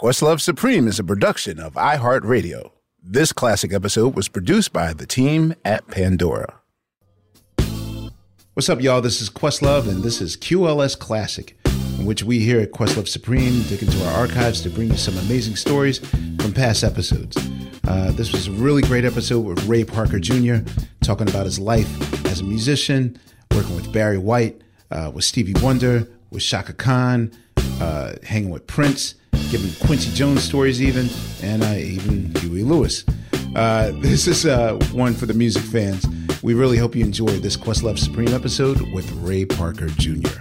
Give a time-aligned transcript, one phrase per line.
[0.00, 2.72] Questlove Supreme is a production of iHeartRadio.
[3.00, 6.60] This classic episode was produced by the team at Pandora.
[8.54, 9.00] What's up, y'all?
[9.00, 11.56] This is Questlove, and this is QLS Classic,
[11.98, 15.16] in which we here at Questlove Supreme dig into our archives to bring you some
[15.18, 15.98] amazing stories
[16.40, 17.36] from past episodes.
[17.86, 20.56] Uh, this was a really great episode with Ray Parker Jr.,
[21.02, 23.20] talking about his life as a musician,
[23.54, 27.30] working with Barry White, uh, with Stevie Wonder, with Chaka Khan,
[27.80, 29.14] uh, hanging with Prince
[29.52, 31.10] giving Quincy Jones stories, even,
[31.42, 33.04] and uh, even Huey Lewis.
[33.54, 36.06] Uh, this is uh, one for the music fans.
[36.42, 40.40] We really hope you enjoy this Questlove Supreme episode with Ray Parker Jr.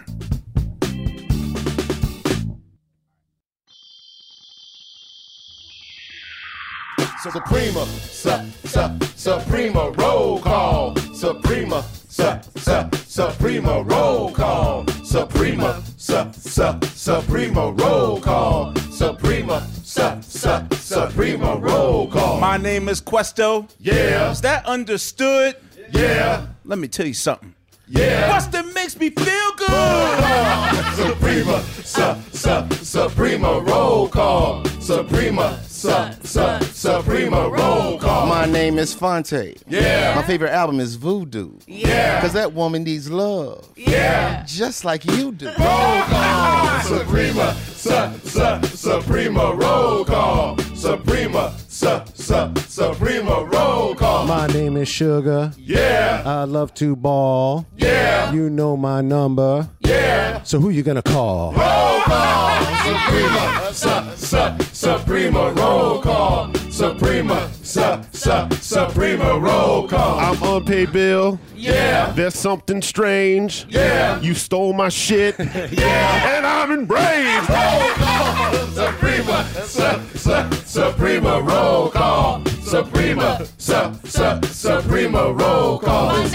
[7.21, 8.31] So Suprema, su,
[8.63, 10.95] su, Suprema, roll call.
[11.13, 12.23] Suprema, su,
[12.57, 14.85] su, Suprema, roll call.
[15.03, 18.73] Suprema, su, su, Suprema, roll call.
[18.91, 22.39] Suprema, su, su, Suprema, roll call.
[22.39, 23.67] My name is Questo.
[23.79, 24.31] Yeah.
[24.31, 25.55] Is that understood?
[25.91, 26.47] Yeah.
[26.65, 27.55] Let me tell you something.
[27.87, 28.29] Yeah.
[28.29, 30.85] Questo makes me feel good.
[30.95, 34.65] Suprema, su, su, Suprema, roll call.
[34.79, 35.89] Suprema, su,
[36.23, 38.27] su, Suprema, roll call.
[38.27, 39.57] My name is Phonte.
[39.67, 40.13] Yeah.
[40.15, 41.57] My favorite album is Voodoo.
[41.67, 42.21] Yeah.
[42.21, 43.67] Cause that woman needs love.
[43.75, 44.43] Yeah.
[44.45, 45.47] Just like you do.
[45.47, 46.81] Roll call.
[46.81, 50.57] Suprema, su, su, Suprema, roll call.
[50.75, 54.27] Suprema, su, su, Suprema, roll call.
[54.27, 55.51] My name is Sugar.
[55.57, 56.21] Yeah.
[56.25, 57.65] I love to ball.
[57.77, 58.31] Yeah.
[58.31, 59.67] You know my number.
[59.79, 60.43] Yeah.
[60.43, 61.53] So who you gonna call?
[61.53, 62.51] Roll call.
[62.83, 66.53] Suprema, su, su, Suprema, roll call.
[66.69, 67.81] Suprema, su,
[68.13, 70.19] su, Suprema, roll call.
[70.19, 71.37] I'm unpaid bill.
[71.53, 72.11] Yeah.
[72.15, 73.65] There's something strange.
[73.69, 74.21] Yeah.
[74.21, 75.35] You stole my shit.
[75.71, 76.37] Yeah.
[76.37, 77.49] And I'm enraged.
[77.49, 78.53] Roll call.
[78.73, 82.45] Suprema, su, su, Suprema, roll call.
[82.63, 86.25] Suprema, su, su, Suprema, roll call.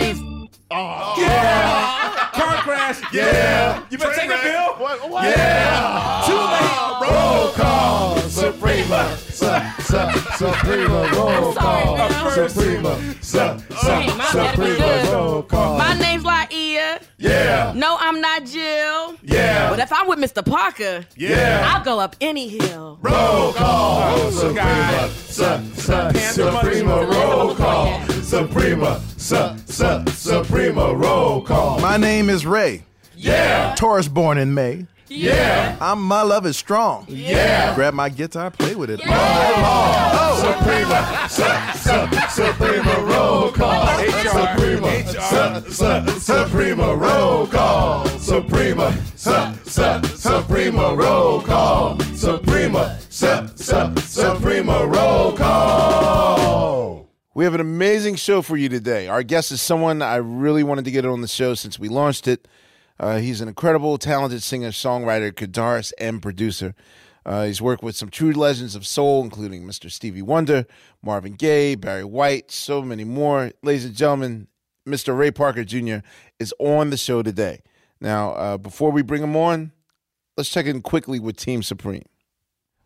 [1.19, 1.96] Yeah.
[3.13, 3.35] Car crash.
[3.35, 3.83] Yeah.
[3.91, 4.75] You better take a bill.
[4.83, 5.11] What?
[5.11, 5.25] what?
[5.25, 6.23] Yeah.
[6.27, 6.43] Too late.
[6.69, 8.17] Ah, roll call.
[8.29, 9.47] Suprema, su,
[9.81, 12.11] su, Suprema, roll call.
[12.31, 13.39] Suprema, su,
[13.71, 15.79] su, Suprema, roll call.
[15.79, 17.03] My name's Laiya.
[17.19, 17.73] Yeah.
[17.75, 19.17] No, I'm not Jill.
[19.23, 19.71] Yeah.
[19.71, 20.45] But if I'm with Mr.
[20.45, 21.73] Parker, Yeah.
[21.75, 22.99] I'll go up any hill.
[23.01, 24.03] Roll call.
[24.19, 25.45] Oh, suprema, su,
[25.75, 28.03] su, Suprema, roll call.
[28.23, 31.81] Suprema, su, su, Suprema, roll call.
[31.81, 32.85] My name is Ray.
[33.17, 33.75] Yeah.
[33.77, 34.87] Taurus born in May.
[35.09, 35.77] Yeah.
[35.81, 37.07] I'm my love is strong.
[37.09, 37.75] Yeah.
[37.75, 39.01] Grab my guitar, play with it.
[39.05, 40.57] Oh.
[40.59, 41.45] Suprema, su,
[41.79, 43.87] su, Suprema, roll call.
[44.25, 48.07] Suprema, su, su, Suprema, roll call.
[48.19, 49.33] Suprema, su,
[49.65, 52.01] su, Suprema, roll call.
[52.15, 57.09] Suprema, su, su, Suprema, roll call.
[57.35, 59.09] We have an amazing show for you today.
[59.09, 62.27] Our guest is someone I really wanted to get on the show since we launched
[62.27, 62.49] it.
[62.99, 66.75] Uh, he's an incredible, talented singer, songwriter, guitarist, and producer.
[67.25, 69.91] Uh, he's worked with some true legends of soul, including Mr.
[69.91, 70.65] Stevie Wonder,
[71.03, 73.51] Marvin Gaye, Barry White, so many more.
[73.63, 74.47] Ladies and gentlemen,
[74.87, 75.17] Mr.
[75.17, 75.99] Ray Parker Jr.
[76.39, 77.63] is on the show today.
[78.01, 79.73] Now, uh, before we bring him on,
[80.37, 82.05] let's check in quickly with Team Supreme.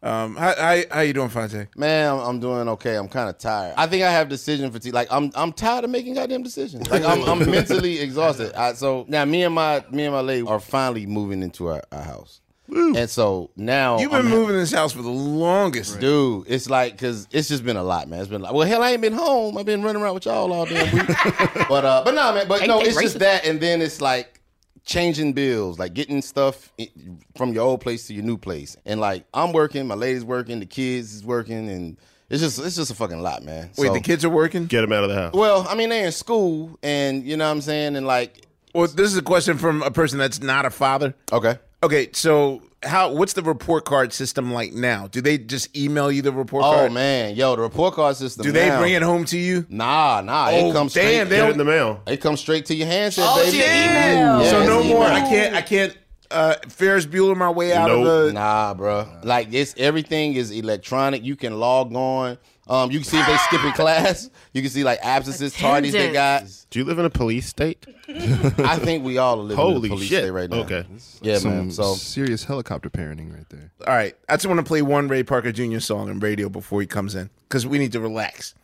[0.02, 1.67] Um, how, how, how you doing, Phonte?
[1.76, 2.97] Man, I'm, I'm doing okay.
[2.97, 3.75] I'm kind of tired.
[3.76, 4.94] I think I have decision fatigue.
[4.94, 6.88] Like I'm, I'm tired of making goddamn decisions.
[6.91, 8.55] Like I'm, I'm mentally exhausted.
[8.55, 11.82] I, so now me and my, me and my lady are finally moving into our,
[11.93, 16.00] our house, and so now You've been I'm- moving this house for the longest.
[16.00, 18.20] Dude, it's like because it's just been a lot, man.
[18.20, 19.58] It's been like, well, hell, I ain't been home.
[19.58, 21.06] I've been running around with y'all all damn week.
[21.69, 22.49] but uh, but no, man.
[22.49, 24.39] But Ain't no, they it's just that, and then it's like
[24.85, 26.73] changing bills, like getting stuff
[27.37, 30.61] from your old place to your new place, and like I'm working, my lady's working,
[30.61, 31.97] the kids is working, and
[32.29, 33.71] it's just it's just a fucking lot, man.
[33.77, 34.67] Wait, So- the kids are working?
[34.67, 35.32] Get them out of the house.
[35.35, 38.87] Well, I mean, they're in school, and you know what I'm saying, and like, Well,
[38.87, 41.15] this is a question from a person that's not a father.
[41.33, 41.59] okay.
[41.83, 43.12] Okay, so how?
[43.12, 45.06] What's the report card system like now?
[45.06, 46.91] Do they just email you the report Oh card?
[46.91, 48.43] Oh man, yo, the report card system.
[48.44, 49.67] Do they now- bring it home to you?
[49.69, 50.49] Nah, nah.
[50.50, 51.25] Oh, it comes damn, straight.
[51.31, 52.03] they Get it in the mail.
[52.06, 53.50] It comes straight to your handset, Oh, baby.
[53.50, 54.43] to your email.
[54.43, 55.06] Yeah, so it's no more.
[55.06, 55.12] email.
[55.12, 55.55] I can't.
[55.56, 55.97] I can't.
[56.31, 58.06] Uh, Ferris Bueller my way out Nope.
[58.06, 58.32] of the.
[58.32, 59.06] Nah, bro.
[59.25, 61.25] Like it's everything is electronic.
[61.25, 62.38] You can log on.
[62.70, 64.31] Um, you can see if they skipping class.
[64.52, 66.44] You can see like absences, tardies they got.
[66.70, 67.84] Do you live in a police state?
[68.08, 70.22] I think we all live living in Holy a police shit.
[70.22, 70.58] state right now.
[70.58, 70.87] Okay.
[71.20, 71.70] Yeah, Some man.
[71.72, 73.72] So serious helicopter parenting right there.
[73.88, 75.81] All right, I just want to play one Ray Parker Jr.
[75.81, 78.55] song on Raydio before he comes in because we need to relax.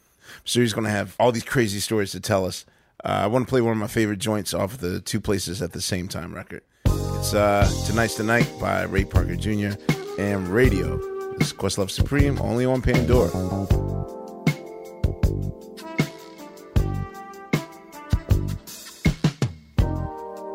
[0.45, 2.65] So he's going to have all these crazy stories to tell us.
[3.05, 5.73] Uh, I want to play one of my favorite joints off the Two Places at
[5.73, 6.63] the Same Time record.
[6.85, 9.75] It's uh, Tonight's the Night by Ray Parker Jr.
[10.19, 11.16] and Raydio.
[11.39, 13.31] This is Questlove Supreme, only on Pandora.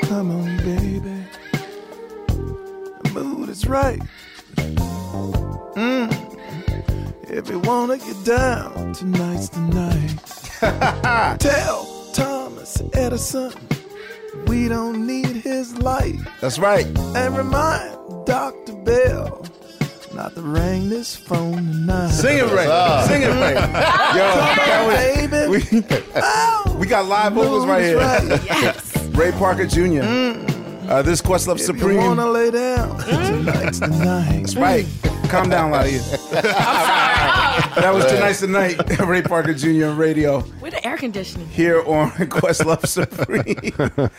[0.01, 1.25] Come on, baby.
[3.03, 4.01] The mood is right.
[5.75, 6.11] Mm.
[7.29, 11.39] If you wanna get down, tonight's the night.
[11.39, 13.53] Tell Thomas Edison
[14.47, 16.19] we don't need his light.
[16.39, 16.85] That's right.
[17.15, 18.73] And remind Dr.
[18.73, 19.45] Bell
[20.13, 22.09] not to ring this phone tonight.
[22.09, 23.05] Sing it right.
[23.07, 23.55] Sing it right.
[24.15, 24.27] Yo,
[24.65, 26.71] that was- baby.
[26.73, 27.97] we, we got live vocals right here.
[27.99, 28.97] Yes.
[29.15, 30.01] Ray Parker Jr.
[30.89, 31.91] Uh, this is Questlove Supreme.
[31.91, 34.39] you wanna lay down, tonight's the night.
[34.41, 34.85] That's right.
[35.29, 36.01] Calm down, Ladia.
[37.75, 38.99] that was tonight's the night.
[38.99, 39.85] Ray Parker Jr.
[39.87, 41.47] on Raydio With the air conditioning.
[41.47, 44.09] here on Questlove Supreme.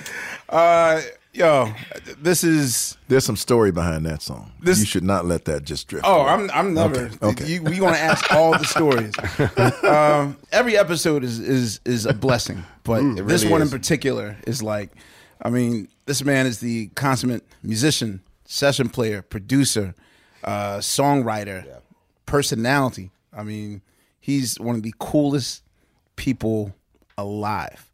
[0.48, 1.72] uh, yo,
[2.18, 2.96] this is.
[3.08, 4.52] There's some story behind that song.
[4.60, 6.06] This- you should not let that just drift.
[6.06, 6.30] Oh, away.
[6.30, 7.06] I'm I'm never.
[7.06, 7.46] Okay, okay.
[7.46, 9.12] You, we want to ask all the stories.
[9.84, 13.68] um, every episode is is is a blessing, but Mm, it this really one in
[13.70, 14.90] particular is like,
[15.42, 19.94] I mean, this man is the consummate musician, session player, producer,
[20.44, 21.64] uh, songwriter,
[22.26, 23.10] personality.
[23.36, 23.82] I mean,
[24.20, 25.62] he's one of the coolest
[26.16, 26.74] people
[27.16, 27.90] alive.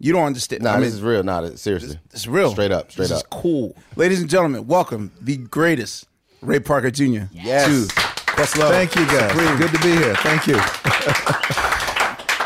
[0.00, 0.62] You don't understand.
[0.62, 1.22] nah, I mean, this is real.
[1.24, 1.98] Not Nah, this- seriously.
[2.12, 2.52] it's real.
[2.52, 3.16] Straight up, straight this up.
[3.18, 3.76] is cool.
[3.96, 6.06] Ladies and gentlemen, welcome the greatest
[6.40, 7.24] Ray Parker Jr.
[7.32, 7.66] Yes.
[7.66, 8.68] to Questlove.
[8.70, 9.30] Thank you, guys.
[9.32, 9.56] Supreme.
[9.58, 10.14] Good to be here.
[10.16, 10.60] Thank you.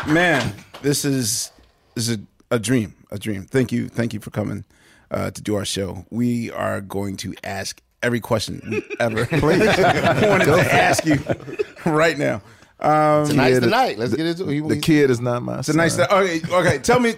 [0.13, 1.51] Man, this is
[1.95, 2.95] this is a, a dream.
[3.11, 3.45] A dream.
[3.45, 3.87] Thank you.
[3.87, 4.65] Thank you for coming
[5.11, 6.05] uh, to do our show.
[6.09, 11.19] We are going to ask every question we ever wanted to ask you
[11.85, 12.41] right now.
[12.83, 13.97] Um, Tonight's Yeah, the the- night.
[13.97, 14.53] Let's get into it.
[14.53, 15.73] He- The kid is not my son.
[15.75, 16.41] tonight's the, okay.
[16.51, 17.15] Okay, tell me.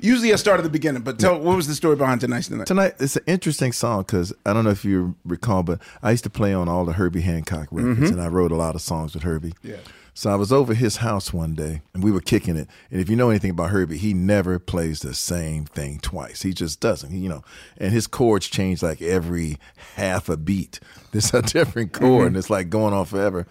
[0.00, 2.56] Usually I start at the beginning, but tell what was the story behind tonight's the
[2.56, 2.66] night?
[2.66, 6.24] Tonight, it's an interesting song because I don't know if you recall, but I used
[6.24, 9.14] to play on all the Herbie Hancock records, and I wrote a lot of songs
[9.14, 9.54] with Herbie.
[9.62, 9.76] Yeah.
[10.14, 12.68] So I was over his house one day, and we were kicking it.
[12.90, 16.42] And if you know anything about Herbie, he never plays the same thing twice.
[16.42, 17.10] He just doesn't.
[17.10, 17.42] He, you know,
[17.76, 19.58] and his chords change like every
[19.94, 20.80] half a beat.
[21.12, 23.46] There's a different chord, and it's like going on forever.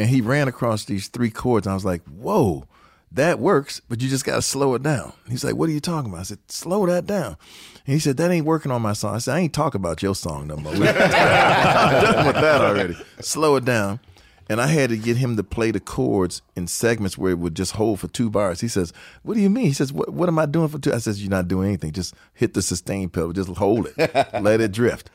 [0.00, 2.66] And he ran across these three chords, and I was like, "Whoa."
[3.12, 5.12] that works, but you just got to slow it down.
[5.28, 6.20] He's like, what are you talking about?
[6.20, 7.36] I said, slow that down.
[7.86, 9.16] And he said, that ain't working on my song.
[9.16, 10.72] I said, I ain't talking about your song no more.
[10.74, 12.96] I'm done with that already.
[13.20, 13.98] Slow it down.
[14.48, 17.54] And I had to get him to play the chords in segments where it would
[17.54, 18.60] just hold for two bars.
[18.60, 18.92] He says,
[19.22, 19.66] what do you mean?
[19.66, 20.92] He says, what, what am I doing for two?
[20.92, 21.92] I says, you're not doing anything.
[21.92, 23.32] Just hit the sustain pedal.
[23.32, 24.42] Just hold it.
[24.42, 25.08] Let it drift.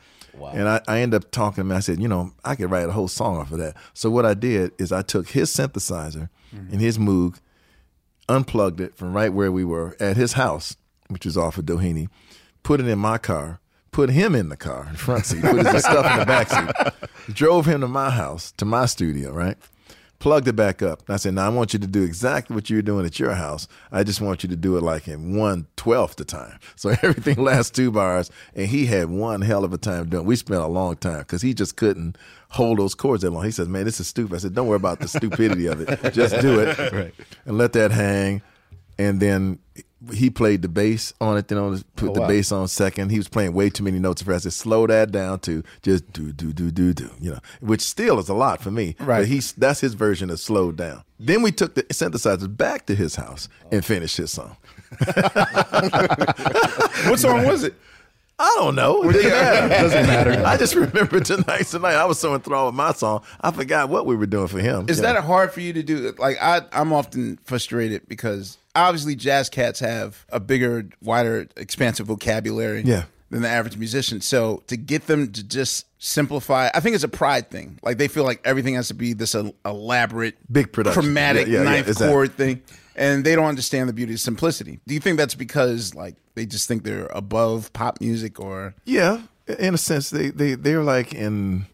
[0.54, 1.72] And I, I ended up talking to him.
[1.72, 3.76] I said, you know, I could write a whole song off of that.
[3.94, 6.72] So what I did is I took his synthesizer mm-hmm.
[6.72, 7.40] and his Moog,
[8.28, 10.76] unplugged it from right where we were at his house,
[11.08, 12.08] which was off of Doheny,
[12.62, 13.60] put it in my car,
[13.92, 17.34] put him in the car, the front seat, put his stuff in the back seat,
[17.34, 19.56] drove him to my house, to my studio, right?
[20.18, 21.02] Plugged it back up.
[21.06, 23.34] And I said, now I want you to do exactly what you're doing at your
[23.34, 23.68] house.
[23.92, 26.58] I just want you to do it like in one twelfth the time.
[26.76, 30.22] So everything lasts two bars, and he had one hell of a time doing.
[30.24, 30.26] it.
[30.26, 32.16] We spent a long time because he just couldn't
[32.50, 33.44] hold those chords that long.
[33.44, 36.12] He says, "Man, this is stupid." I said, "Don't worry about the stupidity of it.
[36.14, 37.14] Just do it, Right.
[37.44, 38.42] and let that hang."
[38.98, 39.58] And then
[40.12, 42.28] he played the bass on it, then on put Oh, the wow.
[42.28, 43.10] bass on second.
[43.10, 44.20] He was playing way too many notes.
[44.22, 47.10] For us, I said, slow that down to just do do do do do.
[47.20, 48.94] You know, which still is a lot for me.
[49.00, 49.20] Right.
[49.20, 51.02] But he's that's his version of slowed down.
[51.18, 54.56] Then we took the synthesizers back to his house and finished his song.
[57.08, 57.74] What song was it?
[58.38, 59.02] I don't know.
[59.08, 59.68] It doesn't matter.
[59.68, 60.42] Doesn't matter.
[60.46, 61.66] I just remember tonight.
[61.66, 64.58] Tonight, I was so enthralled with my song, I forgot what we were doing for
[64.58, 64.86] him.
[64.88, 65.14] Is you know.
[65.14, 66.12] that hard for you to do?
[66.18, 72.82] Like I, I'm often frustrated because obviously jazz cats have a bigger, wider, expansive vocabulary
[72.84, 73.04] Yeah.
[73.30, 74.20] than the average musician.
[74.20, 77.78] So to get them to just simplify, I think it's a pride thing.
[77.82, 81.02] Like they feel like everything has to be this el- elaborate, Big production.
[81.02, 82.08] chromatic Yeah, yeah, ninth exactly.
[82.12, 82.62] chord thing,
[82.94, 84.78] and they don't understand the beauty of simplicity.
[84.86, 89.22] Do you think that's because like they just think they're above pop music, or Yeah,
[89.58, 91.66] in a sense, they they they're like in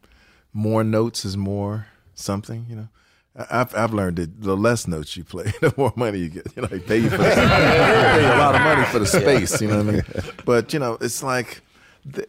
[0.55, 2.67] more notes is more something.
[2.69, 2.89] You know,
[3.35, 6.47] I've I've learned that the less notes you play, the more money you get.
[6.55, 9.61] You know, they pay you for they pay a lot of money for the space.
[9.61, 10.05] You know what I mean?
[10.45, 11.63] But you know, it's like,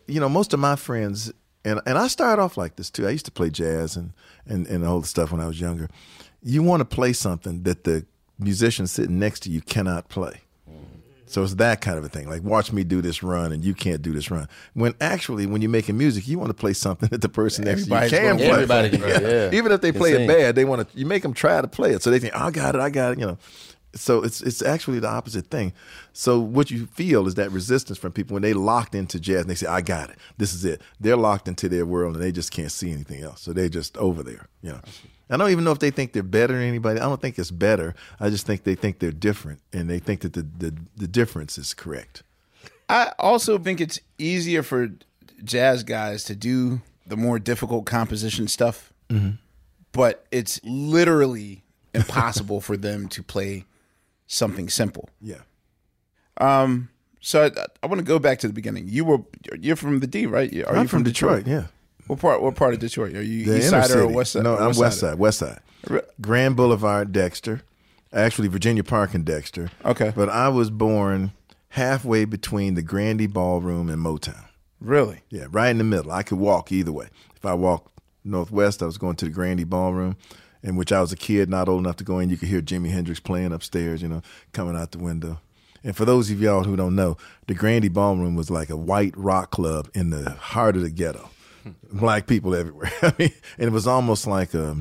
[0.07, 1.31] you know, most of my friends.
[1.65, 3.07] And, and I started off like this too.
[3.07, 4.11] I used to play jazz and,
[4.45, 5.89] and, and all the stuff when I was younger.
[6.41, 8.05] You want to play something that the
[8.37, 10.41] musician sitting next to you cannot play.
[11.33, 12.29] So it's that kind of a thing.
[12.29, 14.47] Like, watch me do this run, and you can't do this run.
[14.75, 17.87] When actually, when you're making music, you want to play something that the person next
[17.87, 18.49] to you can gonna- play.
[18.51, 19.49] Everybody can play, yeah.
[19.51, 20.95] Even if they Can play it bad, they want to.
[20.95, 23.13] You make them try to play it, so they think, "I got it, I got
[23.13, 23.37] it." You know.
[23.95, 25.73] So it's it's actually the opposite thing.
[26.13, 29.49] So what you feel is that resistance from people when they locked into jazz and
[29.49, 32.31] they say, "I got it, this is it." They're locked into their world and they
[32.31, 33.41] just can't see anything else.
[33.41, 34.47] So they're just over there.
[34.61, 34.81] You know.
[35.29, 36.99] I don't even know if they think they're better than anybody.
[36.99, 37.95] I don't think it's better.
[38.19, 41.57] I just think they think they're different, and they think that the the, the difference
[41.57, 42.23] is correct.
[42.89, 44.89] I also think it's easier for
[45.43, 49.31] jazz guys to do the more difficult composition stuff, mm-hmm.
[49.91, 53.65] but it's literally impossible for them to play
[54.27, 55.09] something simple.
[55.21, 55.41] Yeah.
[56.37, 56.89] Um.
[57.19, 58.87] So I, I want to go back to the beginning.
[58.87, 59.19] You were
[59.59, 60.53] you're from the D, right?
[60.65, 61.67] Are I'm you from Detroit, yeah.
[62.07, 62.41] What part?
[62.41, 63.15] What part of Detroit?
[63.15, 64.07] Are you The East inner Side or.
[64.07, 64.43] West Side?
[64.43, 65.17] No, I'm West Side.
[65.17, 65.59] West Side.
[66.21, 67.61] Grand Boulevard, Dexter.
[68.11, 69.71] Actually, Virginia Park and Dexter.
[69.83, 70.11] Okay.
[70.15, 71.31] But I was born
[71.69, 74.45] halfway between the Grande Ballroom and Motown.
[74.79, 75.21] Really?
[75.29, 76.11] Yeah, right in the middle.
[76.11, 77.07] I could walk either way.
[77.35, 80.17] If I walked northwest, I was going to the Grande Ballroom,
[80.63, 82.29] in which I was a kid, not old enough to go in.
[82.29, 84.21] You could hear Jimi Hendrix playing upstairs, you know,
[84.53, 85.39] coming out the window.
[85.83, 87.17] And for those of y'all who don't know,
[87.47, 91.29] the Grande Ballroom was like a white rock club in the heart of the ghetto.
[91.63, 91.71] Hmm.
[91.91, 92.91] Black people everywhere.
[93.01, 94.77] I mean, and it was almost like a,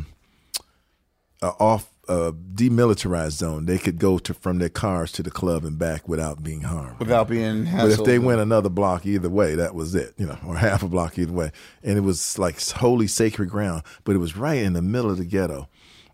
[1.43, 3.67] a off a demilitarized zone.
[3.67, 6.99] They could go to from their cars to the club and back without being harmed.
[6.99, 10.39] Without being But if they went another block either way, that was it, you know,
[10.47, 11.53] or half a block either way.
[11.83, 15.19] And it was like holy sacred ground, but it was right in the middle of
[15.19, 15.69] the ghetto.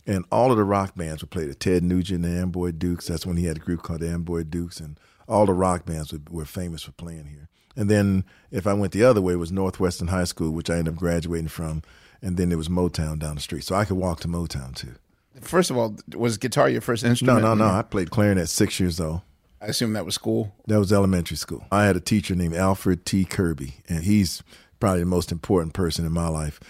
[0.06, 3.06] And all of the rock bands would play the Ted Nugent, the Amboy Dukes.
[3.06, 4.80] That's when he had a group called the Amboy Dukes.
[4.80, 7.48] And all the rock bands were, were famous for playing here.
[7.76, 10.78] And then if I went the other way, it was Northwestern High School, which I
[10.78, 11.82] ended up graduating from.
[12.22, 13.64] And then there was Motown down the street.
[13.64, 14.94] So I could walk to Motown too.
[15.40, 17.42] First of all, was guitar your first instrument?
[17.42, 17.66] no, no.
[17.68, 17.74] No.
[17.74, 19.22] I played clarinet at six years old.
[19.60, 20.54] I assume that was school.
[20.66, 21.64] That was elementary school.
[21.72, 23.24] I had a teacher named Alfred T.
[23.24, 24.42] Kirby, and he's
[24.78, 26.60] probably the most important person in my life.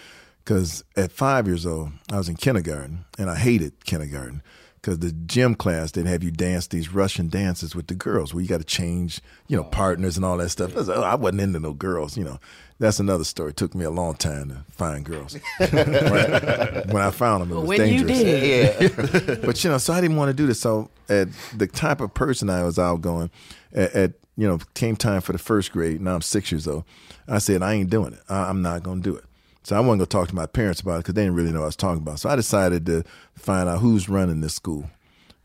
[0.43, 4.41] Because at five years old, I was in kindergarten, and I hated kindergarten
[4.81, 8.41] because the gym class didn't have you dance these Russian dances with the girls, where
[8.41, 9.69] you got to change, you know, oh.
[9.69, 10.73] partners and all that stuff.
[10.73, 12.39] I, was, oh, I wasn't into no girls, you know.
[12.79, 13.49] That's another story.
[13.49, 15.37] It took me a long time to find girls.
[15.59, 18.95] When I found them, it was when you dangerous.
[19.25, 19.41] did.
[19.45, 20.61] but you know, so I didn't want to do this.
[20.61, 23.31] So at the type of person I was outgoing,
[23.73, 25.99] at, at you know, came time for the first grade.
[25.99, 26.85] Now I'm six years old.
[27.27, 28.21] I said I ain't doing it.
[28.29, 29.25] I, I'm not going to do it.
[29.63, 31.51] So I wasn't going to talk to my parents about it because they didn't really
[31.51, 32.19] know what I was talking about.
[32.19, 33.03] So I decided to
[33.35, 34.89] find out who's running this school,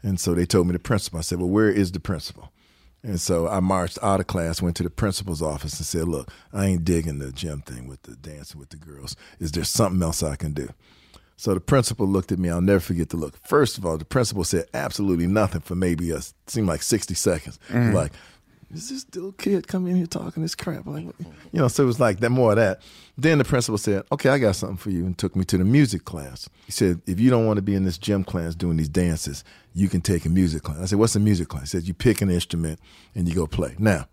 [0.03, 1.19] and so they told me the principal.
[1.19, 2.51] I said, "Well, where is the principal?"
[3.03, 6.31] And so I marched out of class, went to the principal's office, and said, "Look,
[6.53, 9.15] I ain't digging the gym thing with the dancing with the girls.
[9.39, 10.69] Is there something else I can do?"
[11.37, 12.49] So the principal looked at me.
[12.49, 13.35] I'll never forget the look.
[13.45, 17.59] First of all, the principal said absolutely nothing for maybe a seemed like sixty seconds.
[17.71, 17.93] Mhm.
[17.93, 18.13] Like,
[18.75, 20.87] is this little kid coming in here talking this crap?
[20.87, 21.31] Like, mm-hmm.
[21.53, 21.69] you know.
[21.69, 22.83] So it was like that more of that.
[23.17, 25.65] Then the principal said, "Okay, I got something for you," and took me to the
[25.65, 26.49] music class.
[26.67, 29.45] He said, "If you don't want to be in this gym class doing these dances,
[29.73, 31.95] you can take a music class." I said, "What's a music class?" He said, "You
[31.95, 32.81] pick an instrument
[33.15, 34.07] and you go play." Now,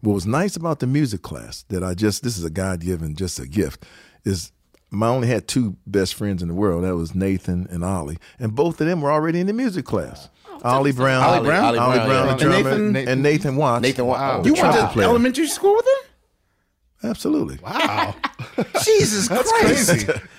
[0.00, 3.14] what was nice about the music class that I just this is a God given
[3.14, 3.84] just a gift
[4.24, 4.52] is
[4.92, 6.84] I only had two best friends in the world.
[6.84, 10.28] That was Nathan and Ollie, and both of them were already in the music class.
[10.64, 11.64] Ollie Brown, Ollie Brown?
[11.64, 13.82] Ollie, Ollie Brown, Brown, the and drummer, Nathan- and Nathan Watts.
[13.82, 14.46] Nathan Watts.
[14.46, 15.08] You the went trumpet to player.
[15.08, 17.10] elementary school with him?
[17.10, 17.58] Absolutely.
[17.62, 18.14] Wow.
[18.84, 20.06] Jesus That's Christ.
[20.06, 20.20] crazy.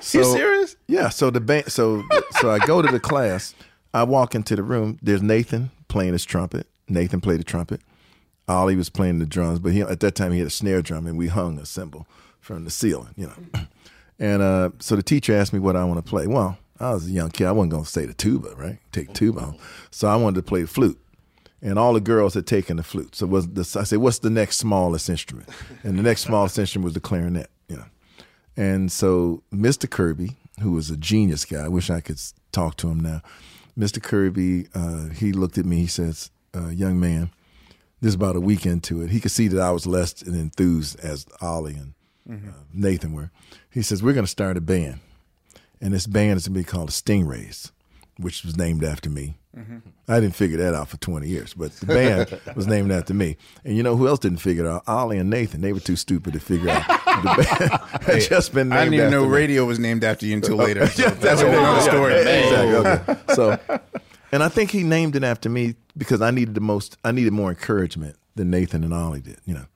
[0.00, 0.76] So, You serious?
[0.88, 1.08] Yeah.
[1.08, 1.70] So the band.
[1.70, 2.02] So
[2.40, 3.54] so I go to the class.
[3.94, 4.98] I walk into the room.
[5.00, 6.66] There's Nathan playing his trumpet.
[6.88, 7.80] Nathan played the trumpet.
[8.48, 11.06] Ollie was playing the drums, but he at that time he had a snare drum,
[11.06, 12.08] and we hung a cymbal
[12.40, 13.60] from the ceiling, you know.
[14.18, 16.26] And uh, so the teacher asked me what I want to play.
[16.28, 17.46] Well, I was a young kid.
[17.46, 18.78] I wasn't going to say the tuba, right?
[18.90, 19.56] Take tuba home.
[19.90, 20.98] So I wanted to play flute.
[21.64, 23.14] And all the girls had taken the flute.
[23.14, 25.48] So was the, I said, what's the next smallest instrument?
[25.84, 27.84] And the next smallest instrument was the clarinet, you know.
[28.56, 29.88] And so Mr.
[29.88, 32.20] Kirby, who was a genius guy, I wish I could
[32.50, 33.22] talk to him now.
[33.78, 34.02] Mr.
[34.02, 37.30] Kirby, uh, he looked at me, he says, uh, young man,
[38.00, 39.10] this is about a week into it.
[39.10, 41.94] He could see that I was less enthused as Ollie and
[42.28, 43.30] uh, Nathan were.
[43.70, 44.98] He says, We're going to start a band.
[45.82, 47.72] And this band is going to be called Stingrays,
[48.16, 49.36] which was named after me.
[49.56, 49.78] Mm-hmm.
[50.08, 53.36] I didn't figure that out for 20 years, but the band was named after me.
[53.64, 54.84] And you know who else didn't figure it out?
[54.86, 55.60] Ollie and Nathan.
[55.60, 56.86] They were too stupid to figure out.
[56.86, 59.36] The band had just been named I didn't even know me.
[59.36, 60.86] Raydio was named after you until oh, later.
[60.86, 61.90] So Yeah, that's a whole yeah, other yeah.
[61.90, 62.14] story.
[62.14, 63.14] Exactly.
[63.14, 63.34] Okay.
[63.34, 63.80] So,
[64.30, 66.96] and I think he named it after me because I needed the most.
[67.04, 69.38] I needed more encouragement than Nathan and Ollie did.
[69.44, 69.66] You know,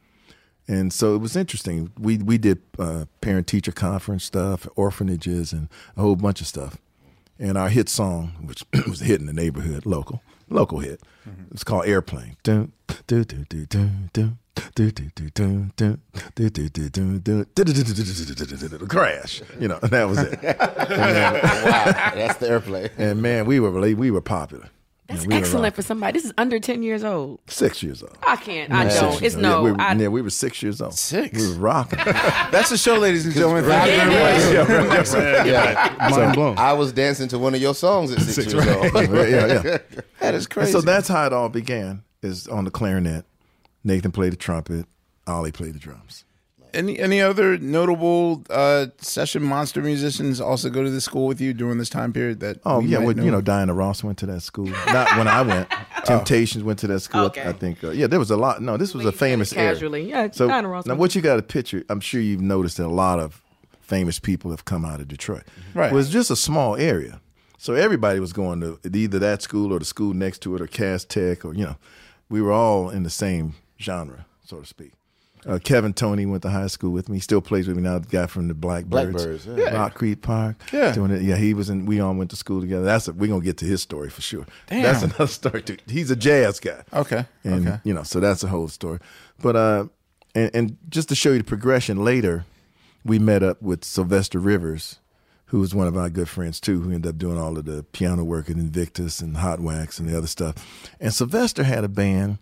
[0.68, 1.92] and so it was interesting.
[1.98, 6.78] We we did uh, parent teacher conference stuff, orphanages, and a whole bunch of stuff.
[7.38, 11.44] And our hit song, which was a hit in the neighborhood, local local hit, mm-hmm.
[11.52, 12.36] it's called Airplane.
[18.88, 20.40] Crash, you know, and that was it.
[20.40, 22.90] Then, wow, that's the airplane.
[22.96, 24.68] And man, we were we were popular.
[25.08, 26.12] That's Yeah, we excellent for somebody.
[26.18, 27.38] This is under 10 years old.
[27.46, 28.16] Six years old.
[28.26, 28.72] I can't.
[28.72, 29.22] I Yeah, six don't.
[29.22, 29.42] It's old.
[29.42, 29.56] no.
[29.58, 30.94] Yeah, we, were, I, yeah, we were six years old.
[30.94, 31.38] Six.
[31.38, 31.98] We were rocking.
[32.04, 33.64] That's the show, ladies and gentlemen.
[33.64, 33.92] Thank
[34.52, 35.12] you very much.
[35.46, 35.96] Yeah.
[36.10, 36.58] Mind blown.
[36.58, 38.92] I was dancing to one of your songs at six, years old.
[38.94, 39.78] yeah, yeah.
[40.20, 40.72] That is And crazy.
[40.72, 42.02] so that's how it all began.
[42.22, 43.24] Is on the clarinet.
[43.84, 44.86] Nathan played the trumpet.
[45.28, 46.24] Ollie played the drums.
[46.76, 51.54] Any any other notable uh, session monster musicians also go to the school with you
[51.54, 52.40] during this time period?
[52.40, 54.66] That Oh yeah, might well, you know Diana Ross went to that school.
[54.66, 55.68] Not when I went.
[56.04, 57.22] Temptations went to that school.
[57.26, 57.48] Okay.
[57.48, 57.82] I think.
[57.82, 58.60] Uh, yeah, there was a lot.
[58.60, 59.72] No, this was a famous area.
[59.72, 60.08] casually.
[60.08, 61.82] Yeah, So Diana Ross now, what you got to picture?
[61.88, 63.42] I'm sure you've noticed that a lot of
[63.80, 65.44] famous people have come out of Detroit.
[65.74, 65.90] Right.
[65.90, 67.20] It was just a small area,
[67.56, 70.66] so everybody was going to either that school or the school next to it or
[70.66, 71.76] Cass Tech or you know,
[72.28, 74.92] we were all in the same genre, so to speak.
[75.46, 77.18] Uh, Kevin Toney went to high school with me.
[77.18, 78.00] He still plays with me now.
[78.00, 79.74] The guy from the Blackbyrds, Blackbyrds, yeah.
[79.74, 80.56] Rock Creek Park.
[80.72, 80.92] Yeah.
[80.92, 81.22] doing it.
[81.22, 81.86] Yeah, he was in.
[81.86, 82.84] We all went to school together.
[82.84, 84.46] That's a, we're gonna get to his story for sure.
[84.66, 84.82] Damn.
[84.82, 85.76] That's another story too.
[85.86, 86.82] He's a jazz guy.
[86.92, 87.26] Okay.
[87.44, 87.80] And okay.
[87.84, 88.98] you know, so that's a whole story.
[89.40, 89.86] But uh
[90.34, 92.44] and, and just to show you the progression later,
[93.04, 94.98] we met up with Sylvester Rivers,
[95.46, 97.84] who was one of our good friends too, who ended up doing all of the
[97.84, 100.90] piano work at Invictus and Hot Wax and the other stuff.
[101.00, 102.38] And Sylvester had a band.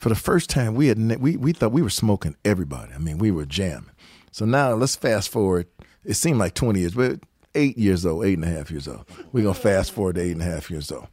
[0.00, 2.94] For the first time, we had we we thought we were smoking everybody.
[2.94, 3.90] I mean, we were jamming.
[4.32, 5.66] So now let's fast forward.
[6.04, 7.20] It seemed like twenty years, but
[7.54, 9.04] eight years old, eight and a half years old.
[9.30, 11.08] We're gonna fast forward to eight and a half years old.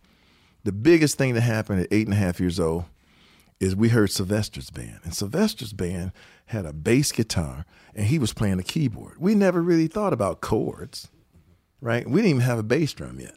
[0.63, 2.86] The biggest thing that happened at eight and a half years old
[3.60, 5.00] is we heard Sylvester's band.
[5.04, 6.13] And Sylvester's band
[6.45, 9.17] had a bass guitar and he was playing a keyboard.
[9.17, 11.10] We never really thought about chords,
[11.82, 12.08] right?
[12.08, 13.36] We didn't even have a bass drum yet.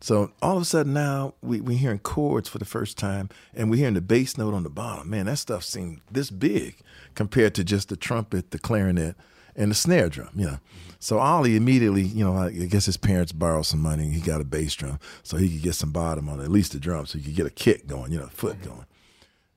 [0.00, 3.70] So all of a sudden now we, we're hearing chords for the first time and
[3.70, 5.10] we're hearing the bass note on the bottom.
[5.10, 6.76] Man, that stuff seemed this big
[7.14, 9.16] compared to just the trumpet, the clarinet,
[9.54, 10.58] and the snare drum, you know.
[10.98, 14.40] So Ollie immediately, you know, I guess his parents borrowed some money and he got
[14.40, 17.18] a bass drum so he could get some bottom on at least the drum so
[17.18, 18.86] he could get a kick going, you know, foot going.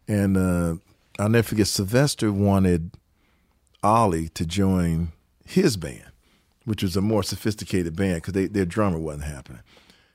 [0.08, 0.76] And uh,
[1.20, 2.92] I'll never forget, Sylvester wanted
[3.84, 5.12] Ollie to join
[5.46, 6.12] his band,
[6.66, 9.62] which was a more sophisticated band because their drummer wasn't happening.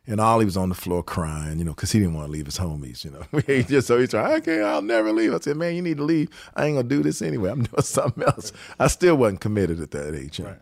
[0.06, 2.44] And Ollie was on the floor crying, you know, because he didn't want to leave
[2.44, 3.40] his homies, you know.
[3.46, 5.32] he just so he's like, okay, I'll never leave.
[5.32, 6.28] I said, man, you need to leave.
[6.54, 7.50] I ain't gonna do this anyway.
[7.50, 8.52] I'm doing something else.
[8.78, 10.40] I still wasn't committed at that age.
[10.40, 10.56] know.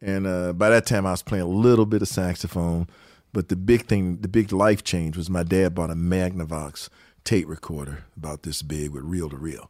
[0.00, 2.88] And uh, by that time, I was playing a little bit of saxophone.
[3.32, 6.88] But the big thing, the big life change was my dad bought a Magnavox
[7.24, 9.68] tape recorder about this big with reel to reel.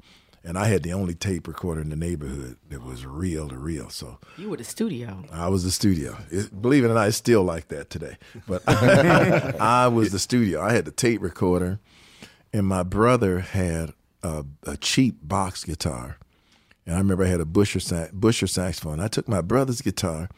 [0.48, 3.90] And I had the only tape recorder in the neighborhood that was real to real.
[3.90, 5.22] So you were the studio.
[5.30, 6.16] I was the studio.
[6.30, 8.16] It, believe it or not, it's still like that today.
[8.46, 10.62] But I was the studio.
[10.62, 11.80] I had the tape recorder,
[12.50, 16.16] and my brother had a, a cheap box guitar.
[16.86, 19.00] And I remember I had a Buescher, sax, Buescher saxophone.
[19.00, 20.30] I took my brother's guitar,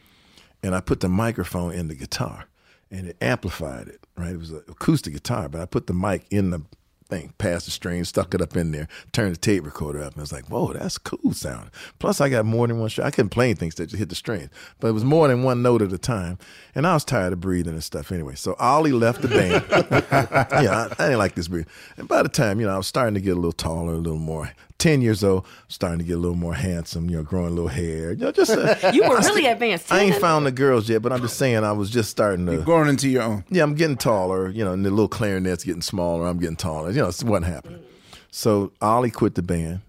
[0.61, 2.47] and I put the microphone in the guitar,
[2.91, 4.01] and it amplified it.
[4.17, 6.63] Right, it was an acoustic guitar, but I put the mic in the
[7.11, 10.19] thing, passed the string, stuck it up in there, turned the tape recorder up, and
[10.19, 11.69] I was like, "Whoa, that's cool sound."
[11.99, 13.05] Plus, I got more than one shot.
[13.05, 15.61] I couldn't play anything that just hit the string, but it was more than one
[15.61, 16.39] note at a time,
[16.73, 18.35] and I was tired of breathing and stuff anyway.
[18.35, 19.65] So Ollie left the band.
[20.63, 21.71] yeah, I, I didn't like this breathing.
[21.97, 23.97] And by the time you know, I was starting to get a little taller, a
[23.97, 27.09] little more ten years old, starting to get a little more handsome.
[27.09, 28.11] You know, growing a little hair.
[28.11, 29.91] You know, just uh, You were I really still- advanced.
[29.91, 32.57] I ain't found the girls yet, but I'm just saying I was just starting to
[32.57, 33.43] growing into your own.
[33.49, 34.49] Yeah, I'm getting taller.
[34.49, 36.27] You know, and the little clarinet's getting smaller.
[36.27, 36.91] I'm getting taller.
[36.91, 37.83] You know, it's what happened.
[38.31, 39.81] So Ollie quit the band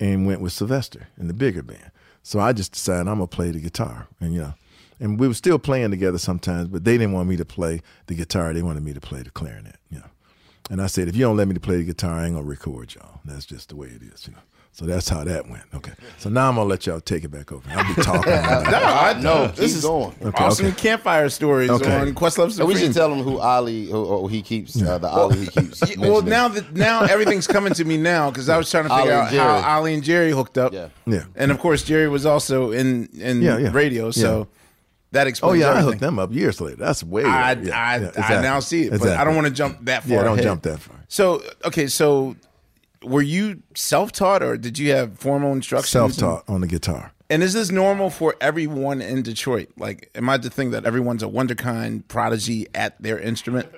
[0.00, 1.90] and went with Sylvester in the bigger band.
[2.22, 4.54] So I just decided I'm gonna play the guitar, and you know,
[5.00, 8.14] and we were still playing together sometimes, but they didn't want me to play the
[8.14, 8.52] guitar.
[8.52, 9.76] They wanted me to play the clarinet.
[9.90, 10.06] You know,
[10.70, 12.46] and I said, if you don't let me to play the guitar, I ain't gonna
[12.46, 13.20] record y'all.
[13.24, 14.26] That's just the way it is.
[14.26, 14.40] You know.
[14.72, 15.62] So that's how that went.
[15.74, 15.92] Okay.
[16.18, 17.66] So now I'm gonna let y'all take it back over.
[17.70, 18.30] I'll be talking.
[18.30, 20.14] No, I No, This is going.
[20.22, 20.74] Okay, awesome okay.
[20.76, 21.96] campfire stories Okay.
[21.98, 25.06] on Questlove So we should tell him who Ali, who, who he keeps, uh, the
[25.06, 25.96] Well, Ali he keeps.
[25.96, 29.12] Well, now that now everything's coming to me now because I was trying to figure
[29.12, 29.62] out Jerry.
[29.62, 30.74] how Ollie and Jerry hooked up.
[30.74, 30.88] Yeah.
[31.06, 31.24] Yeah.
[31.36, 33.70] and of course Jerry was also in in Yeah, yeah.
[33.70, 34.46] Raydio, so
[35.16, 35.24] Yeah.
[35.24, 35.60] that Oh explains.
[35.60, 36.76] yeah, I hooked them up years later.
[36.76, 37.24] That's way.
[37.24, 37.68] I, later.
[37.68, 40.12] Yeah, I, yeah, I now see it, but I don't want to jump that far.
[40.12, 40.44] Yeah, don't ahead.
[40.44, 40.96] jump that far.
[41.08, 42.36] So okay, so
[43.02, 45.88] were you self taught or did you have formal instruction?
[45.88, 47.12] Self-taught on the guitar.
[47.28, 49.70] And is this normal for everyone in Detroit?
[49.76, 53.68] Like, am I to think that everyone's a wonderkind prodigy at their instrument?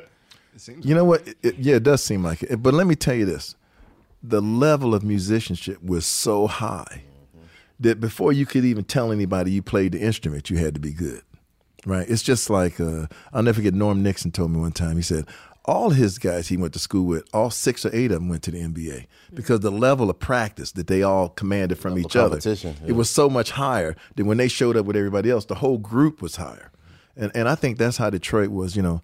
[0.80, 1.26] You know what?
[1.26, 2.62] It, it- yeah, it does seem like it.
[2.62, 3.54] But let me tell you this:
[4.22, 7.46] the level of musicianship was so high mm-hmm.
[7.80, 10.92] that before you could even tell anybody you played the instrument, you had to be
[10.92, 11.22] good.
[11.88, 12.08] Right?
[12.08, 13.72] It's just like uh, I'll never forget.
[13.72, 14.96] Norm Nixon told me one time.
[14.96, 15.26] He said
[15.68, 18.42] all his guys he went to school with, all six or eight of them went
[18.42, 22.16] to the NBA because the level of practice that they all commanded from Level each
[22.16, 22.72] other, yeah.
[22.86, 25.76] it was so much higher than when they showed up with everybody else, the whole
[25.78, 26.72] group was higher.
[27.16, 28.76] And and I think that's how Detroit was.
[28.76, 29.02] You know,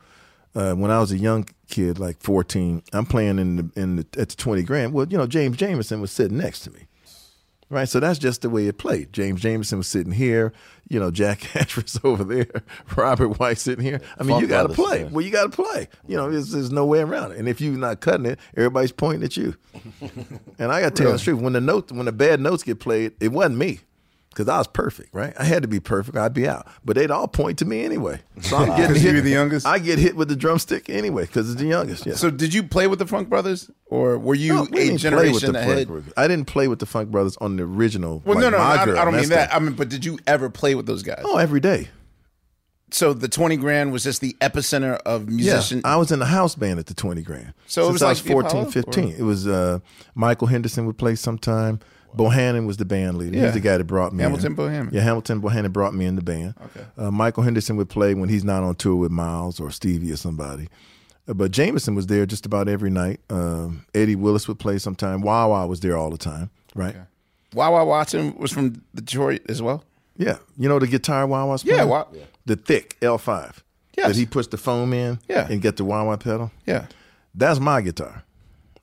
[0.55, 4.07] uh, when I was a young kid, like fourteen, I'm playing in the in the,
[4.19, 4.93] at the twenty grand.
[4.93, 6.87] Well, you know, James Jamerson was sitting next to me.
[7.75, 9.13] Right, so that's just the way it played.
[9.13, 10.53] James Jamerson was sitting here,
[10.89, 12.63] you know, Jack Hatch was over there,
[12.97, 14.01] Robert White sitting here.
[14.17, 15.03] I mean, Funk you got to play.
[15.03, 15.89] Well, you got to play.
[16.07, 17.39] You know, there's, there's no way around it.
[17.39, 19.57] And if you're not cutting it, everybody's pointing at you.
[20.61, 21.41] and I got to tell you the truth.
[21.41, 23.81] When the note, when the bad notes get played, it wasn't me
[24.35, 25.11] because I was perfect.
[25.15, 26.17] Right, I had to be perfect.
[26.17, 28.21] I'd be out, but they'd all point to me anyway.
[28.41, 29.11] So I'm getting 'Cause hit.
[29.11, 29.67] you were the youngest?
[29.67, 32.05] I get hit with the drumstick anyway because it's the youngest.
[32.07, 32.15] Yeah.
[32.15, 35.55] So, did you play with the Funk Brothers, or were you No, we a generation
[35.57, 35.89] ahead?
[36.17, 38.23] I didn't play with the Funk Brothers on the original.
[38.25, 39.55] Well, like, no, no, I, I don't mean that.
[39.55, 41.23] I mean, but did you ever play with those guys?
[41.25, 41.89] Oh, every day.
[42.91, 45.81] So the twenty grand was just the epicenter of musician.
[45.85, 47.53] Yeah, I was in the house band at the 20 grand.
[47.67, 49.05] So it was I like was the 14, Apollo, 15.
[49.05, 49.81] or- It was uh,
[50.15, 51.81] Michael Henderson would play sometime.
[52.17, 53.37] Bohannon was the band leader.
[53.37, 53.45] Yeah.
[53.47, 54.31] He's the guy that brought me in.
[54.31, 54.57] Hamilton in.
[54.57, 54.93] Bohannon.
[54.93, 56.55] Yeah, Hamilton Bohannon brought me in the band.
[56.67, 56.87] Okay.
[56.97, 60.17] Uh, Michael Henderson would play when he's not on tour with Miles or Stevie or
[60.17, 60.69] somebody.
[61.27, 63.21] Uh, but Jameson was there just about every night.
[63.31, 65.23] Um, Eddie Willis would play sometime.
[65.23, 66.95] Wah Wah was there all the time, right?
[67.53, 69.83] Wah Wah Watson was from Detroit as well.
[70.17, 70.37] Yeah.
[70.57, 71.89] You know the guitar Wah Wah's Yeah, playing?
[71.89, 72.07] Wa-
[72.47, 73.57] The thick L5.
[73.97, 74.09] Yes.
[74.09, 75.47] That he puts the foam in Yeah.
[75.51, 76.51] and get the wah wah pedal?
[76.67, 76.87] Yeah.
[77.35, 78.23] That's my guitar.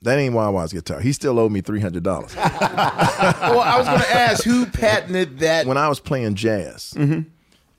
[0.03, 0.99] That ain't Wah Wah's guitar.
[0.99, 2.03] He still owed me $300.
[2.35, 5.67] well, I was going to ask who patented that.
[5.67, 7.29] when I was playing jazz, mm-hmm.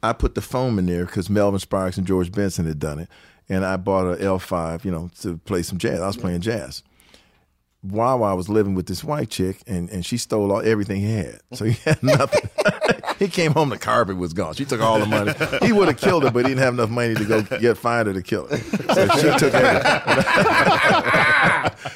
[0.03, 3.09] I put the foam in there because Melvin Sparks and George Benson had done it.
[3.49, 6.01] And I bought a L5, you know, to play some jazz.
[6.01, 6.85] I was playing jazz.
[7.83, 11.13] Wah Wah was living with this white chick, and, and she stole all everything he
[11.13, 11.41] had.
[11.53, 12.49] So he had nothing.
[13.19, 14.55] he came home, the carpet was gone.
[14.55, 15.33] She took all the money.
[15.67, 18.07] He would have killed her, but he didn't have enough money to go get find
[18.07, 18.57] her to kill her.
[18.57, 19.93] So she took everything.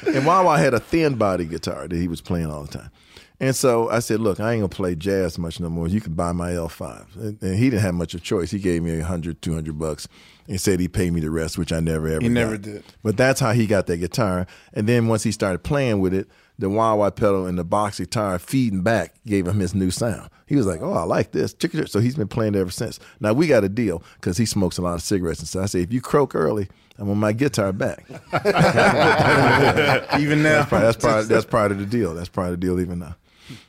[0.15, 2.91] and Wah Wah had a thin body guitar that he was playing all the time.
[3.39, 5.87] And so I said, look, I ain't gonna play jazz much no more.
[5.87, 7.15] You can buy my L5.
[7.15, 8.49] And, and he didn't have much of a choice.
[8.49, 10.07] He gave me a hundred, two hundred bucks
[10.47, 12.83] and said he'd pay me the rest, which I never ever He never did.
[13.03, 14.47] But that's how he got that guitar.
[14.73, 17.99] And then once he started playing with it, the wah wah pedal and the box
[17.99, 20.31] guitar feeding back gave him his new sound.
[20.47, 22.99] He was like, "Oh, I like this." So he's been playing it ever since.
[23.19, 25.63] Now we got a deal because he smokes a lot of cigarettes and stuff.
[25.63, 28.03] I say, if you croak early, I'm on my guitar back.
[30.19, 30.63] Even now.
[30.63, 32.15] that's part, that's part, that's part of the deal.
[32.15, 33.15] That's part of the deal even now.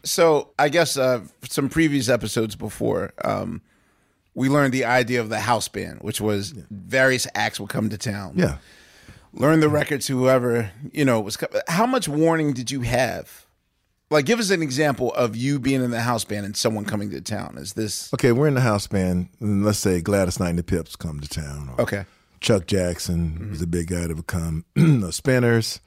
[0.04, 3.62] So I guess uh, some previous episodes before, um,
[4.34, 7.98] we learned the idea of the house band, which was various acts would come to
[7.98, 8.34] town.
[8.36, 8.58] Yeah.
[9.34, 11.36] Learn the records, whoever you know was.
[11.36, 13.44] co- How much warning did you have?
[14.10, 17.10] Like, give us an example of you being in the house band and someone coming
[17.10, 17.56] to town.
[17.58, 20.62] Is this Okay, we're in the house band, and let's say Gladys Knight and the
[20.62, 21.74] Pips come to town.
[21.78, 22.06] Okay?
[22.40, 24.64] Chuck Jackson was a big guy that would come.
[24.74, 25.80] the Spinners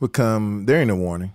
[0.00, 0.64] would come.
[0.66, 1.32] There ain't no warning.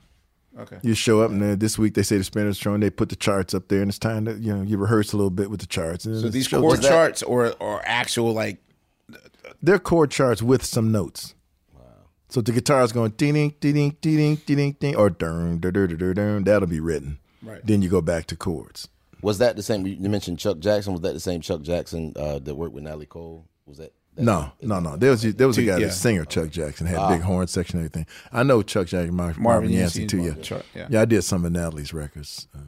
[0.58, 0.78] Okay.
[0.84, 2.80] You show up, and then this week they say the Spinners showing.
[2.80, 5.18] They put the charts up there, and it's time to you know you rehearse a
[5.18, 6.06] little bit with the charts.
[6.06, 8.60] And So these show- chord charts or or actual like
[9.62, 11.36] They're chord charts with some notes.
[11.74, 11.82] Wow.
[12.30, 15.74] So the guitar is going ding ding ding ding ding ding ding or dun dun
[15.74, 16.44] dun dun dun.
[16.44, 17.20] That'll be written.
[17.44, 17.62] Right.
[17.66, 18.88] Then you go back to chords.
[19.22, 19.86] Was that the same?
[19.86, 20.94] You mentioned Chuck Jackson.
[20.94, 23.46] Was that the same Chuck Jackson uh, that worked with Natalie Cole?
[23.66, 23.94] Was that?
[24.18, 24.96] No, no, no.
[24.96, 25.88] There was there was a guy, yeah.
[25.88, 27.10] the singer Chuck Jackson, had Ah.
[27.10, 28.06] big horn section and everything.
[28.32, 30.18] I know Chuck Jackson, Mar- Marvin, Yancy too.
[30.18, 30.24] Yeah.
[30.28, 30.88] Marvin Chuck, yeah.
[30.90, 32.48] yeah, I did some of Natalie's records.
[32.56, 32.60] Uh,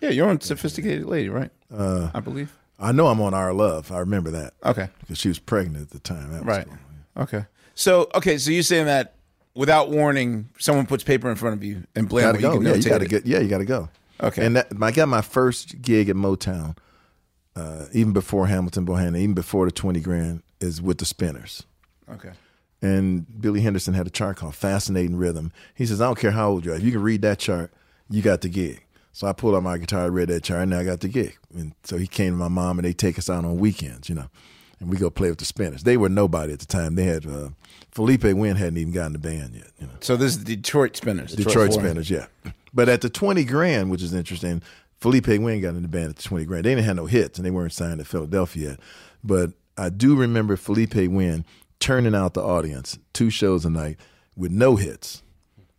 [0.00, 1.50] Yeah, you're on Sophisticated Lady, right?
[1.72, 2.52] Uh, I believe.
[2.78, 3.92] I know I'm on Our Love.
[3.92, 4.54] I remember that.
[4.64, 4.88] Okay.
[5.00, 6.32] because she was pregnant at the time.
[6.32, 6.66] That was Right.
[6.66, 7.22] cool.
[7.22, 7.44] Okay.
[7.76, 9.14] So okay, so you're saying that
[9.54, 12.52] without warning, someone puts paper in front of you and Gotta you go.
[12.56, 13.08] can yeah, you gotta it.
[13.10, 13.26] get.
[13.26, 13.88] Yeah, you gotta go.
[14.20, 14.44] Okay.
[14.46, 16.76] And that, I got my first gig at Motown,
[17.56, 21.64] uh, even before Hamilton Bohannon, even before the twenty grand, is with the Spinners.
[22.10, 22.32] Okay.
[22.82, 25.52] And Billy Henderson had a chart called Fascinating Rhythm.
[25.74, 26.76] He says, I don't care how old you are.
[26.76, 27.72] If you can read that chart,
[28.10, 28.84] you got the gig.
[29.12, 31.38] So I pulled out my guitar, read that chart, and I got the gig.
[31.54, 34.14] And so he came to my mom, and they take us out on weekends, you
[34.14, 34.28] know,
[34.80, 35.84] and we go play with the Spinners.
[35.84, 36.96] They were nobody at the time.
[36.96, 37.50] They had uh,
[37.94, 39.92] Philippé Wynne hadn't even gotten the band yet, you know.
[40.00, 41.32] So this is Detroit Spinners.
[41.32, 41.80] Detroit, Four.
[41.80, 42.26] Spinners, yeah.
[42.74, 44.62] But at the 20 grand, which is interesting,
[45.00, 46.64] Philippé Wynne got in the band at the 20 grand.
[46.64, 48.80] They didn't have no hits and they weren't signed to Philadelphia yet.
[49.22, 51.44] But I do remember Philippé Wynne
[51.80, 53.98] turning out the audience two shows a night
[54.36, 55.22] with no hits.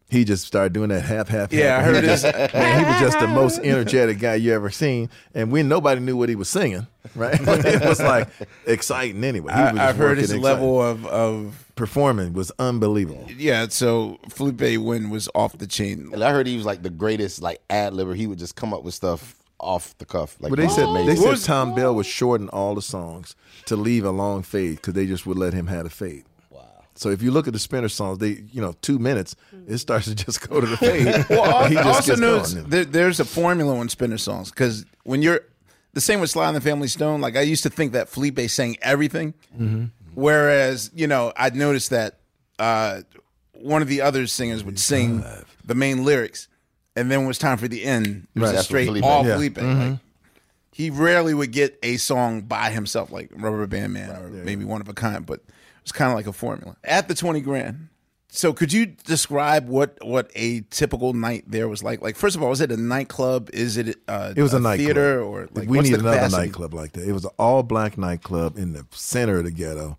[0.07, 1.79] He just started doing that half, half, Yeah, half.
[1.79, 2.23] I heard he this.
[2.23, 5.09] man, he was just the most energetic guy you ever seen.
[5.33, 7.39] And when nobody knew what he was singing, right?
[7.43, 8.29] But it was like
[8.67, 9.51] exciting anyway.
[9.53, 10.43] He was I, just I've heard his exciting.
[10.43, 13.27] level of of performing was unbelievable.
[13.35, 13.67] yeah.
[13.69, 16.11] So Philippé Wynne was off the chain.
[16.13, 18.15] And I heard he was like the greatest like ad libber.
[18.15, 20.37] He would just come up with stuff off the cuff.
[20.39, 21.07] Like But they said amazing.
[21.07, 24.93] they said Thom Bell would shorten all the songs to leave a long fade because
[24.93, 26.25] they just would let him have a fade.
[26.49, 26.61] Wow.
[26.95, 29.35] So if you look at the Spinner songs, they you know two minutes
[29.67, 31.25] it starts to just go to the fade.
[31.29, 35.21] Well, he just also gets knows there, there's a formula on Spinner songs because when
[35.21, 35.41] you're
[35.93, 37.21] the same with Sly and the Family Stone.
[37.21, 39.91] Like I used to think that Philippé sang everything, Mhm.
[40.13, 42.19] whereas you know I'd noticed that
[42.59, 43.01] uh,
[43.53, 45.23] one of the other singers would sing
[45.63, 46.47] the main lyrics,
[46.95, 48.49] and then when it was time for the end, it was Right.
[48.49, 49.03] a That's straight Philippé.
[49.03, 49.35] all Yeah.
[49.35, 49.53] Philippé.
[49.53, 49.89] Mhm.
[49.91, 49.99] Like,
[50.71, 54.81] he rarely would get a song by himself, like Rubber Band Man or maybe One
[54.81, 55.41] of a Kind, but
[55.81, 56.75] it's kind of like a formula.
[56.83, 57.87] At the 20 grand.
[58.29, 62.01] So could you describe what what a typical night there was like?
[62.01, 63.49] Like first of all, was it a nightclub?
[63.53, 64.85] Is it uh, It was a, nightclub.
[64.87, 66.41] theater or like we what's need the another capacity?
[66.47, 67.07] nightclub like that.
[67.07, 69.97] It was an all black nightclub in the center of the ghetto.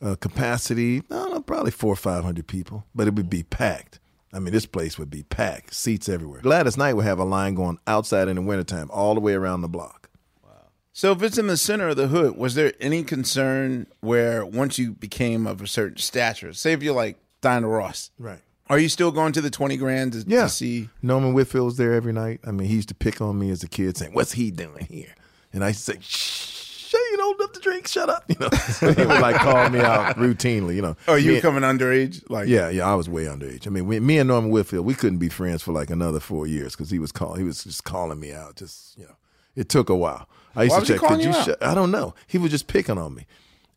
[0.00, 3.42] Uh, capacity, I don't know, probably four or five hundred people, but it would be
[3.42, 3.98] packed.
[4.36, 6.40] I mean, this place would be packed, seats everywhere.
[6.42, 9.62] Gladys Knight would have a line going outside in the wintertime, all the way around
[9.62, 10.10] the block.
[10.44, 10.50] Wow.
[10.92, 14.78] So if it's in the center of the hood, was there any concern where once
[14.78, 18.40] you became of a certain stature, say if you're like Diana Ross, Right.
[18.68, 20.42] Are you still going to the 20 grand to, Yeah.
[20.42, 20.88] to see?
[21.00, 22.40] Norman Whitfield's there every night.
[22.44, 24.86] I mean, he used to pick on me as a kid, saying, "What's he doing
[24.90, 25.14] here?"
[25.52, 26.55] And I used to say, "Shh,
[26.92, 27.86] you don't have to drink.
[27.88, 28.48] Shut up." You know,
[28.80, 30.76] he would like call me out routinely.
[30.76, 32.22] You know, Oh, you Me- coming underage?
[32.30, 33.66] Like yeah, yeah, I was way underage.
[33.66, 36.46] I mean, we, me and Norman Whitfield, we couldn't be friends for like another four
[36.46, 38.56] years because he was calling, he was just calling me out.
[38.56, 39.16] Just you know,
[39.54, 40.28] it took a while.
[40.54, 41.00] I used Why to check.
[41.00, 41.44] calling Could you you?
[41.44, 41.62] Shut?
[41.62, 42.14] I don't know.
[42.26, 43.26] He was just picking on me,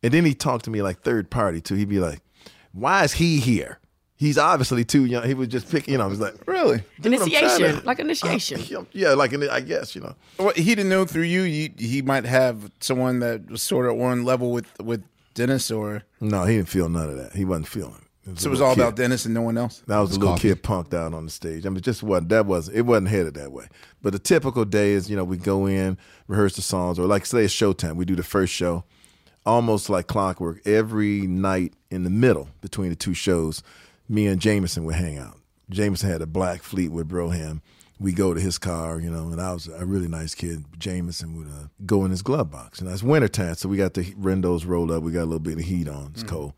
[0.02, 1.74] and then he talked to me like third party too.
[1.74, 2.20] He'd be like,
[2.72, 3.79] "Why is he here?"
[4.20, 5.26] He's obviously too young.
[5.26, 6.04] He was just picking, you know.
[6.04, 6.82] I was like, really?
[7.00, 8.86] Dude, Initiation, to- like initiation.
[8.92, 10.14] yeah, like in I guess you know.
[10.38, 11.70] Well, he didn't know through you, you.
[11.78, 15.02] He might have someone that was sort of on level with with
[15.32, 17.32] Dennis, or No, he didn't feel none of that.
[17.32, 18.04] He wasn't feeling.
[18.26, 18.38] it.
[18.38, 18.82] so it was all kid.
[18.82, 19.82] about Dennis and no one else.
[19.86, 21.64] That was a little kid punked out on the stage.
[21.64, 23.68] I mean, just wasn't that was it wasn't headed that way.
[24.02, 25.96] But the typical day is, you know, we go in,
[26.28, 27.96] rehearse the songs, or like say it's showtime.
[27.96, 28.84] We do the first show,
[29.46, 30.60] almost like clockwork.
[30.66, 33.62] Every night in the middle between the two shows,
[34.10, 35.38] me and Jameson would hang out.
[35.70, 37.62] Jameson had a black Fleetwood Brougham.
[37.98, 40.64] We go to his car, you know, and I was a really nice kid.
[40.78, 44.12] Jameson would uh, go in his glove box, and it's wintertime, so we got the
[44.18, 45.02] windows rolled up.
[45.02, 46.10] We got a little bit of heat on.
[46.14, 46.54] It's cold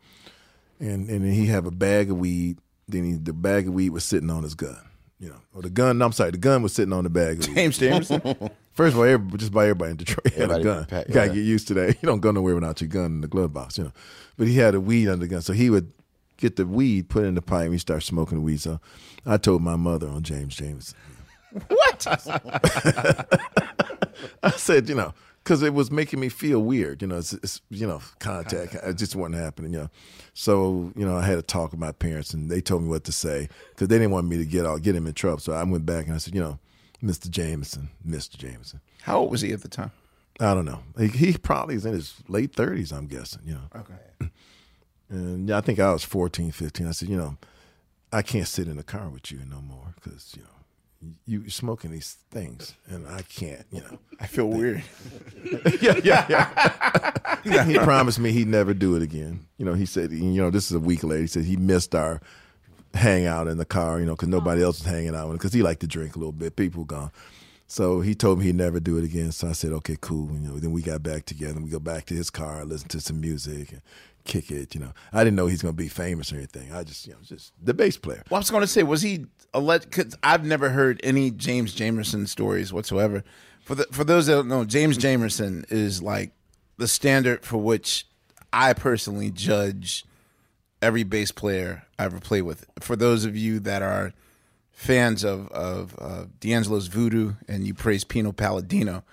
[0.79, 2.57] and and then he have a bag of weed.
[2.87, 4.77] Then he, the bag of weed was sitting on his gun.
[5.19, 5.97] You know, or the gun.
[5.97, 7.39] No, I'm sorry, the gun was sitting on the bag.
[7.39, 7.55] Of weed.
[7.55, 8.51] James Jamerson?
[8.73, 10.85] First of all, everybody, just by everybody in Detroit had Everybody a gun.
[10.85, 11.33] pack- you gotta yeah.
[11.35, 11.97] get used to that.
[12.01, 13.77] You don't go nowhere without your gun in the glove box.
[13.77, 13.91] You know,
[14.37, 15.93] but he had a weed under the gun, so he would
[16.37, 18.61] get the weed, put it in the pipe, and he start smoking the weed.
[18.61, 18.79] So
[19.25, 20.97] I told my mother on James Jameson.
[21.67, 22.07] What?
[24.43, 27.01] I said, you know, because it was making me feel weird.
[27.01, 28.75] You know, it's, it's you know, contact.
[28.75, 29.73] It just wasn't happening.
[29.73, 29.89] You know,
[30.33, 33.03] so you know, I had to talk with my parents, and they told me what
[33.05, 35.39] to say because they didn't want me to get out, get him in trouble.
[35.39, 36.59] So I went back and I said, you know,
[37.03, 37.29] Mr.
[37.29, 38.37] Jameson, Mr.
[38.37, 38.79] Jameson.
[39.01, 39.91] How old was he at the time?
[40.39, 40.79] I don't know.
[40.97, 42.91] He, he probably is in his late thirties.
[42.91, 43.41] I'm guessing.
[43.45, 43.69] You know.
[43.75, 44.29] Okay.
[45.13, 46.87] And I think I was 14, 15.
[46.87, 47.37] I said, you know,
[48.11, 50.49] I can't sit in the car with you no more because you know
[51.25, 53.65] you, you're smoking these things, and I can't.
[53.71, 54.83] You know, I feel weird.
[55.81, 57.63] yeah, yeah, yeah.
[57.65, 59.45] he promised me he'd never do it again.
[59.57, 61.21] You know, he said, you know, this is a week later.
[61.21, 62.19] He said he missed our
[62.93, 64.67] hangout in the car, you know, because nobody oh.
[64.67, 66.55] else was hanging out with him because he liked to drink a little bit.
[66.55, 67.11] People were gone.
[67.67, 69.31] So he told me he'd never do it again.
[69.31, 70.31] So I said, okay, cool.
[70.31, 71.53] You know, then we got back together.
[71.53, 73.81] and We go back to his car, listen to some music, and
[74.23, 74.73] kick it.
[74.73, 76.71] You know, I didn't know he's going to be famous or anything.
[76.71, 78.23] I just, you know, just the bass player.
[78.29, 79.89] Well, I was going to say, was he alleged?
[79.89, 83.23] Because I've never heard any James Jamerson stories whatsoever.
[83.63, 86.31] For the for those that don't know, James Jamerson is like
[86.77, 88.05] the standard for which
[88.51, 90.05] I personally judge
[90.81, 92.65] every bass player I ever played with.
[92.79, 94.13] For those of you that are
[94.71, 99.03] fans of of uh, D'Angelo's Voodoo and you praise Pino Palladino,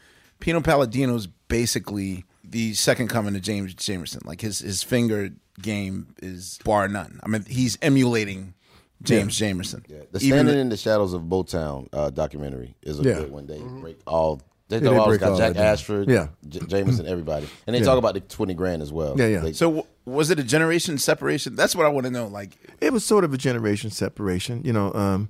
[0.40, 4.24] Pino Palladino is basically the second coming to James Jamerson.
[4.26, 7.20] Like his his finger game is bar none.
[7.22, 8.54] I mean, he's emulating
[9.02, 9.86] James Jamerson.
[9.86, 13.14] The Even Standing the- in the Shadows of Motown uh, documentary is a Yeah.
[13.14, 13.46] good one.
[13.46, 14.40] They break all.
[14.68, 15.56] They, Yeah, they always break got all Jack.
[15.56, 16.28] Ashford, Yeah.
[16.48, 17.86] J- Jameson, everybody, and they Yeah.
[17.86, 19.16] talk about the twenty grand as well.
[19.18, 19.40] Yeah, yeah.
[19.40, 21.56] They- So w- was it a generation separation?
[21.56, 22.28] That's what I want to know.
[22.28, 24.92] Like, It was sort of a generation separation, you know.
[24.94, 25.28] Um,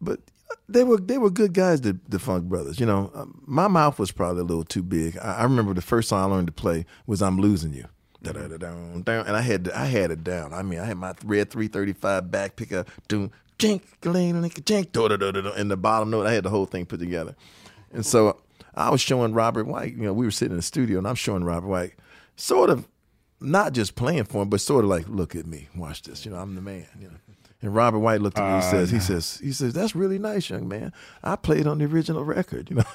[0.00, 0.20] but
[0.68, 2.80] they were they were good guys, the the Funk Brothers.
[2.80, 5.18] You know, um, my mouth was probably a little too big.
[5.18, 7.86] I, I remember the first song I learned to play was "I'm Losing You."
[9.26, 10.54] And I had I had it down.
[10.54, 13.82] I mean, I had my red three thirty five back picker, doom, jink,
[14.64, 16.26] jink, da, and the bottom note.
[16.26, 17.34] I had the whole thing put together,
[17.92, 18.40] and so
[18.74, 19.94] I was showing Robert White.
[19.94, 21.94] You know, we were sitting in the studio, and I'm showing Robert White,
[22.36, 22.88] sort of
[23.40, 26.24] not just playing for him, but sort of like, look at me, watch this.
[26.24, 26.86] You know, I'm the man.
[27.00, 27.31] You know.
[27.62, 28.50] And Robert White looked at me.
[28.60, 30.92] He Uh, says, he says, he says, that's really nice, young man.
[31.22, 32.68] I played on the original record.
[32.68, 32.82] You know,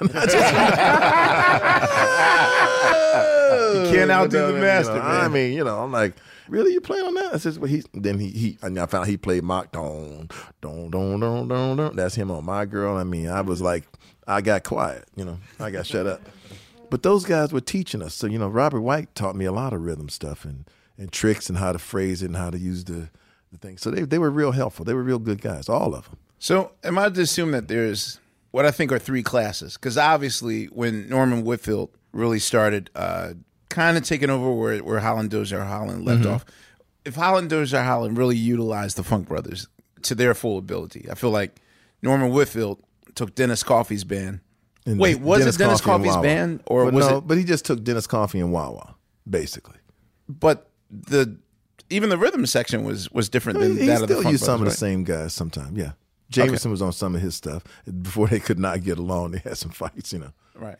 [3.68, 6.14] You can't outdo the You know, master, I mean, you know, I'm like,
[6.48, 7.34] really, you playing on that?
[7.34, 8.58] I says, well, he then he he.
[8.62, 10.28] And I found he played mock don
[10.60, 11.96] don don don don don.
[11.96, 12.96] That's him on my girl.
[12.96, 13.84] I mean, I was like,
[14.26, 15.04] I got quiet.
[15.16, 16.20] You know, I got shut up.
[16.90, 18.14] But those guys were teaching us.
[18.14, 20.64] So you know, Robert White taught me a lot of rhythm stuff and
[20.96, 23.10] and tricks and how to phrase it and how to use the
[23.52, 23.78] the thing.
[23.78, 24.84] So they they were real helpful.
[24.84, 26.16] They were real good guys, all of them.
[26.38, 28.20] So, am I to assume that there's
[28.52, 29.74] what I think are three classes?
[29.74, 33.32] Because obviously, when Norman Whitfield really started uh,
[33.68, 36.34] kind of taking over where, where Holland Dozier Holland left Mhm.
[36.34, 36.44] off,
[37.04, 39.66] if Holland Dozier Holland really utilized the Funk Brothers
[40.02, 41.56] to their full ability, I feel like
[42.02, 42.78] Norman Whitfield
[43.14, 44.40] took Dennis Coffey's band.
[44.86, 47.18] And Wait, was it Dennis Coffey Coffey's band, or but was no?
[47.18, 47.26] it?
[47.26, 48.94] But he just took Dennis Coffey and Wah Wah,
[49.28, 49.76] basically.
[50.28, 51.36] But the
[51.90, 54.44] even the rhythm section was was different He, than that of the still Funk used
[54.44, 54.74] some of the right?
[54.78, 55.76] same guys sometimes.
[55.76, 55.92] Yeah,
[56.32, 57.64] Jamerson was on some of his stuff
[58.02, 59.30] before they could not get along.
[59.32, 60.32] They had some fights, you know.
[60.54, 60.76] Right.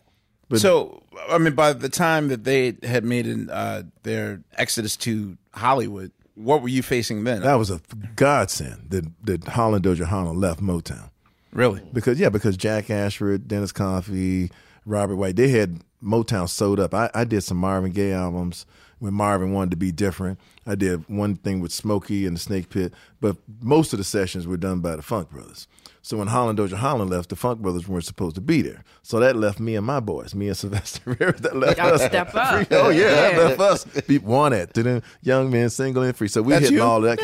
[0.49, 4.97] But- so, I mean, by the time that they had made an, uh, their exodus
[4.99, 7.43] to Hollywood, what were you facing then?
[7.43, 7.81] That was a
[8.17, 11.11] godsend that that Holland Dozier Holland left Motown.
[11.53, 11.83] Really?
[11.93, 14.51] Because yeah, because Jack Ashford, Dennis Coffey,
[14.87, 16.95] Robert White, they had Motown sewed up.
[16.95, 18.67] I, I did some Marvin Gaye albums
[18.99, 20.39] when Marvin wanted to be different.
[20.67, 24.47] I did one thing with Smokey and the Snake Pit, but most of the sessions
[24.47, 25.67] were done by the Funk Brothers.
[26.03, 28.83] So when Holland Dozier Holland left, the Funk Brothers weren't supposed to be there.
[29.03, 31.41] So that left me and my boys, me and Sylvester Rivers.
[31.41, 32.03] That left us.
[32.05, 32.67] step up.
[32.71, 33.85] Oh yeah, that left us.
[34.07, 36.29] Be one at to them young men, single and free.
[36.29, 36.83] So we That's hitting you?
[36.85, 37.19] all that.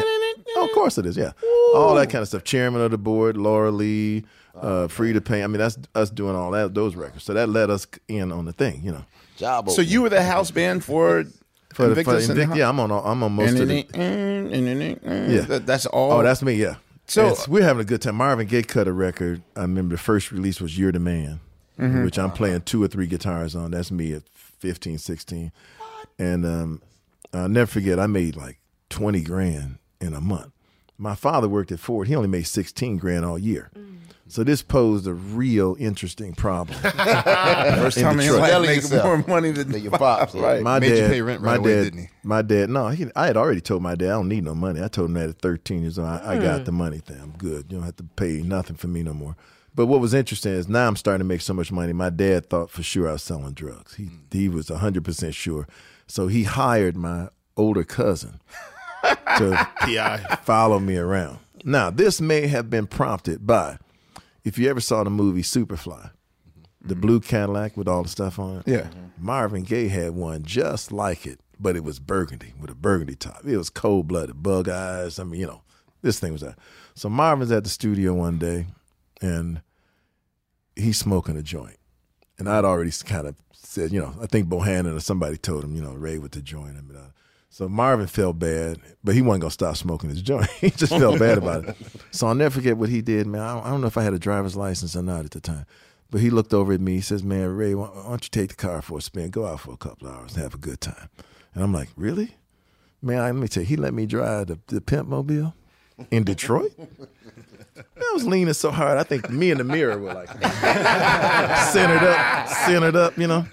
[0.56, 1.16] Oh, of course it is.
[1.16, 1.32] Yeah,
[1.74, 2.44] all that kind of stuff.
[2.44, 5.44] Chairman of the board, Laura Lee, uh, Freda Payne.
[5.44, 7.24] I mean, that's us doing all that those records.
[7.24, 9.04] So that let us in on the thing, you know.
[9.36, 9.70] Job.
[9.70, 11.24] So you were the house band for
[11.74, 12.90] For the, for Invictus and yeah, I'm on.
[12.90, 13.86] all- I'm on most of the.
[13.94, 16.12] Yeah, Yeah, that's all.
[16.12, 16.54] Oh, that's me.
[16.54, 16.76] Yeah.
[17.06, 18.14] So- So we're having a good time.
[18.16, 19.42] Marvin Gaye cut a record.
[19.56, 21.40] I remember the first release was "You're the Man,"
[21.78, 22.04] Mhm.
[22.04, 23.72] which I'm playing two or three guitars on.
[23.72, 25.52] That's me at 15, 16.
[26.18, 26.82] and um,
[27.32, 27.98] I'll never forget.
[27.98, 28.58] I made like
[28.88, 30.52] twenty grand in a month.
[30.96, 32.06] My father worked at Ford.
[32.06, 33.70] He only made sixteen grand all year.
[34.26, 36.78] So this posed a real interesting problem.
[36.80, 38.40] First time in his Detroit.
[38.40, 39.04] life making yourself.
[39.04, 40.62] more money than Than your pops, Right.
[40.62, 42.08] My Made you dad, pay rent my away, dad, didn't he?
[42.22, 44.82] My dad, no, he, I had already told my dad I don't need no money.
[44.82, 46.08] I told him that at 13 years old.
[46.08, 46.64] I, I got hmm.
[46.64, 47.20] the money thing.
[47.20, 47.66] I'm good.
[47.68, 49.36] You don't have to pay nothing for me no more.
[49.74, 51.92] But what was interesting is now I'm starting to make so much money.
[51.92, 53.96] My dad thought for sure I was selling drugs.
[53.96, 54.16] He hmm.
[54.30, 55.68] he was 100 percent sure.
[56.06, 58.40] So he hired my older cousin
[59.02, 60.38] to PI.
[60.42, 61.38] follow me around.
[61.62, 63.78] Now this may have been prompted by
[64.44, 66.10] if you ever saw the movie Superfly,
[66.80, 68.68] the blue Cadillac with all the stuff on it.
[68.68, 68.88] Yeah.
[69.18, 73.44] Marvin Gaye had one just like it, but it was burgundy with a burgundy top.
[73.44, 75.18] It was cold blooded, bug eyes.
[75.18, 75.62] I mean, you know,
[76.02, 76.58] this thing was that.
[76.94, 78.66] So Marvin's at the studio one day,
[79.22, 79.62] and
[80.76, 81.78] he's smoking a joint,
[82.38, 85.74] and I'd already kind of said, you know, I think Bohannon or somebody told him,
[85.74, 86.76] you know, Ray with the joint.
[86.76, 87.10] I mean, uh,
[87.54, 90.50] so Marvin felt bad, but he wasn't gonna stop smoking his joint.
[90.60, 91.76] he just felt bad about it.
[92.10, 93.42] So I'll never forget what he did, man.
[93.42, 95.64] I don't, know if I had a driver's license or not at the time,
[96.10, 96.94] but he looked over at me.
[96.94, 99.30] He says, "Man, Ray, why, don't you take the car for a spin?
[99.30, 101.08] Go out for a couple hours and have a good time."
[101.54, 102.34] And I'm like, "Really,
[103.00, 103.20] man?
[103.20, 105.54] Let me tell you, he let me drive the, the pimp mobile
[106.10, 106.72] in Detroit."
[108.14, 108.96] Was leaning so hard.
[108.96, 113.18] I think me in the mirror were like centered up, centered up.
[113.18, 113.46] You know,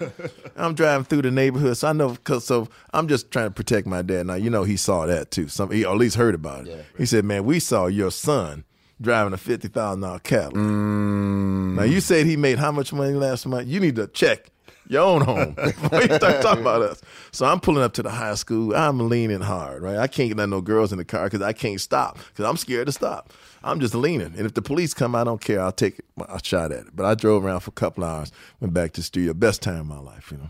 [0.56, 2.16] I'm driving through the neighborhood, so I know.
[2.24, 4.26] Cause so I'm just trying to protect my dad.
[4.26, 5.48] Now you know he saw that too.
[5.48, 6.86] Some he or at least heard about it.
[6.96, 8.64] He said, "Man, we saw your son."
[9.00, 10.54] Driving a fifty thousand dollar Cadillac.
[10.54, 11.74] Mm.
[11.74, 13.66] Now you said he made how much money last month?
[13.66, 14.52] You need to check
[14.86, 17.02] your own home before you start talking about us.
[17.32, 18.76] So I'm pulling up to the high school.
[18.76, 19.96] I'm leaning hard, right?
[19.96, 22.86] I can't get no girls in the car because I can't stop because I'm scared
[22.86, 23.32] to stop.
[23.64, 25.60] I'm just leaning, and if the police come, I don't care.
[25.60, 26.96] I'll take a shot at it.
[26.96, 29.34] But I drove around for a couple hours, went back to the studio.
[29.34, 30.48] Best time of my life, you know.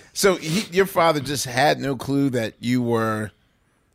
[0.12, 3.30] So he, your father just had no clue that you were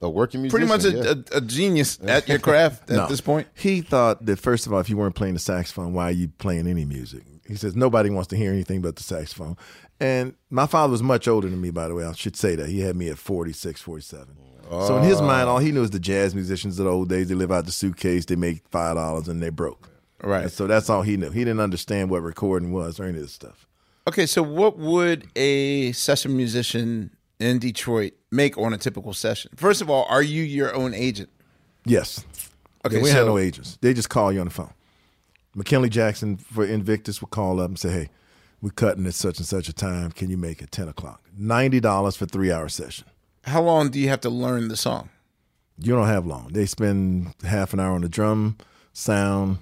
[0.01, 3.07] a working musician, pretty much a, musician, a, a genius at your craft at No.
[3.07, 3.47] this point.
[3.53, 6.29] He thought that first of all, if you weren't playing the saxophone, why are you
[6.39, 7.23] playing any music?
[7.47, 9.57] He says nobody wants to hear anything but the saxophone.
[9.99, 12.03] And my father was much older than me, by the way.
[12.05, 12.69] I should say that.
[12.69, 14.35] He had me at 46, 47.
[14.69, 17.29] So in his mind, all he knew is the jazz musicians of the old days.
[17.29, 19.89] They live out the suitcase, they make five dollars, and they broke.
[20.23, 20.43] Right.
[20.43, 21.29] And so that's all he knew.
[21.29, 23.67] He didn't understand what recording was or any of this stuff.
[24.07, 29.51] Okay, so what would a session musician in Detroit make on a typical session?
[29.55, 31.29] First of all, are you your own agent?
[31.85, 32.25] Yes.
[32.85, 33.77] Okay, Yeah, we so had no agents.
[33.81, 34.73] They just call you on the phone.
[35.55, 38.09] McKinley Jackson for Invictus would call up and say, "Hey,
[38.61, 40.11] we're cutting at such and such a time.
[40.11, 41.21] Can you make it ten o'clock?
[41.37, 43.05] Ninety dollars for three hour session.
[43.47, 45.09] How long do you have to learn the song?
[45.79, 46.49] You don't have long.
[46.51, 48.57] They spend half an hour on the drum
[48.93, 49.59] sound.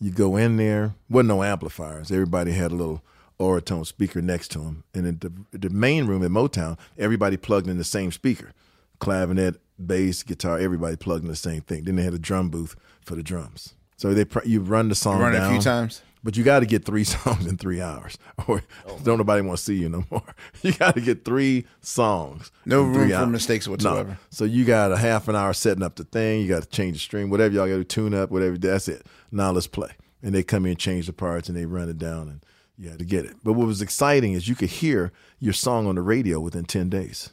[0.00, 0.94] You go in there.
[1.10, 2.10] wasn't no amplifiers.
[2.10, 3.02] Everybody had a little
[3.38, 4.84] Auratone speaker next to them.
[4.94, 8.52] And in the, the main room at Motown, everybody plugged in the same speaker.
[9.00, 11.84] Clavinet, bass, guitar, everybody plugged in the same thing.
[11.84, 13.74] Then they had a drum booth for the drums.
[13.96, 16.02] So they pr- you run the song run it a few times?
[16.22, 18.98] But you got to get three songs in three hours, or oh.
[19.02, 20.22] don't nobody want to see you no more.
[20.62, 22.50] You got to get three songs.
[22.66, 23.28] No room for hours.
[23.28, 24.10] mistakes whatsoever.
[24.10, 24.16] No.
[24.30, 26.40] So you got a half an hour setting up the thing.
[26.40, 28.58] You got to change the string, whatever y'all got to tune up, whatever.
[28.58, 29.06] That's it.
[29.30, 29.90] Now let's play.
[30.20, 32.44] And they come in, change the parts, and they run it down, and
[32.76, 33.36] you had to get it.
[33.44, 36.88] But what was exciting is you could hear your song on the radio within ten
[36.88, 37.30] days.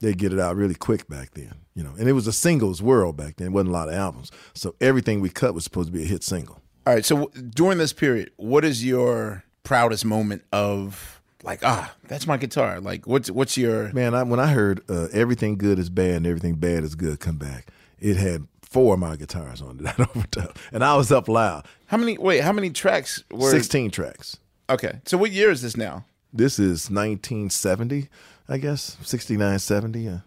[0.00, 1.94] They get it out really quick back then, you know.
[1.98, 3.48] And it was a singles world back then.
[3.48, 6.06] It wasn't a lot of albums, so everything we cut was supposed to be a
[6.06, 6.60] hit single.
[6.86, 11.92] All right, so w- during this period, what is your proudest moment of like ah,
[12.06, 12.80] that's my guitar?
[12.80, 16.26] Like what's what's your Man, I, when I heard uh, everything good is bad and
[16.26, 19.82] everything bad is good come back, it had four of my guitars on it.
[19.82, 21.66] That overdub, and I was up loud.
[21.86, 24.38] How many wait, how many tracks were Sixteen tracks.
[24.70, 25.00] Okay.
[25.06, 26.04] So what year is this now?
[26.32, 28.08] This is 1970,
[28.48, 30.00] I guess, 69, 70.
[30.00, 30.18] Yeah.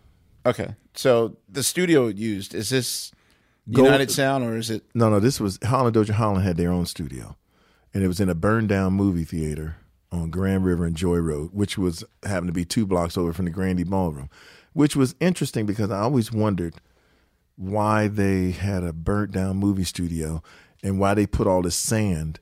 [0.46, 0.76] Okay.
[0.94, 3.12] So the studio used is this
[3.72, 6.72] Gold- United Sound or is it No, no, this was Holland Dozier Holland had their
[6.72, 7.36] own studio,
[7.94, 9.78] and it was in a burned down movie theater
[10.12, 13.46] on Grand River and Joy Road, which was happened to be two blocks over from
[13.46, 14.30] the Grande Ballroom,
[14.74, 16.76] which was interesting because I always wondered
[17.56, 20.42] why they had a burnt down movie studio
[20.82, 22.40] and why they put all this sand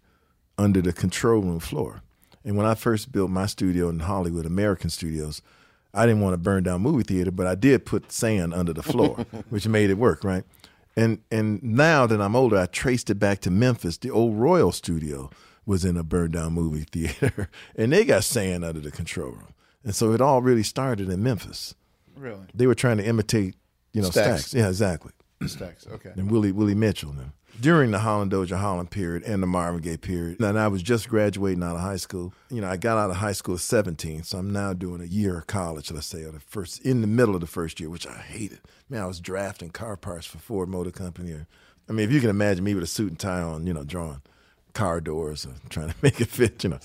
[0.58, 2.02] under the control room floor.
[2.46, 5.42] And when I first built my studio in Hollywood, Ameraycan Studios,
[5.94, 8.84] I didn't want to burn down movie theater, but I did put sand under the
[8.84, 10.44] floor, which made it work, right?
[10.98, 13.98] And and now that I'm older, I traced it back to Memphis.
[13.98, 15.30] The old Royal Studio
[15.66, 19.54] was in a burned down movie theater, and they got sand under the control room.
[19.84, 21.76] And so it all really started in Memphis.
[22.16, 22.48] Really?
[22.54, 23.56] They were trying to imitate,
[23.94, 24.50] you know, Stacks.
[24.50, 24.54] Stax.
[24.56, 25.12] Yeah, exactly.
[25.44, 25.88] Stax.
[25.88, 26.12] okay.
[26.16, 27.32] And Willie Willie Mitchell now.
[27.60, 31.10] During the Holland Dozier Holland period and the Marvin Gaye period, and I was just
[31.10, 32.34] graduating out of high school.
[32.52, 35.06] You know, I got out of high school at 17, so I'm now doing a
[35.06, 37.90] year of college, let's say, or the first in the middle of the first year,
[37.90, 38.60] which I hated.
[38.90, 41.32] Man, I was drafting car parts for Ford Motor Company.
[41.32, 41.48] Or,
[41.90, 43.84] I mean, if you can imagine me with a suit and tie on, you know,
[43.84, 44.22] drawing
[44.74, 46.80] car doors and trying to make it fit, you know,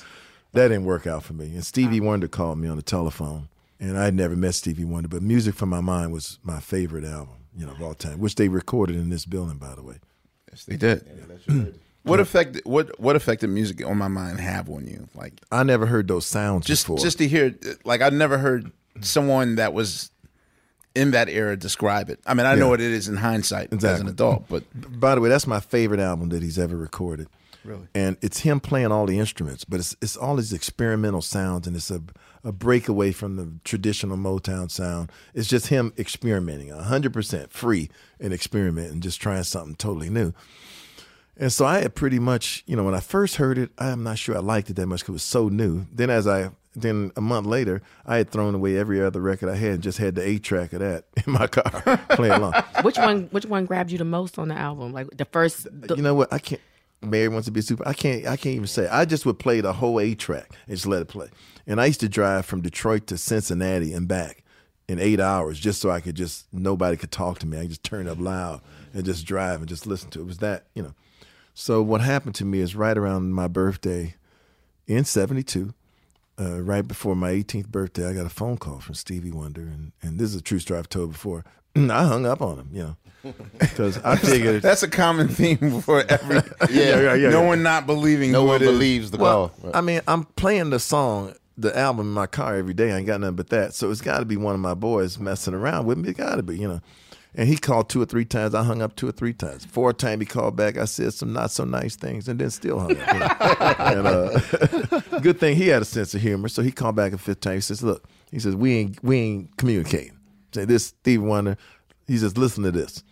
[0.52, 1.46] that didn't work out for me.
[1.46, 3.48] And Stevie Wonder called me on the telephone,
[3.78, 7.36] and I'd never met Stevie Wonder, but Music from My Mind was my favorite album,
[7.54, 9.96] you know, of all time, which they recorded in this building, by the way.
[10.52, 11.04] Yes, they did.
[12.02, 15.08] what effect what what effect did music on my mind have on you?
[15.14, 16.98] Like I never heard those sounds just before.
[16.98, 20.10] just to hear like I never heard someone that was
[20.94, 22.20] in that era describe it.
[22.26, 24.64] I mean, I know what it is in hindsight as an adult, but
[25.00, 27.28] By the way, that's my favorite album that he's ever recorded.
[27.64, 27.86] Really?
[27.94, 31.76] And it's him playing all the instruments, but it's it's all these experimental sounds, and
[31.76, 32.02] it's a
[32.44, 35.10] a breakaway from the traditional Motown sound.
[35.34, 37.90] It's just him experimenting, hundred percent free
[38.20, 40.32] and experimenting, just trying something totally new.
[41.36, 44.18] And so I had pretty much, you know, when I first heard it, I'm not
[44.18, 45.86] sure I liked it that much because it was so new.
[45.92, 49.56] Then as I then a month later, I had thrown away every other record I
[49.56, 52.54] had and just had the eight track of that in my car playing along.
[52.82, 53.28] Which one?
[53.30, 54.92] Which one grabbed you the most on the album?
[54.92, 55.66] Like the first.
[55.70, 56.32] The, you know what?
[56.32, 56.60] I can't.
[57.02, 57.86] Mary wants to be a super.
[57.86, 58.26] I can't.
[58.26, 58.88] I can't even say.
[58.88, 61.28] I just would play the whole A track and just let it play.
[61.66, 64.42] And I used to drive from Detroit to Cincinnati and back
[64.88, 67.58] in eight hours just so I could just nobody could talk to me.
[67.58, 68.60] I just turn up loud
[68.92, 70.22] and just drive and just listen to it.
[70.22, 70.94] It was that, you know.
[71.54, 74.16] So what happened to me is right around my birthday
[74.86, 75.74] in '72,
[76.40, 79.92] uh, right before my 18th birthday, I got a phone call from Stevie Wonder, and,
[80.02, 81.44] and this is a true story I've told before.
[81.76, 82.82] I hung up on him, you
[83.24, 86.36] know, because I figured That's a common theme for every.
[86.70, 87.46] Yeah, yeah, yeah, No yeah.
[87.46, 88.32] one not believing.
[88.32, 88.68] No who one it is.
[88.68, 89.70] believes the well, call.
[89.74, 92.92] I mean, I'm playing the song, the album in my car every day.
[92.92, 93.74] I ain't got nothing but that.
[93.74, 96.10] So it's got to be one of my boys messing around with me.
[96.10, 96.80] It got to be, you know.
[97.34, 98.54] And he called two or three times.
[98.54, 99.64] I hung up two or three times.
[99.64, 100.76] Four time he called back.
[100.76, 103.14] I said some not so nice things, and then still hung up.
[103.14, 103.18] you
[104.02, 104.30] know.
[104.42, 106.48] and uh, good thing he had a sense of humor.
[106.48, 107.54] So he called back a fifth time.
[107.54, 110.12] He says, "Look," he says, "We ain't we ain't communicating."
[110.54, 111.56] Say this, Steve Wonder.
[112.06, 113.02] He says, "Listen to this."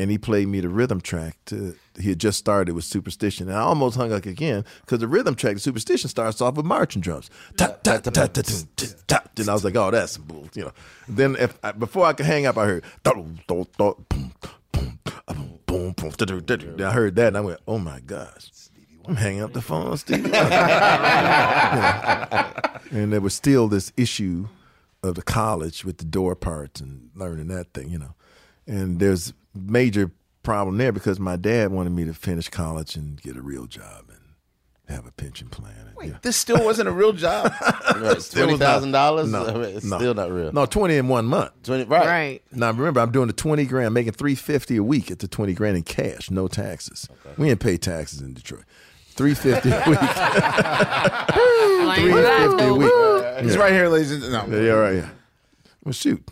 [0.00, 3.56] and he played me the rhythm track to he had just started with superstition and
[3.56, 7.28] i almost hung up again because the rhythm track superstition starts off with marching drums
[9.36, 10.72] and i was like oh that's bull you know
[11.06, 12.84] then if I, before i could hang up i heard.
[16.82, 18.50] I heard that and i went oh my gosh
[19.06, 20.22] i'm hanging up the phone Steve.
[20.22, 20.38] Wonder."
[22.90, 23.02] You know.
[23.02, 24.48] and there was still this issue
[25.02, 28.14] of the college with the door parts and learning that thing you know
[28.66, 30.10] and there's major
[30.42, 34.04] problem there because my dad wanted me to finish college and get a real job
[34.08, 34.18] and
[34.88, 35.74] have a pension plan.
[35.86, 37.52] And, Wait, this still wasn't a real job.
[38.20, 39.30] Still $20,000?
[39.30, 39.98] No, I mean, it's no.
[39.98, 40.52] still not real.
[40.52, 41.52] No, twenty in one month.
[41.64, 42.06] 20, right.
[42.06, 42.42] Right.
[42.52, 45.52] Now remember, I'm doing the twenty grand, making three fifty a week at the twenty
[45.52, 47.08] grand in cash, no taxes.
[47.10, 47.34] Okay.
[47.36, 48.64] We didn't pay taxes in Detroit.
[49.10, 49.98] Three fifty a week.
[51.96, 52.90] Three fifty a week.
[53.42, 54.58] He's right here, ladies and gentlemen.
[54.60, 54.94] Yeah, yeah, right.
[54.96, 55.08] Yeah.
[55.84, 56.22] Well, shoot.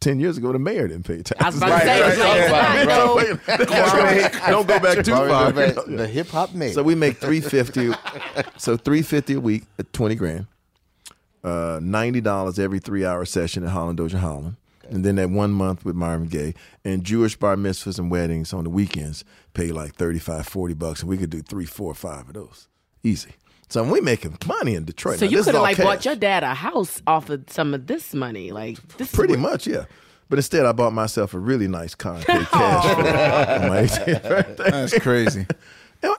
[0.00, 1.40] Ten years ago, the mayor didn't pay taxes.
[1.40, 4.48] I was about to say, it's like, right, right, right.
[4.48, 5.52] Don't go back too far.
[5.52, 6.72] go back- The hip hop mayor.
[6.72, 7.92] So we make three fifty.
[8.56, 10.46] so three fifty a week at twenty grand.
[11.44, 14.56] Uh, Ninety dollars every three hour session at Holland Dozier Holland.
[14.88, 16.54] And then that one month with Marvin Gaye
[16.84, 21.08] and Jewish bar mitzvahs and weddings on the weekends pay like 35, 40 bucks, and
[21.10, 22.68] we could do three, four, five of those
[23.02, 23.32] easy.
[23.68, 25.18] So we making money in Detroit.
[25.18, 25.84] So Now, you could have like cash.
[25.84, 29.08] bought your dad a house off of some of this money, like this.
[29.08, 29.84] is Pretty what- much, yeah.
[30.28, 33.68] But instead, I bought myself a really nice concrete cash for oh.
[33.68, 34.70] my 18th birthday.
[34.70, 35.46] That's crazy.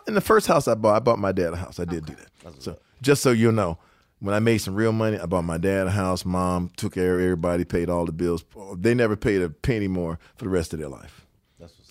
[0.07, 1.79] In the first house I bought, I bought my dad a house.
[1.79, 2.61] I did do that.
[2.61, 3.77] So just so you know,
[4.19, 6.23] when I made some real money, I bought my dad a house.
[6.25, 8.43] Mom took care of everybody, paid all the bills.
[8.75, 11.26] They never paid a penny more for the rest of their life.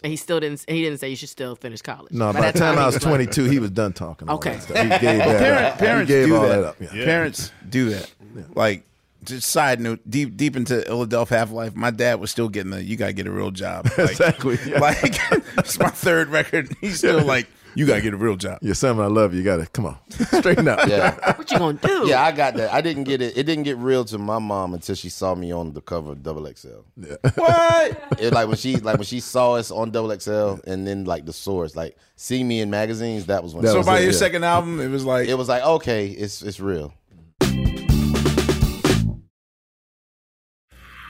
[0.06, 0.64] And he still didn't.
[0.68, 2.12] He didn't say you should still finish college.
[2.12, 4.28] No, by the time I was 22, he was done talking.
[4.28, 4.52] all Okay.
[4.52, 4.76] that stuff.
[4.76, 5.78] He gave that Parent, up.
[5.78, 6.56] parents he gave do all that.
[6.58, 6.76] that up.
[6.80, 7.04] Yeah.
[7.04, 8.08] Parents do that.
[8.54, 8.84] Like,
[9.24, 12.84] just side note, deep deep into Philadelphia half life, my dad was still getting the
[12.84, 14.78] "you gotta get a real job." Like, Exactly, yeah.
[14.78, 15.16] Like
[15.58, 16.72] it's my third record.
[16.80, 19.38] He's still like, "You gotta get a real job." Your son, I love you.
[19.38, 20.80] You got to come on, straighten up.
[20.86, 21.36] Yeah.
[21.36, 22.04] What you gonna do?
[22.06, 22.72] Yeah, I got that.
[22.72, 23.36] I didn't get it.
[23.36, 26.22] It didn't get real to my mom until she saw me on the cover of
[26.22, 26.68] Double XL.
[26.96, 27.16] Yeah.
[27.34, 28.20] What?
[28.20, 31.26] It like when she like when she saw us on Double XL, and then like
[31.26, 33.26] the source, like see me in magazines.
[33.26, 33.64] That was when.
[33.64, 34.18] That so was by it, your yeah.
[34.18, 36.94] second album, it was like it was like okay, it's it's real.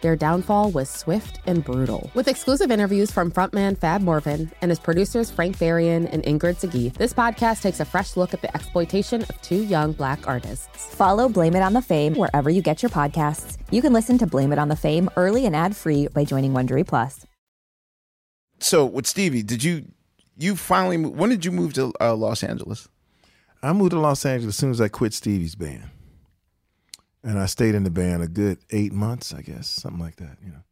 [0.00, 2.10] their downfall was swift and brutal.
[2.14, 6.92] With exclusive interviews from frontman Fab Morvan and his producers Frank Farian and Ingrid Seguí,
[6.94, 10.94] this podcast takes a fresh look at the exploitation of two young black artists.
[10.94, 13.58] Follow Blame It on the Fame wherever you get your podcasts.
[13.70, 16.52] You can listen to Blame It on the Fame early and ad free by joining
[16.52, 17.26] Wondery Plus.
[18.58, 19.86] So with Stevie, did you
[20.36, 22.88] you finally when did you move to uh, Los Angeles?
[23.62, 25.84] I moved to Los Angeles as soon as I quit Stevie's band,
[27.22, 30.38] and I stayed in the band a good eight months, I guess, something like that.
[30.44, 30.62] You know,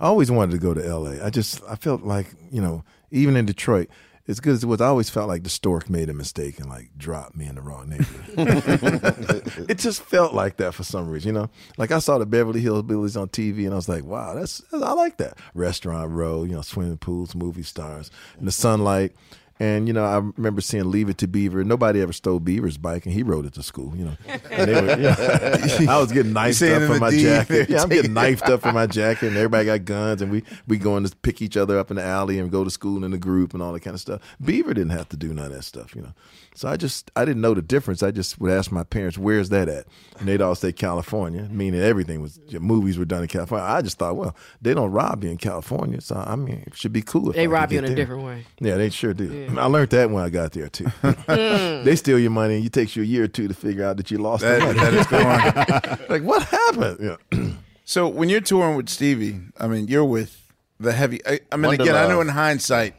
[0.00, 1.24] I always wanted to go to L.A.
[1.24, 3.88] I just I felt like you know even in Detroit,
[4.28, 6.68] as good as it was, I always felt like the stork made a mistake and
[6.68, 9.66] like dropped me in the wrong neighborhood.
[9.70, 11.50] it just felt like that for some reason, you know.
[11.78, 14.62] Like I saw the Beverly Hills Billies on TV, and I was like, "Wow, that's
[14.72, 19.12] I like that." Restaurant row, you know, swimming pools, movie stars, and the sunlight.
[19.60, 23.06] And you know, I remember seeing "Leave It to Beaver." Nobody ever stole Beaver's bike,
[23.06, 23.92] and he rode it to school.
[23.96, 24.16] You know,
[24.50, 27.68] and they were, you know, I was getting knifed up for my D, jacket.
[27.68, 30.78] Yeah, I'm getting knifed up for my jacket, and everybody got guns, and we we
[30.78, 33.18] going to pick each other up in the alley and go to school in a
[33.18, 34.20] group and all that kind of stuff.
[34.42, 36.12] Beaver didn't have to do none of that stuff, you know.
[36.58, 38.02] So I just I didn't know the difference.
[38.02, 39.86] I just would ask my parents, "Where's that at?"
[40.18, 43.64] And they'd all say California, meaning everything was movies were done in California.
[43.64, 46.92] I just thought, well, they don't rob you in California, so I mean, it should
[46.92, 47.30] be cool.
[47.30, 48.44] If They I rob you get in a different way.
[48.58, 49.24] Yeah, they sure do.
[49.52, 49.60] Yeah.
[49.60, 50.86] I learned that when I got there too.
[51.28, 53.96] they steal your money, and it takes you a year or two to figure out
[53.98, 54.80] that you lost That- money.
[54.80, 55.06] that is
[55.98, 56.08] going.
[56.10, 56.98] like what happened?
[57.32, 57.50] Yeah.
[57.84, 60.42] So when you're touring with Stevie, I mean, you're with
[60.78, 61.26] the heavy.
[61.26, 62.94] I, I mean, Wonder again, I know in hindsight,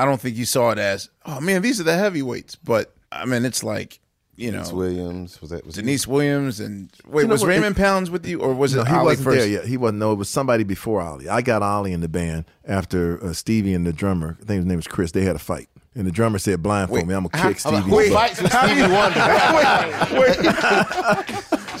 [0.00, 2.56] I don't think you saw it as, oh man, these are the heavyweights.
[2.56, 4.00] But I mean, it's like
[4.36, 7.48] you know, Deniece Williams was that was Deniece Williams and wait, You know was what,
[7.48, 9.38] Raymond it- Pounds with you, or was no, it he Ali wasn't first?
[9.38, 9.66] there yet.
[9.66, 9.98] He wasn't.
[9.98, 11.28] No, it was somebody before Ollie.
[11.28, 14.38] I got Ollie in the band after uh, Stevie and the drummer.
[14.40, 15.12] I think his name was Chris.
[15.12, 17.12] They had a fight, and the drummer said, "Blindfold me.
[17.14, 19.20] I'm gonna kick how- Stevie." who fights with Stevie Wonder?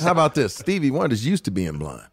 [0.00, 0.54] How about this?
[0.54, 2.06] Stevie Wonder's used to being blind.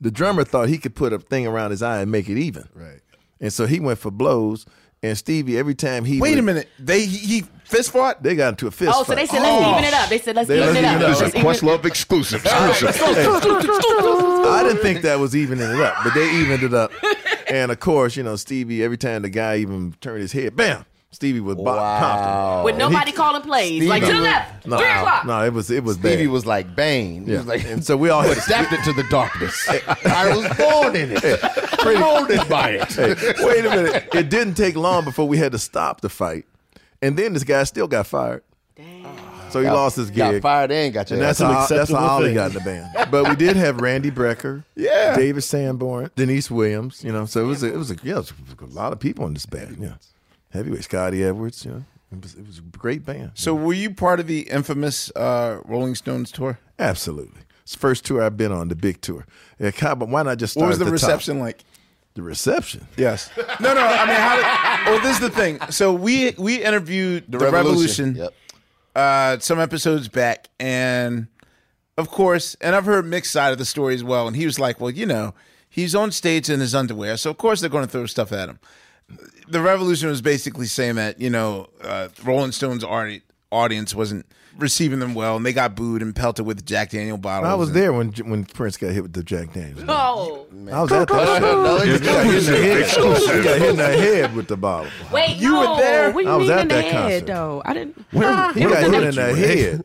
[0.00, 2.68] The drummer thought he could put a thing around his eye and make it even.
[2.74, 3.00] Right.
[3.40, 4.66] And so he went for blows.
[5.04, 8.22] And Stevie, every time he Wait would- a minute, they he, he fist fought.
[8.22, 9.06] they got into a fist Oh, fight.
[9.06, 9.70] so they said let's oh.
[9.72, 10.08] even it up.
[10.08, 11.00] They said let's They- even let's it even up.
[11.00, 11.10] it up.
[11.18, 12.46] This is even- Questlove exclusive.
[12.46, 16.92] I didn't think that was evening it up, but they evened it up.
[17.46, 20.86] And of course, you know, Stevie, every time the guy even turned his head, bam,
[21.14, 21.74] Stevie was wow.
[21.76, 22.64] Wow.
[22.64, 23.82] With nobody calling plays.
[23.88, 25.24] Like to the left, No, three o'clock.
[25.26, 26.32] no, it was it was Stevie bad.
[26.32, 27.24] was like Bane.
[27.26, 27.38] He Yeah.
[27.38, 29.68] was like, And so we all had- adapted to the darkness.
[30.06, 32.92] I was born in it, molded by it.
[32.92, 34.08] Hey, wait a minute.
[34.14, 36.44] It didn't take long before we had to stop the fight.
[37.00, 38.42] And then this guy still got fired.
[39.50, 40.16] So he Got- lost his gig.
[40.18, 41.46] got fired and got your and that's ass.
[41.46, 43.10] how, that's how Acceptable Ollie got in the band.
[43.12, 45.14] But we did have Randy Brecker, Yeah.
[45.16, 47.04] David Sanborn, Deniece Williams.
[47.04, 48.98] You know, so it was a, it was a, yeah, it was a lot of
[48.98, 49.76] people in this band.
[49.80, 49.92] Yeah,
[50.54, 51.64] heavyweight Scotty Edwards.
[51.66, 53.32] You know, it was, it was a great band.
[53.34, 56.58] So were you part of the infamous uh, Rolling Stones tour?
[56.78, 59.26] Absolutely, it's the first tour I've been on, the big tour.
[59.58, 61.08] Yeah, God, but why not just start What was at the, the top?
[61.08, 61.62] reception like?
[62.14, 62.86] The reception.
[62.96, 63.28] Yes.
[63.60, 63.80] No, no.
[63.84, 64.36] I mean, how?
[64.36, 65.58] Did, well, this is the thing.
[65.70, 68.34] So we we interviewed the, Revolution, Yep.
[68.94, 71.26] uh, some episodes back, and
[71.98, 74.28] of course, and I've heard mixed side of the story as well.
[74.28, 75.34] And he was like, "Well, you know,
[75.68, 78.48] he's on stage in his underwear, so of course they're going to throw stuff at
[78.48, 78.60] him."
[79.48, 83.22] The Revolution was basically saying that you know, uh, Rolling Stones' audi-
[83.52, 84.26] audience wasn't
[84.58, 87.50] receiving them well, and they got booed and pelted with Jack Daniel bottles.
[87.50, 89.84] I was and- there when when Prince got hit with the Jack Daniels.
[89.88, 91.84] Oh, I was at that show.
[91.84, 93.36] He got hit in the head.
[93.36, 94.90] He got hit in the head with the bottle.
[95.12, 95.72] wait, You no.
[95.74, 96.10] were there?
[96.12, 97.26] What do you I was mean at in the that head, concert.
[97.26, 97.62] though?
[97.64, 98.04] I didn't.
[98.12, 99.82] Where, He got hit in the head.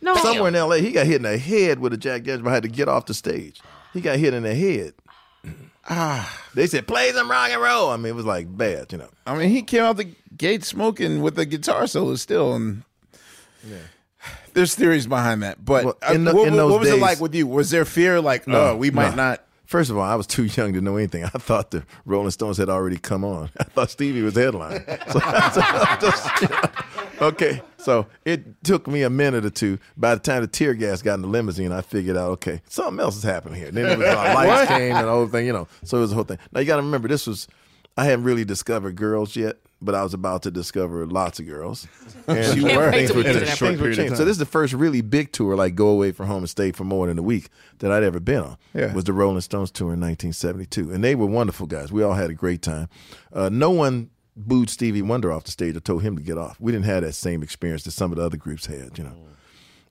[0.00, 2.42] No, Somewhere in L.A., he got hit in the head with a Jack Daniels.
[2.42, 3.60] but had to get off the stage.
[3.94, 4.92] He got hit in the head.
[5.88, 7.90] Ah, they said play some rock and roll.
[7.90, 9.08] I mean, it was like bad, you know.
[9.26, 12.82] I mean, he came out the gate smoking with the guitar solo still, and
[13.66, 13.76] yeah.
[14.52, 15.64] there's theories behind that.
[15.64, 17.46] But Well, uh, the- what, what was it like with you?
[17.46, 19.30] Was there fear, like, oh, we might no.
[19.30, 19.44] not?
[19.66, 21.24] First of all, I was too young to know anything.
[21.24, 23.50] I thought the Rolling Stones had already come on.
[23.58, 24.84] I thought Stevie was headline.
[25.10, 25.60] So, so
[26.00, 26.62] just, you know,
[27.20, 29.78] okay, so it took me a minute or two.
[29.96, 33.00] By the time the tear gas got in the limousine, I figured out, okay, something
[33.00, 33.68] else is happening here.
[33.68, 35.68] And Then it was uh, lights came and the whole thing, you know.
[35.84, 36.38] So it was the whole thing.
[36.52, 37.48] Now you got to remember, this was
[37.96, 41.86] I hadn't really discovered girls yet, but I was about to discover lots of girls.
[42.26, 42.90] And You were.
[42.90, 44.16] things were, In a things were period changing.
[44.16, 46.72] So this is the first really big tour, like go away from home and stay
[46.72, 47.50] for more than a week
[47.80, 48.56] that I'd ever been on.
[48.72, 48.94] Yeah.
[48.94, 51.92] Was the Rolling Stones tour in 1972, and they were wonderful guys.
[51.92, 52.88] We all had a great time.
[53.30, 56.58] Uh, no one booed Stevie Wonder off the stage or told him to get off.
[56.60, 58.98] We didn't have that same experience that some of the other groups had.
[58.98, 59.16] You know,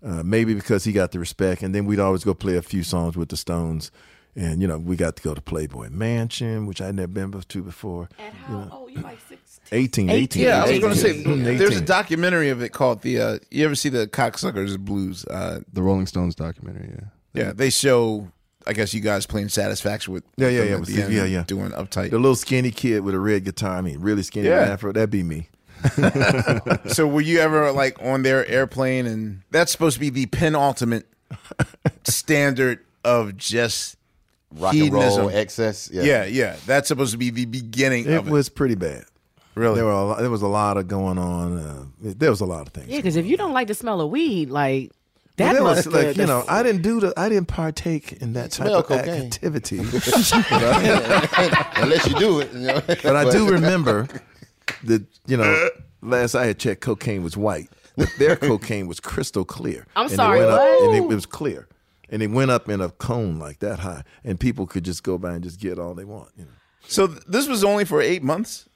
[0.05, 2.83] uh, maybe because he got the respect, and then we'd always go play a few
[2.83, 3.91] songs with the Stones.
[4.35, 7.61] And you know, we got to go to Playboy Mansion, which I'd never been to
[7.61, 8.09] before.
[8.17, 8.91] At You how know, old?
[8.91, 9.39] You like 16?
[9.71, 10.43] 18, 18.
[10.43, 11.43] Yeah, I was going to say 18.
[11.57, 13.21] there's a documentary of it called the.
[13.21, 15.23] Uh, you ever see the Cocksuckers Blues?
[15.25, 16.89] Uh, The Rolling Stones documentary.
[16.95, 17.43] Yeah.
[17.45, 18.31] yeah, they show.
[18.67, 20.23] I guess you guys playing Satisfaction with.
[20.37, 20.75] Yeah, yeah, yeah.
[20.77, 21.43] with the yeah, yeah.
[21.45, 22.09] Doing uptight.
[22.11, 23.77] The little skinny kid with a red guitar.
[23.77, 24.59] I mean, really skinny Yeah.
[24.61, 24.91] afro.
[24.91, 25.49] That'd be me.
[26.87, 31.05] so were you ever like on their airplane and that's supposed to be the penultimate
[32.05, 33.97] standard of just
[34.55, 35.89] Rock and roll excess.
[35.91, 36.03] Yeah.
[36.03, 36.25] Yeah.
[36.25, 38.31] yeah, That's supposed to be the beginning It of it.
[38.31, 39.05] was pretty bad.
[39.55, 39.75] Really?
[39.75, 41.57] There were a lot, there was a lot of going on.
[41.57, 42.87] Uh, there was a lot of things.
[42.87, 44.91] Yeah, because if you don't like the smell of weed, like
[45.37, 46.17] that But there must was, like good.
[46.17, 49.23] you know, I didn't do the, I didn't partake in that type of cocaine.
[49.25, 49.77] activity.
[51.77, 52.53] Unless you do it.
[52.53, 52.81] You know?
[52.87, 54.07] but I do remember
[54.83, 55.69] that you know,
[56.01, 57.69] last I had checked, cocaine was white.
[58.17, 59.85] Their cocaine was crystal clear.
[59.95, 60.83] I'm And it sorry, went up- what?
[60.83, 61.67] and it, it was clear,
[62.09, 65.17] and it went up in a cone like that high, and people could just go
[65.17, 66.29] by and just get all they want.
[66.37, 66.51] You know.
[66.87, 68.67] so th- this was only for eight months.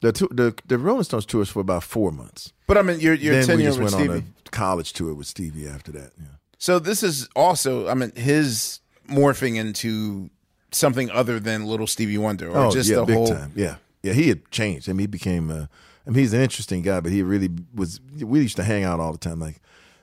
[0.00, 2.52] The, tour, the the Rolling Stones tours for about four months.
[2.66, 4.18] But I mean, your your then we just with went Stevie.
[4.18, 6.12] on a college tour with Stevie after that.
[6.18, 6.26] Yeah.
[6.58, 10.30] So this is also, I mean, his morphing into
[10.70, 13.28] something other than Little Stevie Wonder, or oh, just yeah, the big whole.
[13.28, 13.52] time.
[13.56, 14.12] Yeah, yeah.
[14.12, 14.88] He had changed.
[14.88, 15.50] I mean, he became.
[15.50, 15.66] Uh,
[16.06, 18.00] I mean, he's an interesting guy, but he really was.
[18.20, 19.40] We used to hang out all the time.
[19.40, 19.60] Like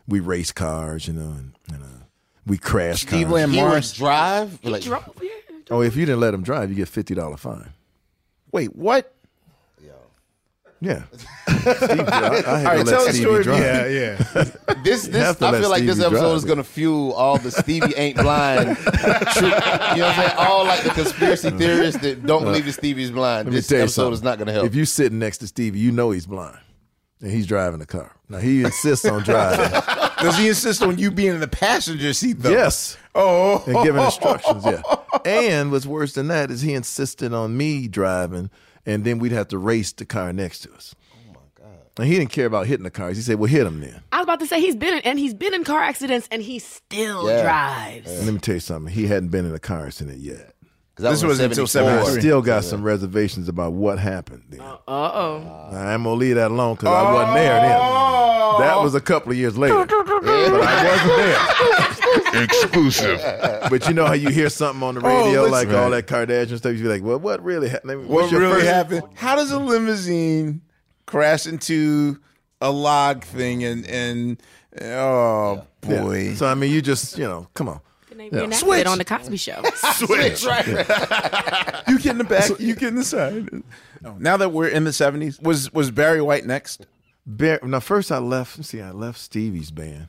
[0.08, 2.04] we race cars, you know, and, and uh,
[2.46, 3.34] we crash Steve cars.
[3.34, 3.94] Lamb He Morris.
[3.94, 4.60] drive.
[4.64, 5.32] Like, drove here.
[5.72, 7.74] Oh, if you didn't let him drive, you get fifty dollar fine.
[8.52, 9.15] Wait, what?
[10.86, 11.04] Yeah.
[11.48, 13.44] Steve, I, I had All to right, let tell the story.
[13.44, 13.60] drive.
[13.60, 14.74] Yeah, yeah.
[14.84, 17.50] this, this, I let feel like this episode drive is going to fuel all the
[17.52, 18.78] Stevie ain't blind.
[18.78, 20.32] trick, you know what I'm saying?
[20.38, 21.58] All like the conspiracy uh-huh.
[21.58, 22.52] theorists that don't uh-huh.
[22.52, 23.48] believe that Stevie's blind.
[23.48, 24.14] Let This you episode something.
[24.14, 24.66] is not going to help.
[24.68, 26.60] If you're sitting next to Stevie, you know he's blind,
[27.22, 28.16] and he's driving the car.
[28.30, 29.72] Now he insists on driving.
[30.20, 32.52] Does he insist on you being in the passenger seat though?
[32.52, 32.98] yes.
[33.14, 34.66] Oh, and giving instructions.
[34.66, 34.82] Yeah.
[35.24, 38.50] And what's worse than that is he insisted on me driving,
[38.86, 40.96] and then we'd have to race the car next to us.
[41.14, 41.78] Oh my god!
[41.98, 43.18] And he didn't care about hitting the cars.
[43.18, 45.20] He said, "Well, hit him then." I was about to say he's been in, and
[45.20, 47.42] he's been in car accidents, and he still Yeah.
[47.44, 48.12] drives.
[48.12, 48.94] And let me tell you something.
[48.94, 50.52] He hadn't been in a car accident yet.
[50.96, 52.10] 'Cause that This was until 74.
[52.16, 54.44] I still got some reservations about what happened.
[54.50, 54.62] Then.
[54.62, 55.70] Uh oh.
[55.74, 57.80] I'm gonna leave that alone because I wasn't there then.
[58.60, 59.92] That was a couple of years later, but
[60.24, 61.95] I wasn't there.
[62.34, 63.22] Exclusive.
[63.70, 65.52] But you know how you hear something on the oh, radio, listen.
[65.52, 66.76] like all that Kardashian stuff.
[66.76, 68.08] You be like, "Well, what really happened?
[68.08, 69.04] what really happened?
[69.16, 70.62] How does a limousine
[71.08, 72.20] crash into
[72.62, 74.42] a log thing and and
[74.82, 76.36] oh boy?
[76.36, 77.82] So I mean, you just you know, come on.
[78.16, 78.44] Name Yeah.
[78.44, 78.86] an Switch.
[78.86, 79.62] on the Cosby Show.
[79.94, 80.68] Switch, right?
[81.88, 83.50] you get in the back, you get in the side.
[84.02, 86.86] No, now that we're in the seventies, was was Barry White next?
[87.26, 88.64] Bear, now, first I left.
[88.64, 90.08] See, I left Stevie's band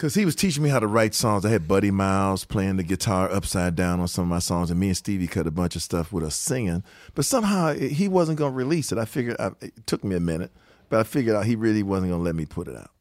[0.00, 1.44] because he was teaching me how to write songs.
[1.44, 4.80] I had Buddy Miles playing the guitar upside down on some of my songs, and
[4.80, 6.82] me and Stevie cut a bunch of stuff with us singing.
[7.14, 8.96] But somehow it- he wasn't going to release it.
[8.98, 10.52] I figured I, it took me a minute,
[10.88, 12.92] but I figured out he really wasn't going to let me put it out.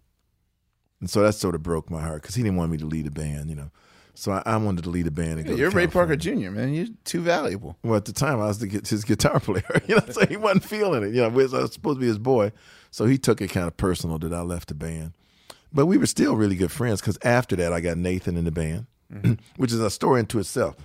[0.99, 3.07] And so that sort of broke my heart because he didn't want me to lead
[3.07, 3.71] a band, you know.
[4.13, 5.39] So I, I wanted to lead a band.
[5.39, 6.73] And go You're Ray Parker Jr., man.
[6.73, 7.77] You're too valuable.
[7.81, 9.63] Well, at the time, I was the, his guitar player.
[9.87, 11.13] You know, so he wasn't feeling it.
[11.15, 12.51] You know, I was supposed to be his boy,
[12.91, 15.13] so he took it kind of personal that I left the band.
[15.73, 18.51] But we were still really good friends because after that, I got Nathan in the
[18.51, 18.87] band,
[19.57, 20.75] which is a story into itself.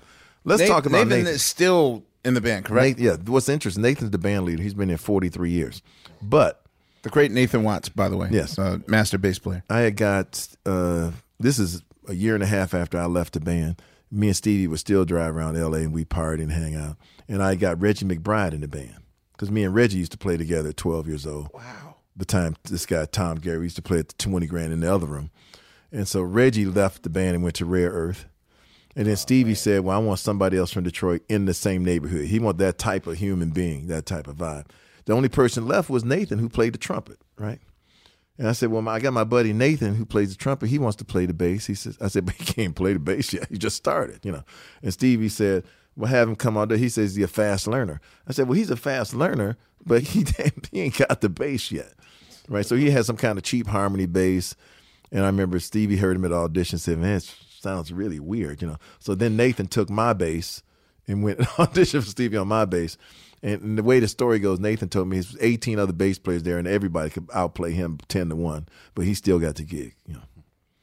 [0.44, 1.34] Let's Nathan- talk about Nathan Nathan.
[1.34, 2.98] is still in the band, correct?
[2.98, 3.82] Nathan- yeah, what's interesting?
[3.82, 4.62] Nathan's the band leader.
[4.62, 5.80] He's been there forty three years,
[6.20, 6.62] but
[7.02, 8.28] The great Nathan Watts, by the way.
[8.30, 8.58] Yes.
[8.58, 9.62] uh, master bass player.
[9.70, 13.40] I had got uh, this is a year and a half after I left the
[13.40, 13.80] band.
[14.10, 15.78] Me and Stevie would still drive around L.A.
[15.80, 16.96] and we party and hang out.
[17.26, 18.96] And I got Reggie McBride in the band
[19.32, 21.48] because me and Reggie used to play together at 12 years old.
[21.54, 21.93] Wow.
[22.16, 24.92] The time this guy Tom Gary used to play at the 20 grand in the
[24.92, 25.30] other room,
[25.90, 28.26] and so Reggie left the band and went to Rare Earth.
[28.96, 31.84] And then oh, Stevie said, "Well, I want somebody else from Detroit in the same
[31.84, 32.26] neighborhood.
[32.26, 34.66] He want that type of human being, that type of vibe."
[35.06, 37.58] The only person left was Nathan, who played the trumpet, right?
[38.38, 40.68] And I said, "Well, my, I got my buddy Nathan, who plays the trumpet.
[40.68, 42.98] He wants to play the bass." He says, "I said, but he can't play the
[42.98, 43.48] bass yet.
[43.48, 44.44] He just started, you know."
[44.82, 45.64] And Stevie said,
[45.96, 48.00] "Well, have him come out there." He says he's a fast learner.
[48.26, 50.24] I said, "Well, he's a fast learner, but he
[50.72, 51.94] he ain't got the bass yet,
[52.48, 54.54] right?" So he had some kind of cheap harmony bass.
[55.12, 58.68] And I remember Stevie heard him at audition, said, "Man, it sounds really weird," you
[58.68, 58.78] know.
[58.98, 60.62] So then Nathan took my bass
[61.06, 62.96] and went and auditioned for Stevie on my bass.
[63.42, 66.42] And, and the way the story goes, Nathan told me there's 18 other bass players
[66.42, 69.94] there, and everybody could outplay him 10 to one, but he still got the gig.
[70.06, 70.22] You know.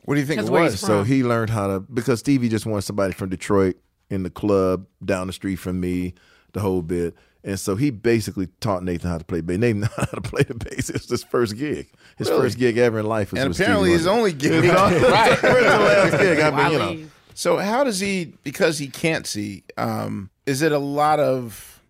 [0.05, 0.79] What do you think it was?
[0.79, 3.77] So he learned how to because Stevie just wanted somebody from Detroit
[4.09, 6.13] in the club down the street from me,
[6.53, 7.15] the whole bit.
[7.43, 9.57] And so he basically taught Nathan how to play bass.
[9.57, 10.89] Nathan knew how to play the bass.
[10.89, 11.89] It was his first gig.
[12.17, 12.41] His Really?
[12.43, 14.63] first gig ever in life was and with apparently Stevie his only gig.
[14.73, 15.37] right.
[15.37, 16.39] First last gig.
[16.39, 17.09] I mean, you know.
[17.33, 18.33] So how does he?
[18.43, 19.63] Because he can't see.
[19.77, 21.81] Um, is it a lot of?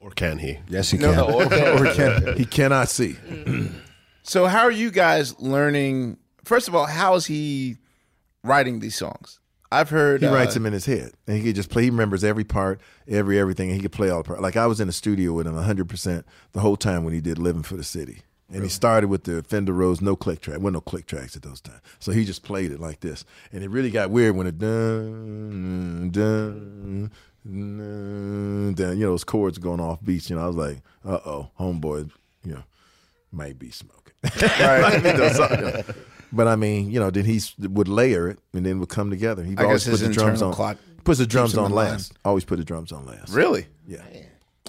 [0.00, 0.58] Or can he?
[0.68, 1.16] Yes, he No, can.
[1.16, 3.16] no, or can- Or can- he cannot see.
[4.22, 6.18] So how are you guys learning?
[6.44, 7.78] First of all, how is he
[8.44, 9.40] writing these songs?
[9.70, 11.84] I've heard He uh, writes them in his head, and he could just play.
[11.84, 14.40] He remembers every part, every everything, and he could play all the part.
[14.40, 17.20] Like I was in the studio with him 100 percent the whole time when he
[17.20, 20.58] did "Living for the City," and he started with the Fender Rhodes, no click track.
[20.58, 23.62] Wasn't no click tracks at those times, so he just played it like this, and
[23.62, 27.10] it really got weird when it dun dun.
[27.44, 30.30] dun, dun you know, those chords going off beats.
[30.30, 32.10] You know, I was like, "Uh oh, homeboy,
[32.42, 32.62] you know,
[33.32, 33.94] might be smoking."
[34.60, 34.96] Right.
[35.04, 35.82] You know, so, you know.
[36.32, 39.42] But I mean, you know, then he would layer it and then would come together.
[39.42, 40.52] He always guess put his the drums on.
[40.52, 41.90] clock puts the drums on in line.
[41.92, 42.12] last.
[42.24, 43.32] Always put the drums on last.
[43.32, 43.66] Really?
[43.86, 44.02] Yeah.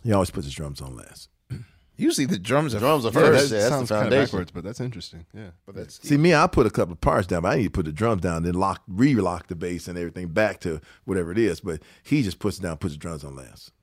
[0.03, 1.28] He always puts his drums on last.
[1.97, 3.49] Usually the drums are Drums are Yeah, first.
[3.49, 5.26] that Yeah, that's sounds kind of backwards, but that's interesting.
[5.34, 7.64] Yeah, but that's See, me, I put a couple of parts down, but I need
[7.66, 11.34] to put the drums down, then lock, re-lock the bass and everything back to whatever
[11.34, 11.60] it is.
[11.60, 13.74] But he just puts it down, puts the drums on last.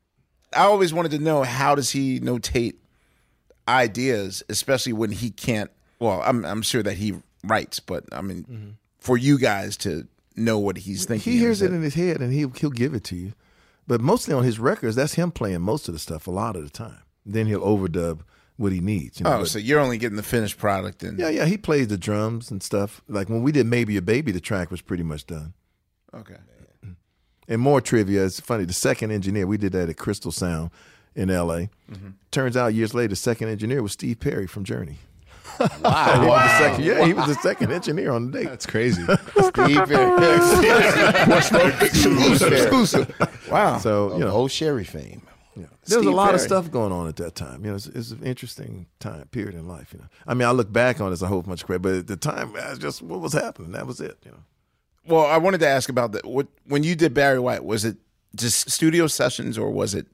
[0.55, 2.77] I always wanted to know how does he notate
[3.68, 5.70] ideas, especially when he can't.
[5.99, 7.14] Well, I'm I'm sure that he
[7.47, 11.72] writes, but I mean, for you guys to know what he's thinking, He hears it
[11.72, 13.32] in his head and he'll he'll give it to you.
[13.86, 16.64] But mostly on his records, that's him playing most of the stuff a lot of
[16.64, 16.99] the time.
[17.24, 18.20] Then he'll overdub
[18.57, 19.20] what he needs.
[19.20, 21.57] You know, oh, but- so you're only getting the finished product, and yeah, yeah, he
[21.57, 23.01] plays the drums and stuff.
[23.09, 25.55] Like when we did Maybe a Baby, the track was pretty much done.
[26.14, 26.36] okay.
[27.49, 28.64] And more trivia, it's funny.
[28.64, 30.70] The second engineer, we did that at Crystal Sound
[31.14, 31.70] in L.A.
[31.88, 32.09] Mm-hmm.
[32.32, 34.99] Turns out years later, the second engineer was Steve Perry from Journey.
[35.59, 36.20] Wow.
[36.20, 38.49] He was the second, yeah, he was the second engineer on the date.
[38.49, 39.03] that's crazy.
[39.03, 39.78] Steve
[41.82, 43.49] exclusive, exclusive.
[43.51, 43.78] Wow.
[43.78, 45.22] So you know, old Sherry fame.
[45.55, 45.66] Yeah.
[45.86, 47.64] there was a Steve lot of stuff going on at that time.
[47.64, 49.92] You know, it's, it's an interesting time period in life.
[49.92, 51.82] You know, I mean, I look back on it as a whole bunch of credit,
[51.82, 53.72] but at the time, that's just what was happening.
[53.72, 54.18] That was it.
[54.24, 54.38] You know.
[55.09, 56.26] Well, I wanted to ask about that.
[56.26, 57.97] What when you did Barry White, was it
[58.34, 60.07] just studio sessions or was it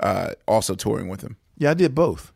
[0.00, 1.36] uh, also touring with him?
[1.56, 2.32] Yeah, I did both.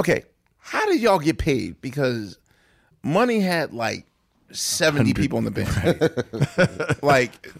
[0.00, 0.24] Okay,
[0.64, 1.80] how did y'all get paid?
[1.82, 2.38] Because
[3.02, 4.06] Money had like
[4.50, 6.98] seventy people in the band.
[7.02, 7.52] like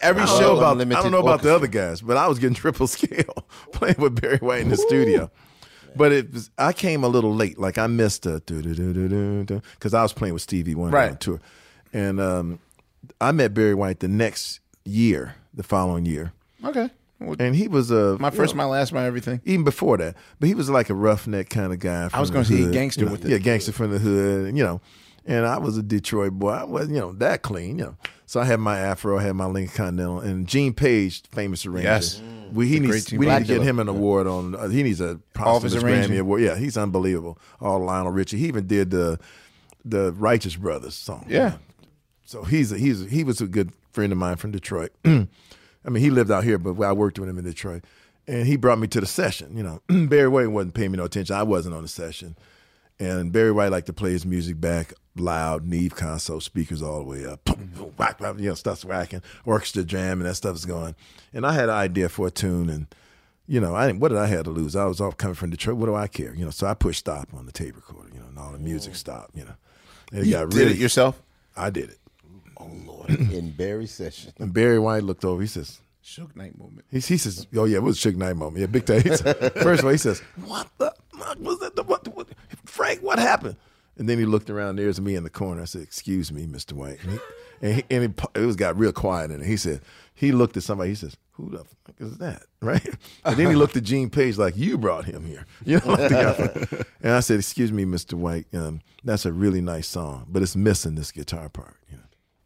[0.00, 2.54] every I show about, I don't know about the other guys, but I was getting
[2.62, 5.30] triple scale playing with Barry White in the studio.
[5.96, 7.58] But it was, I came a little late.
[7.58, 11.10] Like I missed a because I was playing with Stevie Wonder Right.
[11.10, 11.40] on tour,
[11.92, 12.58] and um,
[13.20, 16.32] I met Barry White the next year, the following year,
[16.64, 16.90] Okay.
[17.18, 19.40] Well, and he was a my first, my last, my everything.
[19.44, 20.16] even before that.
[20.38, 22.08] But he was like a roughneck kind of guy.
[22.08, 23.30] From I was gonna say hood, gangster you know, with it.
[23.30, 24.80] Yeah, gangster from the hood, you know.
[25.24, 26.50] And I was a Detroit boy.
[26.50, 27.96] I wasn't, you know, that clean, you know.
[28.26, 31.88] So I had my afro, I had my Lincoln Continental, and Gene Page, famous arranger.
[31.88, 32.22] Yes.
[32.52, 34.54] we he needs we need to get him an award on.
[34.54, 35.82] Uh, he needs a All posthumous.
[35.82, 36.42] Grammy award.
[36.42, 37.38] Yeah, he's unbelievable.
[37.60, 38.38] All Lionel Richie.
[38.38, 39.18] He even did the
[39.84, 41.24] the Righteous Brothers song.
[41.28, 41.56] Yeah.
[42.24, 44.92] So he's a, he's a, he was a good friend of mine from Detroit.
[45.86, 47.84] I mean, he lived out here, but I worked with him in Detroit,
[48.26, 49.56] and he brought me to the session.
[49.56, 51.36] You know, Barry White wasn't paying me no attention.
[51.36, 52.36] I wasn't on the session,
[52.98, 57.04] and Barry White liked to play his music back loud, Neve console speakers all the
[57.04, 57.48] way up,
[57.96, 60.94] whack, whack, you know, stuff's whacking, orchestra jam, and that stuff is going.
[61.32, 62.86] And I had an idea for a tune, and
[63.46, 64.74] you know, I didn't, what did I have to lose?
[64.74, 65.76] I was off coming from Detroit.
[65.76, 66.34] What do I care?
[66.34, 68.10] You know, so I pushed stop on the tape recorder.
[68.12, 68.96] You know, and all the music mm.
[68.96, 69.36] stopped.
[69.36, 69.54] You know,
[70.10, 71.22] and it You got did really it yourself?
[71.56, 71.98] I did it.
[72.66, 74.32] Oh Lord, in Barry session.
[74.38, 75.40] And Barry White looked over.
[75.40, 76.86] He says, Suge Knight moment.
[76.90, 78.60] he, he says, oh yeah, it was a Suge Knight moment.
[78.60, 79.02] Yeah, big time.
[79.02, 79.08] He
[79.62, 81.74] First of all, he says, what the fuck was that?
[81.74, 82.28] The, what, what,
[82.64, 83.56] Frank, what happened?
[83.98, 84.76] And then he looked around.
[84.76, 85.62] There's me in the corner.
[85.62, 86.74] I said, excuse me, Mr.
[86.74, 86.98] White.
[87.02, 87.18] And, he,
[87.62, 89.46] and, he, and it, it was got real quiet in it.
[89.46, 89.80] He said,
[90.14, 90.90] he looked at somebody.
[90.90, 92.42] He says, who the fuck is that?
[92.62, 92.88] Right?
[93.24, 95.46] And then he looked at Gene Page like, you brought him here.
[95.64, 96.84] You know, like the guy.
[97.02, 98.14] and I said, excuse me, Mr.
[98.14, 98.46] White.
[98.52, 101.75] Um, that's a really nice song, but it's missing this guitar part.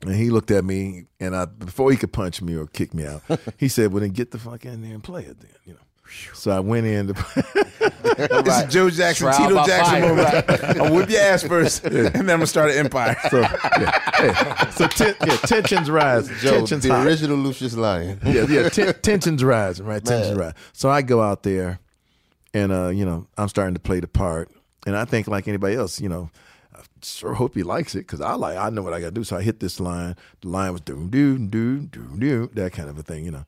[0.03, 3.07] And he looked at me, and I before he could punch me or kick me
[3.07, 3.23] out,
[3.59, 5.81] he said, "Well, then get the fuck in there and play it, then." You know.
[6.35, 7.09] So I went in.
[7.09, 7.15] To,
[8.21, 10.51] This is Joe Jackson, Trial Tito Jackson moment.
[10.81, 13.17] I'll whip your ass first, and then I'm gonna start an empire.
[13.31, 16.29] So, yeah, so ten, yeah, tensions rise.
[16.41, 17.05] Joe, tensions the high.
[17.05, 18.21] original Lucious Lyon.
[18.25, 18.69] yeah, yeah.
[18.69, 20.05] Ten, tensions rising, right?
[20.05, 20.47] Tensions Man.
[20.49, 20.55] rise.
[20.73, 21.79] So I go out there,
[22.53, 24.51] and uh, you know, I'm starting to play the part,
[24.87, 26.31] and I think like anybody else, you know,
[26.81, 29.13] I sure hope he likes it because I like, I know what I got to
[29.13, 29.25] do.
[29.25, 30.17] So I hit this line.
[30.41, 33.45] The line was doom doom doom doom doom that kind of a thing, you know,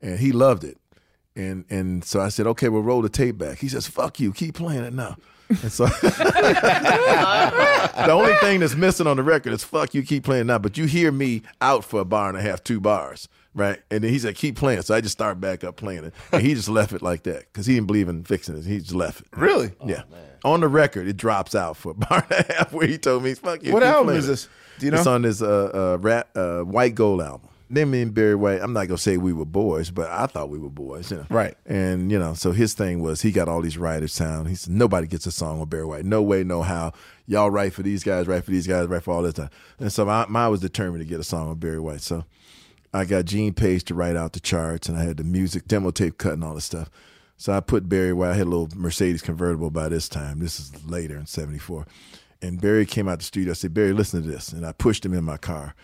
[0.00, 0.78] and he loved it.
[1.34, 3.58] And and so I said, okay, we'll roll the tape back.
[3.58, 5.16] He says, fuck you, keep playing it now.
[5.48, 6.26] And so the
[8.10, 10.58] only thing that's missing on the record is fuck you, keep playing now.
[10.58, 13.80] But you hear me out for a bar and a half, two bars, right?
[13.90, 14.82] And then he said, keep playing.
[14.82, 16.14] So I just start back up playing it.
[16.32, 18.64] And he just left it like that because he didn't believe in fixing it.
[18.64, 19.26] He just left it.
[19.36, 19.72] Really?
[19.84, 20.02] Yeah.
[20.10, 22.98] Oh, On the record, it drops out for a bar and a half where he
[22.98, 23.72] told me, fuck you.
[23.72, 24.48] What album playing is this?
[24.78, 27.48] Do you It's on this uh, uh, uh, White Gold album.
[27.70, 30.50] Then me and Barry White, I'm not gonna say we were boys, but I thought
[30.50, 31.26] we were boys, you know.
[31.30, 31.56] Right.
[31.64, 34.48] And you know, so his thing was he got all these writers sound.
[34.48, 36.04] He said nobody gets a song with Barry White.
[36.04, 36.92] No way, no how.
[37.26, 39.48] Y'all write for these guys, write for these guys, write for all this time.
[39.78, 42.02] And so I, I was determined to get a song with Barry White.
[42.02, 42.24] So
[42.92, 45.92] I got Gene Page to write out the charts, and I had the music demo
[45.92, 46.90] tape cut and all this stuff.
[47.42, 48.30] So I put Barry White.
[48.30, 50.38] I had a little Mercedes convertible by this time.
[50.38, 51.84] This is later in '74.
[52.40, 53.50] And Barry came out the studio.
[53.50, 54.52] I said, Barry, listen to this.
[54.52, 55.74] And I pushed him in my car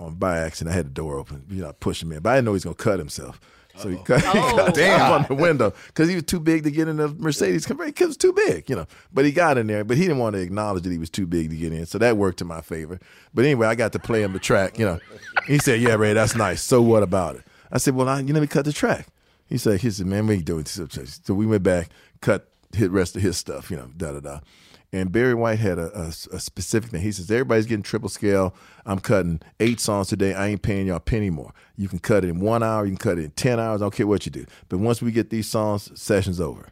[0.00, 0.74] on by accident.
[0.74, 1.44] I had the door open.
[1.48, 3.40] You know, I pushed him in, but I didn't know he was gonna cut himself.
[3.76, 4.72] So he cut, he cut oh.
[4.72, 5.12] Damn.
[5.12, 7.92] on the window because he was too big to get in the Mercedes convertible.
[7.92, 8.86] Because it was too big, you know.
[9.12, 11.28] But he got in there, but he didn't want to acknowledge that he was too
[11.28, 11.86] big to get in.
[11.86, 12.98] So that worked in my favor.
[13.32, 14.76] But anyway, I got to play him the track.
[14.76, 15.00] You know,
[15.46, 16.64] he said, "Yeah, Ray, that's nice.
[16.64, 19.06] So what about it?" I said, "Well, I, you let me cut the track."
[19.48, 21.90] He said, "He said, man, we can do it." So we went back,
[22.20, 23.70] cut hit rest of his stuff.
[23.70, 24.40] You know, da da da.
[24.92, 27.02] And Barry White had a, a, a specific thing.
[27.02, 28.54] He says, everybody's getting triple scale.
[28.86, 30.32] I'm cutting eight songs today.
[30.32, 31.52] I ain't paying y'all a penny more.
[31.76, 32.84] You can cut it in one hour.
[32.84, 33.82] You can cut it in 10 hours.
[33.82, 34.46] I don't care what you do.
[34.68, 36.68] But once we get these songs, session's over.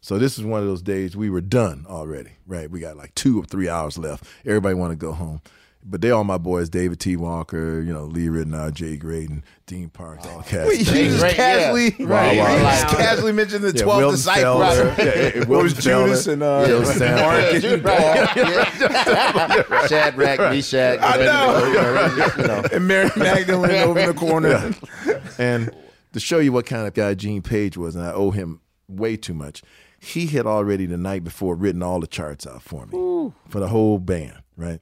[0.00, 2.68] So this is one of those days we were done already, right?
[2.68, 4.24] We got like two or three hours left.
[4.44, 5.40] Everybody want to go home.
[5.84, 7.16] But they all my boys, David T.
[7.16, 10.68] Walker, you know, Lee Ritenour, Jay Graydon, Dean Parks, all cast.
[10.68, 12.06] Wait, you just Right, casually, yeah.
[12.06, 12.62] Right, you right.
[12.82, 14.62] just casually mentioned the Yeah, 12 Wilton disciples.
[14.62, 14.98] Felder.
[14.98, 17.24] Yeah, yeah, It Wilton was Judas and uh, Joe Sample.
[17.24, 19.86] Mark Yeah, and Jude, right, yeah.
[19.86, 20.98] Shadrach, Meshach.
[21.02, 22.32] I know.
[22.36, 22.62] You know.
[22.72, 24.72] and Mary Magdalene over in the corner.
[25.38, 25.70] and
[26.12, 29.16] to show you what kind of guy Gene Page was, and I owe him way
[29.16, 29.62] too much,
[29.98, 33.68] he had already the night before written all the charts out for me for the
[33.68, 34.80] whole band, right?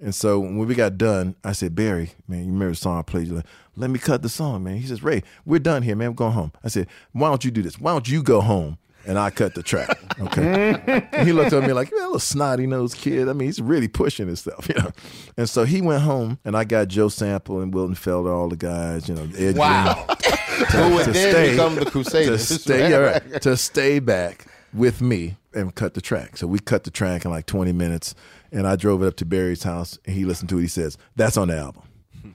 [0.00, 3.02] And so when we got done, I said, Barry, man, you remember the song I
[3.02, 3.28] played?
[3.28, 3.44] Like,
[3.76, 4.76] Let me cut the song, man.
[4.76, 6.10] He says, Ray, we're done here, man.
[6.10, 6.52] We're going home.
[6.62, 7.78] I said, Why don't you do this?
[7.80, 9.98] Why don't you go home and I cut the track?
[10.20, 11.06] Okay.
[11.24, 13.28] he looked at me like, "Man, little snotty nosed kid.
[13.28, 14.90] I mean, he's really pushing himself, you know.
[15.36, 18.56] And so he went home, and I got Joe Sample and Wilton Felder, all the
[18.56, 20.04] guys, you know, Ed Wow.
[20.06, 22.48] Green, Who would then become the Crusaders.
[22.48, 26.36] to stay, yeah, right, to stay back with me and cut the track.
[26.36, 28.14] So we cut the track in like 20 minutes,
[28.52, 30.62] and I drove it up to Barry's house, and he listened to it.
[30.62, 31.82] He says, "That's on the album."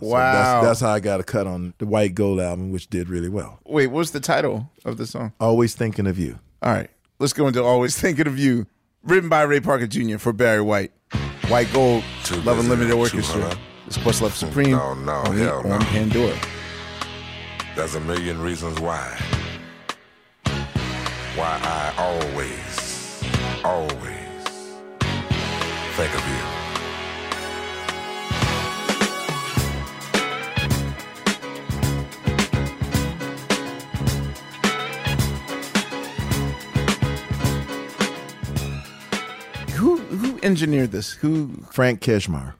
[0.00, 0.32] So Wow.
[0.32, 3.28] that's, that's how I got a cut on the White Gold album, which did really
[3.28, 3.60] well.
[3.66, 5.34] Wait, what's the title of the song?
[5.38, 6.38] Always thinking of you.
[6.62, 6.88] All right,
[7.18, 8.66] let's go into Always Thinking of You,
[9.04, 10.16] written by Ray Parker Jr.
[10.16, 10.92] for Barry White.
[11.48, 12.04] White Gold,
[12.44, 13.54] Love Unlimited Orchestra.
[13.86, 15.72] It's Questlove mm, Supreme No, no, on, hell no.
[15.74, 16.38] on Pandora.
[17.76, 19.18] There's a million reasons why.
[21.34, 23.24] Why I always,
[23.64, 24.42] always
[25.96, 26.40] think of you.
[39.74, 41.12] Who who engineered this?
[41.12, 42.52] Who Frank Kejmar.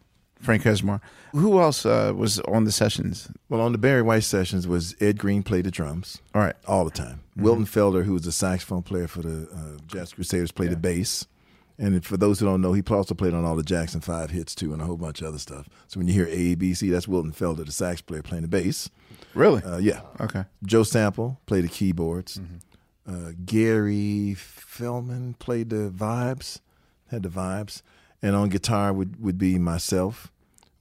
[0.43, 1.01] Frank Kejmar.
[1.32, 3.30] Who else uh, was on the sessions?
[3.49, 6.20] Well, on the Barry White sessions was Ed Green played the drums.
[6.34, 6.57] All right.
[6.66, 7.20] all the time.
[7.36, 11.26] Wilton Felder, who was a saxophone player for the uh, Jazz Crusaders, played the bass.
[11.78, 14.55] And for those who don't know, he also played on all the Jackson Five hits
[14.55, 15.68] too, and a whole bunch of other stuff.
[15.88, 18.49] So when you hear A, B, C, that's Wilton Felder, the sax player, playing the
[18.49, 18.90] bass.
[19.34, 19.62] Really?
[19.62, 20.03] Uh, yeah.
[20.20, 20.45] Okay.
[20.64, 22.40] Joe Sample played the keyboards.
[23.09, 26.61] Uh, Gary Fellman played the vibes,
[27.11, 27.82] had the vibes.
[28.24, 30.30] And on guitar would, would be myself,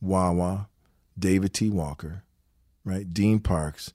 [0.02, 0.66] Wah Wah,
[1.18, 1.70] David T.
[1.70, 2.24] Walker,
[2.84, 3.14] right?
[3.14, 3.93] Dean Parks,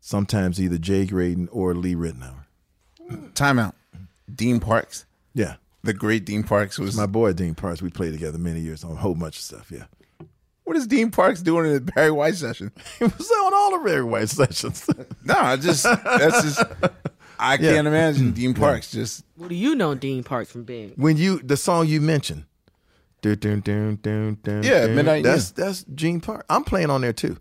[0.00, 2.44] sometimes either Jay Graydon or Lee Ritenour.
[3.34, 3.72] Timeout.
[4.32, 5.06] Dean Parks.
[5.34, 5.56] Yeah.
[5.82, 6.96] The great Dean Parks was.
[6.96, 9.70] My boy Dean Parks, we played together many years on a whole bunch of stuff,
[9.72, 9.84] yeah.
[10.64, 12.70] what is Dean Parks doing in the Barry White session?
[12.98, 14.86] He was on all the Barry White sessions.
[15.24, 16.62] no, I just that's just
[17.38, 17.72] I Yeah.
[17.72, 20.92] can't imagine Dean Parks just What do you know Dean Parks from being?
[20.96, 22.44] when you, the song you mentioned,
[23.20, 24.86] Dun, dun, dun, dun, dun, Yeah.
[24.86, 26.44] Midnight That's that's Gene Park.
[26.48, 27.36] I'm playing on there too,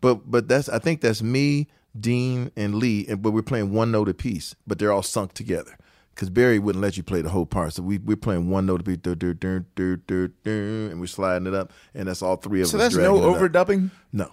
[0.00, 1.68] but but that's I think that's me,
[1.98, 5.76] Dean, and Lee, and but we're playing one note apiece, but they're all sunk together.
[6.14, 8.82] Because Barry wouldn't let you play the whole part, so we we're playing one note
[8.82, 10.52] apiece, dun, dun, dun, dun, dun, dun,
[10.92, 12.78] and we're sliding it up, and that's all three of them.
[12.78, 12.94] So us.
[12.94, 13.66] that's no dragging up.
[13.66, 13.90] overdubbing?
[14.12, 14.30] No,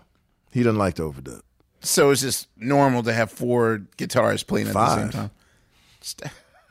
[0.52, 1.42] he doesn't like to overdub.
[1.80, 5.32] So it's just normal to have four guitarists playing at the same time.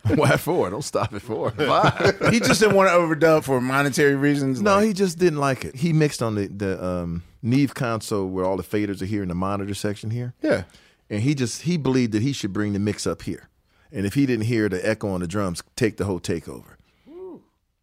[0.14, 0.70] Why four?
[0.70, 1.50] Don't stop at four.
[1.50, 2.18] Five.
[2.32, 4.62] he just didn't want to overdub for monetary reasons.
[4.62, 5.76] No, he just didn't like it.
[5.76, 9.28] He mixed on the the um, Neve console where all the faders are here in
[9.28, 10.34] the monitor section here.
[10.42, 10.64] Yeah.
[11.10, 13.48] and he just he believed that he should bring the mix up here,
[13.92, 16.76] and if he didn't hear the echo on the drums, take the whole takeover.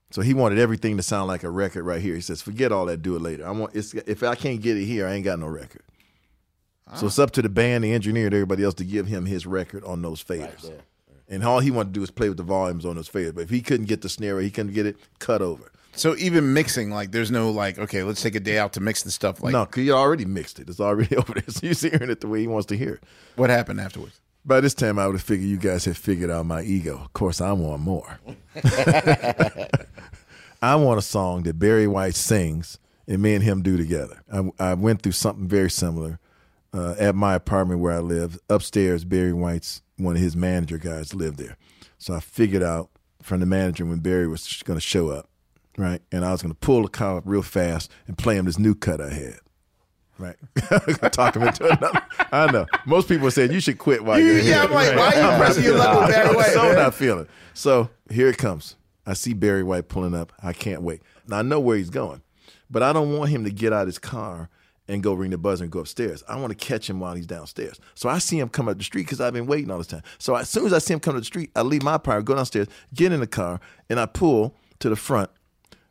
[0.10, 2.16] So he wanted everything to sound like a record right here.
[2.16, 3.46] He says, "Forget all that, do it later.
[3.46, 5.84] I want it's, if I can't get it here, I ain't got no record."
[6.96, 9.46] So it's up to the band, the engineer, and everybody else to give him his
[9.46, 10.72] record on those faders.
[11.30, 13.36] And all he wanted to do was play with the volumes on those faders.
[13.36, 15.72] But if he couldn't get the snare, he couldn't get it cut over.
[15.94, 19.02] So even mixing, like, there's no like, okay, let's take a day out to mix
[19.02, 19.42] the stuff.
[19.42, 20.70] Like, no, because he already mixed it.
[20.70, 21.44] It's already over there.
[21.48, 23.04] So he's hearing it the way he wants to hear it.
[23.36, 24.20] What happened afterwards?
[24.46, 27.02] By this time, I would have figured you guys had figured out my ego.
[27.04, 28.20] Of course, I want more.
[30.62, 34.24] I want a song that Barry White sings and me and him do together.
[34.32, 36.20] I, I went through something very similar
[36.78, 38.40] uh, at my apartment where I live.
[38.50, 41.58] Upstairs, Barry White's one of his manager guys lived there.
[41.98, 42.90] So I figured out
[43.24, 45.28] from the manager when Barry was going to show up,
[45.78, 46.02] right?
[46.12, 48.60] And I was going to pull the car up real fast and play him this
[48.60, 49.40] new cut I had.
[50.20, 50.36] Right,
[51.12, 52.02] talk him into another.
[52.32, 52.66] I know.
[52.88, 54.64] Most people said you should quit while You- you're yeah, here.
[54.64, 56.24] I'm like, why are you I'm pressing your luck feeling with it.
[56.24, 56.76] Barry White, So man?
[56.76, 57.28] not feeling.
[57.54, 58.76] So here it comes.
[59.06, 60.34] I see Barry White pulling up.
[60.42, 61.04] I can't wait.
[61.28, 62.24] Now I know where he's going,
[62.68, 64.50] but I don't want him to get out of his car
[64.88, 66.24] and go ring the buzzer and go upstairs.
[66.30, 67.80] I want to catch him while he's downstairs.
[67.96, 70.04] So I see him come up the street because I've been waiting all this time.
[70.18, 72.22] So as soon as I see him come to the street, I leave my power,
[72.22, 73.60] go downstairs, get in the car,
[73.90, 75.30] and I pull to the front.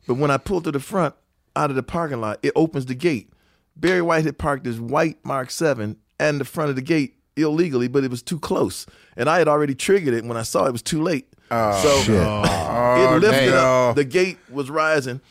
[0.07, 1.13] But when I pull to the front
[1.55, 3.31] out of the parking lot, it opens the gate.
[3.75, 7.87] Barry White had parked his white Mark 7 and the front of the gate illegally,
[7.87, 8.87] but it was too close.
[9.15, 11.27] And I had already triggered it when I saw it was too late.
[11.51, 12.15] Oh, so shit.
[12.15, 13.89] it Oh, lifted damn.
[13.89, 13.95] up.
[13.95, 15.21] The gate was rising.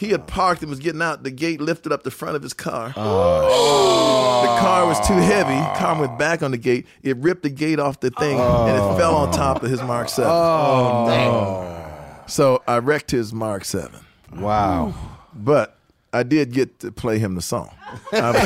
[0.00, 1.24] He had parked and was getting out.
[1.24, 2.94] The gate lifted up the front of his car.
[2.96, 5.60] Oh, The car was too heavy.
[5.78, 6.86] Car went back on the gate.
[7.02, 8.66] It ripped the gate off the thing oh.
[8.66, 10.30] and it fell on top of his Mark 7.
[10.30, 12.24] Oh, oh no.
[12.28, 14.00] So I wrecked his Mark 7.
[14.36, 14.94] Wow.
[15.34, 15.76] But
[16.14, 17.70] I did get to play him the song.
[18.10, 18.40] I was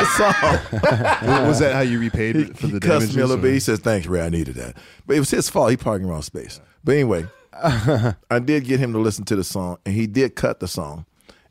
[0.00, 1.46] the song.
[1.46, 3.52] Was that how you repaid he, for the he cussed me a little bit.
[3.52, 4.22] He says, "Thanks, Ray.
[4.22, 4.76] I needed that."
[5.06, 5.70] But it was his fault.
[5.70, 6.60] He parked in the wrong space.
[6.82, 7.26] But anyway,
[8.30, 11.06] I did get him to listen to the song, and he did cut the song.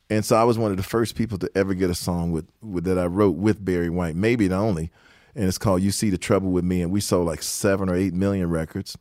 [0.10, 2.50] And so I was one of the first people to ever get a song with,
[2.62, 4.90] with that I wrote with Barry White, maybe the only.
[5.36, 7.96] And it's called "You See the Trouble with Me," and we sold like seven or
[7.96, 8.98] eight million records.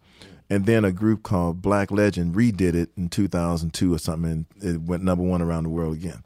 [0.50, 4.82] And then a group called Black Legend redid it in 2002 or something, and it
[4.82, 6.22] went number one around the world again.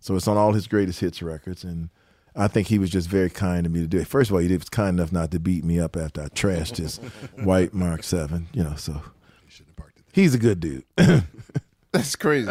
[0.00, 1.90] So it's on all his greatest hits records, and
[2.34, 4.08] I think he was just very kind to me to do it.
[4.08, 6.78] First of all, he was kind enough not to beat me up after I trashed
[6.78, 6.96] his
[7.44, 8.74] white Mark Seven, you know.
[8.74, 9.02] So
[10.14, 10.84] he's a good dude.
[11.92, 12.50] That's crazy.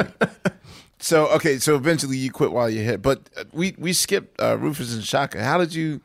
[0.99, 4.57] so okay, so eventually you quit while you hit, but uh, we we skipped uh,
[4.57, 5.43] Rufus and Chaka.
[5.43, 6.01] How did you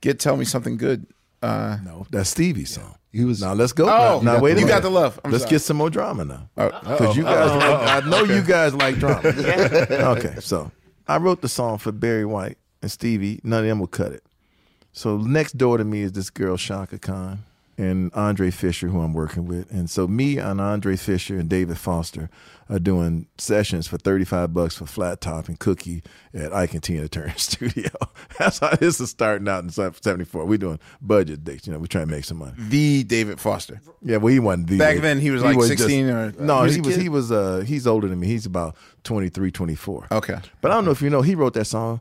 [0.00, 0.18] get?
[0.18, 1.06] Tell me something good.
[1.42, 2.96] Uh, no, that's Stevie's song.
[3.12, 3.52] He was now.
[3.54, 3.84] Let's go.
[3.84, 4.76] Oh, now, now wait a you minute.
[4.76, 5.20] got the love.
[5.24, 5.50] I'm let's sorry.
[5.52, 6.48] get some more drama now.
[6.56, 7.58] Because you guys, uh-oh.
[7.58, 9.28] I, I know you guys like drama.
[9.28, 10.72] okay, so
[11.06, 13.40] I wrote the song for Barry White and Stevie.
[13.44, 14.24] None of them will cut it.
[14.92, 17.44] So next door to me is this girl Chaka Khan
[17.76, 19.70] and Andre Fischer, who I'm working with.
[19.70, 22.30] And so me and Andre Fischer and David Foster
[22.70, 26.02] are doing sessions for 35 bucks for flat top and cookie
[26.32, 27.90] at Ike and Tina Turner Studio.
[28.38, 30.44] That's how this is starting out in 74.
[30.46, 31.66] We're doing budget dates.
[31.66, 32.52] You know, we're trying to make some money.
[32.56, 33.80] the David Foster.
[34.02, 36.74] Yeah, well, he wasn't the Back then, he was like 16 or- no, he was
[36.76, 38.28] he was he was uh he's older than me.
[38.28, 40.06] He's about 23, 24.
[40.12, 42.00] Okay, but I don't know if you know he wrote that song.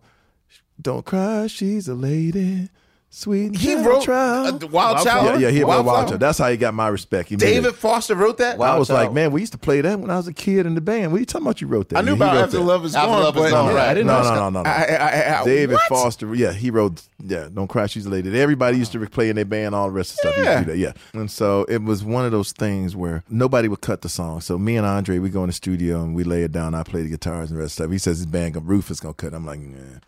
[0.82, 2.69] Don't cry, she's a lady.
[3.16, 4.64] Sweet He gentle wrote, child.
[4.64, 5.39] uh, Wild Child?
[5.39, 6.07] Yeah, yeah, he wrote Wild Wild Child?
[6.09, 6.20] Child.
[6.22, 7.30] That's how he got my respect.
[7.30, 8.59] He David Foster wrote that.
[8.59, 10.74] I was like, man, we used to play that when I was a kid in
[10.74, 11.11] the band.
[11.11, 11.61] What are you talking about?
[11.61, 11.99] You wrote that?
[11.99, 12.63] I knew Yeah, about wrote After that.
[12.63, 13.87] Love Is After Gone, Love Is but- Gone, right.
[13.89, 14.70] I didn't no, know no, no, no, no.
[14.70, 15.83] I- I- I- David what?
[15.89, 16.33] Foster.
[16.33, 17.04] Yeah, he wrote.
[17.24, 18.37] Yeah, don't cry, she's a lady.
[18.42, 20.36] Everybody used to play in their band, all the rest of the stuff.
[20.36, 21.20] He used to do that, yeah.
[21.21, 24.42] And so it was one of those things where nobody would cut the song.
[24.42, 26.74] So me and Andre, we go in the studio and we lay it down.
[26.74, 27.92] I play the guitars and the rest of stuff.
[27.92, 29.36] He says his band, Rufus, is gonna cut.
[29.36, 30.00] I'm like, nah.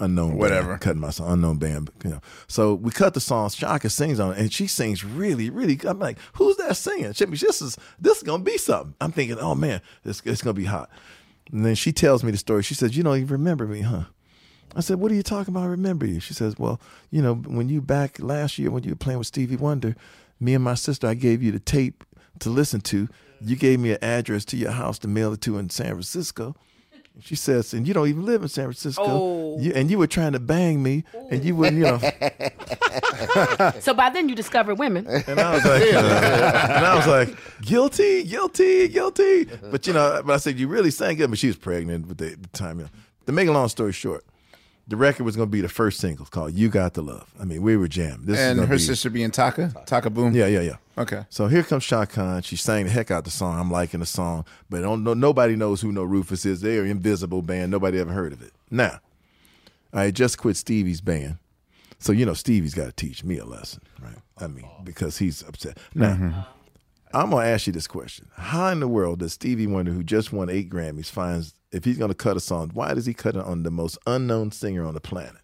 [0.00, 0.78] Unknown, band, Whatever.
[0.78, 2.20] cutting my song, unknown band, you know.
[2.46, 3.48] So we cut the song.
[3.50, 5.76] Chaka sings on it, and she sings really, really.
[5.76, 5.90] good.
[5.90, 7.12] I'm like, who's that singing?
[7.12, 8.94] She, this is this is gonna be something.
[9.00, 10.90] I'm thinking, oh man, it's, it's gonna be hot.
[11.52, 12.62] And then she tells me the story.
[12.62, 14.04] She says, you know, you remember me, huh?
[14.76, 15.62] I said, what are you talking about?
[15.64, 16.20] I remember you.
[16.20, 16.78] She says, well,
[17.10, 19.96] you know, when you back last year when you were playing with Stevie Wonder,
[20.38, 22.04] me and my sister, I gave you the tape
[22.40, 23.08] to listen to,
[23.40, 26.54] you gave me an address to your house to mail it to in San Francisco.
[27.20, 29.02] She says, and you don't even live in San Francisco.
[29.06, 29.58] Oh.
[29.58, 32.00] You, and you were trying to bang me, and you wouldn't, you know.
[33.80, 35.06] So by then you discovered women.
[35.06, 39.44] And I was like, and I was like, guilty, guilty, guilty.
[39.44, 41.30] But you know, but I said, you really sang good.
[41.30, 42.78] But she was pregnant with the, the time.
[42.78, 42.90] You know.
[43.26, 44.24] To make a long story short,
[44.86, 47.44] the record was going to be the first single called "You Got the Love." I
[47.44, 48.26] mean, we were jammed.
[48.26, 50.34] This and her be- sister being Taka, Taka Boom.
[50.34, 50.76] Yeah, yeah, yeah.
[50.98, 51.24] Okay.
[51.30, 52.42] So here comes Chaka Khan.
[52.42, 53.58] She sang the heck out the song.
[53.58, 56.60] I'm liking the song, but don't, no, nobody knows who No Rufus is.
[56.60, 57.70] They're invisible band.
[57.70, 58.52] Nobody ever heard of it.
[58.70, 58.98] Now,
[59.92, 61.38] I had just quit Stevie's band,
[61.98, 64.18] so you know Stevie's got to teach me a lesson, right?
[64.38, 65.78] I mean, because he's upset.
[65.94, 66.40] Now, Mm-hmm.
[67.14, 70.30] I'm gonna ask you this question: How in the world does Stevie Wonder, who just
[70.30, 72.70] won eight Grammys, finds if he's gonna cut a song?
[72.74, 75.40] Why does he cut it on the most unknown singer on the planet?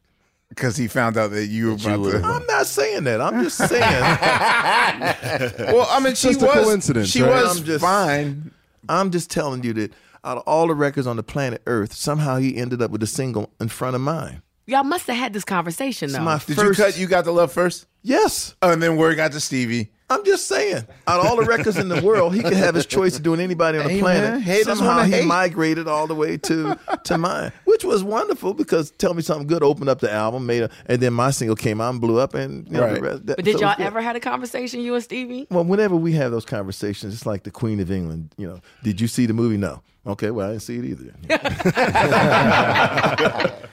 [0.54, 2.22] Because he found out that you were about to.
[2.24, 3.20] I'm not saying that.
[3.20, 3.80] I'm just saying.
[5.74, 6.64] well, I mean, she Just a was.
[6.66, 7.42] coincidence, She right?
[7.42, 8.50] was I'm just- fine.
[8.88, 9.92] I'm just telling you that
[10.24, 13.06] out of all the records on the planet Earth, somehow he ended up with a
[13.06, 14.42] single in front of mine.
[14.66, 16.20] Y'all must have had this conversation though.
[16.20, 16.98] my Did first- you cut?
[16.98, 17.86] You got the love first.
[18.02, 18.54] Yes.
[18.62, 19.90] Oh, and then word got to Stevie.
[20.14, 22.86] I'm just saying, out of all the records in the world, he could have his
[22.86, 24.46] choice of doing anybody on the Hey, planet.
[24.46, 25.26] man, Somehow he hate.
[25.26, 29.62] migrated all the way to to mine, which was wonderful because "Tell Me Something Good"
[29.62, 32.34] opened up the album, made a, and then my single came out and blew up,
[32.34, 33.02] and you know, the Right.
[33.02, 35.46] rest, that- but did so y'all ever had a conversation, you and Stevie?
[35.50, 38.30] Well, whenever we have those conversations, it's like the Queen of England.
[38.36, 39.56] You know, did you see the movie?
[39.56, 39.80] No.
[40.06, 41.14] Okay, well, I didn't see it either.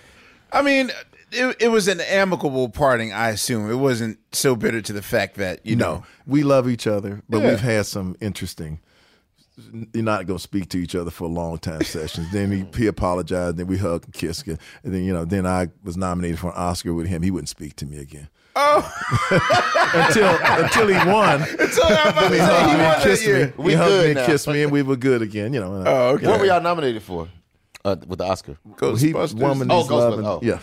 [0.53, 0.91] I mean,
[1.31, 3.13] it, it was an amicable parting.
[3.13, 5.95] I assume it wasn't so bitter to the fact that you know.
[5.95, 7.49] no, we love each other, but Yeah.
[7.49, 8.79] we've had some interesting.
[9.93, 12.31] You're not going to speak to each other for a long time sessions.
[12.31, 13.57] then he, he apologized.
[13.57, 14.47] Then we hugged and kissed.
[14.47, 17.21] And then you know, then I was nominated for an Oscar with him.
[17.21, 18.81] He wouldn't speak to me again Oh,
[19.93, 21.41] until until he won.
[21.41, 23.45] Until I'm about to He say, hugged he me won and that kissed year.
[23.47, 23.53] me.
[23.57, 25.53] We he hugged good me and kissed me, and we were good again.
[25.53, 25.75] You know.
[25.75, 26.27] and Oh, okay.
[26.27, 27.27] What were y'all nominated for
[27.85, 28.57] uh, with the Oscar?
[28.63, 29.33] He, Ghostbusters?
[29.35, 30.25] woman Oh, is loving.
[30.25, 30.39] Oh.
[30.41, 30.59] Yeah.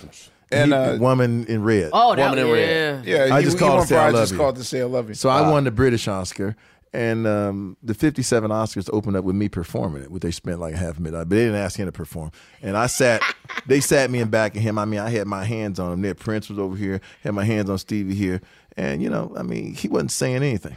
[0.50, 1.90] And, He- uh, woman in red.
[1.92, 2.52] Oh, that Woman in yeah.
[2.52, 3.04] Red.
[3.06, 4.38] Yeah, I he- just he called won to say for I I love just you.
[4.38, 5.14] called to say I love you.
[5.14, 6.56] So I won the British Oscar,
[6.94, 10.74] and um, the 57 Oscars opened up with me performing it, which they spent like
[10.74, 12.32] half a minute, but they didn't ask him to perform.
[12.62, 13.20] And I sat,
[13.66, 14.78] they sat me in back of him.
[14.78, 16.00] I mean, I had my hands on him.
[16.02, 18.40] There, Prince was over here, had my hands on Stevie here,
[18.76, 20.76] and you know, I mean, he wasn't saying anything.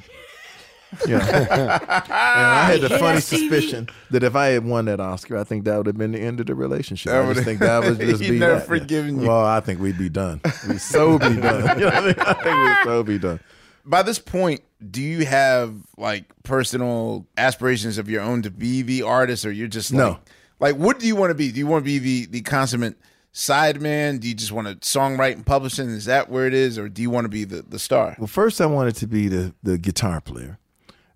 [1.07, 5.37] Yeah, and I had the funny that, suspicion that if I had won that Oscar,
[5.37, 7.11] I think that would have been the end of the relationship.
[7.11, 8.67] That I just think that would just be never that.
[8.67, 9.27] forgiven you.
[9.27, 10.41] Well, I think we'd be done.
[10.67, 11.77] We'd so be done.
[11.79, 12.15] You know what I mean?
[12.19, 13.39] I think we'd so be done.
[13.85, 14.61] By this point,
[14.91, 19.67] do you have like personal aspirations of your own to be the artist, or you're
[19.69, 20.19] just like, No.
[20.59, 21.51] like what do you want to be?
[21.51, 22.97] Do you want to be the the consummate
[23.33, 24.19] sideman?
[24.19, 25.89] Do you just want to songwrite and publishing?
[25.89, 28.15] Is that where it is, or do you want to be the the star?
[28.19, 30.57] Well, first I wanted to be the the guitar player.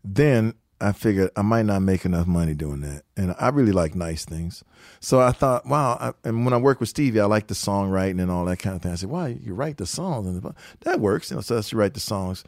[0.05, 3.95] Then I figured I might not make enough money doing that, and I really like
[3.95, 4.63] nice things.
[4.99, 5.97] So I thought, wow.
[5.99, 8.75] I, and when I work with Stevie, I like the songwriting and all that kind
[8.75, 8.91] of thing.
[8.91, 11.31] I said, wow, you write the songs, and that works.
[11.31, 12.43] You know, so I should write the songs.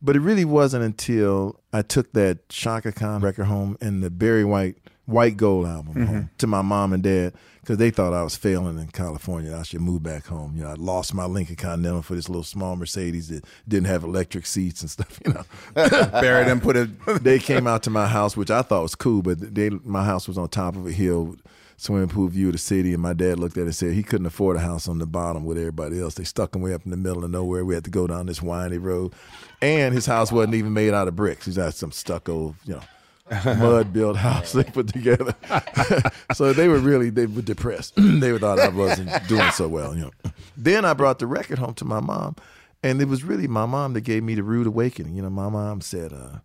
[0.00, 4.44] But it really wasn't until I took that Chaka Khan record home and the Barry
[4.44, 4.76] White
[5.08, 6.04] White Gold album mm-hmm.
[6.04, 9.56] home to my mom and dad because they thought I was failing in California.
[9.56, 10.54] I should move back home.
[10.54, 14.04] You know, I lost my Lincoln Continental for this little small Mercedes that didn't have
[14.04, 15.18] electric seats and stuff.
[15.24, 15.44] You know,
[15.74, 16.84] Barry done put a
[17.22, 20.28] they came out to my house, which I thought was cool, but they my house
[20.28, 21.36] was on top of a hill,
[21.78, 24.02] swimming pool view of the city, and my dad looked at it and said he
[24.02, 26.16] couldn't afford a house on the bottom with everybody else.
[26.16, 27.64] They stuck him way up in the middle of nowhere.
[27.64, 29.14] We had to go down this windy road,
[29.62, 31.46] and his house wasn't even made out of bricks.
[31.46, 32.82] He's had some stucco, you know.
[33.44, 35.34] Mud built house they put together,
[36.34, 37.94] so they were really they were depressed.
[37.96, 40.32] they thought I wasn't doing so well, you know.
[40.56, 42.36] Then I brought the record home to my mom,
[42.82, 45.14] and it was really my mom that gave me the rude awakening.
[45.14, 46.38] You know, my mom said, uh,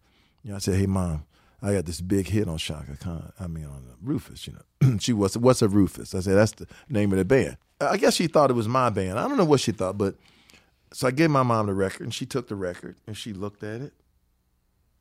[0.44, 1.26] you know, I said, "Hey, mom,
[1.64, 3.32] I got this big hit on Chaka Khan.
[3.40, 4.46] I mean, on uh, Rufus.
[4.46, 6.14] You know, she was, what's a Rufus?
[6.14, 7.58] I said, that's the name of the band.
[7.80, 9.18] I guess she thought it was my band.
[9.18, 10.16] I don't know what she thought, but
[10.92, 13.64] so I gave my mom the record, and she took the record and she looked
[13.64, 13.94] at it,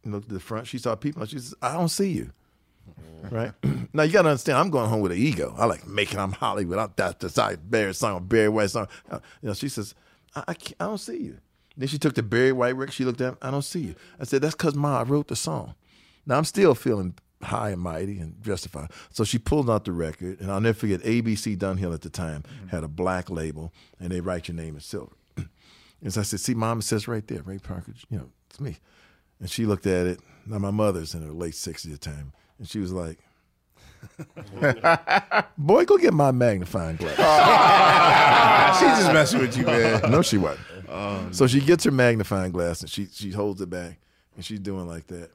[0.04, 0.66] and looked at the front.
[0.66, 2.32] She saw people, and she says, "I don't see you."
[3.30, 3.52] Right
[3.92, 4.58] now, you got to understand.
[4.58, 5.54] I'm going home with an ego.
[5.56, 6.18] I like making.
[6.18, 6.78] I'm Hollywood.
[6.78, 8.88] I'm that decide Barry song, Barry White song.
[9.10, 9.94] Uh, You know, she says,
[10.34, 11.38] I, I, can't, I don't see you.
[11.76, 12.92] Then she took the Barry White record.
[12.92, 13.34] She looked at.
[13.34, 13.94] it, I don't see you.
[14.20, 15.74] I said, that's because Ma I wrote the song.
[16.26, 18.90] Now I'm still feeling high and mighty and justified.
[19.10, 21.00] So she pulled out the record, and I'll never forget.
[21.02, 24.80] ABC Dunhill at the time had a black label, and they write your name in
[24.80, 25.12] silver.
[26.02, 27.94] and so I said, "See, Mom, it says right there, Ray Parker.
[28.10, 28.78] You know, it's me."
[29.42, 30.20] And she looked at it.
[30.46, 33.18] Now my mother's in her late sixties at the time, and she was like.
[35.58, 37.18] Boy, go get my magnifying glass.
[38.78, 40.10] She's just messing with you, man.
[40.10, 41.34] No, she wasn't.
[41.34, 43.98] so she gets her magnifying glass and she she holds it back
[44.36, 45.30] and she's doing like that.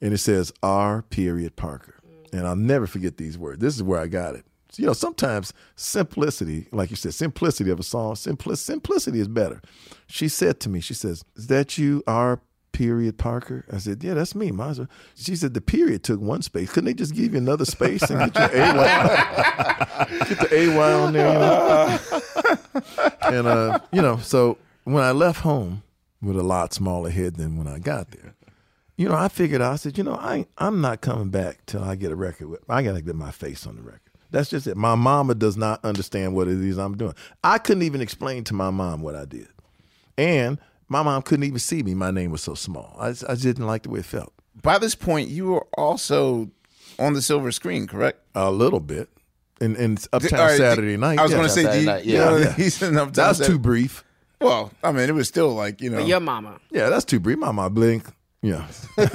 [0.00, 1.02] and it says R.
[1.02, 1.94] Period Parker,
[2.32, 3.60] and I'll never forget these words.
[3.60, 4.44] This is where I got it.
[4.76, 9.60] You know, sometimes simplicity, like you said, simplicity of a song, simpli- simplicity is better.
[10.06, 12.40] She said to me, she says, "Is that you, R.
[12.72, 14.88] Period Parker?" I said, "Yeah, that's me." As well.
[15.14, 16.70] She said, "The period took one space.
[16.70, 21.12] Couldn't they just give you another space and get your AY, get the AY on
[21.12, 21.98] there?" You know?
[23.22, 25.82] and uh, you know, so when I left home
[26.20, 28.34] with a lot smaller head than when I got there,
[28.96, 31.82] you know, I figured out, I said, you know, I I'm not coming back till
[31.82, 32.48] I get a record.
[32.48, 34.00] With, I gotta get my face on the record.
[34.30, 34.76] That's just it.
[34.76, 37.14] My mama does not understand what it is I'm doing.
[37.42, 39.48] I couldn't even explain to my mom what I did,
[40.18, 40.58] and
[40.88, 41.94] my mom couldn't even see me.
[41.94, 42.96] My name was so small.
[42.98, 44.32] I just, I just didn't like the way it felt.
[44.62, 46.50] By this point, you were also
[46.98, 48.20] on the silver screen, correct?
[48.34, 49.08] A little bit.
[49.60, 51.18] In, in Uptown All right, Saturday do- Night.
[51.18, 51.36] I was yeah.
[51.36, 52.52] going to say, do you, yeah, you know, yeah.
[52.56, 54.04] he's in Uptown That was Saturday- too brief.
[54.40, 55.96] Well, I mean, it was still like you know.
[55.98, 56.60] But your mama.
[56.70, 57.38] Yeah, that's too brief.
[57.38, 58.04] My mom blink.
[58.40, 58.66] Yeah.
[58.96, 59.08] Be on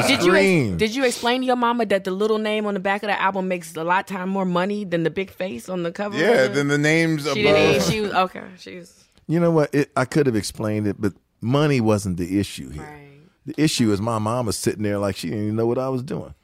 [0.00, 0.68] the Did you screen.
[0.72, 3.08] ex- did you explain to your mama that the little name on the back of
[3.08, 6.16] the album makes a lot time more money than the big face on the cover?
[6.16, 7.54] Yeah, than the- the names She above.
[7.54, 7.82] didn't.
[7.90, 8.44] She was okay.
[8.58, 9.04] She was.
[9.30, 9.72] You know what?
[9.72, 13.00] It, I could have explained it, but money wasn't the issue here.
[13.46, 15.88] The issue is my mom was sitting there like she didn't even know what I
[15.88, 16.34] was doing.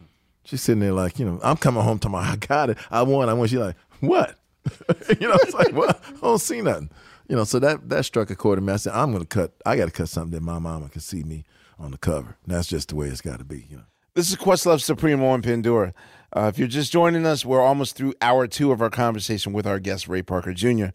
[0.44, 2.78] She's sitting there like, you know, I'm coming home to my, I got it.
[2.88, 3.28] I won.
[3.28, 3.48] I won.
[3.48, 4.38] She's like, what?
[5.20, 6.00] you know, it's like, what?
[6.06, 6.90] I don't see nothing.
[7.28, 8.72] You know, so that that struck a chord in me.
[8.72, 9.52] I said, I'm going to cut.
[9.66, 11.44] I got to cut something that my mama can see me
[11.80, 12.36] on the cover.
[12.44, 13.66] And that's just the way it's got to be.
[13.68, 13.84] You know.
[14.14, 15.92] This is Questlove Supremo and Pandora.
[16.32, 19.66] Uh, if you're just joining us, we're almost through hour two of our conversation with
[19.66, 20.86] our guest, Ray Parker Jr.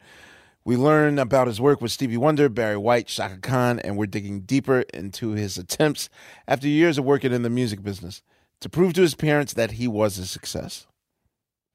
[0.63, 4.41] We learn about his work with Stevie Wonder, Barry White, Chaka Khan, and we're digging
[4.41, 6.09] deeper into his attempts
[6.47, 8.21] after years of working in the music business
[8.59, 10.85] to prove to his parents that he was a success.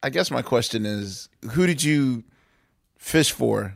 [0.02, 2.22] I guess my question is who did you
[2.96, 3.74] fish for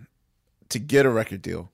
[0.69, 1.71] to get a record deal?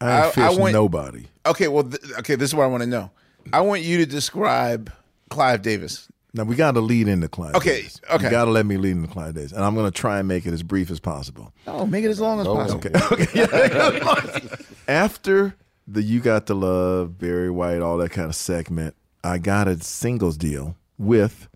[0.00, 1.26] I ain't fished nobody.
[1.46, 3.10] Okay, well, th- okay, this is what I want to know.
[3.52, 4.92] I want you to describe
[5.30, 6.08] Clive Davis.
[6.34, 7.54] Now we got to lead into Clive.
[7.54, 8.00] Okay, Davis.
[8.10, 8.24] okay.
[8.24, 10.26] You got to let me lead into Clive Davis, and I'm going to try and
[10.26, 11.52] make it as brief as possible.
[11.68, 12.82] Oh, make it as long as possible.
[12.84, 13.44] Okay.
[13.46, 14.48] okay.
[14.88, 15.54] After
[15.86, 19.80] the "You Got the Love," Barry White, all that kind of segment, I got a
[19.80, 21.48] singles deal with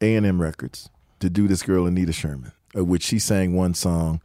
[0.00, 3.74] A and M Records to do this girl Anita Sherman, of which she sang one
[3.74, 4.20] song,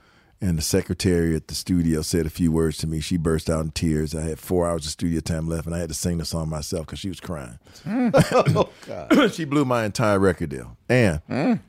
[0.45, 2.99] and the secretary at the studio said a few words to me.
[2.99, 4.13] She burst out in tears.
[4.13, 6.49] I had four hours of studio time left, and I had to sing the song
[6.49, 7.57] myself because she was crying.
[7.83, 8.11] Mm.
[8.55, 9.33] oh, God.
[9.33, 10.77] she blew my entire record deal.
[10.87, 11.59] And mm.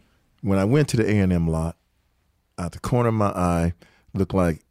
[0.43, 1.77] when I went to the A and M lot,
[2.59, 3.73] out the corner of my eye,
[4.12, 4.62] looked like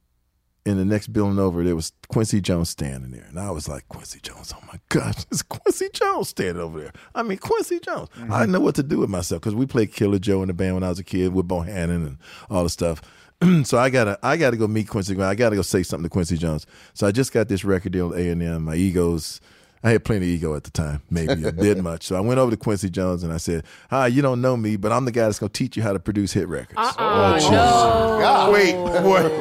[0.68, 3.88] in the next building over there was Quincy Jones standing there, and I was like,
[3.88, 6.94] Quincy Jones, oh my gosh, it's Quincy Jones standing over there.
[7.16, 8.10] I mean, Quincy Jones.
[8.30, 10.54] I didn't know what to do with myself because we played Killer Joe in the
[10.54, 12.18] band when I was a kid with Bohannon and
[12.52, 13.02] all the stuff.
[13.64, 15.20] so I gotta, I gotta go meet Quincy.
[15.22, 16.66] I gotta go say something to Quincy Jones.
[16.94, 18.64] So I just got this record deal with A and M.
[18.66, 19.42] My egos.
[19.84, 22.08] I had plenty of ego at the time, maybe a bit much.
[22.08, 24.78] So I went over to Quincy Jones and I said, "Hi, you don't know me,
[24.78, 27.50] but I'm the guy that's gonna teach you how to produce hit records." Uh-uh, Oh,
[27.52, 28.20] no.
[28.20, 28.52] God.
[28.54, 29.32] Wait, what?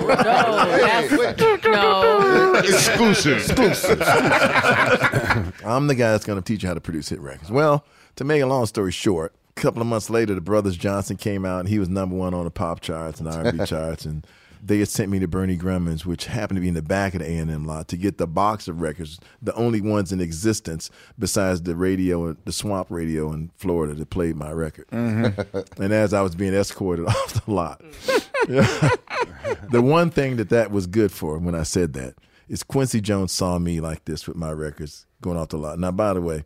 [1.65, 2.55] No.
[2.59, 3.39] Exclusive.
[3.39, 4.03] Exclusive.
[5.65, 7.51] I'm the guy that's going to teach you how to produce hit records.
[7.51, 7.85] Well,
[8.17, 11.45] to make a long story short, a couple of months later, the Brothers Johnson came
[11.45, 14.27] out, and he was number one on the pop charts and R&B charts, and
[14.63, 17.21] they had sent me to Bernie Grundman's, which happened to be in the back of
[17.21, 21.63] the A&M lot, to get the box of records, the only ones in existence besides
[21.63, 24.89] the radio, the Swamp Radio in Florida that played my record.
[24.89, 25.83] Mm-hmm.
[25.83, 29.71] and as I was being escorted off the lot, mm.
[29.71, 32.15] the one thing that that was good for when I said that
[32.49, 35.79] is Quincy Jones saw me like this with my records going off the lot.
[35.79, 36.45] Now, by the way,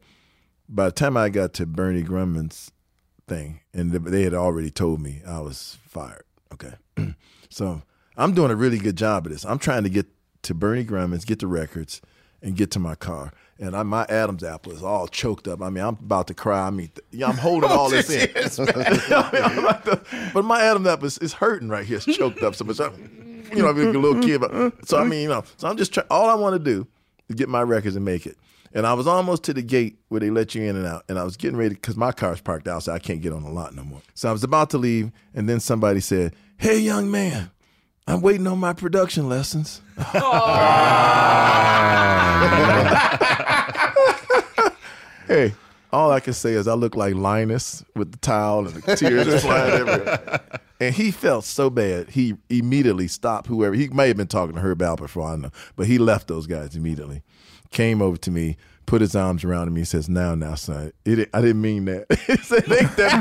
[0.68, 2.72] by the time I got to Bernie Grundman's
[3.28, 6.24] thing, and they had already told me I was fired.
[6.52, 6.72] Okay,
[7.50, 7.82] so
[8.16, 9.44] I'm doing a really good job of this.
[9.44, 10.06] I'm trying to get
[10.42, 12.00] to Bernie Grundman's, get the records,
[12.42, 13.32] and get to my car.
[13.60, 15.60] And I, my Adam's apple is all choked up.
[15.62, 16.66] I mean, I'm about to cry.
[16.66, 18.30] I mean, th- yeah, I'm holding oh, all this in.
[18.30, 18.44] I mean,
[19.84, 21.96] to- but my Adam's apple is, is hurting right here.
[21.96, 22.80] It's choked up so much.
[22.80, 24.40] I'm, you know, I'm a little kid.
[24.40, 26.06] But, so I mean, you know, so I'm just trying.
[26.10, 26.86] All I want to do
[27.28, 28.36] is get my records and make it.
[28.74, 31.04] And I was almost to the gate where they let you in and out.
[31.08, 32.94] And I was getting ready because my car's parked outside.
[32.94, 34.02] I can't get on the lot no more.
[34.14, 37.50] So I was about to leave, and then somebody said, "Hey, young man."
[38.08, 39.82] I'm waiting on my production lessons.
[45.26, 45.52] hey,
[45.92, 49.42] all I can say is I look like Linus with the towel and the tears
[49.42, 50.40] flying everywhere.
[50.80, 53.74] And he felt so bad, he immediately stopped whoever.
[53.74, 56.28] He may have been talking to Herb Alpert for all I know, but he left
[56.28, 57.22] those guys immediately.
[57.70, 61.28] Came over to me, put his arms around me, and says, "Now, now, son, it,
[61.34, 62.06] I didn't mean that.
[62.10, 63.20] it ain't that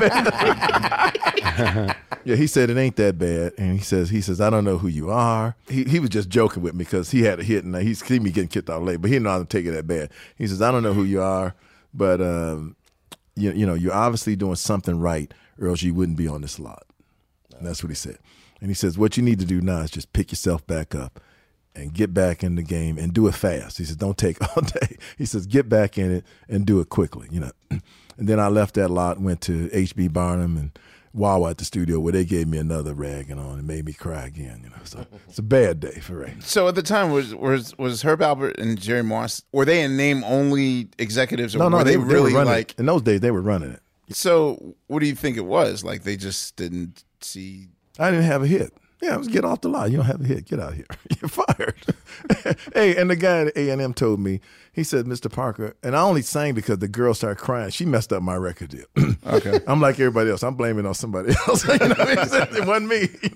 [1.44, 4.64] bad." yeah, he said it ain't that bad, and he says, he says, I don't
[4.64, 5.56] know who you are.
[5.70, 8.24] He he was just joking with me because he had a hit, and he's seen
[8.24, 10.12] me getting kicked out late, but he didn't know how to take it that bad.
[10.38, 11.56] He says, I don't know who you are,
[11.94, 12.76] but um,
[13.36, 16.60] you, you know, you're obviously doing something right, or else you wouldn't be on this
[16.60, 16.84] lot.
[17.58, 18.18] And that's what he said.
[18.62, 21.20] And he says, what you need to do now is just pick yourself back up
[21.78, 23.78] and get back in the game and do it fast.
[23.78, 24.98] He says, don't take all day.
[25.18, 27.52] He says, get back in it and do it quickly, you know.
[28.20, 30.72] And then I left that lot, went to HB Barnum and
[31.14, 33.94] Wah Wah at the studio where they gave me another ragging on and made me
[33.94, 34.76] cry again, you know.
[34.86, 36.34] So it's a bad day for Ray.
[36.40, 39.96] So at the time, was was was Herb Alpert and Jerry Moss were they in
[39.98, 42.72] name only executives, or No, no, were they, they, they really were like?
[42.72, 42.80] it.
[42.80, 43.82] in those days they were running it.
[44.10, 45.84] So what do you think it was?
[45.84, 47.68] Like they just didn't see.
[48.00, 48.74] I didn't have a hit.
[49.02, 49.92] Yeah, it was get off the lot.
[49.92, 50.46] You don't have a hit.
[50.46, 50.88] Get out here.
[51.22, 51.76] You're fired.
[52.74, 54.40] hey, and the guy at A and M told me.
[54.74, 55.32] He said, "Mr.
[55.32, 57.70] Parker," and I only sang because the girl started crying.
[57.72, 58.86] She messed up my record deal.
[59.28, 59.60] Okay.
[59.68, 60.42] I'm like everybody else.
[60.42, 61.68] I'm blaming on somebody else.
[61.68, 62.58] you know what I mean?
[62.58, 63.30] It wasn't me.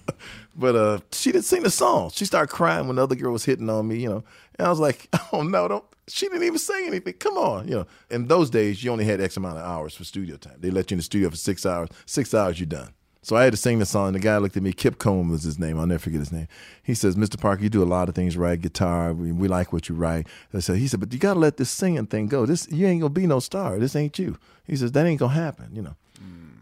[0.56, 2.12] but uh, she didn't sing the song.
[2.12, 3.98] She started crying when the other girl was hitting on me.
[4.00, 4.24] You know,
[4.58, 7.14] and I was like, "Oh no, don't." She didn't even say anything.
[7.16, 7.88] Come on, you know.
[8.10, 10.56] In those days, you only had X amount of hours for studio time.
[10.60, 11.90] They let you in the studio for six hours.
[12.06, 12.94] Six hours, you're done.
[13.24, 14.14] So I had to sing the song.
[14.14, 14.74] The guy looked at me.
[14.74, 15.78] Kip Coleman was his name.
[15.80, 16.48] I'll never forget his name.
[16.82, 17.40] He says, "Mr.
[17.40, 18.60] Parker, you do a lot of things right.
[18.60, 19.14] Guitar.
[19.14, 21.58] We, we like what you write." I said, "He said, but you got to let
[21.58, 22.46] this singing thing go.
[22.48, 23.78] This you ain't gonna be no star.
[23.78, 25.96] This ain't you." He says, "That ain't gonna happen." You know.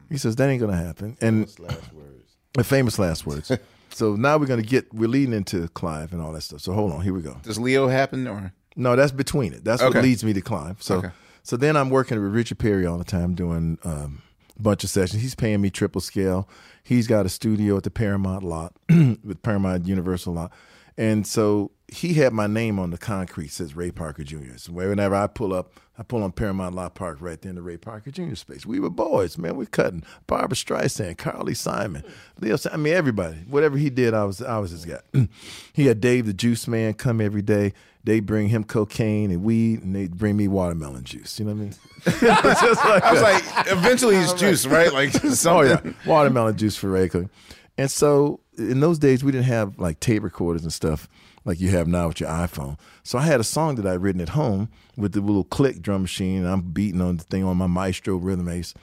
[0.09, 1.15] He says that ain't gonna happen.
[1.21, 2.35] And famous last words.
[2.67, 3.51] Famous last words.
[3.89, 6.61] so now we're gonna get we're leading into Clive and all that stuff.
[6.61, 7.37] So hold on, here we go.
[7.43, 8.51] Does Leo happen or?
[8.75, 9.63] No, that's between it.
[9.63, 9.99] That's Okay.
[9.99, 10.81] what leads me to Clive.
[10.81, 11.09] So Okay.
[11.43, 14.23] so then I'm working with Richard Perry all the time doing um,
[14.59, 15.21] bunch of sessions.
[15.21, 16.47] He's paying me triple scale.
[16.83, 20.51] He's got a studio at the Paramount lot with Paramount Universal lot.
[20.97, 24.57] And so he had my name on the concrete, says Ray Parker Jr.
[24.57, 27.61] So whenever I pull up, I pull on Paramount Lot Park right there in the
[27.61, 28.35] Ray Parker Jr.
[28.35, 28.65] space.
[28.65, 29.55] We were boys, man.
[29.55, 30.03] We're cutting.
[30.27, 32.03] Barbra Streisand, Carly Simon,
[32.39, 32.57] Leo.
[32.71, 33.37] I mean, everybody.
[33.47, 34.99] Whatever he did, I was I was his guy.
[35.73, 37.73] he had Dave the Juice Man come every day.
[38.03, 41.37] They bring him cocaine and weed, and they bring me watermelon juice.
[41.39, 41.73] You know what I mean?
[42.05, 43.65] Just like I was that.
[43.67, 44.91] like, eventually it's juice, right?
[44.91, 45.13] Like
[45.45, 47.29] oh yeah, watermelon juice for regular.
[47.77, 51.07] And so in those days, we didn't have like tape recorders and stuff
[51.45, 52.77] like you have now with your iPhone.
[53.03, 56.01] So I had a song that I'd written at home with the little click drum
[56.01, 58.73] machine, and I'm beating on the thing on my Maestro rhythm ace.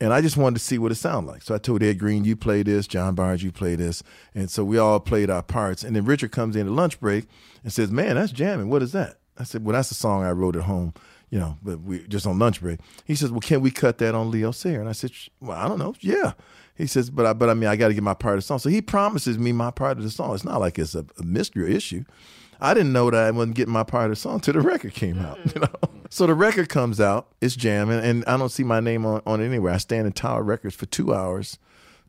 [0.00, 1.42] And I just wanted to see what it sounded like.
[1.42, 4.02] So I told Ed Green, you play this, John Barnes, you play this.
[4.34, 5.84] And so we all played our parts.
[5.84, 7.26] And then Richard comes in at lunch break
[7.62, 8.70] and says, Man, that's jamming.
[8.70, 9.18] What is that?
[9.38, 10.94] I said, Well, that's a song I wrote at home,
[11.28, 12.80] you know, but we just on lunch break.
[13.04, 14.80] He says, Well, can we cut that on Leo Sayer?
[14.80, 15.94] And I said, Well, I don't know.
[16.00, 16.32] Yeah.
[16.76, 18.58] He says, But I but I mean I gotta get my part of the song.
[18.58, 20.34] So he promises me my part of the song.
[20.34, 22.04] It's not like it's a, a mystery issue.
[22.60, 24.94] I didn't know that I wasn't getting my part of the song till the record
[24.94, 25.38] came out.
[25.38, 25.60] You mm.
[25.62, 29.22] know, so the record comes out, it's jamming, and I don't see my name on,
[29.26, 29.72] on it anywhere.
[29.72, 31.58] I stand in Tower Records for two hours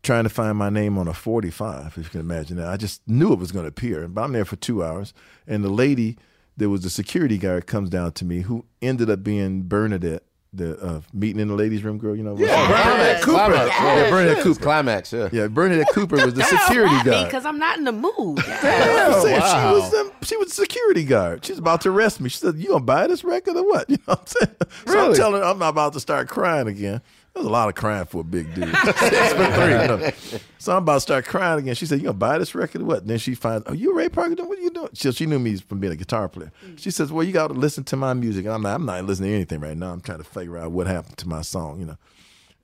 [0.04, 2.68] trying to find my name on a 45, if you can imagine that.
[2.68, 5.14] I just knew it was going to appear, but I'm there for two hours,
[5.48, 6.18] and the lady,
[6.58, 10.24] there was a security guard comes down to me who ended up being Bernadette.
[10.54, 13.38] The uh, meeting in the ladies' room girl, you know, Yeah, Bernadette Cooper.
[13.38, 14.10] Climax, Yeah, yeah.
[14.10, 14.60] Bernadette Cooper.
[14.62, 15.30] Climax, yeah.
[15.32, 17.26] Yeah, Bernadette Cooper was the security guard.
[17.28, 18.40] because I'm not in the mood.
[18.48, 21.46] Yeah, I'm saying she was um, she was security guard.
[21.46, 22.28] She's about to arrest me.
[22.28, 24.56] She said, "You gonna buy this record or what?" You know what I'm saying?
[24.88, 24.98] Really?
[24.98, 27.02] So I'm telling her I'm about to start crying again.
[27.34, 28.76] There's a lot of crying for a big dude.
[28.84, 29.72] Six three.
[29.72, 30.12] you know.
[30.58, 31.76] So I'm about to start crying again.
[31.76, 34.10] She said, "You gonna buy this record or what?" then she finds, "Oh, you Ray
[34.10, 34.36] Parker?
[34.44, 36.52] What are you doing?" She, she knew me from being a guitar player.
[36.76, 38.76] She says, "Well, you got to listen to my music." And I'm not.
[38.76, 39.92] I'm not listening to anything right now.
[39.94, 41.80] I'm trying to figure out what happened to my song.
[41.80, 41.98] You know.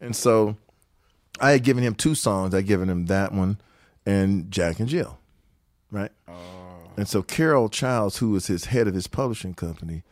[0.02, 0.57] And so
[1.39, 2.53] I had given him two songs.
[2.53, 3.57] I would given him that one
[4.06, 5.19] and Jack and Jill,
[5.91, 6.11] right?
[6.27, 6.34] Oh.
[6.95, 10.03] And so Carol Childs, who was his head of his publishing company,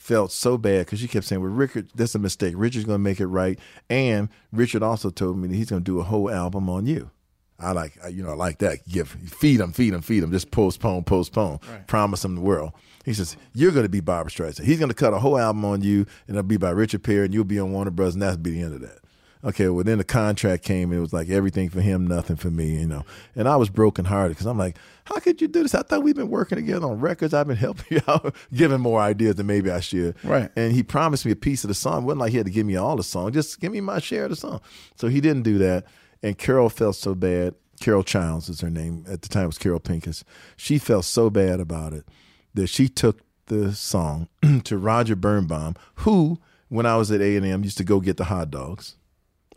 [0.00, 2.54] felt so bad because she kept saying, "Well, Richard, that's a mistake.
[2.56, 3.58] Richard's going to make it right."
[3.88, 7.10] And Richard also told me that he's going to do a whole album on you.
[7.58, 8.88] I like, I- you know, I like that.
[8.88, 10.32] Give, feed him, feed him, feed him.
[10.32, 11.58] Just postpone, postpone.
[11.86, 12.72] Promise him the world.
[13.04, 14.64] He says you're going to be Barbra Streisand.
[14.64, 17.26] He's going to cut a whole album on you, and it'll be by Richard Perry,
[17.26, 18.99] and you'll be on Warner Brothers, and that'll be the end of that.
[19.42, 22.50] Okay, well then the contract came and it was like everything for him, nothing for
[22.50, 23.04] me, you know.
[23.34, 25.74] And I was broken hearted because I'm like, how could you do this?
[25.74, 27.32] I thought we've been working together on records.
[27.32, 30.14] I've been helping you out, giving more ideas than maybe I should.
[30.22, 30.50] Right.
[30.56, 32.02] And he promised me a piece of the song.
[32.02, 33.98] It wasn't like he had to give me all the song, just give me my
[33.98, 34.60] share of the song.
[34.96, 35.86] So he didn't do that.
[36.22, 37.54] And Carol felt so bad.
[37.80, 39.06] Carol Childs is her name.
[39.08, 40.22] At the time it was Carol Pincus.
[40.56, 42.04] She felt so bad about it
[42.52, 44.28] that she took the song
[44.64, 46.38] to Roger Birnbaum, who,
[46.68, 48.96] when I was at A&M, used to go get the hot dogs.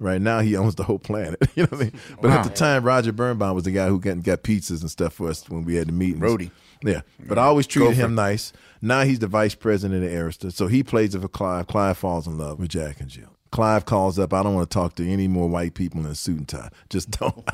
[0.03, 1.39] Right now, he owns the whole planet.
[1.55, 1.93] You know what I mean?
[2.19, 5.13] But at the time, Roger Birnbaum was the guy who got, got pizzas and stuff
[5.13, 6.19] for us when we had the meetings.
[6.19, 6.51] Roadie.
[6.83, 7.01] Yeah.
[7.19, 8.51] But I always treated him nice.
[8.81, 10.51] Now he's the vice president of Arista.
[10.51, 11.67] So he plays it for Clive.
[11.67, 13.29] Clive falls in love with Jack and Jill.
[13.51, 16.15] Clive calls up, I don't want to talk to any more white people in a
[16.15, 16.69] suit and tie.
[16.89, 17.47] Just don't.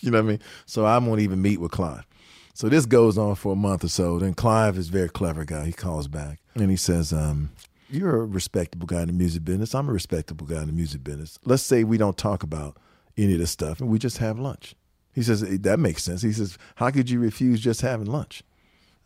[0.00, 0.40] you know what I mean?
[0.66, 2.06] So I won't even meet with Clive.
[2.54, 4.18] So this goes on for a month or so.
[4.18, 5.66] Then Clive is a very clever guy.
[5.66, 7.50] He calls back and he says, um,
[7.94, 9.74] you're a respectable guy in the music business.
[9.74, 11.38] I'm a respectable guy in the music business.
[11.44, 12.76] Let's say we don't talk about
[13.16, 14.74] any of this stuff and we just have lunch.
[15.12, 16.22] He says, That makes sense.
[16.22, 18.42] He says, How could you refuse just having lunch?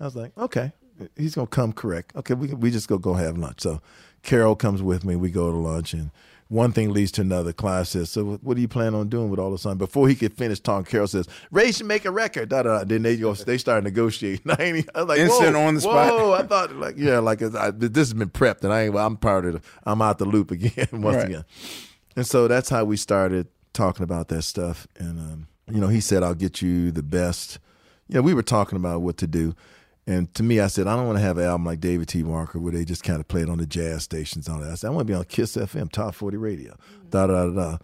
[0.01, 0.73] I was like, Okay.
[1.17, 2.17] He's going to come correct.
[2.17, 3.61] Okay, we, we just go go have lunch.
[3.61, 3.81] So
[4.25, 5.15] Carol comes with me.
[5.15, 6.11] We go to lunch and
[6.49, 7.53] one thing leads to another.
[7.53, 10.15] Clive says, "So, what do you plan on doing with all this time?" Before he
[10.15, 12.85] could finish Tom Carroll says, "Ray should make a record." Da, da, da.
[12.85, 14.51] Then they go, they start negotiating.
[14.59, 16.11] I, ain't, I was like, Instant whoa, on the spot.
[16.13, 18.97] Whoa, I thought, like, yeah, like I, this has been prepped, and I ain't.
[18.97, 19.53] I'm part of.
[19.55, 21.27] The, I'm out the loop again once Right.
[21.27, 21.45] again.
[22.17, 24.87] And so that's how we started talking about that stuff.
[24.99, 27.59] And um, you know, he said, "I'll get you the best."
[28.09, 29.55] You know, we were talking about what to do.
[30.09, 32.23] And to me, I said, I don't want to have an album like David T.
[32.23, 34.73] Walker where they just kind of play it on the jazz stations and all that.
[34.73, 37.11] I said, I want to be on Kiss FM, Top 40 Radio, mm-hmm.
[37.11, 37.79] da da da da.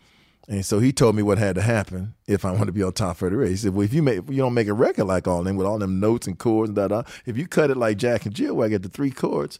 [0.48, 2.94] And so he told me what had to happen if I want to be on
[2.94, 3.50] Top 40 Radio.
[3.50, 5.56] He said, Well, if you make, if you don't make a record like all them
[5.56, 8.24] with all them notes and chords and da da, if you cut it like Jack
[8.24, 9.58] and Jill, where I get the three chords,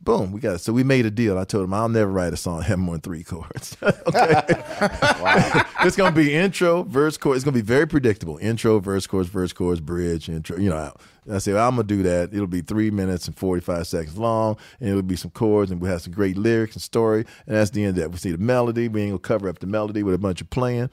[0.00, 0.58] boom, we got it.
[0.58, 1.36] So we made a deal.
[1.36, 3.76] I told him I'll never write a song have more than three chords.
[3.82, 4.42] okay.
[5.80, 7.38] it's gonna be intro, verse, chorus.
[7.38, 8.38] It's gonna be very predictable.
[8.38, 10.58] Intro, verse, chorus, verse, chorus, bridge, intro.
[10.58, 10.94] You know,
[11.30, 12.34] I said well, I'm gonna do that.
[12.34, 15.80] It'll be three minutes and forty five seconds long, and it'll be some chords, and
[15.80, 17.24] we will have some great lyrics and story.
[17.46, 18.10] And that's the end of that.
[18.10, 18.88] We see the melody.
[18.88, 20.90] We ain't gonna cover up the melody with a bunch of playing.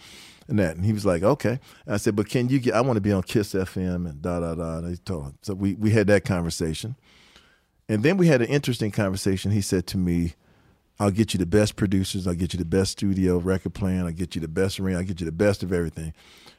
[0.47, 2.73] And that, and he was like, "Okay." And I said, "But can you get?
[2.73, 5.33] I want to be on Kiss FM and da da da." And he told him.
[5.41, 6.95] So we we had that conversation,
[7.87, 9.51] and then we had an interesting conversation.
[9.51, 10.33] He said to me,
[11.01, 12.27] I'll get you the best producers.
[12.27, 14.05] I'll get you the best studio Record Plant.
[14.05, 14.95] I'll get you the best ring.
[14.95, 16.13] I'll get you the best of everything.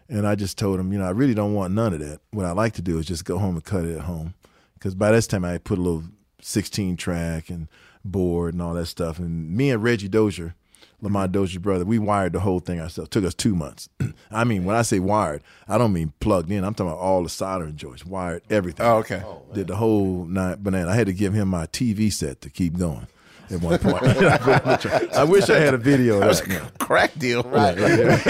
[0.09, 2.21] And I just told him, you know, I really don't want none of that.
[2.31, 4.35] What I like to do is just go home and cut it at home.
[4.75, 6.05] Because by this time I had put a little
[6.41, 7.69] 16 track and
[8.05, 9.19] board and all that stuff.
[9.19, 10.55] And me and Reggie Dozier,
[11.01, 11.41] Lamont mm-hmm.
[11.41, 13.11] Dozier's brother, we wired the whole thing ourselves.
[13.11, 13.89] took us two months.
[14.31, 16.65] I mean, when I say wired, I don't mean plugged in.
[16.65, 18.87] I'm talking about all the soldering joints, wired everything.
[18.87, 19.23] Oh, okay.
[19.25, 20.91] Oh, Did the whole nine banana.
[20.91, 23.07] I had to give him my TV set to keep going
[23.53, 24.03] at one point.
[25.15, 26.49] I wish I had a video of That that.
[26.49, 26.67] you know.
[26.67, 27.43] a crack deal.
[27.43, 27.77] Right.
[27.79, 28.25] it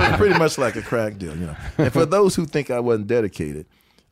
[0.00, 1.56] was pretty much like a crack deal, you know.
[1.78, 3.66] And for those who think I wasn't dedicated,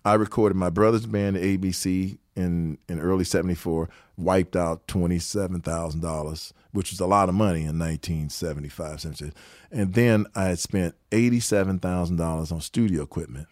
[0.05, 3.89] I recorded my brother's band, ABC, in in early '74.
[4.17, 9.35] Wiped out twenty seven thousand dollars, which was a lot of money in 1975, 76.
[9.71, 13.47] And then I had spent eighty seven thousand dollars on studio equipment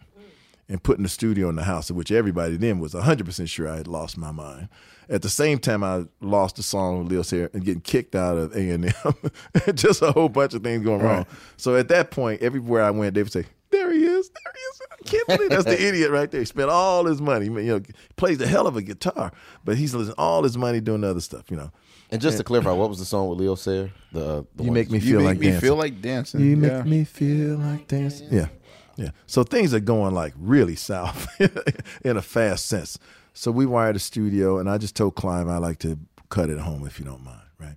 [0.67, 3.77] and putting the studio in the house, of which everybody then was 100% sure I
[3.77, 4.69] had lost my mind.
[5.07, 8.37] At the same time, I lost the song with Leo Sayer and getting kicked out
[8.37, 8.85] of A&M.
[9.75, 11.27] Just a whole bunch of things going wrong.
[11.57, 14.59] So at that point, everywhere I went, they would say, there he is, there he
[14.59, 14.81] is.
[14.91, 16.41] I can't believe that's the idiot right there.
[16.41, 17.45] He spent all his money.
[17.45, 17.81] You know,
[18.15, 19.31] plays a hell of a guitar,
[19.63, 21.71] but he's losing all his money doing other stuff, you know.
[22.09, 23.91] And just to clarify, what was the song with Leo Sayer?
[24.13, 25.59] The, the You one- make me feel like dancing.
[25.61, 26.39] feel like dancing.
[26.41, 26.77] You Yeah.
[26.77, 28.29] make me feel like dancing.
[28.31, 28.47] Yeah.
[28.97, 29.09] Yeah.
[29.27, 31.27] So things are going like really south
[32.03, 32.97] in a fast sense.
[33.33, 35.99] So we wired a studio and I just told Clive I like to
[36.29, 37.75] cut it home if you don't mind, right?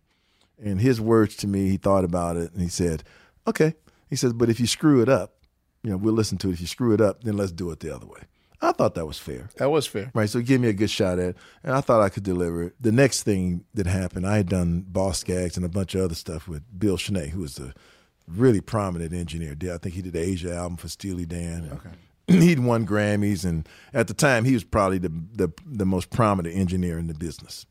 [0.63, 3.03] And his words to me, he thought about it and he said,
[3.47, 3.75] Okay.
[4.09, 5.35] He says, but if you screw it up,
[5.83, 6.55] you know, we'll listen to it.
[6.55, 8.21] If you screw it up, then let's do it the other way.
[8.61, 9.51] I thought that was fair.
[9.57, 10.11] That was fair.
[10.15, 10.29] Right.
[10.29, 11.37] So give me a good shot at it.
[11.63, 12.75] And I thought I could deliver it.
[12.81, 16.17] The next thing that happened, I had done Boz Scaggs and a bunch of other
[16.17, 17.73] stuff with Bill Schnee, who was a
[18.29, 19.55] really prominent engineer.
[19.55, 21.71] Did- I think he did the Aja album for Steely Dan.
[21.73, 21.91] Okay.
[22.47, 26.55] He'd won Grammys, and at the time, he was probably the, the the most prominent
[26.55, 27.65] engineer in the business.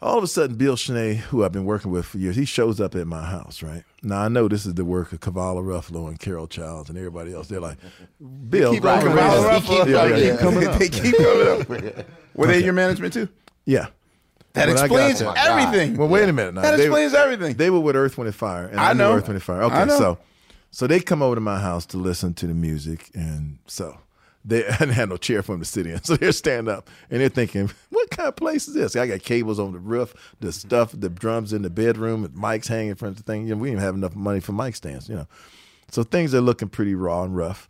[0.00, 2.80] All of a sudden, Bill Schnee, who I've been working with for years, he shows
[2.80, 3.62] up at my house.
[3.62, 6.98] Right now, I know this is the work of Cavallo Ruffalo and Carol Childs and
[6.98, 7.46] everybody else.
[7.48, 7.78] They're like,
[8.48, 10.78] Bill, keep go up with ahead." Cavallo Yeah, yeah, They keep coming up.
[10.80, 12.06] They keep coming up.
[12.34, 13.28] Were they your management too?
[13.64, 13.86] Yeah.
[14.54, 15.96] That When explains there- oh everything.
[15.96, 16.54] Well, wait a minute.
[16.54, 16.62] Now.
[16.62, 17.56] That They- explains everything.
[17.56, 19.12] They were with Earth, Wind, and Fire, and I I, know.
[19.14, 19.62] Earth, Wind, and Fire.
[19.62, 19.98] I Okay, know.
[19.98, 20.18] so
[20.70, 23.96] so they come over to my house to listen to the music, and so
[24.44, 26.90] they I didn't have no chair for them to sit in, so they're standing up
[27.10, 30.14] and they're thinking, "What kind of place is this?" I got cables on the roof,
[30.40, 33.46] the stuff, the drums in the bedroom, and mics hanging from the thing.
[33.46, 35.26] You know, we didn't have enough money for mic stands, you know.
[35.90, 37.68] So things are looking pretty raw and rough.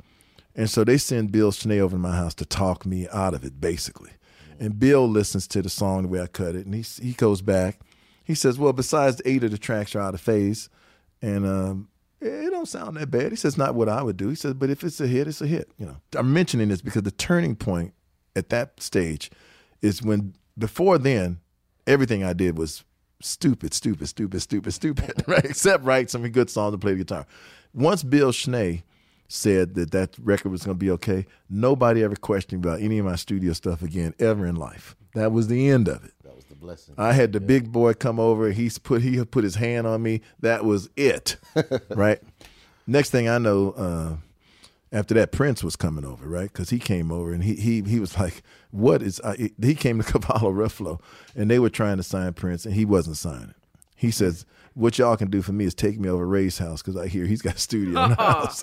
[0.54, 3.42] And so they send Bill Schnee over to my house to talk me out of
[3.44, 4.10] it, basically.
[4.62, 7.42] And Bill listens to the song the way I cut it, and he he goes
[7.42, 7.80] back.
[8.22, 10.68] He says, "Well, besides the eight of the tracks are out of phase,
[11.20, 11.88] and um,
[12.20, 14.70] it don't sound that bad." He says, "Not what I would do." He says, "But
[14.70, 17.56] if it's a hit, it's a hit." You know, I'm mentioning this because the turning
[17.56, 17.92] point
[18.36, 19.32] at that stage
[19.80, 21.40] is when before then
[21.88, 22.84] everything I did was
[23.20, 25.44] stupid, stupid, stupid, stupid, stupid, right?
[25.44, 27.26] Except write some good songs and play the guitar.
[27.74, 28.84] Once Bill Schnee
[29.32, 33.06] said that that record was going to be okay, nobody ever questioned about any of
[33.06, 34.94] my studio stuff again ever in life.
[35.14, 36.12] That was the end of it.
[36.22, 36.94] That was the blessing.
[36.98, 38.50] I had the big boy come over.
[38.50, 40.20] He's put he put his hand on me.
[40.40, 41.36] That was it,
[41.90, 42.20] right?
[42.86, 44.16] Next thing I know, uh,
[44.92, 46.52] After that, Prince was coming over, right?
[46.52, 50.00] Because he came over and he he he was like, "What is?" I, he came
[50.02, 51.00] to Cavallo Ruffalo,
[51.34, 53.54] and they were trying to sign Prince, and he wasn't signing.
[53.96, 56.96] He says, "What y'all can do for me is take me over Ray's house because
[56.96, 58.60] I hear he's got a studio in the house."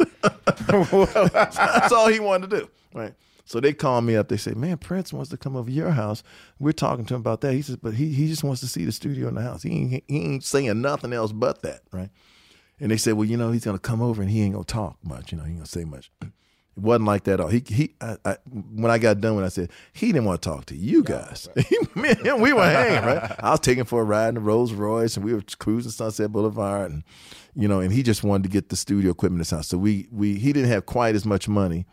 [1.54, 3.14] That's all he wanted to do, right?
[3.46, 4.28] So they call me up.
[4.28, 6.22] They say, "Man, Prince wants to come over to your house."
[6.60, 7.54] We're talking to him about that.
[7.54, 9.64] He says, "But he he just wants to see the studio in the house.
[9.64, 12.10] He ain't, he ain't saying nothing else but that, right?"
[12.80, 14.98] And they said, "Well, you know, he's gonna come over and he ain't gonna talk
[15.04, 15.32] much.
[15.32, 16.12] You know, he ain't gonna say much."
[16.80, 17.48] It wasn't like that at all.
[17.50, 17.94] He he.
[18.00, 18.38] I, I,
[18.74, 21.50] when I got done, when I said he didn't want to talk to you guys,
[21.96, 23.06] me and him, we were hanging.
[23.06, 25.92] Right, I was taking for a ride in the Rolls Royce, and we were cruising
[25.92, 27.04] Sunset Boulevard, and
[27.54, 29.68] you know, and he just wanted to get the studio equipment in house.
[29.68, 31.86] So we we he didn't have quite as much money.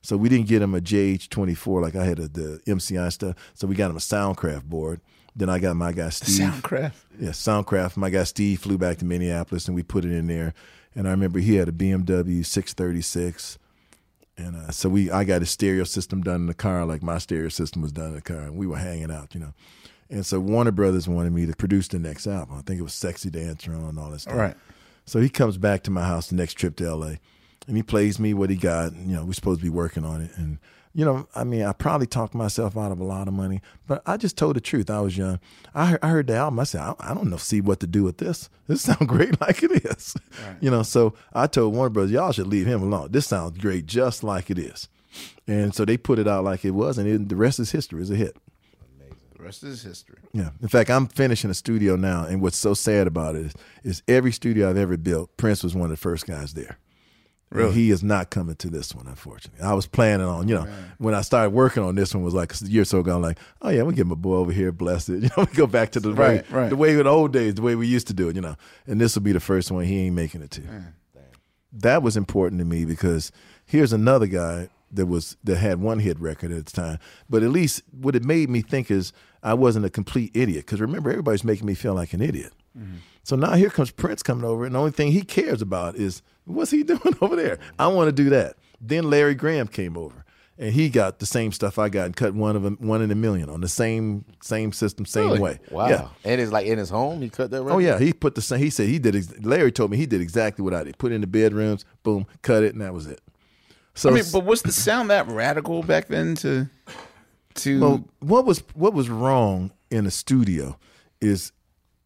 [0.00, 3.34] So we didn't get him a JH24 like I had a, the MCI stuff.
[3.54, 5.00] So we got him a Soundcraft board.
[5.34, 6.48] Then I got my guy Steve.
[6.48, 6.92] Soundcraft?
[7.18, 7.96] Yeah, Soundcraft.
[7.96, 10.54] My guy Steve flew back to Minneapolis and we put it in there.
[10.94, 13.58] And I remember he had a BMW 636.
[14.38, 17.18] And uh, so we, I got a stereo system done in the car, like my
[17.18, 19.52] stereo system was done in the car, and we were hanging out, you know.
[20.08, 22.56] And so Warner Brothers wanted me to produce the next album.
[22.56, 24.36] I think it was "Sexy Dancer" and all that stuff.
[24.36, 24.54] Right.
[25.04, 27.18] So he comes back to my house the next trip to L.A.
[27.66, 28.94] and he plays me what he got.
[28.94, 30.58] You know, we're supposed to be working on it, and
[30.98, 34.02] you know, I mean, I probably talked myself out of a lot of money, but
[34.04, 34.90] I just told the truth.
[34.90, 35.38] I was young.
[35.72, 36.58] I heard, I heard the album.
[36.58, 38.50] I said, I, I don't know, see what to do with this.
[38.66, 40.16] This sounds great like it is.
[40.60, 43.12] You know, so I told Warner Brothers, y'all should leave him alone.
[43.12, 44.88] This sounds great just like it is.
[45.46, 48.00] And so they put it out like it was, and it, the rest is history.
[48.00, 48.36] It's a hit.
[48.96, 49.18] Amazing.
[49.36, 50.18] The rest is history.
[50.32, 50.50] Yeah.
[50.60, 53.54] In fact, I'm finishing a studio now, and what's so sad about it is,
[53.84, 56.76] is every studio I've ever built, Prince was one of the first guys there.
[57.50, 57.72] Really?
[57.72, 59.64] he is not coming to this one, unfortunately.
[59.64, 60.68] I was planning on, you know,
[60.98, 63.16] when I started working on this one was like a year or so ago.
[63.16, 65.22] I'm like, oh yeah, we get my boy over here, blessed it.
[65.22, 66.68] You know, we go back to the way, Right, right.
[66.68, 68.36] the way in the old days, the way we used to do it.
[68.36, 68.56] You know,
[68.86, 70.60] and this will be the first one he ain't making it to.
[70.60, 70.84] Mm.
[71.72, 73.30] That was important to me because
[73.66, 76.98] here's another guy that was that had one hit record at the time.
[77.28, 79.12] But at least what it made me think is
[79.42, 80.66] I wasn't a complete idiot.
[80.66, 82.52] Because remember, everybody's making me feel like an idiot.
[82.78, 82.96] Mm-hmm.
[83.22, 86.22] So now here comes Prince coming over, and the only thing he cares about is
[86.48, 87.58] what's he doing over there.
[87.78, 88.56] I want to do that.
[88.80, 90.24] Then Larry Graham came over,
[90.58, 93.10] and he got the same stuff I got and cut one of them, one in
[93.10, 95.40] a million on the same same system, same Really?
[95.40, 95.60] way.
[95.70, 95.88] Wow.
[95.88, 96.08] Yeah.
[96.24, 97.76] And it's like in his home, he cut that oh, record.
[97.76, 98.60] Oh yeah, he put the same.
[98.60, 99.16] He said he did.
[99.16, 100.98] Ex- Larry told me he did exactly what I did.
[100.98, 103.20] Put it in the bedrooms, boom, cut it, and that was it.
[103.94, 106.68] So I mean, but was the sound that radical back then to
[107.54, 110.78] to Well, what was what was wrong in the studio
[111.20, 111.52] is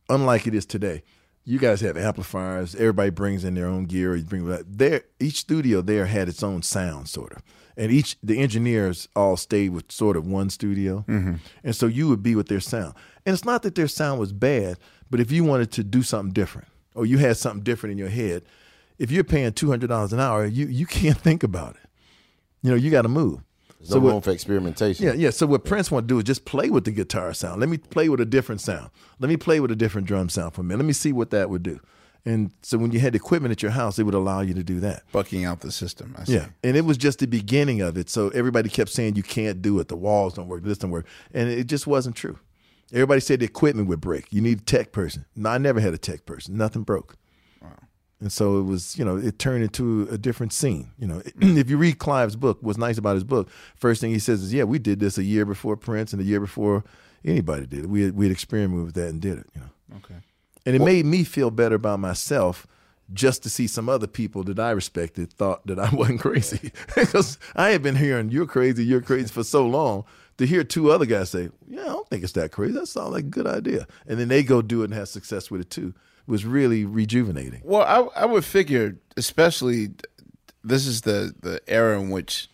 [0.08, 1.02] unlike it is today.
[1.44, 2.74] You guys have amplifiers.
[2.74, 4.14] Everybody brings in their own gear.
[4.14, 4.46] You bring.
[4.68, 7.42] There, each studio there had its own sound, sort of,
[7.76, 11.40] and each the engineers all stayed with sort of one studio, Mhm.
[11.64, 12.94] and so you would be with their sound.
[13.26, 14.78] And it's not that their sound was bad,
[15.10, 18.08] but if you wanted to do something different, or you had something different in your
[18.08, 18.44] head,
[18.98, 21.90] if you're paying two hundred dollars an hour, you you can't think about it.
[22.62, 23.40] You know, you got to move.
[23.90, 25.04] No what- room for experimentation.
[25.06, 25.30] yeah, yeah.
[25.30, 27.60] So what Prince want to do is just play with the guitar sound.
[27.60, 28.90] Let me play with a different sound.
[29.18, 30.78] Let me play with a different drum sound for a minute.
[30.78, 31.80] Let me see what that would do.
[32.24, 34.78] And so when you had equipment at your house, it would allow you to do
[34.80, 35.02] that.
[35.10, 36.14] bucking out the system.
[36.16, 36.34] I see.
[36.34, 38.08] Yeah, and it was just the beginning of it.
[38.08, 39.88] So everybody kept saying you can't do it.
[39.88, 40.62] The walls don't work.
[40.62, 42.38] This don't work, and it just wasn't true.
[42.92, 44.26] Everybody said the equipment would break.
[44.30, 45.24] You need a tech person.
[45.34, 46.56] No, I never had a tech person.
[46.56, 47.16] Nothing broke.
[48.22, 50.92] And so it was, you know, it turned into a different scene.
[50.96, 54.20] You know, if you read Clive's book, what's nice about his book, first thing he
[54.20, 56.84] says is, "Yeah, we did this a year before Prince and a year before
[57.24, 57.88] anybody did it.
[57.88, 60.14] We had, we had experimented with that and did it." You know, Okay.
[60.64, 62.66] and it made me feel better about myself
[63.12, 67.38] just to see some other people that I respected thought that I wasn't crazy because
[67.56, 70.04] I had been hearing "you're crazy, you're crazy" for so long.
[70.38, 72.74] To hear two other guys say, "Yeah, I don't think it's that crazy.
[72.74, 75.50] That sounds like a good idea," and then they go do it and have success
[75.50, 75.92] with it too,
[76.26, 77.60] was really rejuvenating.
[77.64, 79.90] Well, I I would figure, especially
[80.64, 82.48] this is the the era in which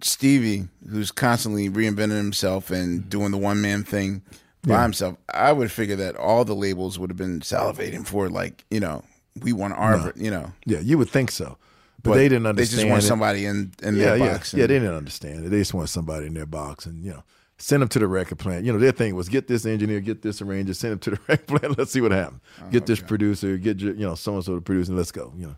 [0.00, 3.08] Stevie, who's constantly reinventing himself and mm-hmm.
[3.08, 4.22] doing the one man thing
[4.62, 4.82] by Yeah.
[4.82, 8.80] himself, I would figure that all the labels would have been salivating for like you
[8.80, 9.02] know
[9.40, 10.12] we want our No.
[10.16, 11.58] you know Yeah, you would think so.
[12.00, 12.78] But, But they didn't understand.
[12.78, 14.32] they just want somebody in- in yeah, their yeah.
[14.34, 15.48] box Yeah, they didn't understand it.
[15.48, 17.24] They just want somebody in their box and, you know,
[17.58, 18.64] send them to the record plant.
[18.64, 21.18] You know, their thing was get this engineer, get this arranger, send them to the
[21.28, 21.78] record plant.
[21.78, 22.40] Let's see what happens.
[22.62, 25.12] Oh, get this producer, get, your- you know, so and so to produce, and let's
[25.12, 25.56] go, you know.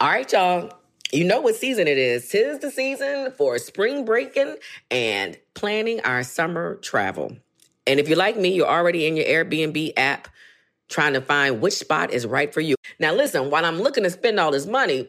[0.00, 0.70] All right, y'all.
[1.12, 2.28] You know what season it is.
[2.28, 4.56] Tis the season for spring breaking
[4.90, 7.36] and planning our summer travel.
[7.86, 10.26] And if you're like me, you're already in your Airbnb app
[10.88, 12.74] trying to find which spot is right for you.
[12.98, 15.08] Now, listen, while I'm looking to spend all this money,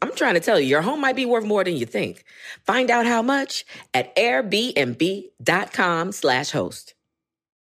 [0.00, 2.24] I'm trying to tell you, your home might be worth more than you think.
[2.64, 6.94] Find out how much at airbnb.com slash host.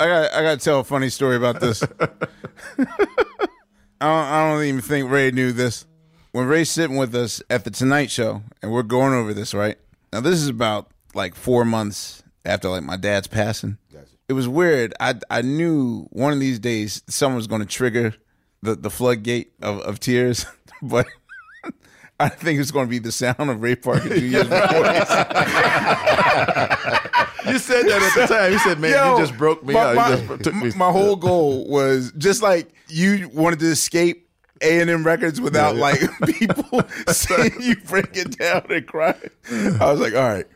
[0.00, 1.82] I got I got to tell a funny story about this.
[2.00, 2.06] I,
[2.78, 2.88] don't,
[4.00, 5.84] I don't even think Ray knew this.
[6.32, 9.76] When Ray's sitting with us at the Tonight Show, and we're going over this, right?
[10.10, 13.76] Now this is about like four months after like my dad's passing.
[14.26, 14.94] It was weird.
[15.00, 18.14] I I knew one of these days someone was going to trigger
[18.62, 20.46] the the floodgate of, of tears,
[20.82, 21.06] but
[22.20, 25.10] I think it's going to be the sound of Ray Parker Jr.'s voice.
[27.46, 28.52] You said that at the time.
[28.52, 30.28] You said, "Man, Yo, you just broke me my, out.
[30.28, 34.28] My, took me." my whole goal was just like you wanted to escape
[34.60, 36.08] A and M Records without Yeah, yeah.
[36.20, 39.16] like people seeing you break it down and cry.
[39.50, 40.46] I was like, all right.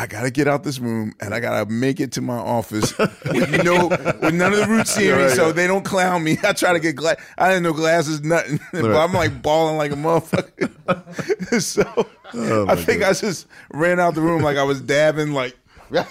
[0.00, 3.64] I gotta get out this room and I gotta make it to my office with
[3.64, 5.52] no, with none of the roots seeing Yeah, me, right, so yeah.
[5.52, 6.38] they don't clown me.
[6.44, 7.16] I try to get glass.
[7.36, 11.60] I didn't know glasses, nothing, but I'm like balling like a motherfucker.
[11.60, 15.32] so Oh, I my think I just ran out the room like I was dabbing,
[15.32, 15.56] like
[15.90, 16.04] right.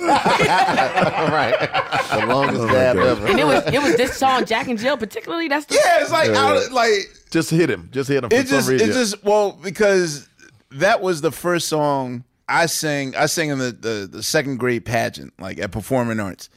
[2.11, 3.07] The longest Oh, dab God.
[3.07, 3.27] ever.
[3.27, 5.47] And it was it was this song, Jack and Jill, particularly.
[5.47, 6.65] That's the yeah, it's like Yeah, out yeah.
[6.65, 6.91] of, like
[7.29, 7.89] just hit him.
[7.91, 8.29] Just hit him.
[8.29, 8.89] For it just some reason.
[8.89, 10.27] it just well because
[10.71, 13.15] that was the first song I sang.
[13.15, 16.49] I sang in the, the the second grade pageant, like at performing arts.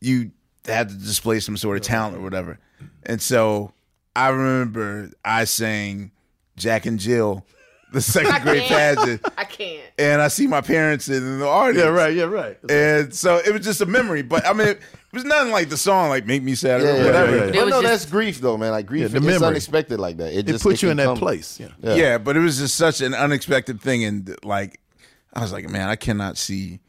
[0.00, 0.30] You
[0.66, 2.58] had to display some sort of talent or whatever,
[3.04, 3.72] and so
[4.16, 6.12] I remember I sang
[6.56, 7.44] Jack and Jill,
[7.92, 9.82] the second grade pageant, I can't.
[9.98, 11.78] and I see my parents in the audience.
[11.84, 12.14] Yeah, right.
[12.14, 12.58] Yeah, right.
[12.70, 14.80] And so it was just a memory, but I mean, it
[15.12, 17.30] was nothing like the song, like "Make Me Sad" or Yeah, yeah, whatever.
[17.36, 17.48] yeah, yeah.
[17.48, 18.70] It But no, just- that's grief though, man.
[18.70, 19.46] Like grief, Yeah, the it's memory.
[19.48, 20.32] unexpected like that.
[20.32, 21.58] It, It just puts you in that come- place.
[21.60, 21.68] Yeah.
[21.82, 21.94] Yeah.
[21.94, 22.18] Yeah.
[22.18, 24.80] but it was just such an unexpected thing, and like
[25.32, 26.80] I was like, man, I cannot see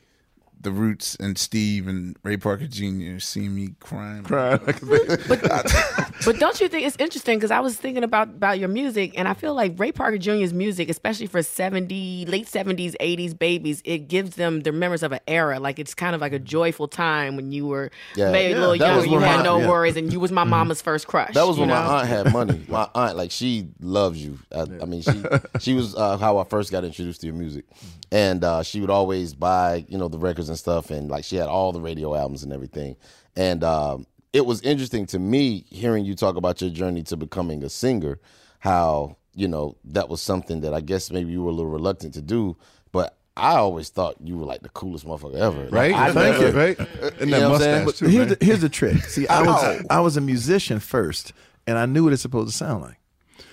[0.62, 3.20] the Roots and Steve and Ray Parker Jr.
[3.20, 4.24] seeing me crying.
[4.24, 5.16] Crying like a baby.
[6.26, 7.38] But don't you think it's interesting?
[7.38, 10.54] Because I was thinking about about your music, and I feel like Ray Parker Jr.'s
[10.54, 15.22] music, especially for seventy, late seventies, eighties babies, it gives them the memories of an
[15.30, 15.62] era.
[15.62, 18.32] Like it's kind of like a joyful time when you were Yeah.
[18.32, 19.70] maybe Yeah, a little that was younger, you had my- no yeah.
[19.70, 21.34] worries, and you was my mama's first crush.
[21.36, 21.76] That was when know?
[21.76, 22.62] my aunt had money.
[22.68, 24.40] My aunt, like, she loves you.
[24.54, 25.24] I, I mean, she
[25.60, 27.64] she was uh, how I first got introduced to your music,
[28.12, 31.38] and uh, she would always buy, you know, the records and stuff, and like she
[31.38, 32.96] had all the Raydio albums and everything.
[33.36, 37.64] And um, it was interesting to me hearing you talk about your journey to becoming
[37.64, 38.20] a singer.
[38.60, 42.14] How you know that was something that I guess maybe you were a little reluctant
[42.16, 42.58] to do,
[42.92, 43.16] but.
[43.38, 45.64] I always thought you were like the coolest motherfucker ever.
[45.68, 45.94] Like, Right?
[45.94, 46.60] I Thank never- you.
[46.60, 46.78] Right?
[46.78, 47.86] You And know that what I'm saying?
[47.86, 48.06] mustache But- too.
[48.08, 48.98] Here's the, here's the trick.
[49.06, 51.32] See, I was I was a musician first,
[51.66, 52.98] and I knew what it's supposed to sound like.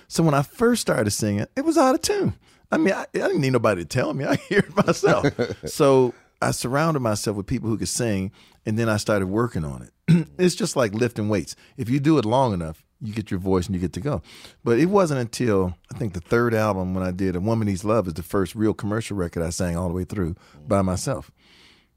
[0.09, 2.35] So when I first started singing, it was out of tune.
[2.73, 4.24] I mean, I, I didn't need nobody to tell me.
[4.24, 5.28] I hear it myself.
[5.66, 8.32] so I surrounded myself with people who could sing,
[8.64, 10.28] and then I started working on it.
[10.38, 11.56] it's just like lifting weights.
[11.76, 14.22] If you do it long enough, you get your voice and you get to go.
[14.64, 17.84] But it wasn't until I think the third album when I did "A Woman Needs
[17.84, 20.36] Love" is the first real commercial record I sang all the way through
[20.66, 21.30] by myself.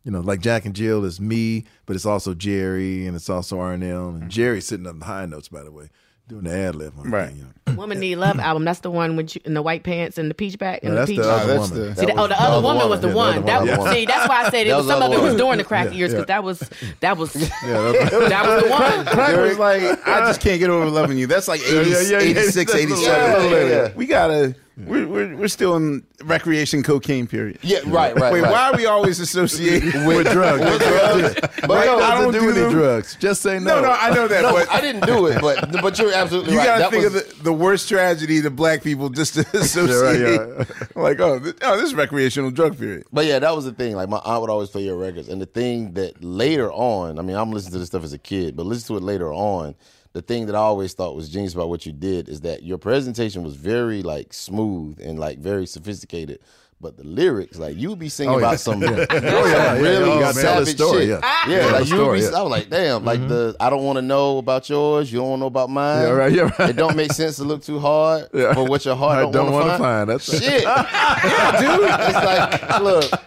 [0.04, 3.58] You know, like Jack and Jill is me, but it's also Jerry and it's also
[3.58, 4.30] Arnell and mm-hmm.
[4.30, 5.90] Jerry's sitting on the high notes, by the way.
[6.30, 6.94] Doing the ad lib.
[6.96, 7.34] Right.
[7.76, 8.66] Woman Need Love album.
[8.66, 11.02] That's the one with you, in the white pants and the peach back and No,
[11.02, 11.18] the peach.
[11.18, 11.88] the other oh, that's woman.
[11.90, 13.36] the- See, that- oh, the That other was woman was the woman.
[13.38, 13.46] one.
[13.46, 15.22] That was, other see, that's why I said it was was some of it was
[15.22, 15.38] woman.
[15.38, 16.18] during the crack Yeah, years yeah.
[16.18, 16.60] because that was
[17.00, 19.06] that was that- that was the one.
[19.06, 21.28] Crack was like, I just can't get over loving you.
[21.28, 22.40] That's like 80, Yeah, yeah, yeah, yeah.
[22.42, 22.96] 86, 87.
[23.32, 23.70] a little.
[23.70, 23.92] Yeah.
[23.96, 27.60] We gotta, we're, we're, we're still in recreation cocaine period.
[27.62, 28.52] Yeah, right, right, Wait, right.
[28.52, 30.60] why are we always associated with drugs.
[30.64, 31.36] With drugs.
[31.62, 32.72] But Right, no, I don't do, do any them.
[32.72, 33.16] drugs.
[33.20, 33.76] Just say no.
[33.76, 36.54] No, no, I know that, no, but I didn't do it, but but you're absolutely
[36.54, 36.80] you right.
[36.80, 40.40] gotta think was, of the, the worst tragedy to black people just to associate.
[40.40, 40.64] yeah.
[40.96, 43.06] like, oh, this, oh, this is recreational drug period.
[43.12, 43.96] But yeah, that was the thing.
[43.96, 47.22] Like my aunt would always play your records, and the thing that later on, I
[47.22, 49.76] mean, I'm listening to this stuff as a kid, but listen to it later on.
[50.14, 52.78] The thing that I always thought was genius about what you did is that your
[52.80, 56.40] presentation was very like smooth and like very sophisticated.
[56.82, 58.46] But the lyrics, like you would be singing Oh, yeah.
[58.48, 59.06] about some, oh, Yeah.
[59.10, 59.74] some Oh, yeah.
[59.74, 61.10] really Yeah, you gotta tell the savage story, shit.
[61.10, 61.50] yeah.
[61.50, 62.20] yeah, like the you be.
[62.22, 62.38] yeah.
[62.38, 63.28] I was like, damn, like mm-hmm.
[63.28, 65.12] the I don't want to know about yours.
[65.12, 66.04] You don't want to know about mine.
[66.04, 66.70] Yeah, right, yeah, right.
[66.70, 68.54] It don't make sense to look too hard Yeah.
[68.54, 70.10] for what your heart I don't, don't want to wanna find.
[70.10, 70.10] find.
[70.10, 70.64] That's- shit.
[70.64, 71.90] yeah, dude.
[72.08, 73.22] It's like, look,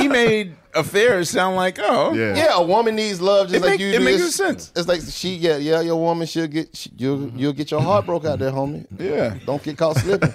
[0.00, 2.34] He made affairs sound like, oh, Yeah.
[2.36, 4.72] yeah, a woman needs love just It like make- you it makes It's- sense.
[4.76, 8.04] It's like she, yeah, yeah, your woman should get, she, you'll, you'll get your heart
[8.06, 8.86] broke out there, homie.
[8.98, 9.36] Yeah.
[9.46, 10.34] don't get caught slipping.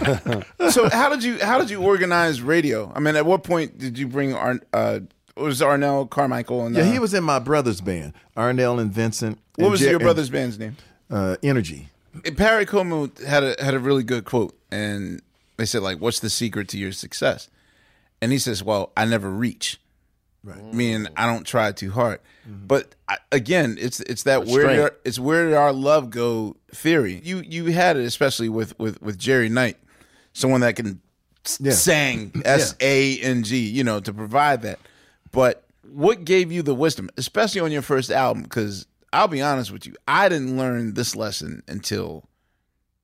[0.70, 2.92] so how did you how did you organize Raydio?
[2.94, 5.00] I mean, at what point did you bring Ar- uh
[5.36, 9.38] was Arnell Carmichael and Yeah, uh, he was in my brother's band, Arnell and Vincent.
[9.56, 10.76] What and was Jer- your and, brother's band's name?
[11.10, 11.88] Uh, Energy.
[12.36, 15.20] Perry Como had a had a really good quote, and
[15.58, 17.48] they said like, "What's the secret to your success?"
[18.22, 19.80] And he says, "Well, I never reach."
[20.42, 20.62] Right.
[20.72, 21.12] Meaning, mm.
[21.16, 22.20] I don't try too hard.
[22.48, 22.66] Mm-hmm.
[22.66, 26.56] But I, again, it's it's that where did our, it's where did our love go
[26.72, 27.20] theory.
[27.24, 29.76] You you had it especially with with with Jerry Knight,
[30.32, 31.00] someone that can
[31.58, 31.72] Yeah.
[31.72, 34.78] sang S A N G, you know, to provide that.
[35.32, 38.44] But what gave you the wisdom, especially on your first album?
[38.44, 42.24] Because I'll be honest with you, I didn't learn this lesson until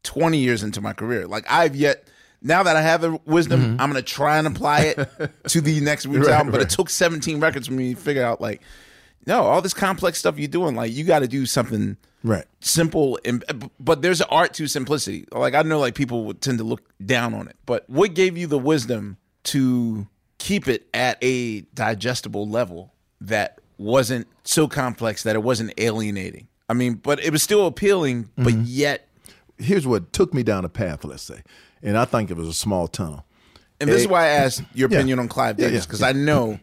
[0.04, 1.26] 20 years into my career.
[1.26, 2.06] Like I've yet
[2.42, 5.08] now that I have the wisdom, I'm gonna try and apply it
[5.48, 6.52] to the next week's Right, album.
[6.52, 6.66] But right.
[6.72, 8.60] it took 17 records for me to figure out like,
[9.26, 12.44] no, all this complex stuff you're doing, like you got to do something Right.
[12.60, 13.18] simple.
[13.24, 13.44] And
[13.80, 15.26] but there's an art to simplicity.
[15.32, 17.56] Like I know, like people would tend to look down on it.
[17.66, 20.06] But what gave you the wisdom to
[20.38, 26.48] keep it at a digestible level that wasn't so complex that it wasn't alienating?
[26.68, 28.62] I mean, but it was still appealing, but Mm-hmm.
[28.66, 29.08] yet
[29.58, 31.42] Here's what took me down a path, let's say.
[31.82, 33.24] And I think it was a small tunnel.
[33.80, 34.96] And this Eh, is why I asked your yeah.
[34.98, 36.08] opinion on Clive Davis because yeah.
[36.08, 36.60] I know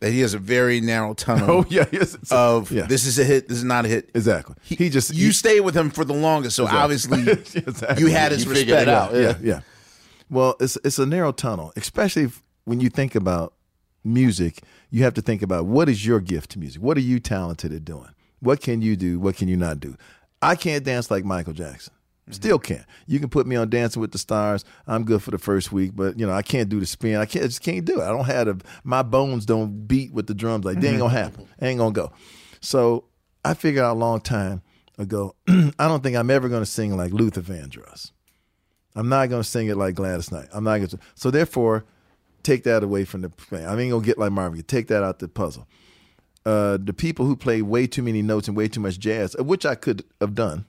[0.00, 1.46] that he has a very narrow tunnel.
[1.60, 2.86] Oh, yeah, yes, of yeah.
[2.86, 4.10] this is a hit, this is not a hit.
[4.14, 4.56] Exactly.
[4.62, 6.82] He, just You he- stayed with him for the longest, so Exactly.
[6.82, 8.02] obviously Exactly.
[8.02, 9.12] you had his You figured respect.
[9.14, 9.60] it out, yeah, yeah.
[10.30, 13.52] Well, it's it's a narrow tunnel, especially if, when you think about
[14.04, 14.62] music.
[14.90, 16.82] You have to think about what is your gift to music.
[16.82, 18.08] What are you talented at doing?
[18.40, 19.20] What can you do?
[19.20, 19.96] What can you not do?
[20.42, 21.92] I can't dance like Michael Jackson.
[22.34, 22.84] Still can't.
[23.06, 24.64] You can put me on Dancing with the Stars.
[24.86, 27.16] I'm good for the first week, but you know I can't do the spin.
[27.16, 27.44] I can't.
[27.44, 28.04] I just can't do it.
[28.04, 28.64] I don't have the.
[28.84, 30.64] My bones don't beat with the drums.
[30.64, 31.46] Like they ain't gonna happen.
[31.60, 32.12] Ain't gonna go.
[32.60, 33.04] So
[33.44, 34.62] I figured out a long time
[34.98, 35.34] ago.
[35.48, 38.12] I don't think I'm ever gonna sing like Luther Vandross.
[38.94, 40.48] I'm not going to sing it like Gladys Knight.
[40.52, 40.98] I'm not to.
[41.14, 41.84] So therefore,
[42.42, 43.30] take that away from the.
[43.30, 43.66] plan.
[43.66, 44.62] I ain't to get like Marvin.
[44.62, 45.66] Take that out the puzzle.
[46.44, 49.44] Uh, the people who play way too many notes and way too much jazz, uh,
[49.44, 50.64] which I could have done,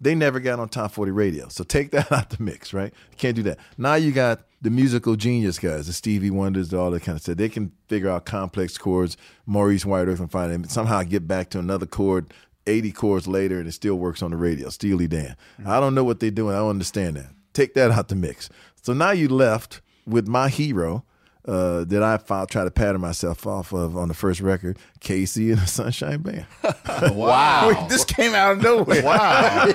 [0.00, 1.48] they never got on top 40 radio.
[1.48, 2.92] So take that out the mix, right?
[3.16, 3.58] Can't do that.
[3.78, 7.36] Now you got the musical genius guys, the Stevie Wonders, all that kind of stuff.
[7.36, 9.16] They can figure out complex chords.
[9.46, 10.64] Maurice White Earth and find them.
[10.64, 12.32] Somehow get back to another chord
[12.66, 14.68] 80 chords later and it still works on the radio.
[14.70, 15.36] Steely Dan.
[15.60, 15.68] Mm-hmm.
[15.68, 16.54] I don't know what they're doing.
[16.54, 17.30] I don't understand that.
[17.52, 18.48] Take that out the mix.
[18.82, 21.04] So now you left with my hero
[21.46, 25.50] uh, that I found, try to pattern myself off of on the first record, KC
[25.52, 26.46] and the Sunshine Band.
[27.14, 27.68] Wow.
[27.80, 29.02] Wait, this came out of nowhere.
[29.02, 29.72] Wow.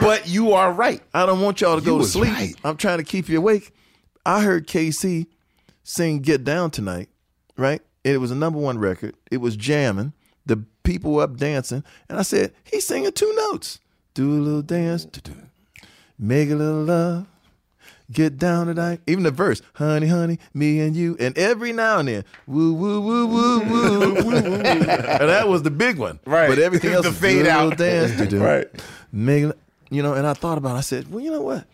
[0.00, 1.02] but you are right.
[1.14, 2.32] I don't want y'all to go to sleep.
[2.32, 2.54] right.
[2.64, 3.72] I'm trying to keep you awake.
[4.24, 5.26] I heard KC
[5.82, 7.08] sing Get Down Tonight,
[7.56, 7.80] right?
[8.04, 9.14] And it was a number one record.
[9.30, 10.12] It was jamming.
[10.46, 11.82] The people were up dancing.
[12.08, 13.80] And I said, he's singing two notes.
[14.14, 15.34] Do a little dance, do-do.
[16.18, 17.26] make a little love,
[18.12, 19.00] get down tonight.
[19.06, 21.16] Even the verse, honey, honey, me and you.
[21.20, 24.32] And every now and then, woo, woo, woo, woo, woo, woo, woo.
[24.60, 26.18] And that was the big one.
[26.26, 26.48] Right.
[26.48, 27.76] But everything else The fade out.
[27.76, 28.40] dance, do-do.
[28.42, 28.66] Right.
[29.12, 29.52] Make,
[29.90, 30.78] you know, and I thought about it.
[30.78, 31.66] I said, well, you know what?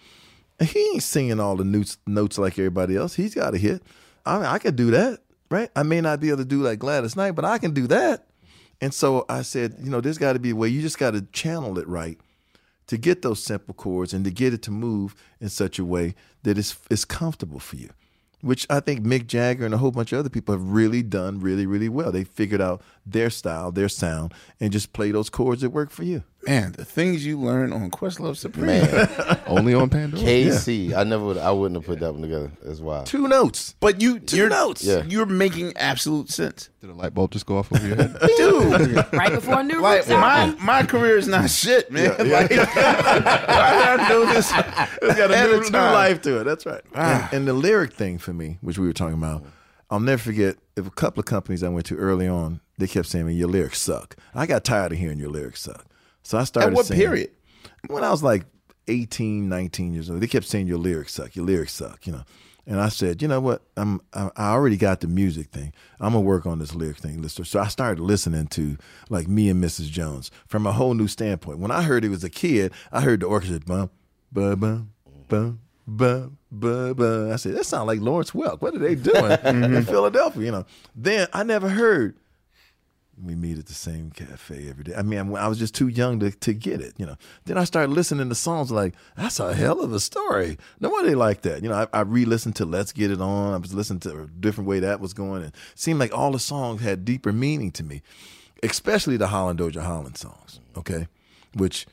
[0.61, 3.15] He ain't singing all the notes, notes like everybody else.
[3.15, 3.83] He's got a hit.
[4.25, 5.71] I mean, I could do that, right?
[5.77, 8.27] I may not be able to do like Gladys Knight, but I can do that.
[8.81, 10.69] And so I said, you know, there's got to be a way.
[10.69, 12.19] You just got to channel it right
[12.87, 16.15] to get those simple chords and to get it to move in such a way
[16.43, 17.91] that it's it's comfortable for you.
[18.43, 21.41] Which I think Mick Jagger and a whole bunch of other people have really done
[21.41, 22.13] really, really well.
[22.13, 26.03] They figured out their style, their sound, and just play those chords that work for
[26.03, 26.25] you.
[26.47, 28.67] Man, the things you learn on Questlove Supreme.
[28.67, 30.23] Man, Only on Pandora.
[30.23, 30.95] KC.
[30.95, 31.39] I never would.
[31.39, 32.53] I wouldn't have put that one together.
[32.63, 33.07] That's wild.
[33.07, 33.75] Two notes.
[33.81, 34.85] But you, Two you're, notes.
[34.85, 35.03] Yeah.
[35.09, 38.17] You're making absolute sense, Did a light bulb just go off over your head?
[38.37, 39.13] dude.
[39.13, 40.65] Right before a New like Roots my album.
[40.65, 42.11] my career is not shit, man.
[42.11, 44.53] Like, why did I do this?
[45.03, 46.45] It's got a new, new life to it.
[46.45, 46.83] That's right.
[46.95, 47.29] Ah.
[47.33, 49.45] And, and the lyric thing for me, which we were talking about,
[49.91, 50.57] I'll never forget.
[50.77, 53.81] If a couple of companies I went to early on, they kept saying, "Your lyrics
[53.81, 55.87] suck." I got tired of hearing your lyrics suck,
[56.23, 56.69] so I started.
[56.71, 57.31] At what saying- period?
[57.89, 58.45] When I was like
[58.89, 61.37] 18, 19 years old, they kept saying your lyrics suck.
[61.37, 62.07] Your lyrics suck.
[62.07, 62.23] You know.
[62.69, 63.63] And I said, you know what?
[63.77, 65.73] I'm I already got the music thing.
[66.01, 67.27] I'm gonna work on this lyric thing.
[67.29, 68.77] So I started listening to
[69.09, 69.89] like me and Mrs.
[69.89, 71.61] Jones from a whole new standpoint.
[71.61, 73.91] When I heard it was a kid, I heard the orchestra bum
[74.33, 74.91] bum bum
[75.29, 77.33] bum bum bum bum.
[77.33, 78.61] I said, that sounds like Lawrence Welk.
[78.61, 79.33] What are they doing
[79.75, 80.43] in Philadelphia?
[80.43, 80.67] You know.
[80.95, 82.17] Then I never heard
[83.23, 84.95] we meet at the same cafe every day.
[84.95, 87.17] I mean, I was just too young to, to get it, you know.
[87.47, 90.59] Then I started listening to songs like, that's a hell of a story.
[90.81, 91.63] No wonder they like that.
[91.63, 93.55] You know, I, I re-listened to Let's Get It On.
[93.55, 95.45] I was listening to a different way that was going.
[95.45, 98.03] And it seemed like all the songs had deeper meaning to me,
[98.63, 101.09] especially the Holland Dozier Holland songs, okay?
[101.55, 101.87] Which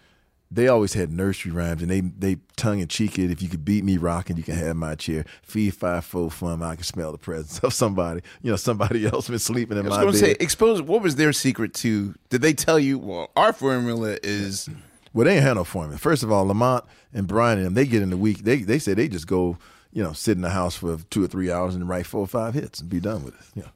[0.54, 3.32] they always had nursery rhymes and they they tongue in cheek it.
[3.32, 5.26] If you could beat me rocking, you can have my chair.
[5.42, 8.22] Fee five fo fum, I can smell the presence of somebody.
[8.42, 10.20] You know, somebody else been sleeping in I was my going bed.
[10.20, 10.82] to say, expose.
[10.82, 12.14] What was their secret to?
[12.30, 13.00] Did they tell you?
[13.00, 14.70] Well, our formula is.
[15.14, 16.00] Well, they ain't had no formula.
[16.00, 18.40] First of all, Lamont and Brian and them, they get in the week.
[18.40, 19.58] They they say they just go,
[19.92, 22.28] you know, sit in the house for two or three hours and write four or
[22.28, 23.46] five hits and be done with it.
[23.56, 23.70] Yeah.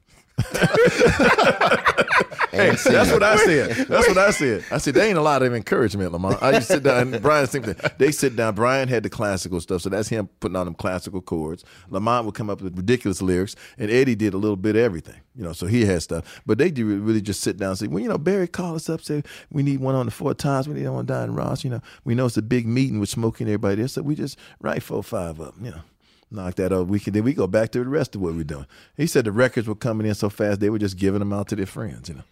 [2.50, 3.70] Hey, that's what I said.
[3.88, 4.64] That's what I said.
[4.70, 6.42] I said there ain't a lot of encouragement, Lamont.
[6.42, 7.14] I used to sit down.
[7.14, 7.76] And Brian same thing.
[7.98, 8.54] They sit down.
[8.54, 11.64] Brian had the classical stuff, so that's him putting on them classical chords.
[11.90, 15.20] Lamont would come up with ridiculous lyrics, and Eddie did a little bit of everything.
[15.36, 16.42] You know, so he had stuff.
[16.46, 18.88] But they do really just sit down and say, well, you know, Barry called us
[18.88, 21.62] up, say we need one on the Four Tops, we need one Diana Ross.
[21.62, 24.14] You know, we know it's a big meeting with Smokey and everybody there, so we
[24.14, 25.54] just write four, five up.
[25.60, 25.82] You know
[26.30, 26.88] knock that out.
[26.88, 28.66] We could then we go back to the rest of what we're doing.
[28.96, 31.48] He said the records were coming in so fast they were just giving them out
[31.48, 32.08] to their friends.
[32.08, 32.24] You know,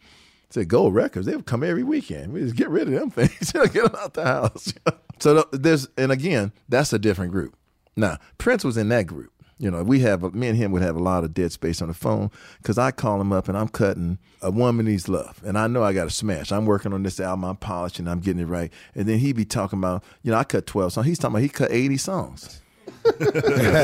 [0.50, 2.32] said gold records they would come every weekend.
[2.32, 3.52] We just get rid of them things.
[3.52, 4.74] Get them out the house.
[5.18, 7.56] so there's and again that's a different group.
[7.96, 9.32] Now Prince was in that group.
[9.58, 11.88] You know, we have me and him would have a lot of dead space on
[11.88, 15.56] the phone because I call him up and I'm cutting a woman needs love, and
[15.56, 16.52] I know I got to smash.
[16.52, 19.46] I'm working on this album, I'm polishing, I'm getting it right, and then he'd be
[19.46, 21.06] talking about, you know, I cut 12 songs.
[21.06, 22.60] He's talking about he cut 80 songs.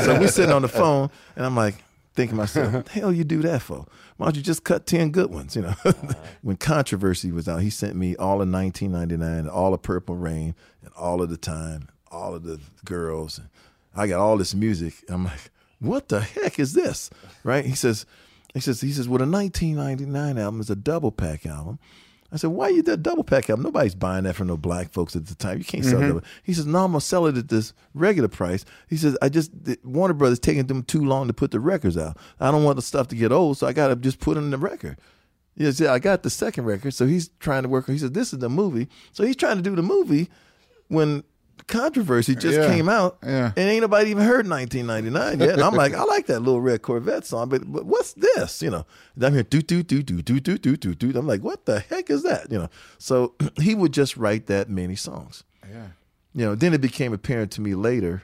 [0.03, 1.75] So we sitting on the phone, and I'm like
[2.13, 3.85] thinking to myself, what the hell you do that for?
[4.17, 5.73] Why don't you just cut 10 good ones, you know?
[5.83, 6.13] Uh-huh.
[6.41, 10.91] when Controversy was out, he sent me all of 1999, all of Purple Rain, and
[10.95, 13.41] all of the time, all of the girls.
[13.95, 14.93] I got all this music.
[15.09, 17.09] I'm like, what the heck is this?
[17.43, 17.65] Right?
[17.65, 18.05] He says,
[18.53, 21.79] he says, he says, well, the 1999 album is a double pack album.
[22.33, 23.63] I said, why you a double pack album?
[23.63, 25.59] Nobody's buying that from no black folks at the time.
[25.59, 26.07] You can't sell Mhm.
[26.07, 26.23] double.
[26.41, 28.65] He says, no, I'm gonna sell it at this regular price.
[28.89, 31.95] He says, I just the- Warner Brothers taking them too long to put the records
[31.95, 32.17] out.
[32.39, 34.57] I don't want the stuff to get old, so I gotta just put in the
[34.57, 34.97] record.
[35.55, 37.85] He said, I got the second record, so he's trying to work.
[37.85, 38.89] He said, this is the movie.
[39.11, 40.29] So he's trying to do the movie
[40.87, 41.23] when
[41.67, 42.67] controversy just Yeah.
[42.67, 43.51] came out, Yeah.
[43.55, 45.53] and ain't nobody even heard 1999 yet.
[45.53, 48.61] And I'm like, I like that little red Corvette song, but, but what's this?
[48.61, 48.85] You know,
[49.15, 51.17] and I'm here do do do do do do do do do.
[51.19, 52.51] I'm like, what the heck is that?
[52.51, 55.43] You know, so he would just write that many songs.
[55.69, 55.87] Yeah.
[56.33, 58.23] You know, then it became apparent to me later.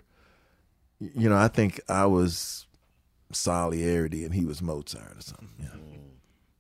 [0.99, 2.65] You know, I think I was
[3.31, 5.49] Salieri and he was Mozart or something.
[5.59, 5.79] You know,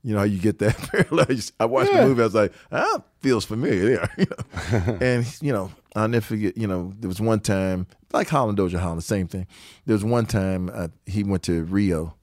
[0.03, 1.27] you know how you get that parallel.
[1.59, 2.01] I watched Yeah.
[2.01, 2.21] the movie.
[2.21, 4.09] I was like, ah, feels familiar there.
[4.17, 4.97] You know?
[5.01, 6.57] and you know, I'll never forget.
[6.57, 9.45] You know, there was one time like Holland Dozier Holland, the same thing.
[9.85, 12.15] There was one time uh, he went to Rio.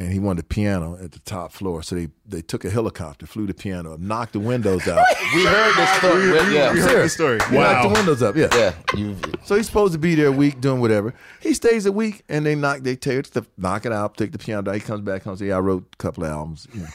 [0.00, 3.26] And he wanted a piano at the top floor, so they, they took a helicopter,
[3.26, 5.04] flew the piano up, knocked the windows out.
[5.34, 6.26] We heard this story.
[6.26, 6.72] We- we- yeah.
[6.72, 7.40] we heard the story.
[7.50, 8.36] He knocked the windows up.
[8.36, 8.48] Yeah.
[8.54, 8.74] Yeah.
[8.96, 11.14] You, So he's supposed to be there a week doing whatever.
[11.40, 14.38] He stays a week and they knock they tear it, knock it out, take the
[14.38, 14.74] piano down.
[14.74, 16.68] He comes back home and say, yeah, I wrote a couple of albums.
[16.72, 16.86] You know.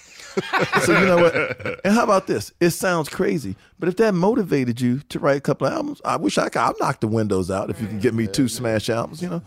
[0.81, 1.85] so you know what?
[1.85, 2.53] And how about this?
[2.61, 6.15] It sounds crazy, but if that motivated you to write a couple of albums, I
[6.15, 6.57] wish I could.
[6.59, 9.21] I'll knock the windows out if you can get me two smash albums.
[9.21, 9.41] You know,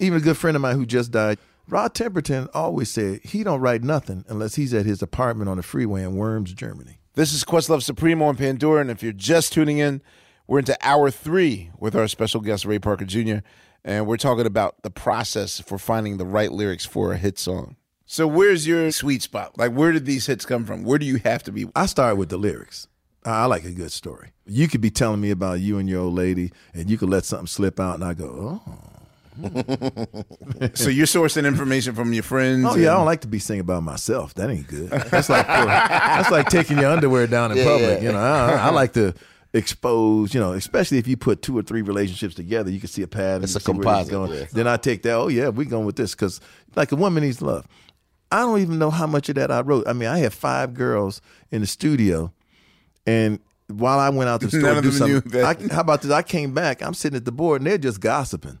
[0.00, 1.38] even a good friend of mine who just died.
[1.68, 5.62] Rod Temperton always said he don't write nothing unless he's at his apartment on the
[5.62, 6.98] freeway in Worms, Germany.
[7.14, 10.02] This is Questlove Supremo on Pandora, and if you're just tuning in,
[10.46, 13.38] we're into hour three with our special guest Ray Parker Jr.,
[13.84, 17.76] and we're talking about the process for finding the right lyrics for a hit song.
[18.06, 19.56] So where's your sweet spot?
[19.56, 20.84] Like, where did these hits come from?
[20.84, 21.66] Where do you have to be?
[21.74, 22.88] I start with the lyrics.
[23.24, 24.32] I I like a good story.
[24.46, 27.24] You could be telling me about you and your old lady, and you could let
[27.24, 28.91] something slip out, and I go, oh.
[30.74, 32.66] so you're sourcing information from your friends.
[32.68, 34.34] Oh yeah, I don't like to be singing about myself.
[34.34, 34.90] That ain't good.
[34.90, 38.00] That's like that's like taking your underwear down in Yeah, public.
[38.00, 38.06] yeah.
[38.06, 39.14] You know, I, I like to
[39.54, 43.02] expose, you know, especially if you put two or three relationships together, you can see
[43.02, 43.42] a pattern.
[43.44, 44.32] It's a see where it's composite, going.
[44.32, 44.44] yeah.
[44.52, 45.14] Then I take that.
[45.14, 46.40] Oh yeah, we going with this because
[46.76, 47.66] like a woman needs love.
[48.30, 49.86] I don't even know how much of that I wrote.
[49.86, 52.32] I mean, I had five girls in the studio,
[53.06, 53.38] and
[53.68, 55.42] while I went out to the store to do something.
[55.42, 56.10] I, how about this?
[56.10, 56.82] I came back.
[56.82, 58.58] I'm sitting at the board, and they're just gossiping.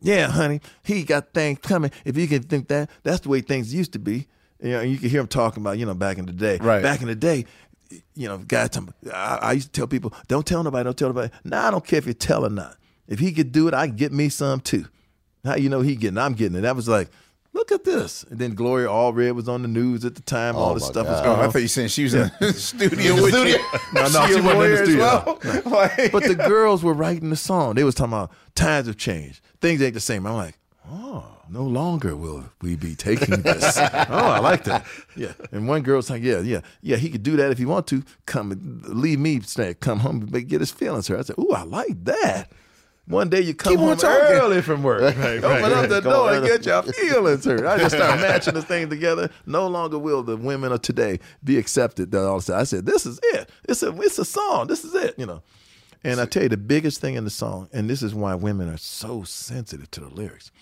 [0.00, 1.90] Yeah, honey, he got things coming.
[2.04, 4.26] If you can think that, that's the way things used to be.
[4.62, 6.58] You know, you can hear him talking about, you know, back in the day.
[6.58, 6.82] Right.
[6.82, 7.46] Back in the day,
[8.14, 8.70] you know, guys,
[9.12, 11.32] I, I used to tell people, don't tell nobody, don't tell nobody.
[11.44, 12.76] Now I don't care if you tell or not.
[13.08, 14.86] If he could do it, I can get me some too.
[15.44, 16.18] How you know he getting?
[16.18, 16.62] I'm getting it.
[16.62, 17.08] That was like,
[17.60, 18.24] look at this.
[18.24, 20.56] And then Gloria Allred was on the news at the time.
[20.56, 21.52] all oh, this my stuff was going Oh, I on.
[21.52, 23.56] thought you were saying she was in the studio with studio.
[23.56, 23.64] you.
[23.94, 24.98] No, no, She she wasn't in the studio.
[24.98, 25.38] well?
[25.44, 25.70] No.
[25.70, 27.74] Like- but the girls were writing the song.
[27.74, 29.40] They was talking about times have changed.
[29.60, 30.26] Things ain't the same.
[30.26, 30.58] I'm like,
[30.90, 33.76] oh, no longer will we be taking this.
[33.78, 34.86] oh, I like that.
[35.16, 35.32] Yeah.
[35.52, 38.02] And one girl's like, yeah, yeah, yeah, he could do that if he want to.
[38.26, 41.18] Come and leave me, say, come home and get his feelings hurt.
[41.18, 42.50] I said, ooh, I like that.
[43.10, 45.00] One day you come Keep home early from work.
[45.02, 47.66] Right, Open right, up the door and get your feelings hurt.
[47.66, 49.30] I just start matching this thing together.
[49.46, 52.12] No longer will the women of today be accepted.
[52.12, 53.50] That all of a sudden, I said, "This is it.
[53.68, 54.68] It's a it's a song.
[54.68, 55.42] This is it." You know.
[56.04, 58.70] And I tell you, the biggest thing in the song, and this is why women
[58.70, 60.52] are so sensitive to the lyrics.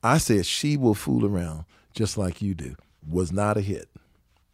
[0.00, 1.64] I said, "She will fool around
[1.94, 2.76] just like you do."
[3.08, 3.88] Was not a hit.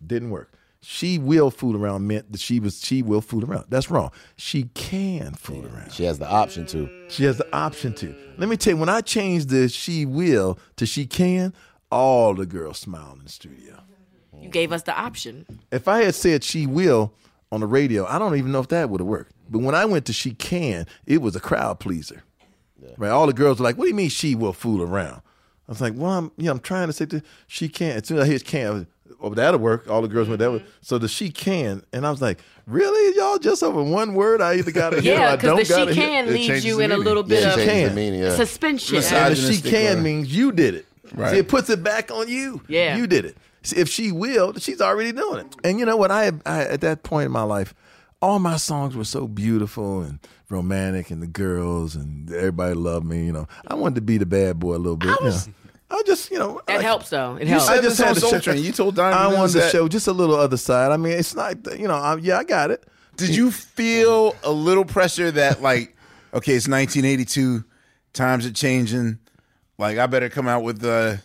[0.05, 0.51] Didn't work.
[0.85, 3.65] She will fool around meant that she was she will fool around.
[3.71, 4.11] That's wrong.
[4.37, 5.93] She can fool around.
[5.93, 6.91] She has the option to.
[7.09, 8.15] She has the option to.
[8.37, 11.55] Let me tell you, when I changed the she will to she can,
[11.91, 13.81] all the girls smiled in the studio.
[14.39, 15.47] You gave us the option.
[15.73, 17.15] If I had said she will
[17.51, 19.33] on the radio, I don't even know if that would have worked.
[19.49, 22.25] But when I went to she can, it was a crowd pleaser.
[22.99, 23.11] Right?
[23.11, 25.23] All the girls were like, "What do you mean she will fool around?"
[25.67, 28.19] I was like, "Well, I'm, yeah, I'm trying to say to she can." As soon
[28.19, 28.87] as I hear can, I was,
[29.21, 29.89] oh, that'll work.
[29.89, 30.65] All the girls went that way.
[30.81, 33.39] So the she can, and I was like, "Really, y'all?
[33.39, 35.95] Just over one word, I either got to hit or Yeah, I because don't the
[35.95, 38.15] she can hit." leaves you in a little bit Yeah, of she can.
[38.15, 38.35] yeah.
[38.37, 38.97] suspension.
[38.97, 40.87] And the she can or- means you did it.
[41.15, 41.31] Right.
[41.33, 42.63] See, it puts it back on you.
[42.67, 42.97] Yeah.
[42.97, 43.37] You did it.
[43.63, 45.57] See, if she will, she's already doing it.
[45.63, 46.11] And you know what?
[46.11, 47.73] I, I at that point in my life,
[48.21, 50.19] all my songs were so beautiful and
[50.49, 53.27] romantic, and the girls and everybody loved me.
[53.27, 55.11] You know, I wanted to be the bad boy a little bit.
[55.21, 55.49] I, was-
[55.95, 57.37] I just, you know, That helps though.
[57.37, 57.67] It you helps.
[57.67, 58.63] said this on had to Soul show- Train.
[58.65, 59.73] You told Diamond I Mills wanted to that.
[59.73, 60.93] show just a little other side.
[60.93, 62.85] I mean, it's not, you know, I, yeah, I got it.
[63.17, 65.97] Did you feel a little pressure that like,
[66.35, 67.65] okay, it's 1982,
[68.13, 69.19] times are changing,
[69.79, 71.17] like I better come out with uh,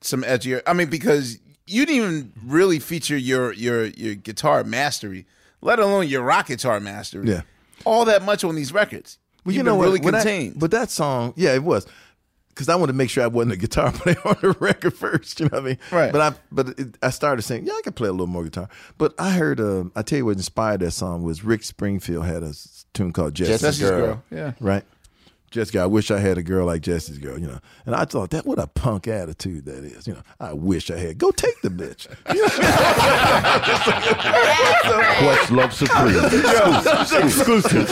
[0.00, 0.60] some edgier.
[0.66, 5.26] I mean, because you didn't even really feature your your your guitar mastery,
[5.60, 7.28] let alone your rock guitar mastery.
[7.30, 7.42] Yeah.
[7.84, 9.18] all that much on these records.
[9.44, 9.84] Well, You've you know been what?
[9.86, 10.58] really When I- contained.
[10.58, 11.86] but that song, yeah, it was.
[12.54, 15.40] Because I wanted to make sure I wasn't a guitar player on the record first,
[15.40, 15.78] you know what I mean?
[15.90, 16.12] Right.
[16.12, 18.68] But I, but it, I started saying, yeah, I can play a little more guitar.
[18.98, 22.42] But I heard, uh, I tell you what inspired that song was Rick Springfield had
[22.42, 22.52] a
[22.92, 24.06] tune called Jesse's, Jesse's Girl.
[24.06, 24.22] Girl.
[24.30, 24.52] Yeah.
[24.60, 24.84] Right.
[25.52, 27.58] Jessica, I wish I had a girl like Jesse's girl, you know.
[27.86, 30.22] And I thought that what a punk attitude that is, you know.
[30.40, 31.18] I wish I had.
[31.18, 32.08] Go take the bitch.
[34.42, 36.16] Questlove Supreme.
[37.24, 37.86] Exclusive.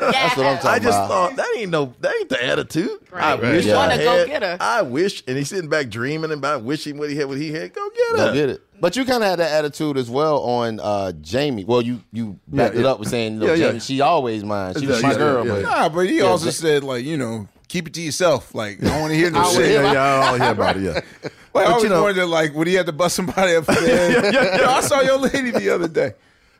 [0.00, 1.08] That's what I'm talking I just about.
[1.08, 2.90] thought that ain't no that ain't the attitude.
[3.10, 3.22] Right.
[3.22, 3.40] I Right.
[3.54, 3.74] wish Yeah.
[3.74, 4.26] I Wanna go had.
[4.26, 4.56] get her.
[4.60, 7.72] I wish, and he's sitting back dreaming about wishing what he had, what he had.
[7.72, 8.16] Go get her.
[8.28, 8.62] Go get it.
[8.80, 11.64] But you kind of had that attitude as well on uh, Jamie.
[11.64, 12.90] Well, you you backed Yeah, it yeah.
[12.90, 13.66] up with saying, you know, Yeah, yeah.
[13.68, 14.74] Jamie, she always mine.
[14.78, 15.46] She was Yeah, my yeah, girl.
[15.46, 15.68] yeah, but yeah.
[15.68, 18.54] Nah, but he Yeah, also but- said like, you know, keep it to yourself.
[18.54, 19.56] Like, I don't want to hear no shit.
[19.58, 20.82] would- Yeah, yeah, I don't hear about it.
[20.82, 20.92] Yeah,
[21.22, 23.64] Like, But I always you know- wondered, like, would he have to bust somebody up
[23.64, 24.58] for that?
[24.60, 26.12] Yo, I saw your lady the other day.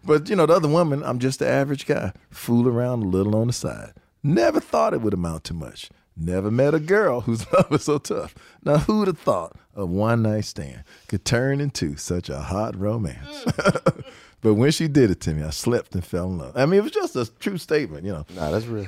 [0.04, 2.12] but you know the other woman, I'm just the average guy.
[2.30, 3.92] Fool around a little on the side.
[4.22, 5.90] Never thought it would amount to much.
[6.16, 8.34] Never met a girl whose love was so tough.
[8.64, 13.44] Now who'd have thought a one night stand could turn into such a hot romance?
[14.40, 16.56] but when she did it to me, I slept and fell in love.
[16.56, 18.24] I mean, it was just a true statement, you know.
[18.34, 18.86] Nah, that's real.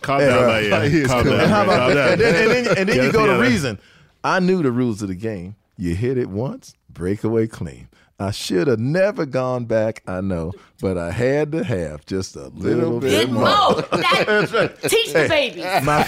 [0.00, 0.58] Calm And, down, uh.
[0.58, 0.84] Yeah.
[0.88, 1.32] he Calm cool.
[1.32, 1.40] down.
[1.42, 1.94] And how about Calm that?
[1.94, 2.12] down.
[2.12, 3.78] And then, and then, and then you go to reason.
[4.24, 5.56] I knew the rules of the game.
[5.76, 7.88] You hit it once, break away clean.
[8.18, 10.52] I should have never gone back, I know,
[10.82, 13.44] but I had to have just a little, bit Get more.
[13.46, 13.80] more.
[13.80, 15.64] That- Teach the babies.
[15.86, 16.02] My,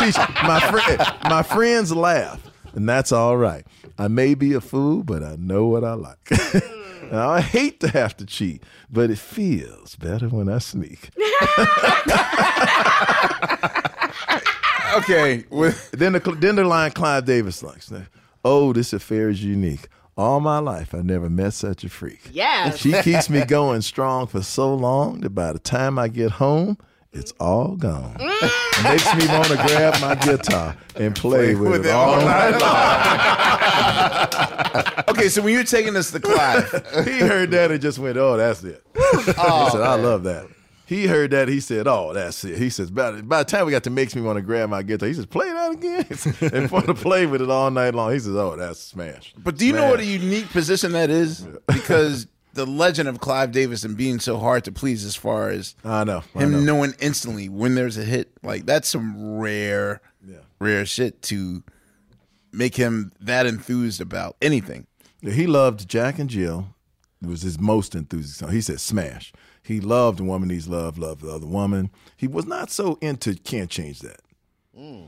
[0.00, 2.40] teach- my, friend, my friends laugh,
[2.74, 3.66] and that's all right.
[3.98, 6.30] I may be a fool, but I know what I like.
[7.10, 11.08] Now, I hate to have to cheat, but it feels better when I sneak.
[14.96, 17.92] Okay, with Then the then the line Clive Davis likes.
[18.44, 19.88] Oh, this affair is unique.
[20.16, 22.20] All my life, I never met such a freak.
[22.32, 22.70] Yeah.
[22.72, 26.78] She keeps me going strong for so long that by the time I get home,
[27.12, 28.16] it's all gone.
[28.82, 32.20] Makes me want to grab my guitar and play, with, with it it all all
[32.20, 32.98] night long.
[35.08, 36.70] okay, so when you're taking us to Clive,
[37.04, 40.46] he heard that and just went, "Oh, that's it." he said, "I oh, love that."
[40.86, 41.48] He heard that.
[41.48, 43.90] He said, "Oh, that's it." He says, "By, the- by the time we got to
[43.90, 46.06] makes me want to grab my guitar," he says, "Play that again,"
[46.52, 48.12] and want to play with it all night long.
[48.12, 51.46] He says, "Oh, that's smash." But do you know what a unique position that is?
[51.66, 52.26] Because
[52.58, 56.02] the legend of Clive Davis and being so hard to please, as far as I
[56.02, 56.60] know I him know.
[56.60, 60.00] knowing instantly when there's a hit, like that's some rare,
[60.58, 61.62] rare shit to
[62.52, 64.88] make him that enthused about anything.
[65.20, 66.74] Yeah, he loved Jack and Jill.
[67.22, 68.52] It was his most enthusiastic song.
[68.52, 69.32] He said smash.
[69.62, 71.90] He loved the woman he's loved, loved the other woman.
[72.16, 74.20] He was not so into can't change that.
[74.76, 75.06] Mm.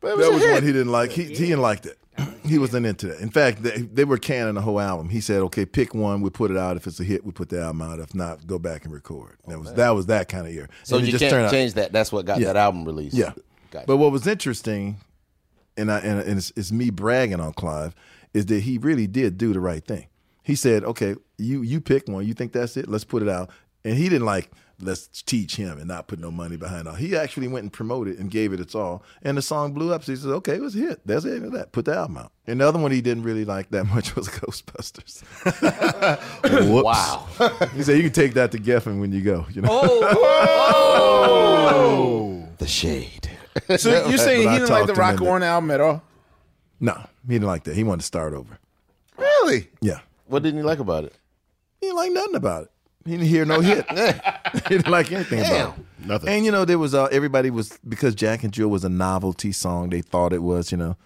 [0.00, 0.52] But it that a was hit.
[0.54, 1.10] one he didn't like.
[1.12, 1.98] He, he didn't like that.
[2.44, 3.20] He wasn't into that.
[3.20, 5.08] In fact, they, they were canning the whole album.
[5.08, 6.20] He said, "Okay, pick one.
[6.20, 6.76] We put it out.
[6.76, 8.00] If it's a hit, we put the album out.
[8.00, 10.68] If not, go back and record." That was that was that kind of year.
[10.82, 11.92] So And you just can't turned out- change that.
[11.92, 12.46] That's what got Yeah.
[12.48, 13.14] that album released.
[13.16, 13.32] Yeah.
[13.70, 13.86] Gotcha.
[13.86, 14.96] But what was interesting,
[15.76, 17.94] and I and, and it's, it's me bragging on Clive,
[18.34, 20.06] is that he really did do the right thing.
[20.42, 22.26] He said, "Okay, you you pick one.
[22.26, 22.88] You think that's it?
[22.88, 23.50] Let's put it out."
[23.84, 24.50] And he didn't like
[24.82, 26.94] let's teach him and not put no money behind all.
[26.94, 30.04] He actually went and promoted and gave it its all, and the song blew up.
[30.04, 31.00] So he said, "Okay, it was a hit.
[31.06, 31.42] That's it.
[31.42, 33.84] and That put the album out." And the other one he didn't really like that
[33.94, 35.22] much was Ghostbusters.
[36.70, 36.84] Whoops.
[36.84, 37.26] Wow.
[37.74, 39.68] he said, "You can take that to Geffen when you go." You know.
[41.12, 42.48] Oh.
[42.58, 43.30] The shade.
[43.78, 46.02] So you're saying he didn't like the him Rock into- album at all?
[46.78, 46.94] No,
[47.26, 47.74] he didn't like that.
[47.76, 48.58] He wanted to start over.
[49.18, 49.68] Really?
[49.80, 50.00] Yeah.
[50.26, 51.14] What didn't he like about it?
[51.80, 52.70] He didn't like nothing about it.
[53.04, 53.90] He didn't hear no hit.
[53.90, 56.06] he didn't like anything about it.
[56.06, 56.28] Nothing.
[56.28, 59.52] And you know, there was uh, everybody was because Jack and Jill was a novelty
[59.52, 59.90] song.
[59.90, 60.96] They thought it was, you know,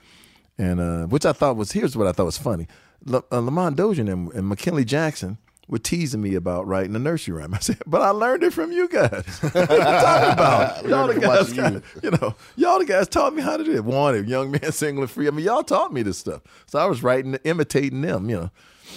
[0.59, 2.67] and uh, which I thought was here's what I thought was funny.
[3.05, 5.39] Le, uh, Lamont Dozier and, and McKinley Jackson
[5.69, 7.55] were teasing me about writing a nursery rhyme.
[7.55, 9.25] I said, but I learned it from you guys.
[9.41, 10.85] what are you talking about?
[10.87, 13.43] Y'all the Learned it from guys, watching got, you know, y'all the guys taught me
[13.43, 13.85] how to do it.
[13.85, 15.27] Wanted, young man singling free.
[15.27, 16.43] I mean, y'all taught me this stuff.
[16.67, 18.51] So I was writing, imitating them, you know.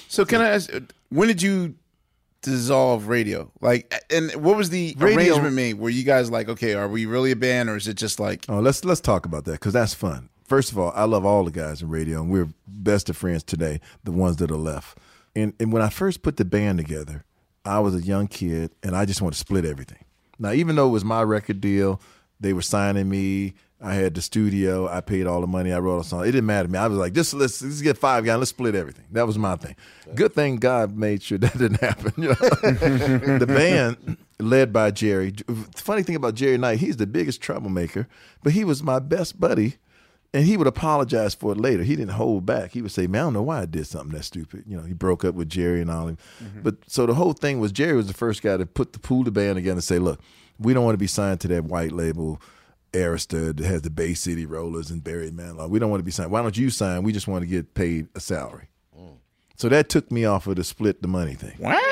[0.08, 0.70] So can I ask,
[1.10, 1.76] when did you
[2.42, 3.50] dissolve Raydio?
[3.62, 5.74] Like, and what was the Raydio- arrangement made?
[5.76, 8.46] Were you guys like, okay, are we really a band, or is it just like?
[8.50, 10.30] Oh, let's let's talk about that because that's fun.
[10.46, 13.44] First of all, I love all the guys in Raydio, and we're best of friends
[13.44, 13.82] today.
[14.04, 14.98] The ones that are left,
[15.36, 17.26] and and when I first put the band together,
[17.66, 20.04] I was a young kid, and I just wanted to split everything.
[20.40, 22.00] Now, even though it was my record deal,
[22.40, 23.56] they were signing me.
[23.80, 24.88] I had the studio.
[24.88, 25.72] I paid all the money.
[25.72, 26.24] I wrote a song.
[26.24, 26.80] It didn't matter to me.
[26.80, 28.40] I was like, just let's, let's get five guys.
[28.40, 29.06] Let's split everything.
[29.12, 29.76] That was my thing.
[30.16, 32.12] Good thing God made sure that didn't happen.
[32.18, 32.34] You know?
[33.38, 35.36] the band, led by Jerry.
[35.76, 38.08] Funny thing about Jerry Knight, he's the biggest troublemaker,
[38.44, 39.76] but he was my best buddy.
[40.34, 41.84] And he would apologize for it later.
[41.84, 42.72] He didn't hold back.
[42.72, 44.84] He would say, "Man, I don't know why I did something that stupid." You know,
[44.84, 46.08] he broke up with Jerry and all.
[46.08, 46.62] Mm-hmm.
[46.64, 49.24] But so the whole thing was Jerry was the first guy to put the pool
[49.24, 50.20] the band together and say, "Look,
[50.60, 52.42] we don't want to be signed to that white label
[52.94, 55.70] Arista that has the Bay City Rollers and Barry Manilow.
[55.70, 56.32] We don't want to be signed.
[56.32, 57.04] Why don't you sign?
[57.04, 58.70] We just want to get paid a salary."
[59.58, 61.56] So that took me off of the split the money thing.
[61.58, 61.84] What?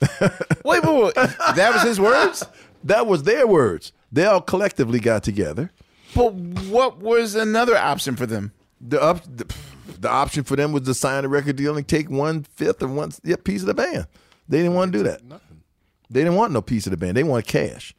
[0.64, 1.14] wait, wait, wait.
[1.14, 2.44] That was his words?
[2.82, 3.92] That was their words.
[4.10, 5.70] They all collectively got together.
[6.14, 8.52] But what was another option for them?
[8.80, 9.52] The up, the,
[10.00, 12.88] the option for them was to sign a record deal and take one fifth or
[12.88, 14.08] one yeah, piece of the band.
[14.48, 15.24] They didn't want to do that.
[15.24, 15.62] Nothing.
[16.10, 17.16] They didn't want no piece of the band.
[17.16, 17.94] They wanted cash.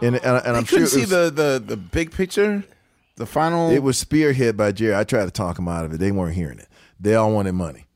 [0.00, 2.64] And and, and I'm sure couldn't it see was- the, the the big picture,
[3.16, 3.70] the final.
[3.70, 4.94] It was spearhead by Jerry.
[4.94, 5.98] I tried to talk them out of it.
[5.98, 6.68] They weren't hearing it.
[7.00, 7.86] They all wanted money.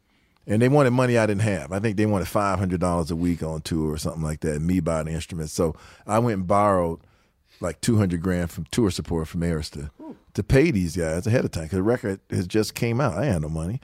[0.44, 1.70] And they wanted money I didn't have.
[1.70, 4.60] I think they wanted five hundred dollars a week on tour or something like that.
[4.60, 5.52] Me buying the instruments.
[5.52, 6.98] So I went and borrowed
[7.60, 9.90] like two hundred grand from tour support from Arista
[10.34, 13.16] to pay these guys ahead of time because the record has just came out.
[13.16, 13.80] I had no money.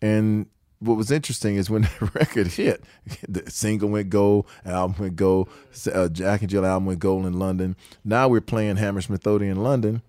[0.00, 0.46] And
[0.80, 2.84] what was interesting is when that record hit,
[3.28, 5.48] the single went gold, album went gold,
[5.92, 7.76] uh, Jack and Jill album went gold in London.
[8.04, 10.02] Now we're playing Hammersmith Odeon in London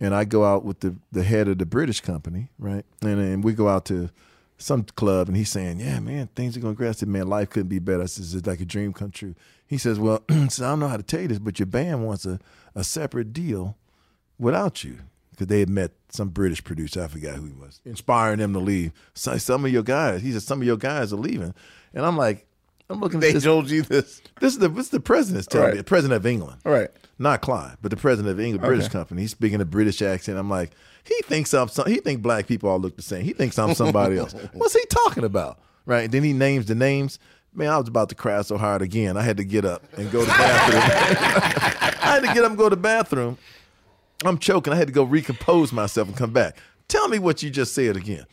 [0.00, 2.84] and I go out with the the head of the British company, right?
[3.02, 4.10] And and we go out to
[4.58, 7.50] some club, and he's saying, "Yeah, man, things are going great." I said, "Man, life
[7.50, 9.34] couldn't be better." I said, "It's like a dream come true."
[9.66, 12.26] He says, "Well, I don't know how to tell you this, but your band wants
[12.26, 12.38] a
[12.74, 13.76] a separate deal
[14.38, 14.98] without you."
[15.30, 18.58] Because they had met some British producer, I forgot who he was, inspiring them to
[18.58, 18.92] leave.
[19.14, 21.54] So some of your guys, he said, some of your guys are leaving,
[21.92, 22.46] and I'm like,
[22.90, 23.20] I'm looking.
[23.20, 24.20] They at this, told you this.
[24.40, 25.72] This is the this is the president's telling Right.
[25.74, 26.88] me, the president of England, Right.
[27.18, 28.92] Not Clive, but the president of England British Okay.
[28.92, 29.22] company.
[29.22, 30.36] He's speaking a British accent.
[30.36, 30.72] I'm like,
[31.04, 31.86] he thinks I'm some.
[31.86, 33.24] He think black people all look the same.
[33.24, 34.34] He thinks I'm somebody else.
[34.52, 35.58] What's he talking about?
[35.86, 36.04] Right?
[36.04, 37.18] And then he names the names.
[37.54, 39.16] Man, I was about to cry so hard again.
[39.16, 40.82] I had to get up and go to the bathroom.
[42.02, 43.38] I had to get up and go to the bathroom.
[44.24, 44.72] I'm choking.
[44.72, 46.56] I had to go recompose myself and come back.
[46.88, 48.26] Tell me what you just said again.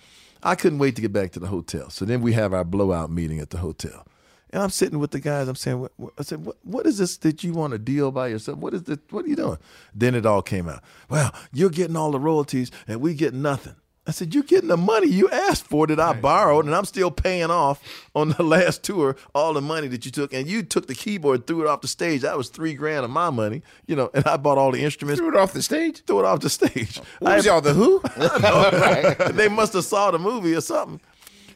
[0.43, 1.89] I couldn't wait to get back to the hotel.
[1.89, 4.05] So then we have our blowout meeting at the hotel.
[4.51, 5.47] And I'm sitting with the guys.
[5.47, 8.27] I'm saying, what, I said, what, what is this that you want to deal by
[8.27, 8.57] yourself?
[8.57, 8.97] What is this?
[9.09, 9.57] What are you doing?
[9.93, 10.83] Then it all came out.
[11.09, 13.75] Well, you're getting all the royalties and we get nothing.
[14.11, 17.11] I said, You're getting the money you asked for that I borrowed, and I'm still
[17.11, 17.81] paying off
[18.13, 21.47] on the last tour all the money that you took, and you took the keyboard,
[21.47, 22.23] threw it off the stage.
[22.23, 25.21] That was three grand of my money, you know, and I bought all the instruments.
[25.21, 26.03] Threw it off the stage.
[26.03, 26.99] Threw it off the stage.
[27.19, 28.01] What was y'all, the Who?
[28.17, 29.31] Know.
[29.31, 30.99] They must have saw the movie or something.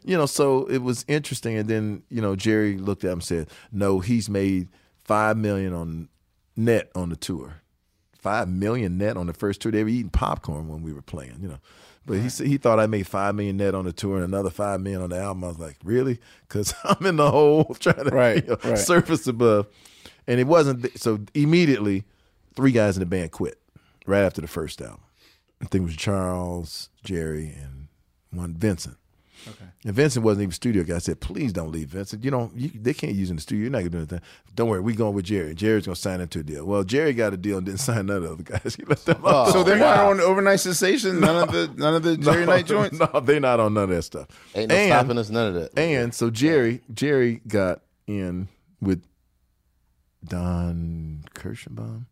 [0.05, 1.57] You know, so it was interesting.
[1.57, 4.69] And then, you know, Jerry looked at him and said, No, he's made
[5.03, 6.07] five million on
[6.55, 7.55] net on the tour.
[8.17, 9.73] Five million net on the first tour.
[9.73, 11.59] They were eating popcorn when we were playing, you know.
[12.07, 14.51] But he said he thought I made five million net on the tour and another
[14.51, 15.43] five million on the album.
[15.43, 16.19] I was like, really?
[16.47, 18.77] Because I'm in the hole trying to Right, you know, right.
[18.77, 19.67] surface above.
[20.27, 22.03] And it wasn't th- so immediately.
[22.55, 23.59] Three guys in the band quit
[24.05, 25.01] right after the first album.
[25.61, 27.87] I think it was Charles, Jerry, and
[28.31, 28.95] one Vincent.
[29.47, 29.65] Okay.
[29.85, 30.95] And Vincent wasn't even studio guy.
[30.95, 32.23] I said, please don't leave, Vincent.
[32.23, 32.55] You don't.
[32.55, 33.63] You, they can't use you in the studio.
[33.63, 34.21] You're not gonna do anything.
[34.55, 35.53] Don't worry, we going with Jerry.
[35.53, 36.65] Jerry's gonna sign into a deal.
[36.65, 38.75] Well, Jerry got a deal and didn't sign none of the guys.
[38.75, 39.51] He let them oh, off.
[39.51, 41.19] so they're not on overnight sensation.
[41.19, 42.99] None of the none of the Jerry no, Knight joints.
[42.99, 44.27] No, they're not on none of that stuff.
[44.55, 45.77] Ain't no stopping us, none of that.
[45.77, 48.47] And so Jerry, Jerry got in
[48.81, 49.03] with
[50.23, 52.05] Don Kirschenbaum.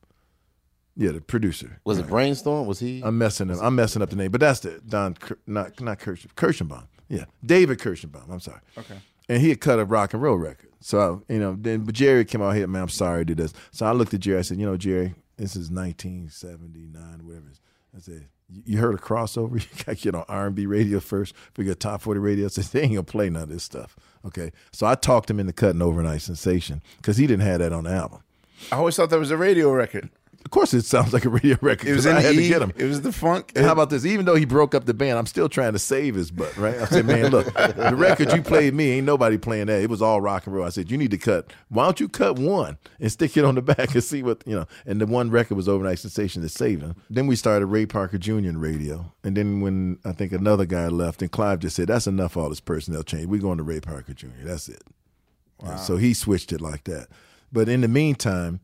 [0.95, 1.79] Yeah, the producer.
[1.85, 2.67] Was it Brainstorm?
[2.67, 3.01] Was he?
[3.03, 3.57] I'm messing up.
[3.61, 6.85] I'm messing up the name, but that's the Don, Kir- not not Kirsch, Kirschenbaum.
[7.13, 8.29] Yeah, David Kirschenbaum.
[8.31, 8.59] I'm sorry.
[8.77, 8.95] Okay.
[9.29, 10.69] And he had cut a rock and roll record.
[10.81, 12.81] So you know, then but Jerry came out here, man.
[12.83, 13.53] I'm sorry, I did this.
[13.71, 14.39] So I looked at Jerry.
[14.39, 17.47] I said, you know, Jerry, this is 1979, whatever.
[17.47, 17.61] it is.
[17.95, 19.53] I said, you you heard a crossover?
[19.77, 22.45] You got to get on R&B radio first for your top 40 radio.
[22.45, 23.95] I said, they ain't gonna play none of this stuff.
[24.25, 24.51] Okay.
[24.71, 27.91] So I talked him into cutting Overnight Sensation because he didn't have that on the
[27.91, 28.21] album.
[28.71, 30.09] I always thought that was a radio record.
[30.45, 31.87] Of course, it sounds like a radio record.
[31.87, 32.73] It was in I had E, to get him.
[32.75, 33.51] It was the funk.
[33.55, 34.05] And how about this?
[34.05, 36.75] Even though he broke up the band, I'm still trying to save his butt, right?
[36.75, 39.81] I said, man, look, the record you played me, ain't nobody playing that.
[39.81, 40.65] It was all rock and roll.
[40.65, 41.51] I said, you need to cut.
[41.69, 44.55] Why don't you cut one and stick it on the back and see what, you
[44.55, 44.65] know?
[44.85, 46.95] And the one record was Overnight Sensation that saved him.
[47.09, 48.33] Then we started Ray Parker Jr.
[48.33, 49.11] in Raydio.
[49.23, 52.49] And then when I think another guy left, and Clive just said, that's enough all
[52.49, 53.27] this personnel change.
[53.27, 54.27] We're going to Ray Parker Jr.
[54.43, 54.83] That's it.
[55.63, 57.07] And so he switched it like that.
[57.51, 58.59] But in the meantime,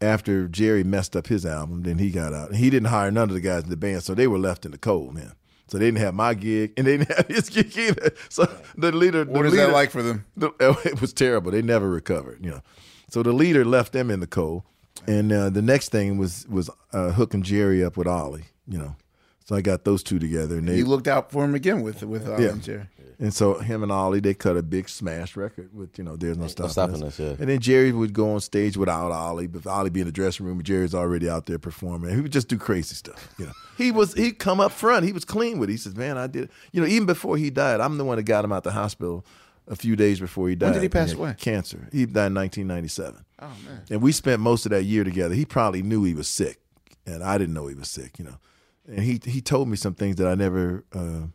[0.00, 2.54] after Jerry messed up his album, then he got out.
[2.54, 4.72] He didn't hire none of the guys in the band, so they were left in
[4.72, 5.32] the cold, man.
[5.68, 8.12] So they didn't have my gig, and they didn't have his gig either.
[8.28, 10.24] So the leader, the What is that like for them?
[10.36, 10.52] the-
[10.84, 11.50] it was terrible.
[11.50, 12.62] They never recovered, you know.
[13.10, 14.62] So the leader left them in the cold,
[15.06, 18.96] and uh, the next thing was was uh, hooking Jerry up with Ollie, you know.
[19.44, 22.02] So I got those two together, and they You looked out for him again with
[22.02, 22.52] with uh, yeah.
[22.60, 22.86] Jerry.
[23.18, 26.36] And so him and Ollie, they cut a big smash record with, you know, There's
[26.36, 27.18] No Stopping, Stopping Us.
[27.18, 27.36] Us, yeah.
[27.38, 30.44] And then Jerry would go on stage without Ollie, but Ollie be in the dressing
[30.44, 32.14] room, and Jerry's already out there performing.
[32.14, 33.52] He would just do crazy stuff, you know.
[33.78, 35.06] he was, he'd come up front.
[35.06, 35.72] He was clean with it.
[35.72, 36.50] He says, man, I did it.
[36.72, 39.24] You know, even before he died, I'm the one that got him out the hospital
[39.66, 40.66] a few days before he died.
[40.66, 41.34] When did he pass had away?
[41.38, 41.88] Cancer.
[41.92, 43.24] He died in 1997.
[43.40, 43.82] Oh man.
[43.90, 45.34] And we spent most of that year together.
[45.34, 46.60] He probably knew he was sick,
[47.04, 48.38] and I didn't know he was sick, you know.
[48.86, 51.26] And he he told me some things that I never uh,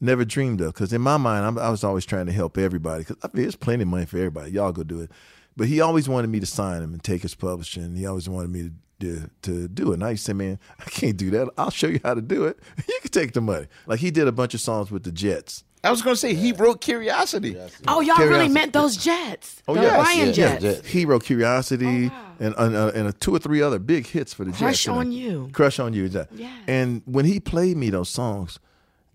[0.00, 0.74] never dreamed of.
[0.74, 3.04] Because in my mind, I'm, I was always trying to help everybody.
[3.04, 4.52] Because I mean, there's plenty of money for everybody.
[4.52, 5.10] Y'all go do it.
[5.56, 7.96] But he always wanted me to sign him and take his publishing.
[7.96, 9.94] He always wanted me to to, to do it.
[9.94, 11.48] And I used to say, man, I can't do that.
[11.56, 12.58] I'll show you how to do it.
[12.88, 13.66] You can take the money.
[13.86, 15.62] Like he did a bunch of songs with the Jets.
[15.84, 17.56] I was going to say he wrote Curiosity.
[17.86, 19.62] Oh, y'all really meant those Jets.
[19.68, 20.86] Oh the yeah, Ryan Jets.
[20.86, 22.10] Hero, Curiosity,
[22.40, 24.84] and and, uh, and uh, two or three other big hits for the Crush Jets.
[24.84, 25.48] Crush on You.
[25.52, 26.42] Crush on you, exactly.
[26.42, 26.52] Yeah.
[26.66, 28.58] And when he played me those songs,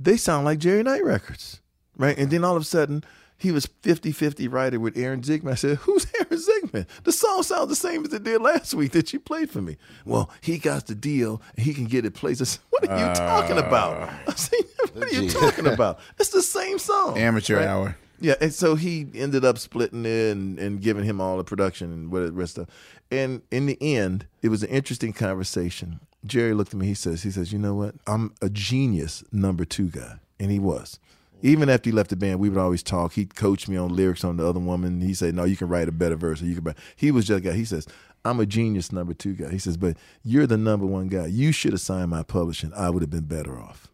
[0.04, 1.62] they sound like Jerry Knight records,
[1.98, 2.18] right?
[2.18, 3.04] And then all of a sudden,
[3.38, 5.52] he was 50-50 writer with Aaron Zigman.
[5.52, 6.88] I said, "Who's Aaron Zigman?
[7.04, 9.78] The song sounds the same as it did last week that you played for me."
[10.06, 12.42] Well, he got the deal, and he can get it placed.
[12.42, 13.14] I said, "What are you ah.
[13.14, 14.60] talking about?" I said,
[14.94, 16.00] "What are you talking about?
[16.20, 17.68] It's the same song." Amateur right?
[17.68, 17.98] hour.
[18.20, 21.92] Yeah, and so he ended up splitting it and, and giving him all the production
[21.92, 22.70] and what the rest of.
[23.12, 26.00] And in the end, it was an interesting conversation.
[26.26, 26.88] Jerry looked at me.
[26.88, 27.96] He says, "He says, you know what?
[28.08, 31.00] I'm a genius number two guy," and he was.
[31.42, 33.14] Even after he left the band, we would always talk.
[33.14, 35.02] He'd coach me on lyrics on the other woman.
[35.02, 36.64] He said, "No, you can write a better verse." Or you can.
[36.64, 36.78] Write.
[36.96, 37.54] He was just a guy.
[37.54, 37.86] He says,
[38.24, 41.26] "I'm a genius number two guy." He says, "But you're the number one guy.
[41.28, 42.72] You should have signed my publishing.
[42.74, 43.90] I would have been better off."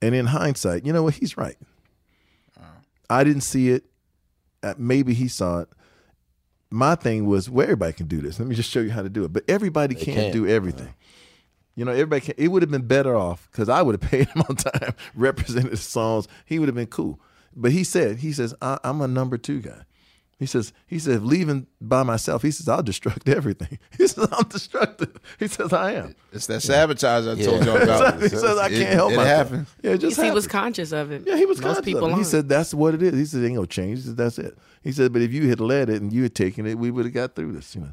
[0.00, 1.14] And in hindsight, you know what?
[1.14, 1.56] He's right.
[3.10, 3.84] I didn't see it.
[4.62, 5.68] Uh, maybe he saw it.
[6.70, 8.38] My thing was, well, everybody can do this.
[8.38, 9.32] Let me just show you how to do it.
[9.32, 10.32] But everybody can't, can't.
[10.32, 10.92] do everything.
[11.78, 12.34] You know, everybody can.
[12.36, 15.70] It would have been better off because I would have paid him on time, represented
[15.70, 16.26] the songs.
[16.44, 17.20] He would have been cool.
[17.54, 19.82] But he said, he says, I, I'm a number two guy.
[20.40, 22.42] He says, he says, leaving by myself.
[22.42, 23.78] He says, I'll destruct everything.
[23.96, 25.18] He says, I'm destructive.
[25.38, 26.16] He says, I am.
[26.32, 28.22] It's that sabotage I told y'all about.
[28.22, 29.48] he says, I can't help it myself.
[29.48, 29.68] happens.
[29.82, 31.22] Yeah, it just he was conscious of it.
[31.26, 32.14] Yeah, he was Most conscious people of it.
[32.14, 32.26] He aren't.
[32.26, 33.14] said that's what it is.
[33.14, 34.00] He said it ain't gonna change.
[34.00, 34.58] He said that's it.
[34.82, 37.04] He said, but if you had led it and you had taken it, we would
[37.04, 37.74] have got through this.
[37.76, 37.92] You know.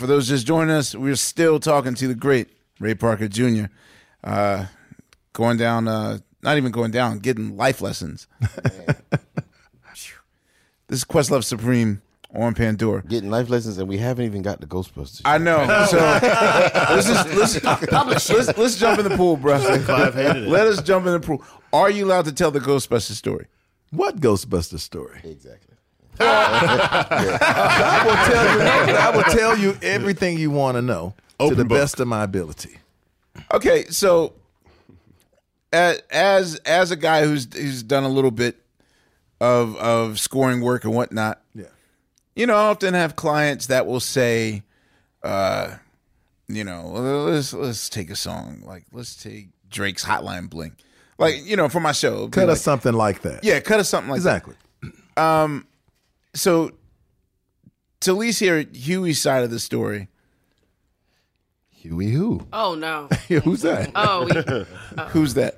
[0.00, 2.48] For those just joining us, we're still talking to the great
[2.78, 3.64] Ray Parker Jr.
[4.24, 4.64] Uh,
[5.34, 8.26] going down, uh, not even going down, getting life lessons.
[8.40, 9.10] this
[10.88, 12.00] is Questlove Supreme
[12.34, 13.02] on Pandora.
[13.02, 15.20] Getting life lessons, and we haven't even got the Ghostbusters.
[15.26, 15.58] I know.
[15.90, 19.58] So let's just let's, let's, let's jump in the pool, bro.
[19.84, 20.48] Clive hated it.
[20.48, 21.44] Let us jump in the pool.
[21.74, 23.48] Are you allowed to tell the Ghostbusters story?
[23.90, 25.20] What Ghostbuster story?
[25.24, 25.69] Exactly.
[26.20, 28.54] I will tell
[28.88, 28.94] you.
[28.96, 31.78] I will tell you everything you want to know to the book.
[31.78, 32.78] best of my ability.
[33.52, 34.34] Okay, so
[35.72, 38.56] as as as a guy who's who's done a little bit
[39.40, 41.64] of of scoring work and whatnot, Yeah.
[42.36, 44.62] you know, I often have clients that will say,
[45.22, 45.76] uh,
[46.48, 50.76] you know, let's let's take a song like let's take Drake's Hotline Bling,
[51.18, 52.16] like you know, for my show.
[52.18, 53.44] it'd be Cut like- us something like that.
[53.44, 54.42] Yeah, cut us something like that.
[54.44, 54.56] exactly.
[55.16, 55.66] Um,
[56.34, 56.70] so
[58.00, 60.08] to at least hear Huey's side of the story.
[61.70, 62.46] Huey who?
[62.52, 63.06] Oh no.
[63.28, 63.90] Who's that?
[63.94, 65.56] Oh, we, Who's that?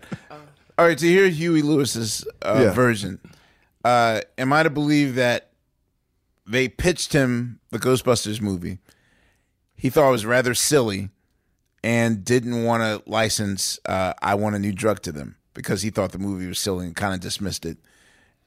[0.78, 2.72] All right, to hear Huey Lewis's uh, Yeah.
[2.72, 3.18] version,
[3.84, 5.50] uh, am I to believe that
[6.46, 8.78] they pitched him the Ghostbusters movie?
[9.74, 11.10] He thought it was rather silly
[11.84, 15.90] and didn't want to license uh, "I Want a New Drug" to them because he
[15.90, 17.78] thought the movie was silly and kind of dismissed it,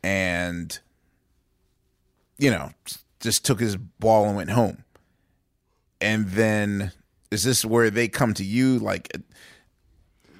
[0.01, 0.79] and
[2.37, 2.71] you know,
[3.19, 4.83] just took his ball and went home.
[6.01, 6.91] And then,
[7.31, 9.09] is this where they come to you like?
[9.15, 9.19] Uh,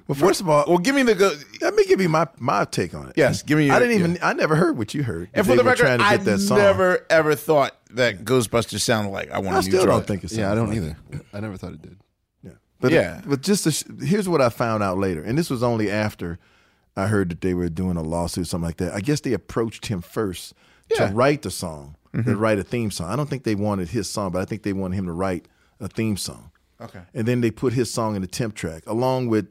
[0.08, 1.32] well, first of all, well, give me the go.
[1.60, 3.14] Let me give you my my take on it.
[3.16, 3.66] Yes, give me.
[3.66, 4.14] Your, I didn't even.
[4.16, 4.28] yeah.
[4.28, 5.28] I never heard what you heard.
[5.34, 6.58] And for the were record, trying to I get that song.
[6.58, 10.22] never ever thought that Ghostbusters sounded like I want I a new still don't think
[10.22, 10.36] it's.
[10.36, 10.96] Yeah, I don't like either.
[11.32, 11.96] I never thought it did.
[12.44, 12.50] Yeah,
[12.80, 13.20] but Yeah.
[13.26, 16.38] but just to sh- here's what I found out later, and this was only after
[16.96, 18.94] I heard that they were doing a lawsuit, something like that.
[18.94, 20.54] I guess they approached him first
[20.90, 21.08] Yeah.
[21.08, 22.38] to write the song, to Mhm.
[22.40, 23.10] write a theme song.
[23.10, 25.46] I don't think they wanted his song, but I think they wanted him to write
[25.80, 26.50] a theme song.
[26.80, 27.00] Okay.
[27.14, 29.50] And then they put his song in the temp track along with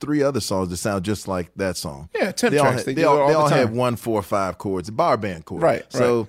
[0.00, 2.08] three other songs that sound just like that song.
[2.14, 2.78] Yeah, temp they all tracks.
[2.80, 3.76] had- They They, all, all they the all have time.
[3.76, 5.62] one, four, five chords, a bar band chords.
[5.62, 6.28] Right, So, right.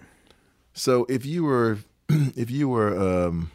[0.73, 1.80] so if you were
[2.10, 2.97] if you were
[3.27, 3.51] um,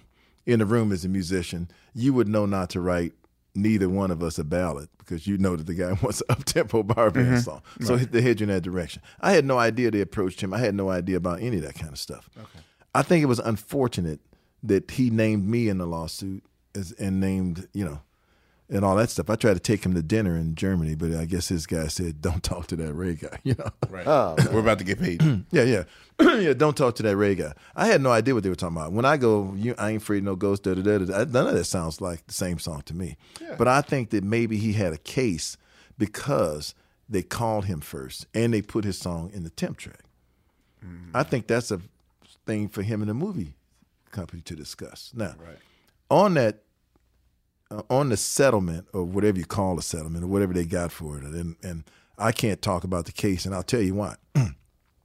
[0.47, 3.13] in the room as a musician, you would know not to write
[3.55, 6.45] neither one of us a ballad because you know that the guy wants an up
[6.45, 7.45] tempo bar band Mhm.
[7.45, 7.63] song.
[7.81, 8.11] So Right.
[8.13, 9.03] they head you in that direction.
[9.21, 10.53] I had no idea they approached him.
[10.55, 12.29] I had no idea about any of that kind of stuff.
[12.95, 14.21] I think it was unfortunate
[14.63, 16.43] that he named me in the lawsuit
[16.75, 18.01] as, and named, you know,
[18.71, 19.31] and all that stuff.
[19.31, 22.21] I tried to take him to dinner in Germany, but I guess his guy said,
[22.21, 24.07] "Don't talk to that Ray guy." You know, Right.
[24.07, 24.37] Oh.
[24.53, 25.23] We're about to get paid.
[25.51, 25.85] yeah, yeah,
[26.21, 26.53] yeah.
[26.53, 27.55] Don't talk to that Ray guy.
[27.75, 28.93] I had no idea what they were talking about.
[28.93, 30.65] When I go, you, I ain't afraid of no ghost.
[30.65, 33.17] Da, da, da, da, none of that sounds like the same song to me.
[33.57, 35.57] But I think that maybe he had a case
[35.97, 36.75] because
[37.09, 40.01] they called him first and they put his song in the temp track.
[40.83, 41.11] Hmm.
[41.15, 41.81] I think that's a
[42.47, 43.55] thing for him and the movie
[44.11, 45.13] company to discuss.
[45.15, 45.35] Now,
[46.11, 46.63] on that,
[47.71, 51.19] uh, on the settlement or whatever you call a settlement or whatever they got for
[51.19, 51.85] it, and and
[52.19, 54.17] I can't talk about the case, and I'll tell you why.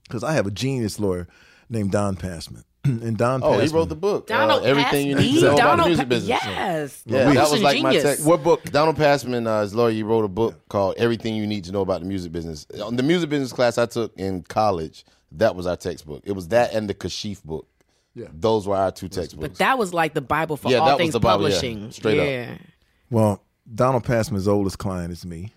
[0.06, 1.26] Because I have a genius lawyer
[1.70, 3.40] named Don Passman, and Don.
[3.42, 4.26] Oh, he wrote the book.
[4.26, 5.32] Donald uh, everything you Passman.
[5.32, 6.28] need to know about the Donald music Pa- business.
[6.44, 7.02] yes.
[7.06, 8.18] Yeah, Well, that was a like my genius.
[8.18, 8.26] tech.
[8.26, 8.64] What book?
[8.64, 11.80] Donald Passman, uh, his lawyer, he wrote a book called "Everything You Need to Know
[11.80, 15.66] About the Music Business." On the music business class I took in college, that was
[15.66, 16.20] our textbook.
[16.26, 17.66] It was that and the Kashif book.
[18.14, 18.28] Yeah.
[18.32, 19.48] those were our two textbooks.
[19.48, 21.54] But that was like the Bible for Yeah, all that was things the Bible, yeah.
[21.56, 21.90] publishing.
[21.90, 22.26] Straight up.
[22.26, 22.58] yeah.
[23.10, 23.42] Well,
[23.74, 25.52] Donald Passman's oldest client is me.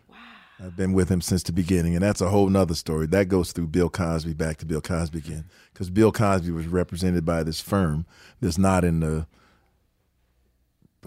[0.60, 3.06] I've been with him since the beginning, and that's a whole nother story.
[3.06, 7.26] That goes through Bill Cosby back to Bill Cosby again, because Bill Cosby was represented
[7.26, 8.08] by this firm
[8.42, 9.28] that's not in the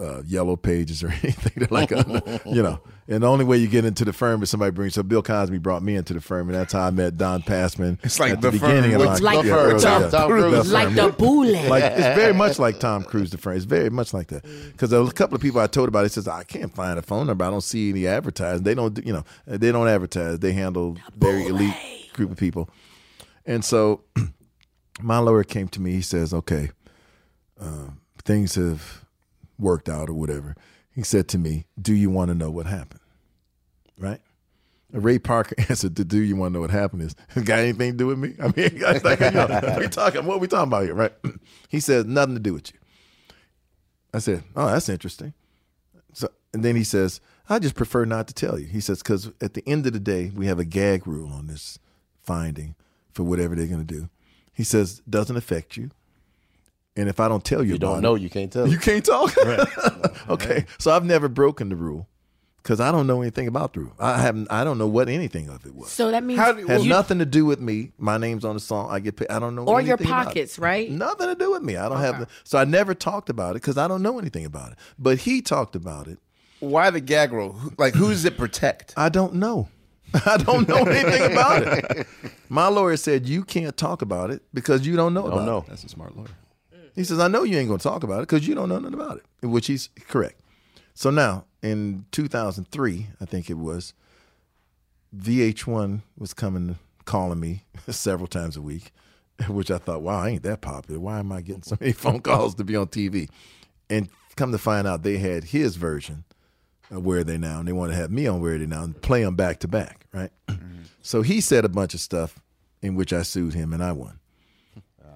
[0.01, 1.53] uh, yellow pages or anything.
[1.57, 4.49] They're like, a, you know, and the only way you get into the firm is
[4.49, 4.93] somebody brings.
[4.95, 7.99] So Bill Cosby brought me into the firm, and that's how I met Don Passman.
[8.03, 10.01] It's like at the, the firm beginning of with- my Like yeah, the early- Tom-
[10.03, 10.71] yeah, Tom Cruise.
[10.71, 10.95] Like firm.
[10.95, 11.67] the bullet.
[11.69, 13.57] Like it's very much like Tom Cruise, the friend.
[13.57, 14.43] It's very much like that.
[14.71, 17.27] Because a couple of people I told about it says I can't find a phone
[17.27, 17.45] number.
[17.45, 18.63] I don't see any advertising.
[18.63, 20.39] They don't, you know, they don't advertise.
[20.39, 21.75] They handle very elite
[22.13, 22.69] group of people.
[23.45, 24.01] And so,
[25.01, 25.91] my lawyer came to me.
[25.93, 26.69] He says, "Okay,
[27.59, 27.87] uh,
[28.23, 29.00] things have
[29.61, 30.55] worked out or whatever."
[30.93, 33.01] He said to me, "Do you want to know what happened?"
[33.97, 34.19] Right.
[34.91, 37.03] Ray Parker answered, "Do you want to know what happened?
[37.03, 38.35] Is got anything to do with me?
[38.39, 40.25] I mean, like, you know, we talking.
[40.25, 41.13] What we talking about here, right?"
[41.69, 42.79] He said, "Nothing to do with you."
[44.13, 45.33] I said, "Oh, that's interesting."
[46.13, 49.31] So, and then he says, "I just prefer not to tell you." He says, "Because
[49.39, 51.79] at the end of the day, we have a gag rule on this
[52.19, 52.75] finding
[53.13, 54.09] for whatever they're going to do."
[54.51, 55.91] He says, "Doesn't affect you."
[56.95, 58.67] And if I don't tell you, You don't know, it, you can't tell.
[58.67, 59.33] You can't talk.
[60.29, 62.07] okay, so I've never broken the rule
[62.57, 63.93] because I don't know anything about the rule.
[63.97, 64.51] I haven't.
[64.51, 65.89] I don't know what anything of it was.
[65.89, 67.93] So that means Has you- nothing to do with me.
[67.97, 68.89] My name's on the song.
[68.91, 69.29] I get paid.
[69.29, 69.63] I don't know.
[69.63, 70.25] or your anything about it.
[70.25, 70.91] pockets, right?
[70.91, 71.77] Nothing to do with me.
[71.77, 72.19] I don't have.
[72.19, 74.77] The, so I never talked about it because I don't know anything about it.
[74.99, 76.19] But he talked about it.
[76.59, 77.57] Why the gag rule?
[77.77, 78.93] Like, who does it protect?
[78.97, 79.69] I don't know.
[80.25, 82.05] I don't know anything about it.
[82.49, 85.57] My lawyer said you can't talk about it because you don't know about know.
[85.59, 85.67] it.
[85.67, 86.27] That's a smart lawyer.
[86.95, 88.79] He says, I know you ain't going to talk about it because you don't know
[88.79, 90.41] nothing about it, which he's correct.
[90.93, 93.93] So now, in 2003, I think it was,
[95.15, 98.91] VH1 was coming, calling me several times a week,
[99.47, 100.99] which I thought, wow, I ain't that popular.
[100.99, 103.29] Why am I getting so many phone calls to be on TV?
[103.89, 106.23] And come to find out, they had his version
[106.89, 108.65] of Where Are They Now, and they want to have me on Where Are They
[108.65, 110.31] Now and play them back to back, right?
[111.03, 112.39] So he said a bunch of stuff
[112.83, 114.19] in which I sued him, and I won.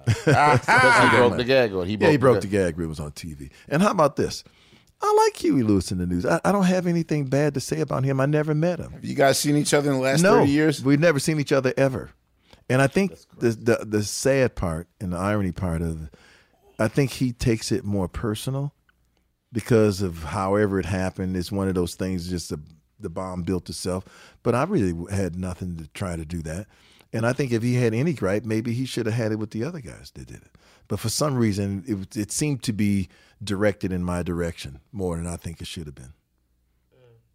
[0.06, 0.60] Because
[1.10, 1.82] he broke the gag rule.
[1.82, 2.86] He yeah, broke, he broke the the gag rule.
[2.86, 3.50] It was on TV.
[3.68, 4.44] And how about this?
[5.02, 6.24] I like Huey Lewis and the News.
[6.24, 8.20] I, I don't have anything bad to say about him.
[8.20, 8.92] I never met him.
[8.92, 10.82] Have you guys seen each other in the last no, 30 years?
[10.82, 12.10] we've never seen each other ever.
[12.68, 16.14] And I think the, the the sad part and the irony part of it,
[16.78, 18.72] I think he takes it more personal
[19.52, 21.36] because of however it happened.
[21.36, 22.28] It's one of those things.
[22.28, 22.60] Just the
[22.98, 24.04] the bomb built itself.
[24.42, 26.66] But I really had nothing to try to do that.
[27.12, 29.50] And I think if he had any gripe, maybe he should have had it with
[29.50, 30.50] the other guys that did it.
[30.88, 33.08] But for some reason, it it seemed to be
[33.42, 36.12] directed in my direction more than I think it should have been.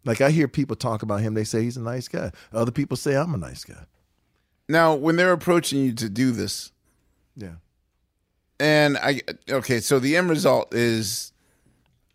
[0.04, 2.32] Like I hear people talk about him, they say he's a nice guy.
[2.52, 3.84] Other people say I'm a nice guy.
[4.68, 6.72] Now, when they're approaching you to do this,
[7.36, 7.54] Yeah.
[8.58, 9.20] and I
[9.50, 11.32] okay, so the end result is,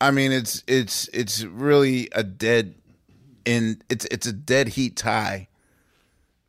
[0.02, 2.76] I mean, it's it's it's really a dead,
[3.46, 5.48] and it's it's a dead heat tie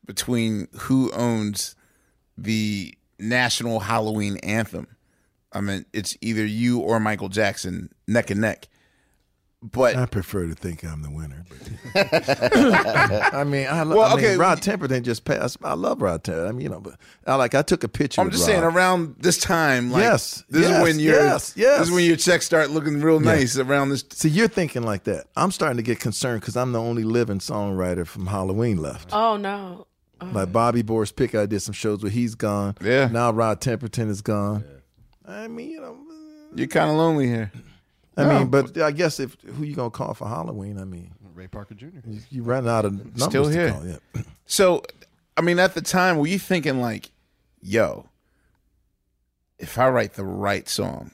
[0.08, 1.76] between who owns
[2.36, 4.88] the national Halloween anthem.
[5.52, 8.68] I mean, it's either you or Michael Jackson, neck and neck.
[9.60, 11.44] But I prefer to think I'm the winner.
[11.92, 14.36] But I mean, I, lo- Well, I mean, okay.
[14.36, 15.56] Rod Temperton just passed.
[15.64, 16.48] I love Rod Temperton.
[16.48, 16.94] I mean, you know, but
[17.26, 18.20] I like I took a picture.
[18.20, 18.52] I'm just Rod.
[18.52, 21.78] saying, around this time, like, Yes, this yes, is when your yes, yes.
[21.80, 23.32] this is when your checks start looking real Yeah.
[23.34, 24.04] nice around this.
[24.12, 25.26] See, you're thinking like that.
[25.34, 29.08] I'm starting to get concerned because I'm the only living songwriter from Halloween left.
[29.12, 29.88] Oh no.
[30.20, 32.76] Like Bobby Boris Pickett, I did some shows where he's gone.
[32.82, 33.06] Yeah.
[33.08, 34.64] Now Rod Temperton is gone.
[35.26, 35.32] Yeah.
[35.32, 35.96] I mean, you know,
[36.54, 37.52] You're kind of lonely here.
[38.16, 40.78] I No, mean, but I guess if who you gonna call for Halloween?
[40.78, 41.86] I mean, Ray Parker Jr.
[42.06, 43.70] you, you run out of numbers Still to here.
[43.70, 43.86] call.
[43.86, 44.22] Yeah.
[44.46, 44.82] So,
[45.36, 47.12] I mean, at the time, were you thinking like,
[47.60, 48.08] "Yo,
[49.58, 51.12] if I write the right song,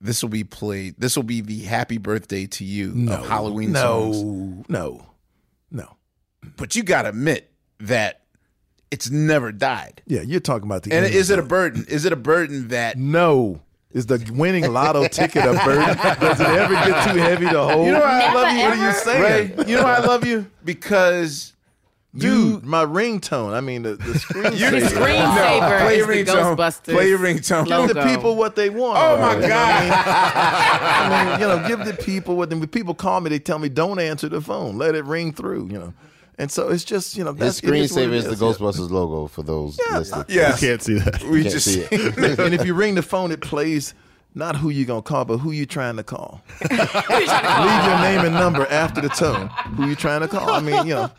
[0.00, 0.94] this will be played.
[0.98, 4.64] This will be the happy birthday to you No, of Halloween no, songs.
[4.68, 5.06] no,
[5.70, 5.96] no.
[6.56, 7.50] But you got to admit
[7.80, 8.22] that
[8.90, 10.02] it's never died.
[10.06, 10.92] Yeah, you're talking about the.
[10.92, 11.84] And is it a burden?
[11.88, 13.60] Is it a burden that No.
[13.90, 15.96] Is the winning lotto ticket a burden?
[16.20, 17.86] Does it ever get too heavy to hold?
[17.86, 18.62] You know why I love you?
[18.62, 19.56] What are you saying?
[19.56, 20.46] Ray, you know why I love you?
[20.62, 21.54] Because
[22.14, 23.54] Dude, my ringtone.
[23.54, 24.80] I mean, the, the screensaver.
[24.80, 26.56] Screensaver play your the ringtone.
[26.56, 26.92] Ghostbusters.
[26.92, 27.66] Play your ringtone.
[27.66, 28.98] Give the people what they want.
[28.98, 29.74] Oh, my You know what God.
[29.74, 29.92] I mean?
[31.12, 32.50] I mean, you know, give the people what.
[32.50, 34.78] When people call me, they tell me don't answer the phone.
[34.78, 35.68] Let it ring through.
[35.68, 35.94] You know,
[36.38, 38.30] and so it's just you know His that's it is what screensaver it is the
[38.30, 38.52] yeah.
[38.52, 40.24] Ghostbusters logo for those listening.
[40.28, 40.60] Yes.
[40.60, 41.22] Can't see that.
[41.24, 42.38] we Can't just see it.
[42.38, 43.94] and if you ring the phone, it plays
[44.34, 46.40] not who you gonna call, but who you trying to call.
[46.70, 49.48] Leave your name and number after the tone.
[49.76, 50.50] Who you trying to call?
[50.50, 51.10] I mean, you know,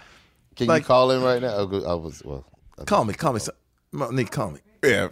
[0.56, 1.54] Can Like- you call in right now?
[1.56, 1.84] Oh.
[1.86, 2.46] I was well.
[2.86, 3.56] call me, call me, son.
[4.12, 4.60] Nick, call me.
[4.84, 5.10] yeah.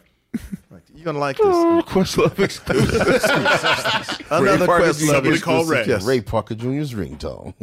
[0.94, 1.86] You're gonna like oh, this.
[1.86, 4.32] Questlove exclusive.
[4.32, 5.06] Another Parker quest Jr.
[5.06, 6.18] Somebody call exclusive, Ray.
[6.18, 7.54] Ray Parker Jr.'s ringtone.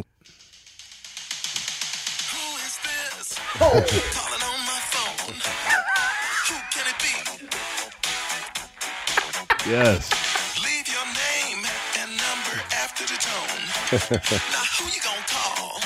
[9.67, 10.11] Yes.
[10.65, 11.63] Leave your name
[12.01, 13.63] and number after the tone.
[14.51, 15.81] now who you gonna call?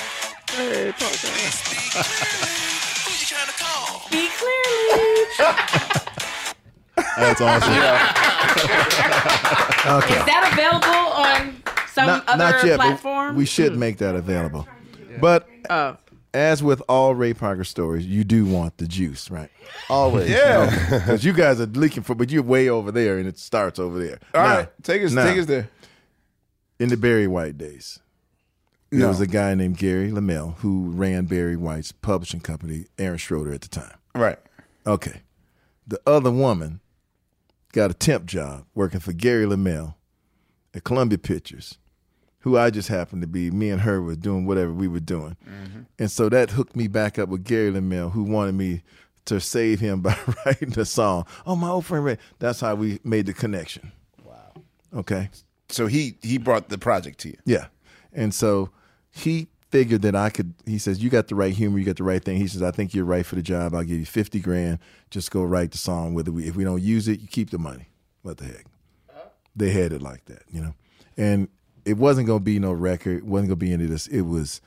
[0.46, 0.96] Please
[1.54, 2.78] speak clearly.
[3.04, 4.00] Who you trying to call?
[4.08, 5.28] Speak clearly.
[7.16, 7.72] That's awesome.
[9.88, 10.18] Okay.
[10.18, 13.36] Is that available on some Not, other not yet, platform?
[13.36, 13.78] we should hmm.
[13.78, 14.66] make that available.
[15.20, 15.96] But Oh.
[16.38, 19.50] As with all Ray Parker stories, you do want the juice, right?
[19.90, 20.30] Always.
[20.30, 20.70] Yeah.
[20.88, 23.98] Because you guys are leaking for, but you're way over there, and it starts over
[23.98, 24.20] there.
[24.34, 24.68] All Now- right.
[24.84, 25.68] Take us now, take us there.
[26.78, 27.98] In the Barry White days,
[28.90, 29.08] there No.
[29.08, 33.62] was a guy named Gary LeMel who ran Barry White's publishing company, Aaron Schroeder at
[33.62, 33.96] the time.
[34.14, 34.38] Right.
[34.86, 35.22] Okay.
[35.88, 36.78] The other woman
[37.72, 39.96] got a temp job working for Gary LeMel
[40.72, 41.78] at Columbia Pictures,
[42.48, 43.50] who I just happened to be.
[43.50, 45.36] Me and her was doing whatever we were doing.
[45.46, 45.80] Mm-hmm.
[45.98, 48.82] And so that hooked me back up with Gary LeMel, who wanted me
[49.26, 50.16] to save him by
[50.46, 51.26] writing the song.
[51.46, 52.18] Oh, my old friend Ray.
[52.38, 53.92] That's how we made the connection.
[54.24, 54.52] Wow.
[54.94, 55.28] Okay.
[55.68, 57.36] So he he brought the project to you.
[57.44, 57.66] Yeah.
[58.14, 58.70] And so
[59.10, 62.04] he figured that I could, he says, You got the right humor, you got the
[62.04, 62.38] right thing.
[62.38, 63.74] He says, I think you're right for the job.
[63.74, 64.78] I'll give you 50 grand.
[65.10, 66.14] Just go write the song.
[66.14, 67.90] Whether we, if we don't use it, you keep the money.
[68.22, 68.64] What the heck?
[69.10, 69.28] Uh-huh.
[69.54, 70.74] They had it like that, you know?
[71.18, 71.48] And
[71.88, 74.06] it wasn't to be no record, it wasn't to be any of this.
[74.06, 74.60] It was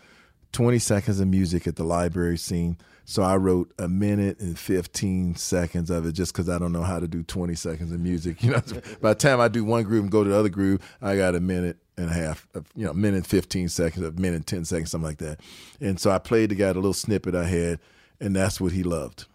[0.53, 2.77] 20 seconds of music at the library scene.
[3.05, 6.83] So I wrote a minute and 15 seconds of it just because I don't know
[6.83, 8.41] how to do 20 seconds of music.
[8.43, 8.61] You know,
[9.01, 11.35] by the time I do one groove and go to the other groove, I got
[11.35, 14.47] a minute and a half, of, you know, minute and 15 seconds, a minute and
[14.47, 15.39] 10 seconds, something like that.
[15.79, 17.79] And so I played the guy the little snippet I had,
[18.19, 19.25] and that's what he loved.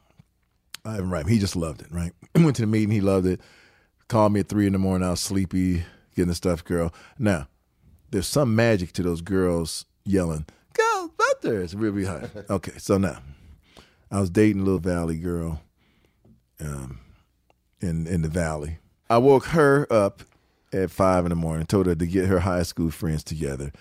[0.84, 1.26] I right.
[1.26, 2.12] He just loved it, right?
[2.34, 3.40] Went to the meeting, he loved it.
[4.08, 5.84] Called me at three in the morning, I was sleepy,
[6.14, 6.94] getting the stuff, girl.
[7.18, 7.48] Now,
[8.10, 12.28] there's some magic to those girls yelling, Ghostbusters, really high.
[12.50, 13.18] Okay, so now,
[14.10, 15.60] I was dating a little valley girl
[16.60, 17.00] um,
[17.80, 18.78] in, in the valley.
[19.08, 20.22] I woke her up
[20.72, 23.72] at five in the morning, told her to get her high school friends together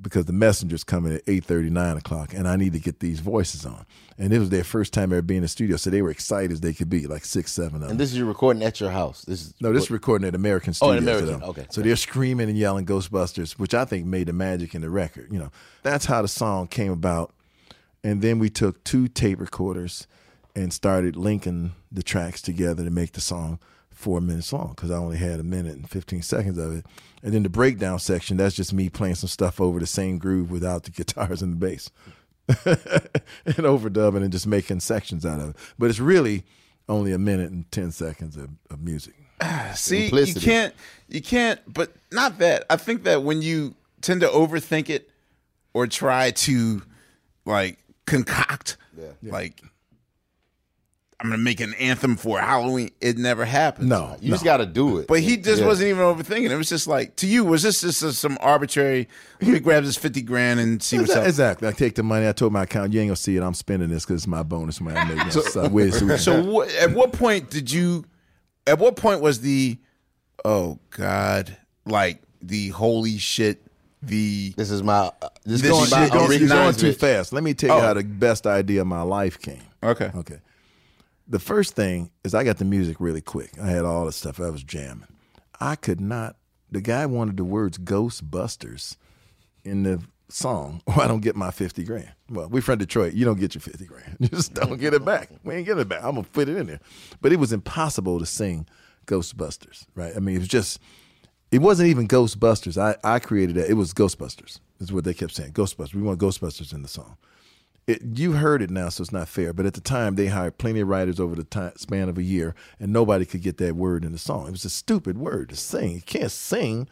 [0.00, 3.64] because the messenger's coming at 8.30, 9 o'clock, and I need to get these voices
[3.64, 3.86] on.
[4.18, 6.52] And it was their first time ever being in the studio, so they were excited
[6.52, 7.90] as they could be, like six, seven of them.
[7.92, 9.22] And this is you recording at your house.
[9.22, 11.22] This is No, this is recording at Ameraycan Oh, Studios.
[11.22, 11.66] at Ameraycan, okay.
[11.70, 15.28] So they're screaming and yelling Ghostbusters, which I think made the magic in the record.
[15.32, 15.50] You know,
[15.82, 17.32] that's how the song came about.
[18.04, 20.06] And then we took two tape recorders
[20.54, 23.58] and started linking the tracks together to make the song
[23.96, 26.86] four minutes long because I only had a minute and 15 seconds of it.
[27.22, 30.50] And then the breakdown section, that's just me playing some stuff over the same groove
[30.50, 31.90] without the guitars and the bass.
[32.48, 35.56] and overdubbing and just making sections out of it.
[35.78, 36.44] But it's really
[36.88, 39.14] only a minute and 10 seconds of, of music.
[39.74, 40.40] See, Simplicity.
[40.40, 40.74] you can't,
[41.08, 42.64] you can't, but not that.
[42.68, 45.10] I think that when you tend to overthink it
[45.72, 46.82] or try to
[47.46, 48.76] like concoct,
[49.22, 49.62] like,
[51.18, 53.88] I'm gonna make an anthem for Halloween, it never happens.
[53.88, 55.06] No, You just got to do it.
[55.06, 55.66] But he just Yeah.
[55.66, 56.50] wasn't even overthinking.
[56.50, 57.42] It was just like to you.
[57.44, 59.08] Was this just a- some arbitrary?
[59.40, 61.22] Let me grab this fifty grand and see what's Exactly.
[61.22, 61.28] up.
[61.28, 61.68] exactly.
[61.68, 62.28] I take the money.
[62.28, 63.42] I told my account, you ain't gonna see it.
[63.42, 64.98] I'm spending this because it's my bonus money.
[64.98, 65.30] I'm making.
[65.30, 68.04] So, uh, so, wait, so, so what, at what point did you?
[68.66, 69.78] At what point was the?
[70.44, 71.56] Oh God!
[71.86, 73.62] Like the holy shit.
[74.02, 75.10] The this is my.
[75.22, 77.32] Uh, you're This going, is my you're going- going too fast.
[77.32, 77.86] Let me tell you Oh.
[77.86, 79.62] how the best idea of my life came.
[79.82, 80.10] Okay.
[80.14, 80.36] Okay.
[81.28, 83.50] The first thing is I got the music really quick.
[83.60, 84.40] I had all the stuff.
[84.40, 85.08] I was jamming.
[85.60, 86.36] I could not.
[86.70, 88.96] The guy wanted the words Ghostbusters
[89.64, 92.12] in the song, or I don't get my 50 grand.
[92.30, 93.14] Well, we're from Detroit.
[93.14, 94.16] You don't get your 50 grand.
[94.20, 95.30] You just don't get it back.
[95.44, 96.02] We ain't getting it back.
[96.02, 96.80] I'm to put it in there.
[97.20, 98.66] But it was impossible to sing
[99.06, 100.12] Ghostbusters, right?
[100.16, 100.80] I mean, it was just,
[101.50, 102.80] It wasn't even Ghostbusters.
[102.80, 103.70] I, I created that.
[103.70, 104.60] It was Ghostbusters.
[104.78, 105.52] Is what they kept saying.
[105.52, 105.94] Ghostbusters.
[105.94, 107.16] We want Ghostbusters in the song.
[107.86, 109.52] It, you heard it now, so it's not fair.
[109.52, 112.22] But at the time, they hired plenty of writers over the time, span of a
[112.22, 114.48] year, and nobody could get that word in the song.
[114.48, 115.92] It was a stupid word to sing.
[115.92, 116.88] You can't sing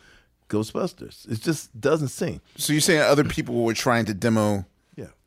[0.49, 1.31] Ghostbusters.
[1.31, 2.41] It just doesn't sing.
[2.57, 4.67] So you're saying other people were trying to demo?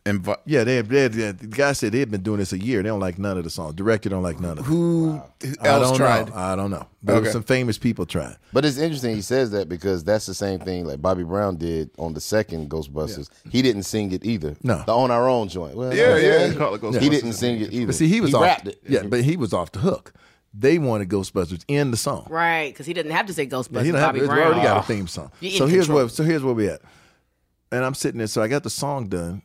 [0.08, 0.12] Yeah.
[0.12, 2.58] And Yeah, they, had, they, had, the guy said they had been doing this a
[2.60, 2.82] year.
[2.82, 3.74] They don't like none of the songs.
[3.76, 4.68] Director don't like none of it.
[4.68, 5.22] Who
[5.62, 6.30] I else don't tried?
[6.30, 6.36] know.
[6.36, 6.88] I don't know.
[7.04, 7.30] But Okay.
[7.32, 8.38] some famous people tried.
[8.54, 11.90] But it's interesting he says that because that's the same thing like Bobby Brown did
[11.98, 13.30] on the second Ghostbusters.
[13.52, 14.56] He didn't sing it either.
[14.64, 14.84] No.
[14.86, 15.76] the on our own joint.
[15.76, 16.48] Well, Yeah, yeah.
[16.48, 17.02] He, Call it Ghostbusters.
[17.02, 17.88] he didn't sing it either.
[17.88, 18.42] But see, he was off.
[18.44, 18.82] rapped it.
[18.88, 20.14] Yeah, but he was off the hook.
[20.60, 22.26] They wanted Ghostbusters in the song.
[22.30, 23.74] Right, because he didn't have to say Ghostbusters.
[23.74, 24.40] Yeah, he don't have, Bobby we Brown.
[24.40, 25.32] already got a theme song.
[25.42, 25.98] So here's control.
[26.00, 26.82] where so here's where we at.
[27.72, 29.42] And I'm sitting there, so I got the song done,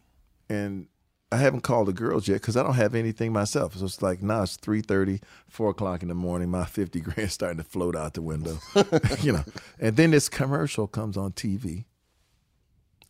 [0.52, 0.86] and
[1.32, 3.74] I haven't called the girls yet because I don't have anything myself.
[3.74, 6.50] So it's like now it's 3.30, 4 o'clock in the morning.
[6.50, 8.58] My 50 grand starting to float out the window,
[9.20, 9.44] you know.
[9.80, 11.84] And then this commercial comes on TV,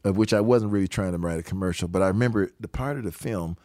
[0.05, 2.69] of uh, which I wasn't really trying to write a commercial, but I remember the
[2.69, 3.57] part of the film,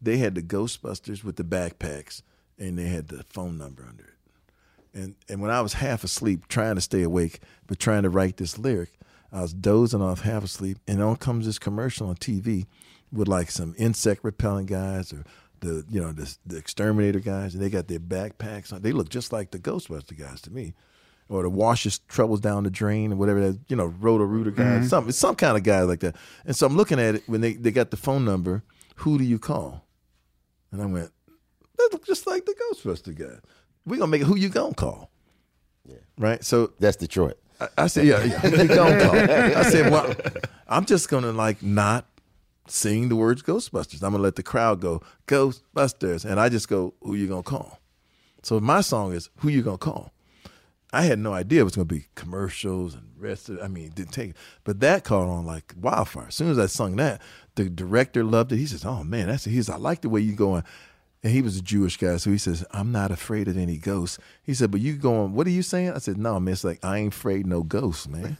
[0.00, 2.22] they had the Ghostbusters with the backpacks,
[2.58, 4.98] and they had the phone number under it.
[4.98, 8.38] And and when I was half asleep, trying to stay awake, but trying to write
[8.38, 8.92] this lyric,
[9.30, 12.66] I was dozing off, half asleep, and on comes this commercial on TV
[13.16, 15.24] with like some insect repellent guys or
[15.60, 18.82] the you know the, the exterminator guys, and they got their backpacks on.
[18.82, 20.74] They look just like the Ghostbuster guys to me,
[21.28, 24.84] or the washes troubles down the drain or whatever that you know roto rooter guys,
[24.84, 24.88] Mhm.
[24.90, 26.14] some some kind of guy like that.
[26.44, 28.62] And so I'm looking at it when they they got the phone number.
[29.00, 29.86] Who do you call?
[30.72, 31.10] And I went,
[31.76, 33.38] that look just like the Ghostbuster guy.
[33.84, 35.10] We gonna make it who you gonna call.
[35.86, 35.96] Yeah.
[36.18, 36.42] Right?
[36.44, 37.38] So that's Detroit.
[37.60, 39.14] I, I said, yeah, yeah, who you gonna call?
[39.60, 40.14] I said, well,
[40.68, 42.06] I'm just gonna like not
[42.68, 44.02] sing the words Ghostbusters.
[44.02, 46.24] I'm gonna let the crowd go, Ghostbusters.
[46.24, 47.80] And I just go, who you gonna call?
[48.42, 50.12] So my song is Who You Gonna Call?
[50.92, 54.12] I had no idea it was gonna be commercials and rest of I mean, didn't
[54.12, 54.36] take it.
[54.62, 56.28] but that caught on like wildfire.
[56.28, 57.20] As soon as I sung that,
[57.56, 58.58] the director loved it.
[58.58, 60.62] He says, Oh man, that's he says, I like the way you going.
[61.22, 64.18] And he was a Jewish guy, so he says, I'm not afraid of any ghosts.
[64.44, 65.92] He said, But you going, what are you saying?
[65.92, 68.36] I said, No, man, it's like I ain't afraid no ghosts, man.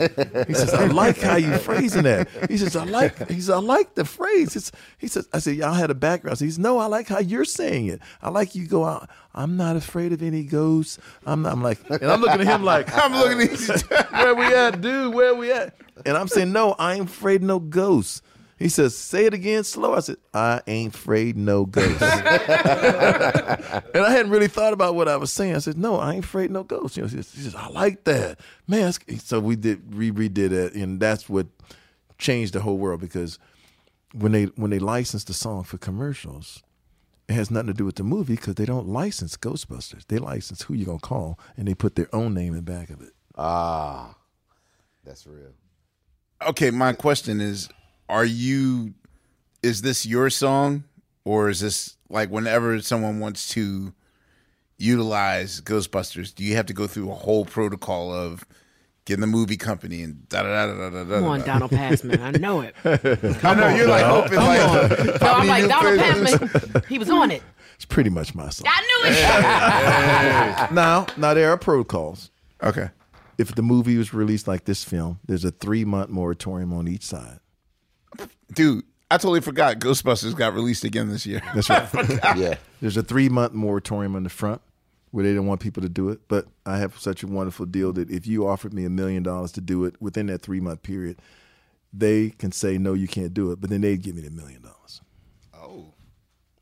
[0.46, 2.28] He says, I like how you phrasing that.
[2.48, 4.54] He says, I like he says, I like the phrase.
[4.54, 6.38] It's, he says, I said, Y'all had a background.
[6.38, 8.00] He says, No, I like how you're saying it.
[8.22, 10.98] I like you go out, I'm not afraid of any ghosts.
[11.26, 13.96] I'm not I'm like and I'm looking at him like I'm looking at you.
[14.10, 15.14] where we at, dude?
[15.14, 15.74] Where we at?
[16.04, 18.22] And I'm saying, no, I ain't afraid no ghosts.
[18.58, 19.94] He says, say it again slow.
[19.94, 22.00] I said, I ain't afraid no ghosts.
[22.02, 22.10] and
[22.50, 25.54] I hadn't really thought about what I was saying.
[25.54, 26.96] I said, no, I ain't afraid no ghosts.
[26.96, 28.40] You know, he says, he says, I like that.
[28.66, 31.48] Man, so we did we redid it, and that's what
[32.18, 33.38] changed the whole world because
[34.14, 36.62] when they when they licensed the song for commercials,
[37.28, 40.06] it has nothing to do with the movie because they don't license Ghostbusters.
[40.06, 42.88] They license who you gonna call, and they put their own name in the back
[42.88, 43.12] of it.
[43.36, 44.14] Ah,
[45.04, 45.52] that's real.
[46.46, 47.68] Okay, my question is:
[48.08, 48.94] Are you?
[49.62, 50.84] Is this your song,
[51.24, 53.92] or is this like whenever someone wants to
[54.78, 56.34] utilize Ghostbusters?
[56.34, 58.46] Do you have to go through a whole protocol of
[59.04, 61.14] getting the movie company and da da da da da da?
[61.16, 62.20] Come on, Donald Passman.
[62.20, 62.74] I know it.
[63.44, 65.18] I know you're like hoping like.
[65.18, 67.42] So I'm like, Donald Passman, he was on it.
[67.76, 68.66] It's pretty much my song.
[68.70, 70.72] I knew it.
[70.74, 72.30] now, now there are protocols.
[72.62, 72.88] Okay.
[73.36, 77.04] If the movie was released like this film, there's a three month moratorium on each
[77.04, 77.38] side.
[78.52, 81.42] Dude, I totally forgot Ghostbusters got released again this year.
[81.54, 81.88] That's right.
[82.36, 82.56] Yeah.
[82.80, 84.60] There's a three month moratorium on the front
[85.10, 86.20] where they don't want people to do it.
[86.28, 89.52] But I have such a wonderful deal that if you offered me a million dollars
[89.52, 91.20] to do it within that three month period,
[91.92, 94.62] they can say no, you can't do it, but then they'd give me the million
[94.62, 95.00] dollars.
[95.54, 95.94] Oh.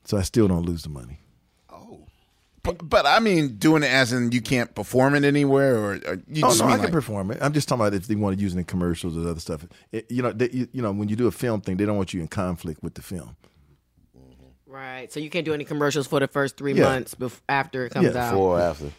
[0.04, 1.18] So I still don't lose the money.
[2.64, 6.14] But, but I mean, doing it as in you can't perform it anywhere, or, or
[6.28, 7.38] you oh just no, I mean can perform it.
[7.40, 9.66] I'm just talking about if they want to use it in commercials or other stuff.
[9.92, 11.96] It- you know, they, you, you know, when you do a film thing, they don't
[11.98, 13.36] want you in conflict with the film.
[14.66, 15.12] Right.
[15.12, 16.84] So you can't do any commercials for the first three Yeah.
[16.84, 18.26] months bef- after it comes Yeah.
[18.28, 18.30] out.
[18.32, 18.90] Before or after.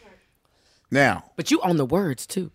[0.90, 2.50] Now, But you own the words too.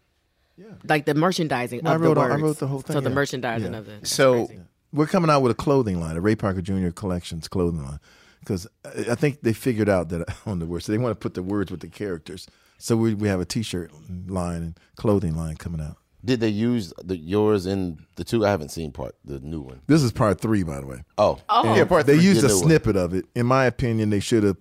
[0.58, 0.66] Yeah.
[0.88, 2.34] Like the merchandising I of wrote, the words.
[2.34, 2.94] I wrote the whole thing.
[2.94, 3.80] So the merchandising Yeah.
[3.80, 4.08] of it.
[4.08, 4.50] So
[4.94, 6.90] we're coming out with a clothing line, a Ray Parker Jr.
[6.90, 8.00] Collections clothing line,
[8.42, 11.24] because I I think they figured out that on the words, so they want to
[11.24, 12.46] put the words with the characters.
[12.78, 13.92] So we we have a T-shirt
[14.28, 15.98] line and clothing line coming out.
[16.24, 18.46] Did they use the yours in the two?
[18.46, 19.82] I haven't seen part the new one.
[19.88, 21.04] This is part three, by the way.
[21.18, 21.74] Oh, Oh.
[21.76, 22.26] Yeah, part they three.
[22.26, 22.64] used The a new one.
[22.66, 23.26] snippet of it.
[23.34, 24.58] In my opinion, they should have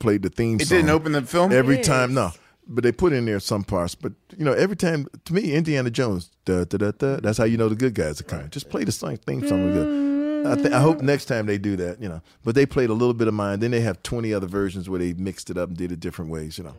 [0.00, 0.62] played the theme song.
[0.64, 0.78] it song.
[0.78, 1.50] didn't open the film.
[1.52, 2.12] every It time.
[2.12, 2.32] No,
[2.66, 3.94] but they put in there some parts.
[3.94, 6.30] But you know, every time to me, Indiana Jones.
[6.44, 8.50] Da, da, da, da, that's how you know the good guys are coming.
[8.50, 9.72] Just play the same theme song.
[9.72, 10.17] Good.
[10.46, 12.00] I, th- I hope next time they do that.
[12.00, 13.60] You know, but they played a little bit of mine.
[13.60, 16.30] Then they have twenty other versions where they mixed it up and did it different
[16.30, 16.58] ways.
[16.58, 16.74] You know,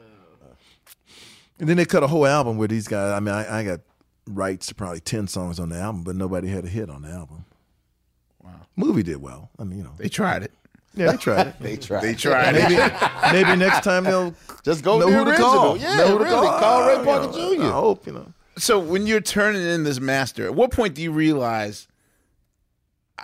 [1.59, 3.11] and then they cut a whole album with these guys.
[3.13, 3.81] I mean, I, I got
[4.27, 7.09] rights to probably ten songs on the album, but nobody had a hit on the
[7.09, 7.45] album.
[8.43, 8.51] Wow.
[8.75, 9.49] Movie did well.
[9.59, 10.53] I mean, you know, They tried it.
[10.95, 11.55] yeah, they tried it.
[11.59, 12.01] They tried.
[12.03, 12.75] They tried maybe,
[13.33, 15.49] maybe next time they'll Just go know the who to original.
[15.51, 15.77] call.
[15.77, 16.47] Yeah, know who to really.
[16.47, 17.63] Call Ray You Parker know, Jr.
[17.63, 18.33] I hope you know.
[18.57, 21.87] So when you're turning in this master, at what point do you realize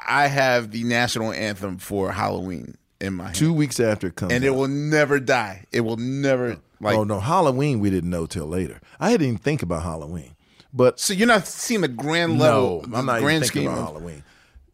[0.08, 3.36] I have the national anthem for Halloween in my hand?
[3.36, 5.66] Two weeks after it comes, and it will never die.
[5.72, 6.98] It will never like.
[6.98, 8.80] oh no, Halloween we didn't know till later.
[9.00, 10.36] I didn't even think about Halloween,
[10.74, 13.72] but So you're not seeing the grand level, no, I'm not grand even thinking scheme
[13.72, 14.24] about of Halloween.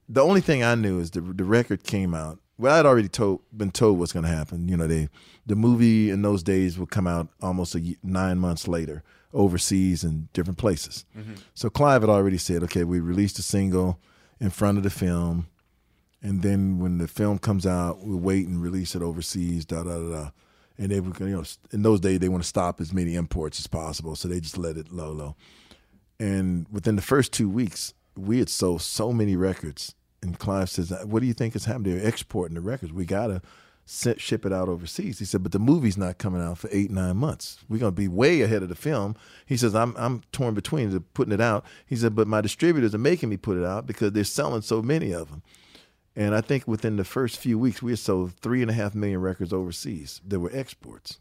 [0.09, 2.39] The only thing I knew is the the record came out.
[2.57, 4.67] Well, I'd already told been told what's going to happen.
[4.67, 5.09] You know, they
[5.45, 10.27] the movie in those days would come out almost a nine months later overseas in
[10.33, 11.05] different places.
[11.17, 11.35] Mm-hmm.
[11.53, 13.99] So Clive had already said, okay, we released a single
[14.41, 15.47] in front of the film,
[16.21, 19.63] and then when the film comes out, we'll wait and release it overseas.
[19.63, 20.09] Da da da.
[20.09, 20.29] da.
[20.77, 23.59] And they were, you know, in those days they want to stop as many imports
[23.59, 25.35] as possible, so they just let it low, low.
[26.19, 29.93] And within the first two weeks, we had sold so many records.
[30.23, 31.97] And Clive says, "What do you think is happening?
[31.97, 32.91] They're exporting the records.
[32.91, 33.43] We gotta set,
[33.85, 37.17] ship it out overseas." He said, "But the movie's not coming out for eight, nine
[37.17, 37.57] months.
[37.67, 41.33] We're gonna be way ahead of the film." He says, "I'm I'm torn between putting
[41.33, 44.23] it out." He said, "But my distributors are making me put it out because they're
[44.23, 45.41] selling so many of them."
[46.15, 49.21] And I think within the first few weeks, we sold three and a half million
[49.21, 50.19] records overseas.
[50.25, 51.19] There were exports.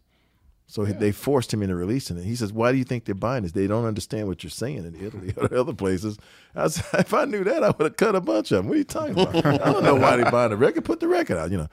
[0.71, 2.23] So they forced him into releasing it.
[2.23, 3.51] He says, "Why do you think they're buying this?
[3.51, 6.17] They don't understand what you're saying in Italy or other places."
[6.55, 8.69] I said, "If I knew that, I would have cut a bunch of them.
[8.69, 9.45] What are you talking about?
[9.45, 10.85] I don't know why they're buying the record.
[10.85, 11.67] Put the record out, you know."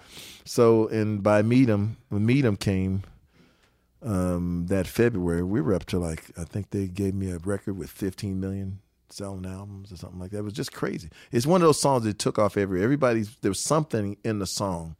[0.45, 3.03] So, and by MIDEM, when MIDEM came
[4.01, 7.77] um, that February, we were up to like I think they gave me a record
[7.77, 8.80] with 15 million
[9.11, 10.40] selling albums or something like that.
[10.40, 11.09] It was just crazy.
[11.32, 13.35] It's one of those songs that took off every everybody's.
[13.42, 14.95] There was something in the song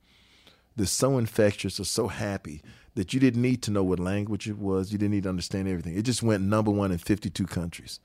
[0.76, 2.62] that's so infectious or so happy
[2.98, 4.92] that you didn't need to know what language it was.
[4.92, 5.96] You didn't need to understand everything.
[5.96, 8.00] It just went number one in 52 countries.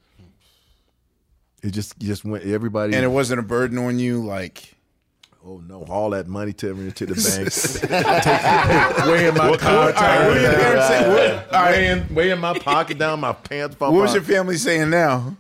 [1.63, 2.95] It just it just went everybody.
[2.95, 4.75] and it wasn't a burden on you, like.
[5.45, 5.83] Oh no!
[5.89, 7.15] All that money to me to the
[8.95, 11.11] bank, weighing my What- car what- all right, what are your parents saying?
[11.11, 11.71] What- all right.
[11.73, 13.75] weighing, weighing my pocket down, my pants.
[13.75, 15.37] fall What was your family saying now?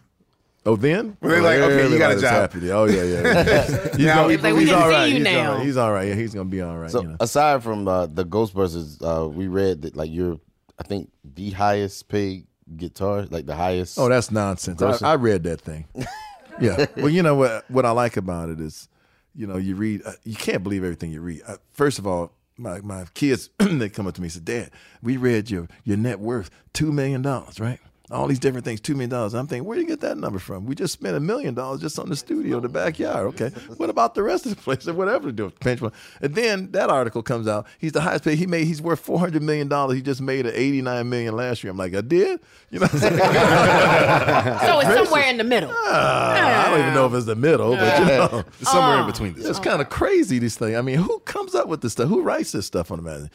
[0.64, 2.52] Oh, then Were they like, okay, you got a Everybody's job?
[2.52, 2.70] happy.
[2.70, 3.88] Oh yeah, yeah.
[3.96, 5.06] He's, Now gonna- we- he's Like, we can all see right.
[5.06, 5.54] you He's all now.
[5.56, 5.66] right.
[5.66, 6.08] He's all right.
[6.08, 6.90] Yeah, he's gonna be all right.
[6.90, 7.16] So you know.
[7.20, 10.38] aside from uh, the Ghostbusters, uh, we read that like you're,
[10.78, 13.98] I think the highest paid guitar, like the highest.
[13.98, 14.80] Oh, that's nonsense.
[14.80, 15.86] I, Grossing- I read that thing.
[16.60, 16.86] yeah.
[16.96, 17.68] Well, you know what?
[17.68, 18.88] What I like about it is,
[19.34, 20.02] you know, you read.
[20.06, 21.42] Uh, you can't believe everything you read.
[21.46, 24.70] Uh, first of all, my my kids they come up to me and say, "Dad,
[25.02, 27.80] we read your your net worth two million dollars, right?"
[28.12, 29.34] All these different things, two million dollars.
[29.34, 30.66] I'm thinking, where do you get that number from?
[30.66, 33.26] We just spent a million dollars just on the studio, the backyard.
[33.28, 35.50] Okay, what about the rest of the place or whatever to do?
[35.60, 35.92] Benchmark.
[36.20, 37.66] And then that article comes out.
[37.78, 38.38] He's the highest paid.
[38.38, 38.66] He made.
[38.66, 39.96] He's worth four hundred million dollars.
[39.96, 41.70] He just made a eighty nine million last year.
[41.70, 42.40] I'm like, I did.
[42.70, 42.86] You know.
[42.86, 44.58] What I'm?
[44.66, 45.70] So it's somewhere in the middle.
[45.72, 49.34] Ah, I don't even know if it's the middle, but you know, Somewhere in between.
[49.34, 49.46] this.
[49.46, 50.38] It's kind of crazy.
[50.38, 50.76] This thing.
[50.76, 52.08] I mean, who comes up with this stuff?
[52.08, 53.30] Who writes this stuff on the magazine?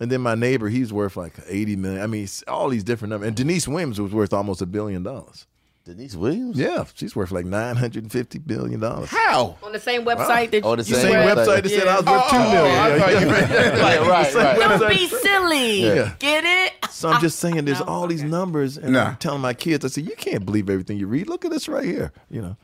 [0.00, 2.02] And then my neighbor, he's worth like eighty million.
[2.02, 3.26] I mean, all these different numbers.
[3.28, 5.46] And Deniece Williams was worth almost a billion dollars.
[5.84, 6.58] Deniece Williams?
[6.58, 9.08] Yeah, she's worth like nine hundred and fifty billion dollars.
[9.08, 9.56] How?
[9.62, 11.36] On the same website that Oh, the you Same read?
[11.36, 12.30] website that said I was worth Yeah.
[12.30, 12.78] two Oh, million.
[12.78, 13.20] I Yeah, thought yeah.
[13.20, 14.58] you meant- Like, right, same right.
[14.58, 14.88] Don't website.
[14.90, 15.82] be silly.
[15.86, 16.12] Yeah.
[16.18, 16.90] Get it?
[16.90, 19.04] So I'm just saying, there's all these numbers, and Nah.
[19.06, 21.26] I'm telling my kids, I said, you can't believe everything you read.
[21.26, 22.12] Look at this right here.
[22.30, 22.56] You know,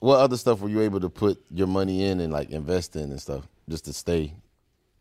[0.00, 3.10] What other stuff were you able to put your money in and like invest in
[3.10, 4.34] and stuff just to stay,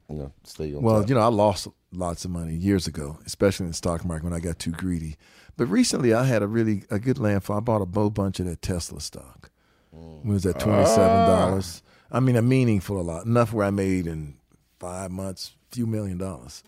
[0.10, 1.10] you know, stay on Well, top?
[1.10, 4.34] you know, I lost lots of money years ago, especially in the stock market when
[4.34, 5.18] I got too greedy.
[5.58, 7.58] But recently, I had a really a good landfall.
[7.58, 9.52] I bought a whole bunch of that Tesla stock.
[9.96, 10.22] Mm.
[10.24, 11.84] When it was at twenty seven dollars.
[12.12, 12.18] Ah.
[12.18, 14.36] I mean, a meaningful a lot, enough where I made in
[14.80, 16.64] five months, a few million dollars.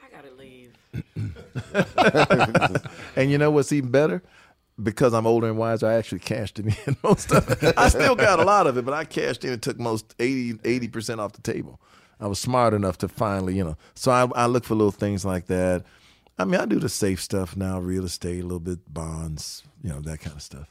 [0.00, 0.72] I gotta leave.
[3.16, 4.22] and you know what's even better?
[4.80, 7.74] Because I'm older and wiser, I actually cashed it in most of it.
[7.76, 10.88] I still got a lot of it, but I cashed in and took most 80
[10.88, 11.80] percent off the table.
[12.20, 13.76] I was smart enough to finally, you know.
[13.94, 15.84] So I, I look for little things like that.
[16.38, 19.90] I mean, I do the safe stuff now, real estate, a little bit bonds, you
[19.90, 20.68] know, that kind of stuff.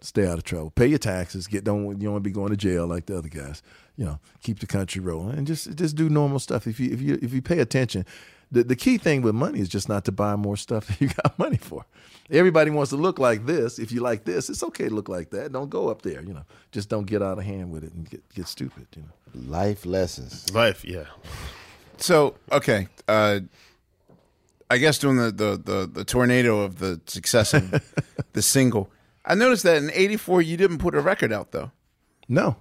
[0.00, 0.70] Stay out of trouble.
[0.70, 1.46] Pay your taxes.
[1.46, 3.62] Get don't you don't want to be going to jail like the other guys.
[3.96, 6.68] You know, keep the country rolling and just just do normal stuff.
[6.68, 8.06] If you if you if you pay attention,
[8.52, 11.08] the the key thing with money is just not to buy more stuff that you
[11.08, 11.84] got money for.
[12.30, 13.78] Everybody wants to look like this.
[13.78, 15.50] If you like this, it's okay to look like that.
[15.50, 16.22] Don't go up there.
[16.22, 18.86] You know, just don't get out of hand with it and get get stupid.
[18.94, 20.52] You know, life lessons.
[20.54, 21.04] Life, yeah.
[21.98, 23.40] So okay, uh,
[24.70, 27.82] I guess during the, the the the tornado of the success of
[28.32, 28.90] the single,
[29.24, 31.70] I noticed that in '84 you didn't put a record out though.
[32.28, 32.56] no.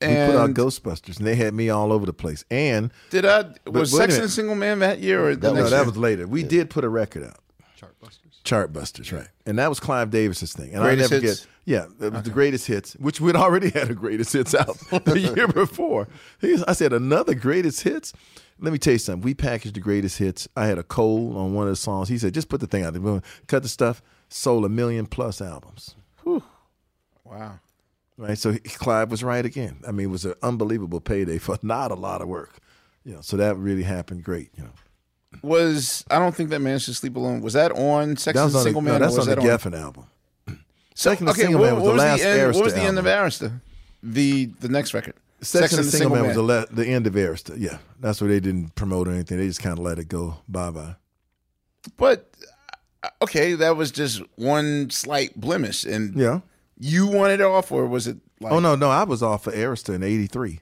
[0.00, 2.44] and we put out Ghostbusters, and they had me all over the place.
[2.50, 5.76] And Did I was Sex and Single Man that year or the no, next that
[5.78, 5.84] year?
[5.86, 6.26] was later.
[6.28, 7.40] We did put a record out.
[7.80, 8.27] Chartbusters.
[8.44, 9.28] Chartbusters, right?
[9.46, 10.72] And that was Clive Davis's thing.
[10.72, 11.40] And Greatest I never hits?
[11.40, 14.78] get, yeah, it was the greatest hits, which we'd already had a greatest hits out
[15.04, 16.08] the year before.
[16.40, 18.12] He- I said another greatest hits.
[18.60, 19.22] Let me tell you something.
[19.22, 20.48] We packaged the greatest hits.
[20.56, 22.08] I had a cold on one of the songs.
[22.08, 24.02] He said, just put the thing out there, cut the stuff.
[24.30, 25.94] Sold a million plus albums.
[26.24, 26.42] Whew.
[27.24, 27.60] Wow.
[28.16, 29.78] Right, so he- Clive was right again.
[29.86, 32.58] I mean, it was an unbelievable payday for not a lot of work.
[33.04, 34.50] You know, so that really happened great.
[34.56, 34.70] You know,
[35.42, 37.40] Was I don't think that man should sleep alone.
[37.42, 38.92] Was that on Sex that and the on Single the, Man?
[38.92, 40.06] no, or that's was on the that Geffen album.
[40.94, 42.98] So, Second and okay, Single what, Man was the last end, What was the end
[42.98, 43.30] of album.
[43.30, 43.60] Arista?
[44.02, 45.14] The the next record.
[45.40, 47.54] Sex, and the Single, Man, was the, the end of Arista.
[47.56, 49.38] Yeah, that's where they didn't promote or anything.
[49.38, 50.38] They just kind of let it go.
[50.48, 50.96] Bye bye.
[51.96, 52.28] But
[53.04, 56.40] uh, okay, that was just one slight blemish, and Yeah.
[56.78, 58.16] you wanted it off, or was it?
[58.40, 60.60] Like, oh no, no, I was off of Arista in '83,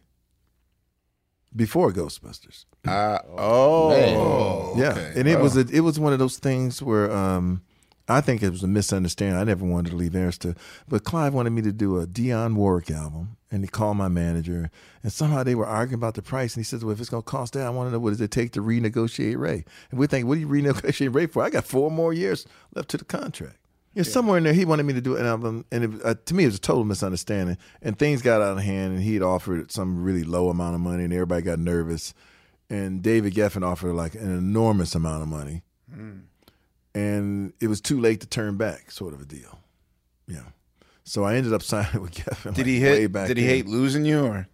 [1.56, 2.66] before Ghostbusters.
[2.86, 5.12] Uh, oh, yeah, okay.
[5.16, 5.42] and it Oh.
[5.42, 7.62] was a, it was one of those things where um,
[8.08, 9.36] I think it was a misunderstanding.
[9.40, 10.56] I never wanted to leave Arista,
[10.88, 14.70] but Clive wanted me to do a Dionne Warwick album, and he called my manager,
[15.02, 17.22] and somehow they were arguing about the price, and he says, "Well, if it's going
[17.24, 19.98] to cost that, I want to know what does it take to renegotiate Ray." And
[19.98, 21.42] we think, "What do you renegotiate Ray for?
[21.42, 23.56] I got four more years left to the contract."
[23.96, 26.34] Yeah, somewhere in there, he wanted me to do an album, and it, uh, to
[26.34, 27.56] me, it was a total misunderstanding.
[27.80, 30.82] And things got out of hand, and he had offered some really low amount of
[30.82, 32.12] money, and everybody got nervous.
[32.68, 35.62] And David Geffen offered like an enormous amount of money,
[36.94, 39.60] and it was too late to turn back, sort of a deal.
[40.28, 40.44] Yeah.
[41.04, 42.52] So I ended up signing with Geffen.
[42.52, 43.12] Did like, he way hate?
[43.12, 43.54] Did he then.
[43.54, 44.46] hate losing you, or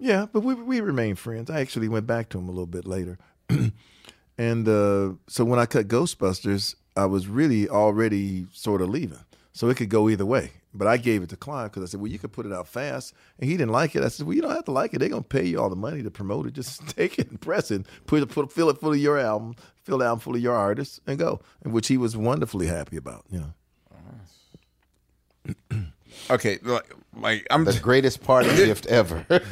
[0.00, 1.50] Yeah, but we we remained friends.
[1.50, 3.16] I actually went back to him a little bit later,
[4.38, 9.68] and uh, so when I cut Ghostbusters, I was really already sort of leaving, so
[9.68, 10.52] it could go either way.
[10.74, 12.66] But I gave it to Clive because I said, "Well, you could put it out
[12.66, 14.02] fast," and he didn't like it.
[14.02, 14.98] I said, "Well, you don't have to like it.
[14.98, 16.54] They're gonna pay you all the money to promote it.
[16.54, 19.54] Just take it and press it, put put, fill it full of your album,
[19.84, 22.96] fill the album full of your artists, and go." And which he was wonderfully happy
[22.96, 23.24] about.
[23.30, 23.52] You know.
[26.30, 29.26] okay, like, like I'm the greatest party gift ever.
[29.30, 29.42] Let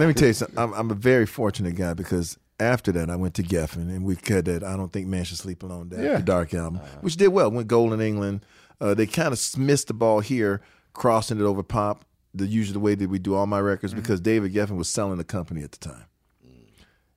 [0.00, 0.58] me tell you something.
[0.58, 4.16] I'm, I'm a very fortunate guy because after that, I went to Geffen and we
[4.16, 6.16] cut that I Don't Think Man Should Sleep Alone Down, Yeah.
[6.16, 7.50] the Dark album, which did well.
[7.50, 8.44] Went gold in England.
[8.80, 10.60] Uh, they kind of missed the ball here,
[10.92, 14.52] crossing it over pop, the usual way that we do all my records, because David
[14.54, 16.04] Geffen was selling the company at the time.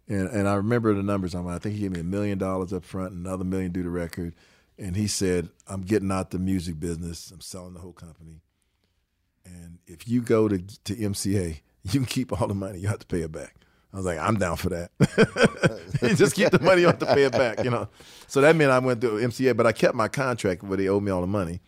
[0.08, 1.56] And and I remember the numbers on mine.
[1.56, 3.90] I think he gave me a million dollars up front, another million due to do
[3.90, 4.36] the record.
[4.78, 7.32] And he said, I'm getting out the music business.
[7.32, 8.42] I'm selling the whole company.
[9.46, 12.80] And if you go to to MCA, you can keep all the money.
[12.80, 13.56] You have to pay it back.
[13.96, 14.92] I was like, I'm down for that.
[16.18, 16.82] Just keep the money.
[16.82, 17.64] You have to pay it back.
[17.64, 17.88] You know.
[18.28, 21.02] So that meant I went to MCA, but I kept my contract where they owed
[21.02, 21.62] me all the money,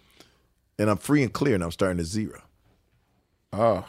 [0.77, 2.41] and I'm free and clear, and I'm starting at zero.
[3.53, 3.85] Oh,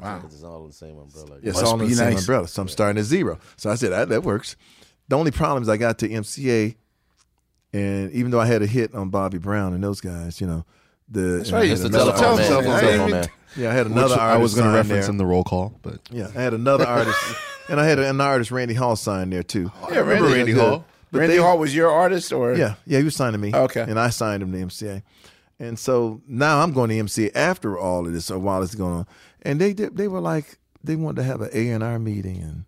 [0.00, 0.22] wow.
[0.24, 1.40] It's all in the same umbrella.
[1.42, 2.46] It's all in the same umbrella.
[2.46, 3.40] So I'm starting at zero.
[3.56, 4.54] So I said that that works.
[5.08, 6.76] The only problem is I got to MCA,
[7.72, 10.64] and even though I had a hit on Bobby Brown and those guys, you know,
[11.08, 12.48] the That's right, it's the another telephone man.
[12.48, 13.28] Telephone I man.
[13.56, 14.20] Yeah, I had another Which artist.
[14.20, 15.10] I was going to reference there.
[15.10, 17.18] in the roll call, but Yeah, I had another artist,
[17.68, 19.70] and I had an artist, Randy Hall, signed there too.
[19.82, 20.84] Oh, yeah, Randy, Randy Hall.
[21.12, 23.54] But Randy they- Hall was your artist, or Yeah, yeah, he was signing me.
[23.54, 23.80] Okay.
[23.82, 25.02] and I signed him to MCA,
[25.58, 28.92] and so now I'm going to MCA after all of this, or while it's going
[28.94, 29.06] on,
[29.42, 32.42] and they did, they were like they wanted to have an A and R meeting
[32.42, 32.64] and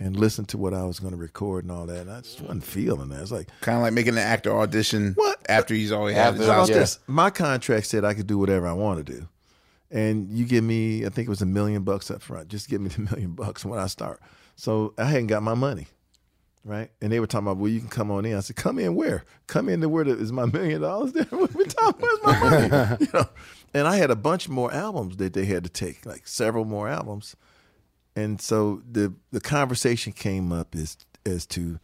[0.00, 2.02] and listen to what I was going to record and all that.
[2.02, 3.20] And I just wasn't feeling that.
[3.20, 5.38] It's like kind of like making an actor audition what?
[5.48, 7.00] after he's already had his how this?
[7.08, 9.28] My contract said I could do whatever I want to do.
[9.90, 12.48] And you give me, I think it was a million bucks up front.
[12.48, 14.20] Just give me the million bucks when I start.
[14.56, 15.86] So I hadn't got my money.
[16.64, 16.90] Right.
[17.00, 18.36] And they were talking about, well, you can come on in.
[18.36, 19.24] I said, come in where?
[19.46, 21.24] Come in to where the, is my million dollars there?
[21.30, 22.96] What we talking, where's my money?
[23.00, 23.28] you know?
[23.72, 26.88] And I had a bunch more albums that they had to take, like several more
[26.88, 27.36] albums.
[28.16, 31.78] And so the the conversation came up as as to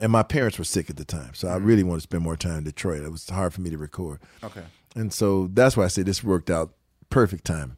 [0.00, 1.66] and my parents were sick at the time, so I mm-hmm.
[1.66, 3.02] really wanted to spend more time in Detroit.
[3.02, 4.20] It was hard for me to record.
[4.42, 4.64] Okay.
[4.94, 6.72] And so that's why I say this worked out
[7.10, 7.76] perfect time.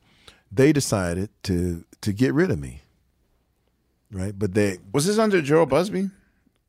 [0.50, 2.82] They decided to to get rid of me.
[4.10, 4.36] Right?
[4.38, 6.10] But they Was this under Joe Busby,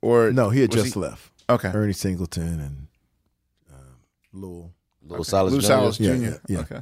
[0.02, 1.32] or No, he had was just left.
[1.50, 1.70] Okay.
[1.74, 2.88] Ernie Singleton and
[3.72, 3.94] uh,
[4.34, 4.74] Lowell.
[5.02, 5.66] Lil Silas Lou Jr.
[5.66, 6.04] Silas Jr.
[6.04, 6.60] Yeah, yeah, yeah.
[6.60, 6.82] Okay.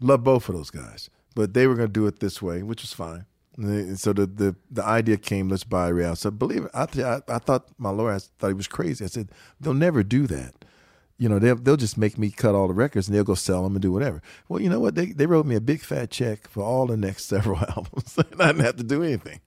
[0.00, 2.82] Love both of those guys, but they were going to do it this way, which
[2.82, 3.26] was fine.
[3.58, 6.16] And so the, the the idea came, let's buy Real.
[6.16, 9.04] So believe it, I, th- I I thought my lawyer I thought he was crazy.
[9.04, 10.59] I said they'll never do that.
[11.20, 13.62] You know, they'll they'll just make me cut all the records and they'll go sell
[13.62, 14.22] them and do whatever.
[14.48, 14.94] Well, you know what?
[14.94, 18.40] They they wrote me a big fat check for all the next several albums, and
[18.40, 19.40] I didn't have to do anything.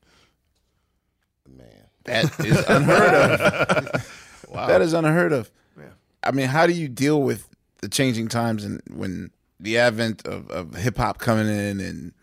[1.49, 4.09] Man, that is unheard of.
[4.53, 4.67] Wow.
[4.67, 5.49] That is unheard of.
[5.75, 5.85] Yeah.
[6.23, 7.49] I mean, how do you deal with
[7.81, 12.13] the changing times and when the advent of, of hip hop coming in and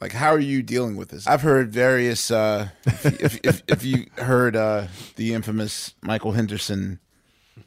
[0.00, 1.28] Like, how are you dealing with this?
[1.28, 2.28] I've heard various.
[2.32, 6.98] Uh, if, if, if, if you heard uh, the infamous Michael Henderson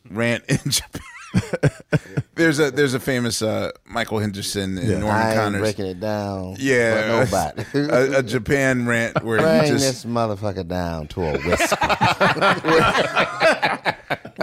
[0.10, 1.02] rant in Japan.
[2.36, 4.98] there's a there's a famous uh, Michael Henderson and Yeah.
[5.00, 7.64] Norman I Connors breaking it down Yeah, nobody.
[7.92, 11.78] a, a Japan rant where Bring he just this motherfucker down to a whisper.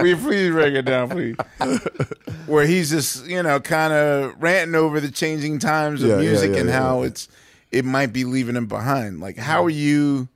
[0.03, 1.35] You please break it down, please?
[2.45, 6.51] Where he's just, you know, kind of ranting over the changing times of Yeah, music
[6.51, 7.27] yeah, and how it's
[7.71, 9.19] it might be leaving him behind.
[9.19, 10.27] Like, how are you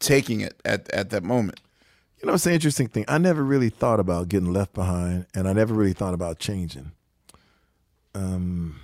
[0.00, 1.60] taking it at at that moment?
[2.24, 3.04] You know, it's an interesting thing.
[3.06, 6.92] I never really thought about getting left behind, and I never really thought about changing.
[8.14, 8.80] Um,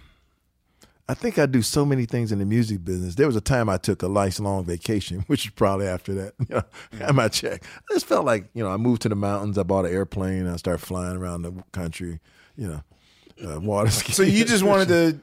[1.08, 3.14] I think I do so many things in the music business.
[3.14, 6.34] There was a time I took a lifelong vacation, which is probably after that.
[6.50, 6.62] You know,
[6.98, 7.64] had my check.
[7.64, 9.56] I just felt like you know I moved to the mountains.
[9.56, 10.46] I bought an airplane.
[10.46, 12.20] I started flying around the country.
[12.56, 14.16] You know, uh, water skiing.
[14.16, 15.18] So you just wanted to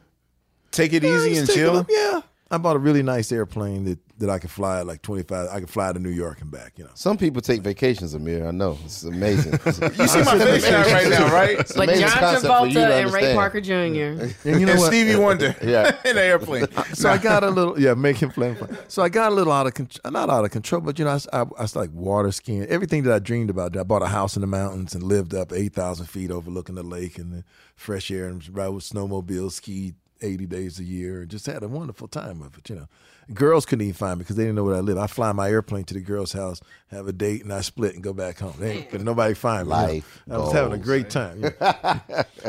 [0.71, 1.85] take it easy and chill?
[1.87, 5.23] Yeah, I bought a really nice airplane that that I could fly at like twenty
[5.23, 5.47] five.
[5.51, 6.73] I could fly to New York and back.
[6.77, 6.89] You know.
[6.95, 8.47] Some people take vacations, Amir.
[8.47, 9.53] I know it's amazing.
[9.97, 11.59] You see my face right now, right?
[11.59, 13.33] It's an But amazing John concept for you Travolta and Ray.
[13.35, 13.73] Parker Jr.
[13.73, 14.87] And you know and what?
[14.87, 15.95] Stevie Wonder Yeah.
[16.05, 16.67] in an airplane.
[16.93, 18.57] So I got a little, yeah, making flame.
[18.87, 21.11] So I got a little out of control, not out of control, but you know,
[21.11, 23.75] I, was- I, I was like water skiing, everything that I dreamed about.
[23.77, 27.17] I bought a house in the mountains and lived up 8,000 feet overlooking the lake
[27.17, 27.43] and the
[27.75, 31.67] fresh air and ride with snowmobiles, skied 80 days a year, and just had a
[31.67, 32.87] wonderful time of it, you know.
[33.33, 34.97] Girls couldn't even find me because they didn't know where I live.
[34.97, 38.03] I fly my airplane to the girl's house, have a date, and I split and
[38.03, 38.53] go back home.
[38.59, 39.75] They ain't, could nobody find me.
[39.75, 39.88] you know.
[39.88, 41.43] Life I was having a great time.
[41.43, 41.99] you know.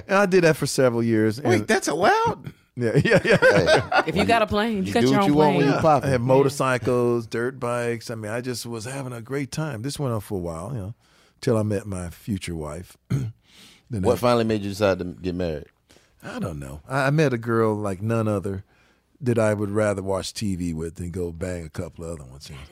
[0.06, 1.40] and I did that for several years.
[1.42, 2.52] Wait, and- that's allowed.
[2.78, 4.02] yeah, yeah, yeah.
[4.06, 5.66] If you got a plane, you, You got do your what own you want plane.
[5.66, 6.10] when you pop I it.
[6.10, 8.08] had motorcycles, dirt bikes.
[8.08, 9.82] I mean, I just was having a great time.
[9.82, 10.94] This went on for a while, you know,
[11.40, 12.96] till I met my future wife.
[13.90, 15.64] What I, finally made you decide to get married?
[16.22, 16.82] I don't know.
[16.86, 18.62] I, I met a girl like none other
[19.20, 22.48] that I would rather watch TV with than go bang a couple of other ones.
[22.48, 22.62] You know?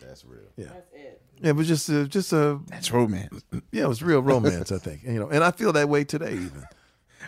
[0.00, 0.40] That's real.
[0.56, 0.66] Yeah.
[0.66, 1.22] That's it.
[1.40, 3.44] Yeah, it was just a, just a That's romance.
[3.72, 5.04] yeah, it was real romance, I think.
[5.04, 6.64] And, you know, and I feel that way today even.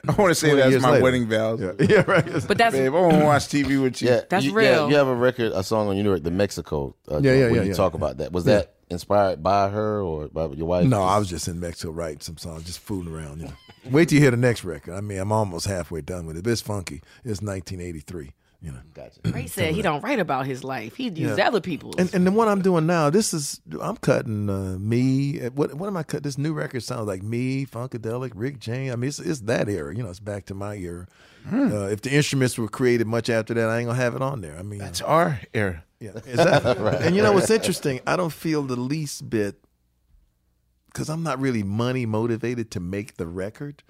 [0.08, 1.02] I want to say 20 that's my later.
[1.05, 1.60] wedding vows.
[1.60, 2.24] Yeah, yeah right.
[2.49, 4.08] But that's Babe, I want to watch TV with you.
[4.08, 4.84] Yeah, That's you, real.
[4.84, 6.97] Yeah, you have a record, a song on your record, the Mexico.
[7.10, 7.74] Uh, Yeah, yeah, where yeah, You yeah.
[7.74, 8.32] talk about that.
[8.32, 8.57] Was Yeah.
[8.57, 10.86] that inspired by her or by your wife?
[10.86, 13.40] No, I was just in Mexico writing some songs, just fooling around.
[13.40, 13.52] You know.
[13.90, 14.94] Wait till you hear the next record.
[14.94, 16.44] I mean, I'm almost halfway done with it.
[16.44, 17.02] But it's funky.
[17.23, 18.32] It's 1983.
[18.63, 18.81] You know.
[18.93, 19.21] Gotcha.
[19.33, 20.95] Ray said he don't write about his life.
[20.97, 21.49] He uses Yeah.
[21.49, 21.95] other people's.
[21.97, 25.39] And and the one I'm doing now, this is I'm cutting uh, me.
[25.49, 26.23] What what am I cutting?
[26.25, 28.93] This new record sounds like me, Funkadelic, Rick James.
[28.93, 29.97] I mean, it's, it's that era.
[29.97, 31.07] You know, it's back to my era.
[31.51, 34.43] Uh, if the instruments were created much after that, I ain't gonna have it on
[34.43, 34.59] there.
[34.59, 35.83] I mean, That's our era.
[35.99, 36.75] yeah, exactly.
[37.07, 38.01] And you know what's interesting?
[38.07, 39.57] I don't feel the least bit
[40.93, 43.83] because I'm not really money motivated to make the record.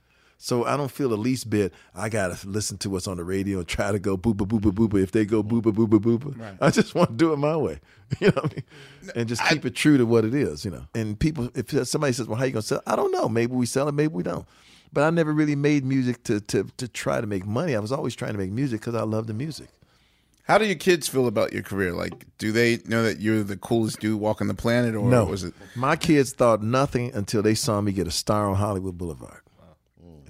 [0.42, 1.74] So I don't feel the least bit.
[1.94, 5.02] I gotta listen to what's on the radio and try to go booba booba booba.
[5.02, 7.78] If they go booba booba booba, I just want to do it my way,
[8.20, 8.64] you know, what I mean?
[9.14, 10.86] and just keep it true to what it is, you know.
[10.94, 13.28] And people, if somebody says, "Well, how you gonna sell?" I don't know.
[13.28, 14.46] Maybe we sell it, maybe we don't.
[14.94, 17.76] But I never really made music to to to try to make money.
[17.76, 19.68] I was always trying to make music because I love the music.
[20.44, 21.92] How do your kids feel about your career?
[21.92, 25.44] Like, do they know that you're the coolest dude walking the planet, or no, was
[25.44, 25.52] it?
[25.76, 29.42] My kids thought nothing until they saw me get a star on Hollywood Boulevard.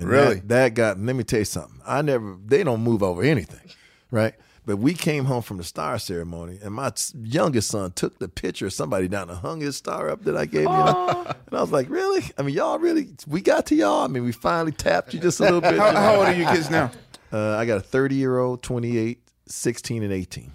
[0.00, 0.36] And Really?
[0.36, 1.00] That, that got.
[1.00, 1.80] Let me tell you something.
[1.86, 2.36] I never.
[2.44, 3.70] They don't move over anything,
[4.10, 4.34] right?
[4.66, 8.66] But we came home from the star ceremony, and my youngest son took the picture
[8.66, 10.68] of somebody down and hung his star up that I gave you.
[10.68, 11.24] know?
[11.26, 12.22] And I was like, really?
[12.38, 13.08] I mean, y'all really?
[13.26, 14.04] We got to y'all.
[14.04, 15.76] I mean, we finally tapped you just a little bit.
[15.76, 16.90] How, how old are your kids now?
[17.32, 20.50] Uh, I got a 30 year old, 28, 16, and 18.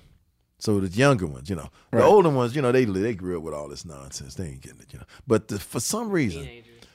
[0.60, 3.44] So the younger ones, you know, the older ones, you know, they they grew up
[3.44, 4.36] with all this nonsense.
[4.36, 5.06] They ain't getting it, you know.
[5.26, 6.50] But the, for some reason,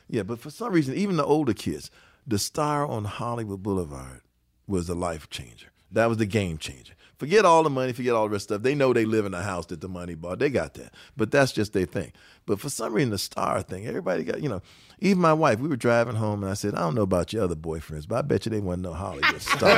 [0.09, 1.91] yeah, but for some reason, even the older kids,
[2.31, 4.21] the star on Hollywood Boulevard
[4.69, 5.67] was a life changer.
[5.91, 6.95] That was the game changer.
[7.19, 8.63] Forget all the money, forget all the rest of stuff.
[8.63, 10.39] They know they live in a house that the money bought.
[10.39, 10.95] They got that.
[11.17, 12.13] But that's just their thing.
[12.47, 14.63] But for some reason, the star thing, everybody got, you know,
[15.01, 17.43] even my wife, we were driving home and I said, I don't know about your
[17.43, 19.75] other boyfriends, but I bet you they want to know Hollywood star.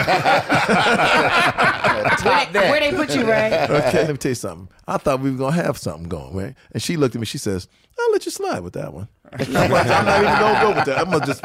[2.23, 3.67] where, they, where they put you, Ray?
[3.71, 4.69] okay, let me tell you something.
[4.87, 6.55] I thought we were gonna have something going, right?
[6.73, 7.27] And she looked at me.
[7.27, 7.67] She says,
[7.99, 10.85] "I'll let you slide with that one." I'm, like, I'm not even gonna go with
[10.87, 10.99] that.
[10.99, 11.43] I'm gonna just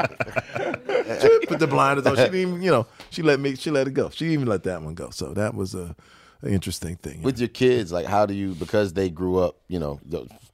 [1.48, 2.16] put the blinders on.
[2.16, 3.56] She didn't even, you know, she let me.
[3.56, 4.10] She let it go.
[4.10, 5.10] She didn't even let that one go.
[5.10, 5.96] So that was a,
[6.42, 7.22] an interesting thing.
[7.22, 10.00] With your kids, like how do you because they grew up, you know,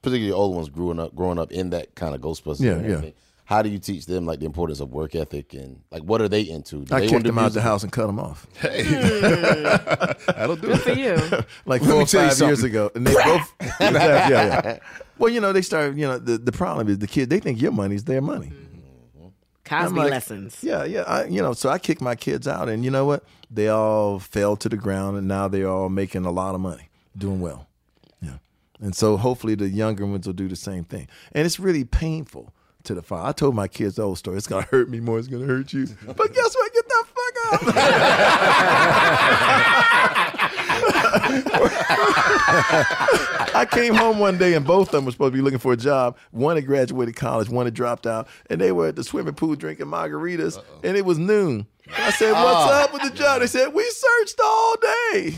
[0.01, 2.61] particularly the older ones growing up growing up in that kind of Ghostbusters.
[2.61, 3.11] Yeah, yeah.
[3.45, 6.21] Everything, How do you teach them like the importance of work ethic and like what
[6.21, 6.85] are they into?
[6.85, 8.47] Do I they kicked wanna do them out the house and cut them off.
[8.61, 10.31] Hey, hmm.
[10.31, 11.17] That'll do Good for you.
[11.65, 13.53] like four or five years ago, and they both.
[13.79, 14.79] Yeah, yeah.
[15.17, 15.95] Well, you know, they start.
[15.95, 17.29] You know, the the problem is the kid.
[17.29, 18.47] They think your money's their money.
[18.47, 19.27] Mm-hmm.
[19.65, 20.57] Cosby I'm like, lessons.
[20.61, 21.01] Yeah, yeah.
[21.01, 23.23] I, you know, so I kicked my kids out, and you know what?
[23.49, 26.89] They all fell to the ground, and now they're all making a lot of money,
[27.17, 27.67] doing well.
[28.21, 28.37] Yeah,
[28.79, 31.07] and so hopefully the younger ones will do the same thing.
[31.31, 32.53] And it's really painful
[32.85, 33.29] to the father.
[33.29, 34.37] I told my kids the old story.
[34.37, 35.19] It's gonna hurt me more.
[35.19, 35.87] It's gonna hurt you.
[36.05, 36.73] But guess what?
[36.73, 37.75] Get the fuck out.
[43.57, 45.73] I came home one day and both of them were supposed to be looking for
[45.73, 46.17] a job.
[46.31, 49.55] One had graduated college, one had dropped out, and they were at the swimming pool
[49.55, 51.67] drinking margaritas, and it was noon.
[51.97, 52.83] I said, "What's Oh.
[52.83, 54.75] up with the job?" They said, "We searched all
[55.11, 55.35] day."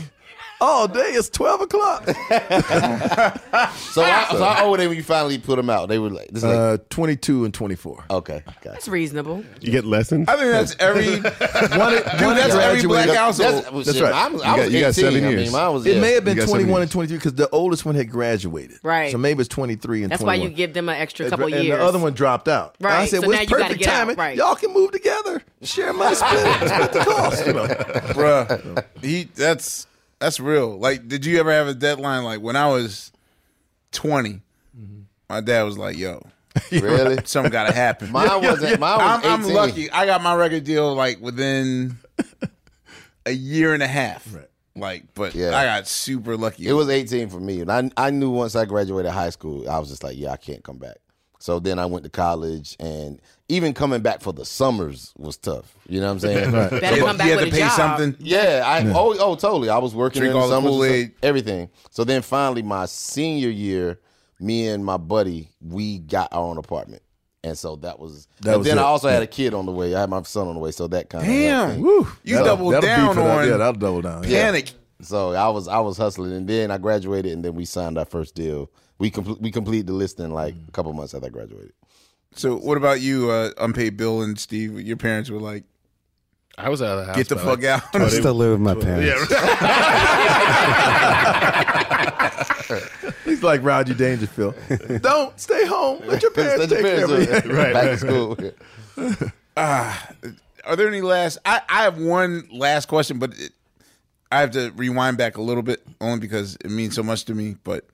[0.60, 1.10] All day.
[1.12, 2.04] It's twelve o'clock.
[3.90, 5.88] So, I, so how old were they when you finally put them out?
[5.88, 8.04] They were like, this is like Uh, twenty-two and twenty-four.
[8.10, 8.68] okay, gotcha.
[8.68, 9.44] That's reasonable.
[9.60, 10.28] You get lessons.
[10.28, 11.06] I think that's every.
[11.78, 13.64] One, Dude, that's every black household.
[13.64, 14.12] That's, That's shit, right.
[14.14, 14.92] I was, You I got- was you got 18.
[15.04, 15.42] seven I years.
[15.44, 15.86] mean, mine was.
[15.86, 16.00] It yeah.
[16.00, 16.92] may have been You got seven 21 and years.
[16.92, 18.78] 23 because the oldest one had graduated.
[18.82, 19.10] Right.
[19.10, 20.40] So maybe it's 23 and That's 21.
[20.40, 21.78] why you give them an extra And- couple and years.
[21.78, 22.76] the other one dropped out.
[22.78, 24.16] And I Right, said, so well, now it's you gotta perfect get out, timing.
[24.16, 24.36] right.
[24.36, 25.42] Y'all can move together.
[25.62, 27.46] Share money, split, split the cost.
[27.46, 27.66] You know.
[28.14, 29.86] Bruh, he that's
[30.18, 30.78] that's real.
[30.78, 32.24] Like, did you ever have a deadline?
[32.24, 33.12] Like when I was
[33.92, 34.40] twenty,
[35.28, 36.24] my dad was like, "Yo,
[36.72, 37.18] Really?
[37.24, 38.80] something got to happen." Mine wasn't.
[38.80, 39.90] Mine was I'm, I'm lucky.
[39.90, 41.96] I got my record deal like within
[43.26, 44.26] a year and a half.
[44.34, 44.48] Right.
[44.76, 45.56] Like, but Yeah.
[45.56, 46.66] I got super lucky.
[46.68, 49.78] It was 18 for me, and I I knew once I graduated high school, I
[49.78, 50.98] was just like, yeah, I can't come back.
[51.40, 55.74] So then I went to college, and even coming back for the summers was tough.
[55.88, 56.50] You know what I'm saying?
[56.80, 57.72] Better You come back had to with a pay job.
[57.72, 58.16] something.
[58.20, 59.68] Yeah, I oh oh totally.
[59.70, 61.70] I was working Drink in the all the summers, and stuff, everything.
[61.90, 64.00] So then finally, my senior year,
[64.40, 67.02] me and my buddy, we got our own apartment,
[67.42, 68.28] and so that was.
[68.42, 69.14] That and was then I also Yeah.
[69.14, 69.94] had a kid on the way.
[69.94, 72.74] I had my son on the way, so that kind of Damn, you That'll- doubled
[72.74, 73.38] that'll down for that.
[73.38, 74.24] on Yeah, that'll double down.
[74.28, 74.44] Yeah.
[74.44, 74.72] panic.
[75.00, 78.04] So I was I was hustling, and then I graduated, and then we signed our
[78.04, 78.70] first deal.
[78.98, 81.72] We compl- we completed the listing like a couple months after I graduated.
[82.34, 84.80] So, what about you, uh, unpaid Bill and Steve?
[84.80, 85.64] Your parents were like,
[86.56, 87.16] I was out of the house.
[87.16, 89.32] "Get the by fuck like- out." I still live with my parents.
[93.24, 94.54] He's like Roger Dangerfield.
[95.02, 96.02] Don't stay home.
[96.06, 97.56] Let your parents Let your take care of you.
[97.56, 97.72] Right.
[97.74, 98.36] Back to school.
[99.60, 100.10] Ah,
[100.66, 101.38] are there any last?
[101.44, 103.50] I, I have one last question, but it,
[104.30, 107.34] I have to rewind back a little bit only because it means so much to
[107.34, 107.56] me.
[107.64, 107.84] But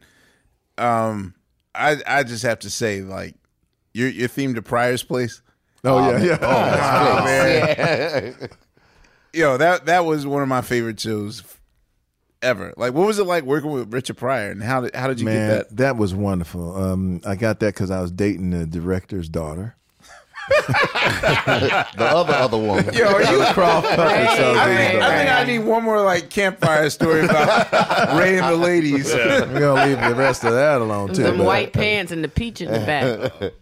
[0.76, 1.32] um,
[1.74, 3.34] I I just have to say, like
[3.94, 5.40] your your theme to Pryor's Place.
[5.84, 6.38] Oh, yeah, yeah.
[6.42, 8.34] Oh, man.
[8.40, 8.46] Yeah.
[9.32, 11.42] Yo, that that was one of my favorite shows
[12.40, 12.72] ever.
[12.76, 15.24] Like, what was it like working with Richard Pryor, and how did how did you
[15.24, 15.76] Man, get that?
[15.78, 15.96] that?
[15.96, 16.76] was wonderful.
[16.76, 19.76] Um, I got that because I was dating the director's daughter.
[20.66, 22.92] the other other woman.
[22.94, 24.28] Yo, are you Krofft Puppet Right.
[24.28, 28.56] I think, I think I need one more like campfire story about Ray and the
[28.56, 29.12] ladies.
[29.14, 31.22] We're gonna leave the rest of that alone too.
[31.22, 33.52] Them white pants and the peach in the back.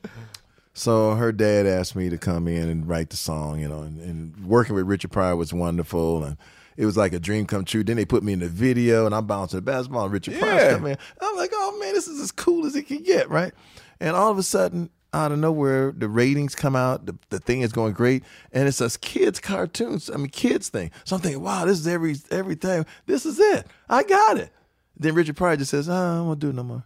[0.74, 4.00] So her dad asked me to come in and write the song, you know, and,
[4.00, 6.38] and working with Richard Pryor was wonderful, and
[6.78, 7.84] it was like a dream come true.
[7.84, 10.54] Then they put me in the video, and I'm bouncing the basketball, and Richard Pryor
[10.54, 10.72] Yeah.
[10.72, 10.96] come in.
[11.20, 13.52] I'm like, oh man, this is as cool as it can get, right?
[14.00, 17.60] And all of a sudden, out of nowhere, the ratings come out, the, the thing
[17.60, 20.08] is going great, and it's us kids cartoons.
[20.08, 20.90] I mean, kids thing.
[21.04, 22.86] So I'm thinking, wow, this is every everything.
[23.06, 23.66] This is it.
[23.88, 24.50] I got it.
[24.96, 26.84] Then Richard Pryor just says, oh, I don't want to do it no more.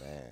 [0.00, 0.22] Man,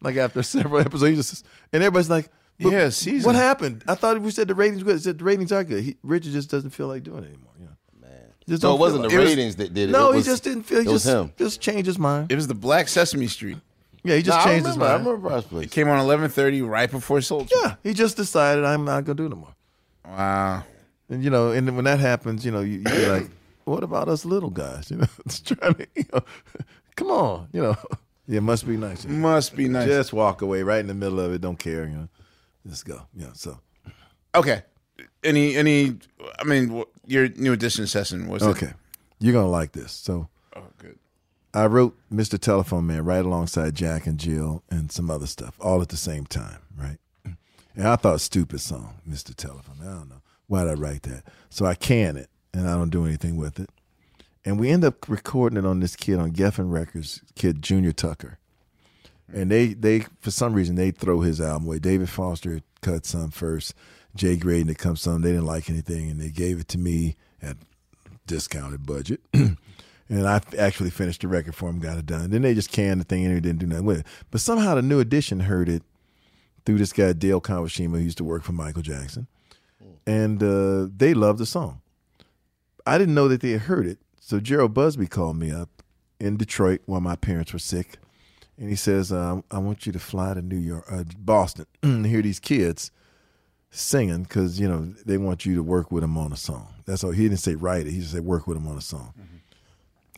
[0.00, 2.28] like after several episodes, he just and everybody's like,
[2.60, 3.26] but Yeah, season.
[3.26, 3.84] What happened?
[3.88, 4.96] I thought we said the ratings were good.
[4.98, 5.82] He said the ratings are good.
[5.84, 7.52] He, Richard just doesn't feel like doing it anymore.
[7.58, 7.72] You know?
[8.48, 9.92] Just So it wasn't feel the like- ratings that did it.
[9.92, 10.80] No, It was- he just didn't feel.
[10.82, 11.32] He it was just him.
[11.38, 12.30] just changed his mind.
[12.32, 13.56] It was the Black Sesame Street.
[14.04, 14.84] Yeah, he just Nah, I changed his remember.
[14.84, 15.06] I mind.
[15.06, 15.66] remember Pryor's Place.
[15.66, 17.60] It came on eleven thirty right before Soul Train.
[17.64, 19.54] Yeah, he just decided I'm not gonna do it no more.
[20.06, 20.64] Wow.
[21.08, 23.30] And you know, and then when that happens, you know, you, you're like,
[23.64, 24.90] what about us little guys?
[24.90, 26.20] You know, it's trying to, you know,
[26.96, 27.76] come on, you know,
[28.26, 29.04] yeah, it must be nice.
[29.06, 29.86] Must be nice.
[29.88, 31.40] Just walk away right in the middle of it.
[31.40, 32.08] Don't care, you know.
[32.66, 33.02] Just go.
[33.14, 33.30] Yeah.
[33.34, 33.58] So
[34.34, 34.62] Okay.
[35.24, 35.96] Any any?
[36.40, 38.72] I mean, wh- your new edition session was okay,
[39.20, 39.92] you're gonna like this.
[39.92, 40.26] So good.
[41.54, 42.38] I wrote Mr.
[42.38, 46.26] Telephone Man right alongside Jack and Jill and some other stuff, all at the same
[46.26, 46.98] time, right?
[47.74, 49.34] And I thought stupid song, Mr.
[49.34, 49.78] Telephone.
[49.78, 49.88] Man.
[49.88, 51.24] I don't know why did I write that.
[51.48, 53.70] So I can it, and I don't do anything with it.
[54.44, 58.38] And we end up recording it on this kid on Geffen Records, kid Junior Tucker.
[59.32, 61.78] And they they for some reason they throw his album away.
[61.78, 63.72] David Foster cut some first.
[64.14, 65.22] Jay Graydon had come some.
[65.22, 67.56] They didn't like anything, and they gave it to me at
[68.26, 69.22] discounted budget.
[70.08, 72.30] and I actually finished the record for him, got it done.
[72.30, 74.06] Then they just canned the thing and didn't do nothing with it.
[74.30, 75.82] But somehow the new edition heard it
[76.64, 79.26] through this guy Dale Kawashima, who used to work for Michael Jackson,
[80.06, 81.80] and uh, they loved the song.
[82.86, 85.82] I didn't know that they had heard it, so Jheryl Busby called me up
[86.18, 87.98] in Detroit while my parents were sick,
[88.58, 92.06] and he says, uh, "I want you to fly to New York, uh, Boston, and
[92.06, 92.90] hear these kids
[93.70, 96.68] singing because you know they want you to work with them on a song.
[96.84, 97.10] That's all.
[97.12, 97.92] He didn't say write it.
[97.92, 99.14] He just said work with them on a song.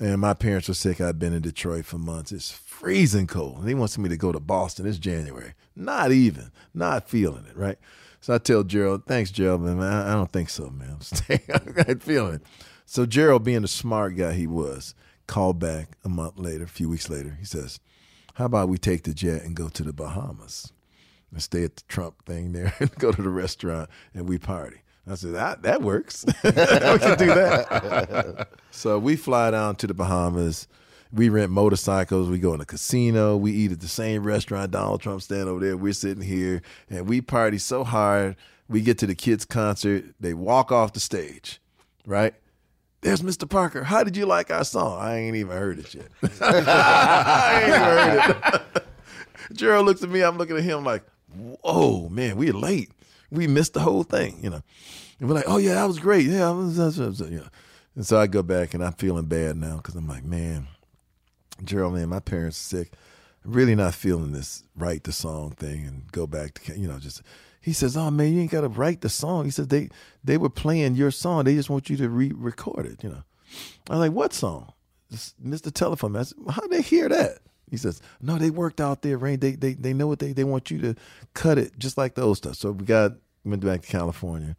[0.01, 1.01] And my parents were sick.
[1.01, 2.33] I'd been in Detroit for months.
[2.33, 3.59] It's freezing cold.
[3.59, 4.87] And he wants me to go to Boston.
[4.87, 5.55] It's January.
[5.77, 6.51] Not even.
[6.73, 7.79] Not feeling it, right?
[8.21, 9.81] So I tell Jheryl, thanks, Jheryl, man.
[9.81, 10.97] I, don't think so, man.
[11.31, 12.43] I'm ain't feeling it.
[12.87, 14.95] So Jheryl, being the smart guy he was,
[15.27, 17.37] called back a month later, a few weeks later.
[17.39, 17.81] He says,
[18.35, 20.73] how about we take the jet and go to the Bahamas
[21.31, 24.79] and stay at the Trump thing there and go to the restaurant and we party.
[25.07, 26.25] I said, that, that works.
[26.45, 28.49] we can do that.
[28.71, 30.67] so we fly down to the Bahamas.
[31.13, 32.29] We rent motorcycles.
[32.29, 33.37] We go in a casino.
[33.37, 34.71] We eat at the same restaurant.
[34.71, 35.77] Donald Trump stand over there.
[35.77, 38.37] We're sitting here and we party so hard.
[38.69, 40.07] We get to the kids' concert.
[40.19, 41.61] They walk off the stage,
[42.07, 42.35] right?
[43.03, 43.49] There's Mr.
[43.49, 43.85] Parker.
[43.85, 44.99] How did you like our song?
[44.99, 46.07] I ain't even heard it yet.
[46.41, 48.85] I ain't even heard it.
[49.55, 50.23] Jheryl looks at me.
[50.23, 51.05] I'm looking at him like,
[51.63, 52.91] whoa, man, we're late.
[53.35, 54.63] We missed the whole thing, you know.
[55.19, 56.27] And we're like, oh, yeah, that was great.
[56.27, 56.51] Yeah.
[56.51, 60.69] And so I go back and I'm feeling bad now because I'm like, man,
[61.63, 62.93] Jheryl, man, my parents are sick.
[63.45, 66.99] I'm really not feeling this write the song thing and go back to, you know,
[66.99, 67.23] just.
[67.61, 69.89] He says, "Oh man, you ain't got to write the song." He says, "They
[70.23, 71.45] they were playing your song.
[71.45, 73.23] They just want you to re-record it." You know,
[73.89, 74.75] I'm like, "What song?"
[75.13, 75.73] Mr.
[75.73, 76.21] Telephone Man.
[76.21, 77.39] I said, How they hear that?
[77.71, 79.41] He says, "No, they worked out there, Rain.
[79.41, 80.95] They they they know what they they want you to
[81.33, 83.13] cut it just like the old stuff." So we got
[83.45, 84.57] went back to California,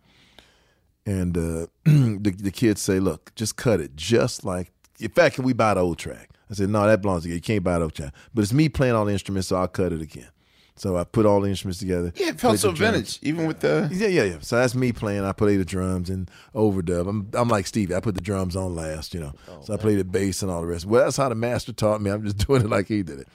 [1.06, 5.44] and uh, the the kids say, "Look, just cut it just like." In fact, can
[5.44, 6.30] we buy the old track?
[6.50, 7.36] I said, "No, that belongs to you.
[7.36, 9.68] You can't buy the old track." But it's me playing all the instruments, so I'll
[9.68, 10.30] cut it again.
[10.78, 12.12] So I put all the instruments together.
[12.18, 13.90] Yeah, it felt so vintage, even with the.
[13.94, 14.38] Yeah, yeah, yeah.
[14.42, 15.24] So that's me playing.
[15.24, 17.08] I play the drums and overdub.
[17.08, 17.96] I'm I'm like Stevie.
[17.96, 19.34] I put the drums on last, you know.
[19.62, 20.86] so I play the bass and all the rest.
[20.86, 22.12] Well, that's how the master taught me.
[22.12, 23.28] I'm just doing it like he did it.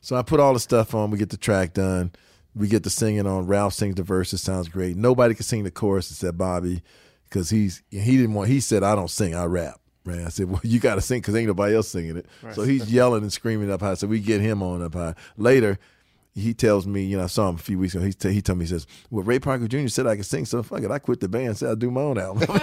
[0.00, 1.10] So I put all the stuff on.
[1.10, 2.12] We get the track done.
[2.58, 3.46] We get the singing on.
[3.46, 4.42] Ralph sings the verses.
[4.42, 4.96] Sounds great.
[4.96, 6.82] Nobody can sing the chorus except Bobby
[7.28, 8.48] because he's he didn't want.
[8.48, 9.34] He said, "I don't sing.
[9.34, 10.20] I rap." Right.
[10.20, 12.54] I said, "Well, you got to sing because ain't nobody else singing it." Right.
[12.54, 13.94] So he's yelling and screaming up high.
[13.94, 15.14] So we get him on up high.
[15.36, 15.78] Later,
[16.34, 18.04] he tells me, you know, I saw him a few weeks ago.
[18.04, 19.88] He, t- he told me, he says, "Well, Ray Parker Jr.
[19.88, 22.00] said I could sing, so fuck it, I quit the band, said I'll do my
[22.00, 22.46] own album."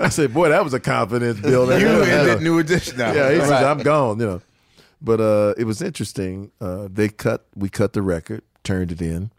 [0.00, 3.12] I said, "Boy, that was a confidence builder." You ended New Edition now.
[3.12, 4.40] Yeah, he says, "I'm gone," you know.
[5.04, 6.50] But uh, it was interesting.
[6.62, 9.30] Uh, they cut, we cut the record, turned it in,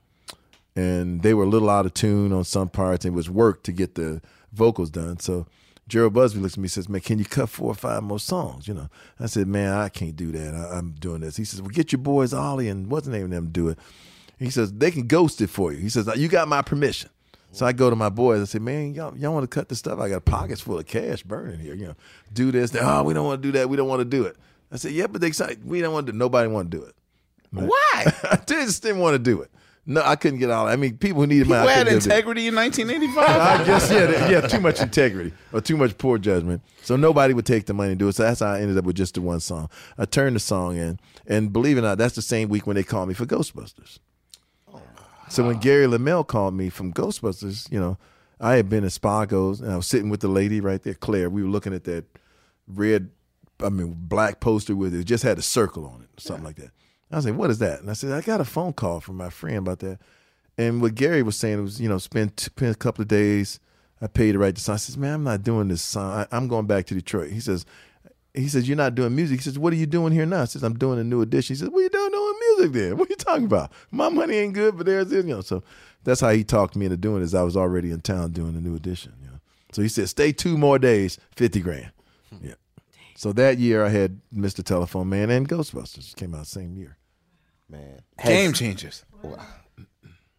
[0.75, 3.03] and they were a little out of tune on some parts.
[3.03, 4.21] And it was work to get the
[4.53, 5.19] vocals done.
[5.19, 5.47] So
[5.89, 8.19] Jheryl Busby looks at me and says, Man, can you cut four or five more
[8.19, 8.67] songs?
[8.67, 10.53] You know, I said, Man, I can't do that.
[10.53, 11.35] I, I'm doing this.
[11.35, 13.69] He says, Well, get your boys Ollie and what's the name of them to do
[13.69, 13.79] it.
[14.37, 15.79] He says, They can ghost it for you.
[15.79, 17.09] He says, You got my permission.
[17.51, 18.41] So I go to my boys.
[18.41, 19.97] I say, Man, y'all, y'all want to cut this stuff?
[19.97, 21.73] I got pockets full of cash burning here.
[21.73, 21.95] You know,
[22.31, 22.69] do this.
[22.69, 23.67] They, oh, we don't want to do that.
[23.67, 24.35] We don't want to do it.
[24.71, 26.13] I said, Yeah, but they said we don't want to.
[26.13, 26.95] Nobody want to do it.
[27.51, 27.69] Why?
[28.23, 29.51] I just didn't want to do it.
[29.87, 30.67] No, I couldn't get all.
[30.67, 31.69] I mean, people who needed People money.
[31.69, 32.11] I had couldn't do it.
[32.11, 33.29] integrity in 1985.
[33.61, 36.63] I guess yeah, they- yeah, too much integrity or too much poor judgment.
[36.81, 38.15] So nobody would take the money and do it.
[38.15, 39.69] So that's how I ended up with just the one song.
[39.97, 42.75] I turned the song in, and believe it or not, that's the same week when
[42.75, 43.99] they called me for Ghostbusters.
[44.73, 44.81] Oh,
[45.29, 47.97] so when Gary LeMel called me from Ghostbusters, you know,
[48.41, 51.29] I had been at Spago's and I was sitting with the lady right there, Claire.
[51.29, 52.05] We were looking at that
[52.67, 53.11] red,
[53.63, 56.71] I mean, black poster with it just had a circle on it, something like that.
[57.11, 59.17] I was like, "What is that?" And I said, "I got a phone call from
[59.17, 59.99] my friend about that."
[60.57, 63.59] And what Gary was saying was, you know, spend, spend a couple of days.
[64.01, 64.75] I paid to write the song.
[64.75, 66.11] I says, man, I'm not doing this song.
[66.11, 67.31] I, I'm going back to Detroit.
[67.31, 67.65] He says,
[68.33, 69.39] he says, you're not doing music.
[69.39, 70.41] He says, what are you doing here now?
[70.41, 71.55] I says, I'm doing a new edition.
[71.55, 72.97] He says, what are you doing doing music then?
[72.97, 73.71] What are you talking about?
[73.91, 75.25] My money ain't good, but there's it.
[75.25, 75.63] You know, so
[76.03, 77.25] that's how he talked me into doing it.
[77.25, 79.13] Is I was already in town doing a new edition.
[79.21, 79.39] You know,
[79.71, 81.91] so he said, stay two more days, fifty grand.
[82.29, 82.47] Hmm.
[82.47, 82.53] Yeah.
[83.15, 84.63] So that year I had Mr.
[84.63, 86.97] Telephone Man and Ghostbusters came out the same year.
[87.69, 89.05] Man, Game changers.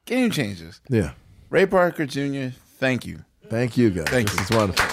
[0.04, 0.80] Game changers.
[0.88, 1.12] Yeah.
[1.50, 2.48] Ray Parker Jr.,
[2.78, 3.24] thank you.
[3.48, 4.08] Thank you, guys.
[4.08, 4.56] Thank this you.
[4.56, 4.86] is wonderful.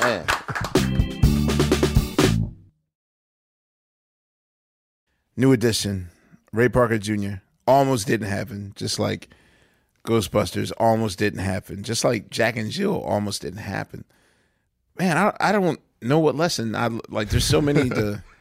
[0.06, 0.26] Man.
[5.36, 6.08] New edition.
[6.52, 7.40] Ray Parker Jr.
[7.66, 9.28] almost didn't happen, just like
[10.06, 14.04] Ghostbusters almost didn't happen, just like Jack and Jill almost didn't happen.
[14.98, 17.28] Man, I I don't know what lesson I like.
[17.30, 18.22] There's so many to.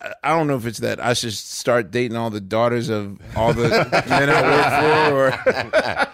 [0.00, 3.18] I- I don't know if it's that I should start dating all the daughters of
[3.34, 3.68] all the
[4.08, 6.06] men I work for, or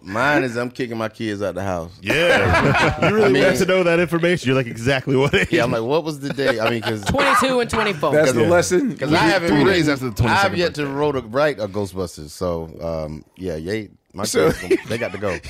[0.04, 1.90] Mine is I'm kicking my kids out of the house.
[2.00, 3.08] Yeah.
[3.08, 4.46] you really I mean- want to know that information.
[4.48, 5.52] You're like exactly what it is.
[5.52, 6.58] Yeah, I'm like, what was the day?
[6.60, 8.12] I mean, because 22 and 24.
[8.12, 8.90] That's the lesson.
[8.90, 11.68] Because I haven't Three days after the 22nd I've yet to wrote a, write a
[11.68, 12.30] Ghostbusters.
[12.30, 15.38] So um, yeah, yeah, my So- kids, they got to go.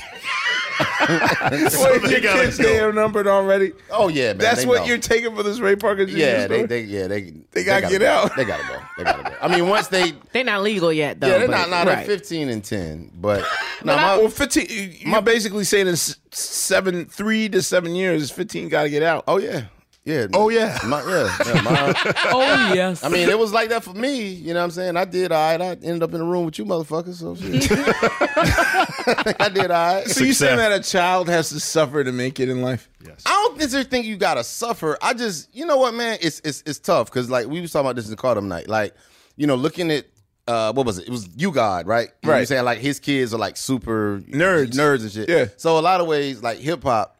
[1.50, 3.72] Wait, your kids damn numbered already.
[3.90, 4.38] Oh yeah, man.
[4.38, 4.84] That's they what know.
[4.86, 6.16] you're taking for this Ray Parker Jr.
[6.16, 6.66] Yeah, they, story?
[6.66, 7.20] they, yeah, they,
[7.50, 8.10] they, gotta gotta get go.
[8.10, 8.36] out.
[8.36, 8.78] They gotta go.
[8.98, 9.36] They gotta go.
[9.40, 11.26] I mean, once they, They're not legal yet, though.
[11.28, 11.98] yeah, they're but- not, not right.
[11.98, 13.40] at 15 and 10, but
[13.84, 14.66] No, no, my, well, fifteen.
[15.00, 19.24] You're basically saying in s- seven, three to seven years, fifteen got to get out.
[19.26, 19.64] oh yeah,
[20.04, 20.26] yeah.
[20.34, 20.78] Oh yeah.
[20.86, 21.94] My, yeah, yeah, my-
[22.26, 23.04] Oh, yes.
[23.04, 24.28] I mean, it was like that for me.
[24.28, 24.96] You know what I'm saying?
[24.96, 25.60] I did all right.
[25.60, 27.14] I ended up in a room with you motherfuckers.
[27.14, 27.70] So shit.
[29.40, 30.06] I did all right.
[30.08, 32.88] So you saying that a child has to suffer to make it in life?
[33.04, 33.22] Yes.
[33.26, 34.96] I don't necessarily think you gotta suffer.
[35.02, 37.86] I just, you know what, man, it's it's it's tough because like we was talking
[37.86, 38.68] about this in the Cardam night.
[38.68, 38.94] Like,
[39.36, 40.06] you know, looking at
[40.48, 41.06] uh what was it?
[41.06, 42.08] It was you God, right?
[42.22, 44.72] You know what I'm saying like his kids are like super Nerds.
[44.72, 45.28] nerds and shit.
[45.28, 45.46] Yeah.
[45.56, 47.11] So a lot of ways, like hip hop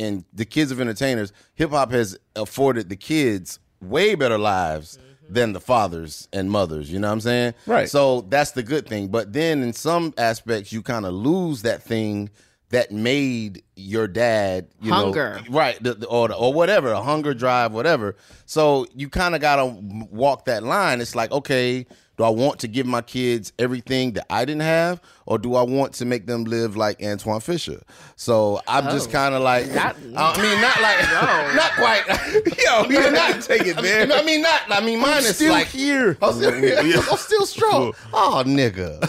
[0.00, 5.34] and the kids of entertainers, hip hop has afforded the kids way better lives mm-hmm.
[5.34, 6.90] than the fathers and mothers.
[6.90, 7.54] You know what I'm saying?
[7.66, 7.88] Right.
[7.88, 9.08] So that's the good thing.
[9.08, 12.30] But then in some aspects, you kind of lose that thing
[12.70, 15.40] that made your dad you Hunger.
[15.44, 19.34] know right the, the- or the- or whatever a hunger drive whatever so you kind
[19.34, 21.84] of gotta walk that line it's like okay
[22.20, 25.62] do i want to give my kids everything that i didn't have or do i
[25.62, 27.80] want to make them live like Antwone Fisher
[28.16, 29.12] so i'm just oh.
[29.12, 31.00] kind of like Not- i mean not like
[31.54, 32.04] not quite
[32.64, 34.12] Yo, you No, not it there.
[34.12, 34.62] I mean, not.
[34.70, 36.16] I mean, mine is still like here.
[36.22, 37.92] I'm still, I'm still strong.
[38.12, 39.02] Oh, nigga.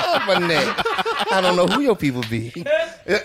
[0.00, 0.76] Up a neck.
[1.30, 2.52] I don't know who your people be.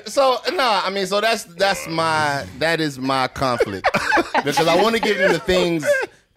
[0.06, 3.90] So no, I mean, so that's that's my that is my conflict
[4.43, 5.85] because I want to give them the things.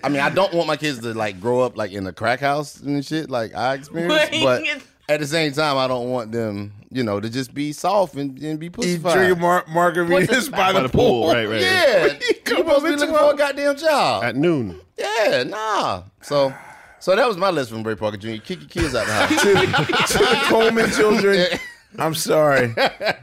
[0.05, 2.41] I mean, I don't want my kids to like grow up like in a crack
[2.41, 4.63] house and shit like I experienced, but
[5.09, 8.39] at the same time, I don't want them, you know, to just be soft and,
[8.43, 9.15] and be Eat pussified.
[9.15, 11.61] drinking mar- margaritas by, By the, the pool, right, right.
[11.61, 14.25] Yeah, you supposed to be looking for a goddamn job.
[14.25, 14.81] At noon.
[14.99, 16.03] Yeah, nah.
[16.23, 16.53] So,
[16.99, 18.43] so that was my list from Ray Parker Jr.
[18.43, 19.43] Kick your kids out of the house.
[20.13, 21.47] to the Coleman children.
[21.99, 22.75] I'm sorry.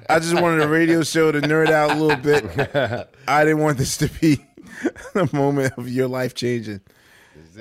[0.09, 2.43] I just wanted a radio show to nerd out a little bit.
[3.27, 4.39] I didn't want this to be
[5.13, 6.81] the moment of your life changing.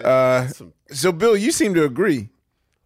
[0.02, 0.48] Uh,
[0.90, 2.28] so, Bill, you seem to agree.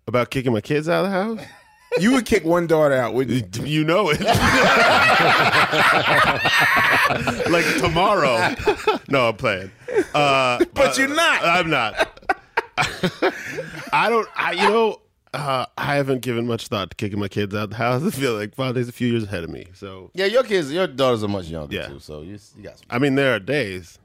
[0.08, 1.48] About kicking my kids out of the house?
[1.98, 3.64] You would kick one daughter out, wouldn't you?
[3.80, 4.20] You know it.
[7.50, 8.54] like tomorrow.
[9.08, 9.70] No, I'm playing.
[10.14, 11.42] Uh, But you're not.
[11.42, 11.94] I'm not.
[13.92, 14.28] I don't.
[14.36, 15.00] I you know.
[15.32, 18.02] Uh, I haven't given much thought to kicking my kids out of the house.
[18.02, 19.66] I feel like Phonte's a few years ahead of me.
[19.74, 21.88] So yeah, your kids, your daughters are much younger Yeah.
[21.88, 21.98] too.
[22.00, 22.86] So you, you got some.
[22.90, 23.98] I mean, there are days.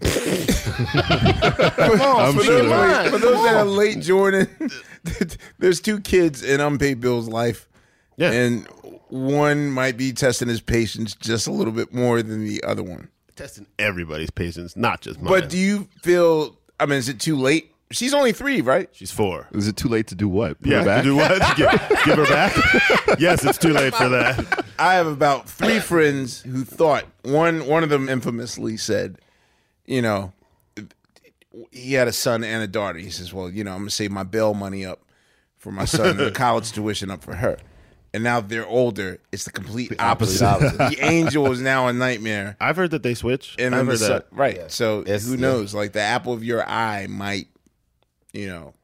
[0.00, 0.10] Come
[2.00, 3.10] on, I'm speak sure your there.
[3.10, 4.48] For those that are late, Jordan,
[5.58, 7.68] there's two kids in unpaid Bill's life.
[8.16, 8.30] Yeah.
[8.30, 8.66] And
[9.08, 13.08] one might be testing his patience just a little bit more than the other one.
[13.36, 15.32] Testing everybody's patience, not just mine.
[15.32, 17.70] But do you feel, I mean, is it too late?
[17.90, 18.88] She's only three, right?
[18.92, 19.48] She's four.
[19.52, 20.60] Is it too late to do what?
[20.60, 21.02] Put yeah, her back?
[21.02, 21.56] to do what?
[21.56, 21.70] give,
[22.04, 22.54] give her back?
[23.18, 24.64] yes, it's too late for that.
[24.78, 29.18] I have about three friends who thought one one of them infamously said,
[29.86, 30.32] you know,
[31.70, 32.98] he had a son and a daughter.
[32.98, 35.02] He says, "Well, you know, I'm gonna save my bail money up
[35.58, 37.58] for my son and the college tuition up for her."
[38.14, 39.18] And now they're older.
[39.32, 40.44] It's the complete opposite.
[40.44, 40.76] opposite.
[40.78, 42.56] the angel is now a nightmare.
[42.60, 43.56] I've heard that they switch.
[43.58, 44.26] And I've heard son, that.
[44.32, 44.70] right.
[44.70, 45.40] So It's- who yeah.
[45.40, 45.72] knows?
[45.74, 47.48] Like the apple of your eye might,
[48.34, 48.74] you know,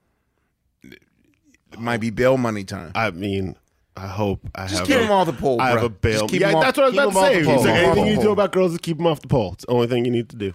[0.82, 2.92] it might be bail money time.
[2.94, 3.56] I mean,
[3.98, 4.86] I hope I Just have.
[4.86, 5.86] keep a, him off the pole, I have bro.
[5.86, 6.20] a bail.
[6.20, 7.32] Just keep yeah, him off- that's what I was keep about him to off say.
[7.32, 7.56] the He's pole.
[7.56, 8.32] like, Keep him off anything the you do pole.
[8.32, 9.52] about girls is keep them off the pole.
[9.54, 10.52] It's the only thing you need to do.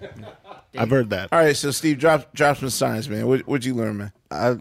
[0.77, 1.29] I've heard that.
[1.31, 3.27] All right, so Steve, drop drop some science, man.
[3.27, 4.11] What what'd you learn, man?
[4.31, 4.57] I,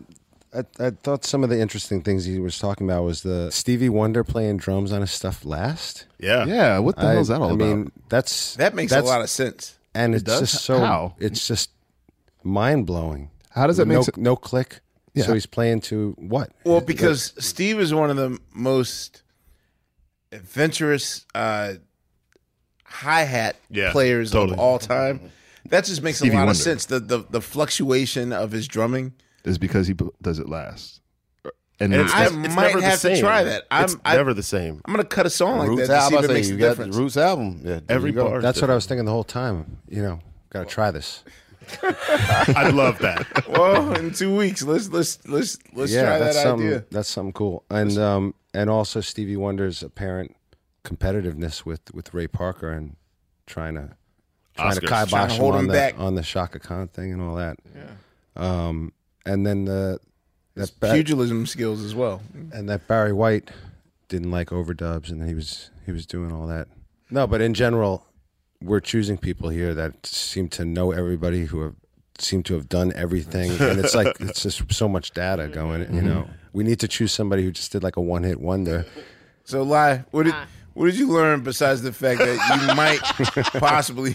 [0.55, 3.89] I I thought some of the interesting things he was talking about was the Stevie
[3.89, 6.05] Wonder playing drums on his stuff last.
[6.19, 6.45] Yeah.
[6.45, 7.65] Yeah, what the I, hell's that all about?
[7.65, 7.77] I about?
[7.79, 9.79] mean, that's That makes that's, a lot of sense.
[9.95, 10.41] and it's does?
[10.41, 11.15] just so How?
[11.19, 11.71] it's just
[12.43, 13.31] mind blowing.
[13.51, 14.17] How does that make no, sense?
[14.19, 14.81] no click?
[15.15, 15.25] Yeah.
[15.25, 16.51] So he's playing to what?
[16.65, 19.23] Well, because Steve is one of the most
[20.31, 21.75] adventurous uh,
[22.85, 24.55] hi hat Yeah, players totally.
[24.55, 25.31] of all time.
[25.69, 26.51] That just makes Stevie a lot Wonder.
[26.53, 26.87] of sense.
[26.87, 29.13] The, the the fluctuation of his drumming.
[29.45, 31.01] is because he does it last.
[31.81, 33.19] And, And it's, I it's might never the have to same.
[33.21, 33.65] try that.
[33.71, 34.81] I'm- it's I- never the same.
[34.85, 36.51] I'm gonna cut a song like Roots that to see if it say makes a
[36.53, 36.97] got the difference.
[36.97, 37.61] Roots album.
[37.65, 38.29] Yeah, Every you go.
[38.29, 38.39] bar.
[38.39, 39.79] is That's what I was thinking the whole time.
[39.89, 41.25] You know, got to try this.
[41.83, 43.27] I love that.
[43.49, 46.67] well, in two weeks, let's let's let's let's yeah, try that's that something.
[46.69, 46.85] idea.
[46.91, 47.65] That's something cool.
[47.71, 50.37] And um and also Stevie Wonder's apparent
[50.85, 52.97] competitiveness with with Ray Parker and
[53.47, 53.91] trying to
[54.57, 54.89] trying to Oscars.
[55.07, 55.95] kibosh Trying to him hold on him the back.
[55.99, 57.57] on the Chaka Khan thing and all that.
[57.75, 57.83] Yeah.
[58.67, 58.93] Um
[59.25, 59.99] and then the
[60.55, 62.21] that Ba- pugilism skills as well.
[62.53, 63.51] and that Barry White
[64.09, 66.69] didn't like overdubs and he was he was doing all that.
[67.11, 68.07] No, but in general,
[68.65, 71.75] we're choosing people here that seem to know everybody who have
[72.19, 75.81] seem to have done everything, and it's like it's just so much data going.
[75.83, 76.07] You Mm-hmm.
[76.09, 78.87] know, we need to choose somebody who just did like a one hit wonder.
[79.45, 80.05] So, lie.
[80.11, 80.35] What did
[80.75, 83.01] what did you learn besides the fact that you might
[83.61, 84.15] possibly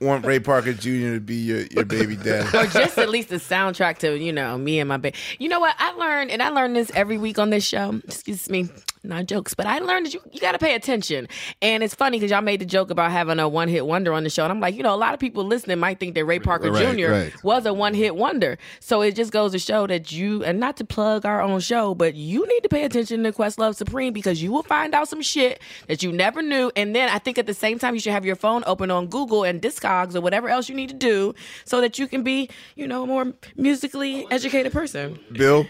[0.00, 1.14] want Ray Parker Jr.
[1.14, 2.46] to be your, your baby dad?
[2.54, 5.16] or just at least the soundtrack to you know me and my baby.
[5.38, 8.00] You know what I learned, and I learned this every week on this show.
[8.04, 8.68] Excuse me,
[9.02, 11.28] not jokes, but I learned that you you got to pay attention.
[11.62, 14.24] And it's funny because y'all made the joke about having a one hit wonder on
[14.24, 16.24] the show, and I'm like, you know, a lot of people listening might think that
[16.24, 17.10] Ray Parker Right, Jr.
[17.10, 17.44] right.
[17.44, 18.58] was a one hit wonder.
[18.80, 21.94] So it just goes to show that you, and not to plug our own show,
[21.94, 25.22] but you need to pay attention to Questlove Supreme because you will find out some
[25.22, 26.70] shit that you never knew.
[26.76, 29.06] And then I think at the same time you should have your phone open on
[29.06, 32.48] Google and Discogs or whatever else you need to do so that you can be,
[32.76, 35.18] you know, a more musically educated person.
[35.32, 35.66] Bill?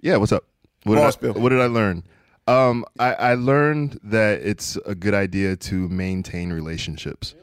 [0.00, 0.44] Yeah, what's up?
[0.84, 1.42] What Boss did I, Bill.
[1.42, 2.02] What did I learn?
[2.46, 7.34] Um, I, I learned that it's a good idea to maintain relationships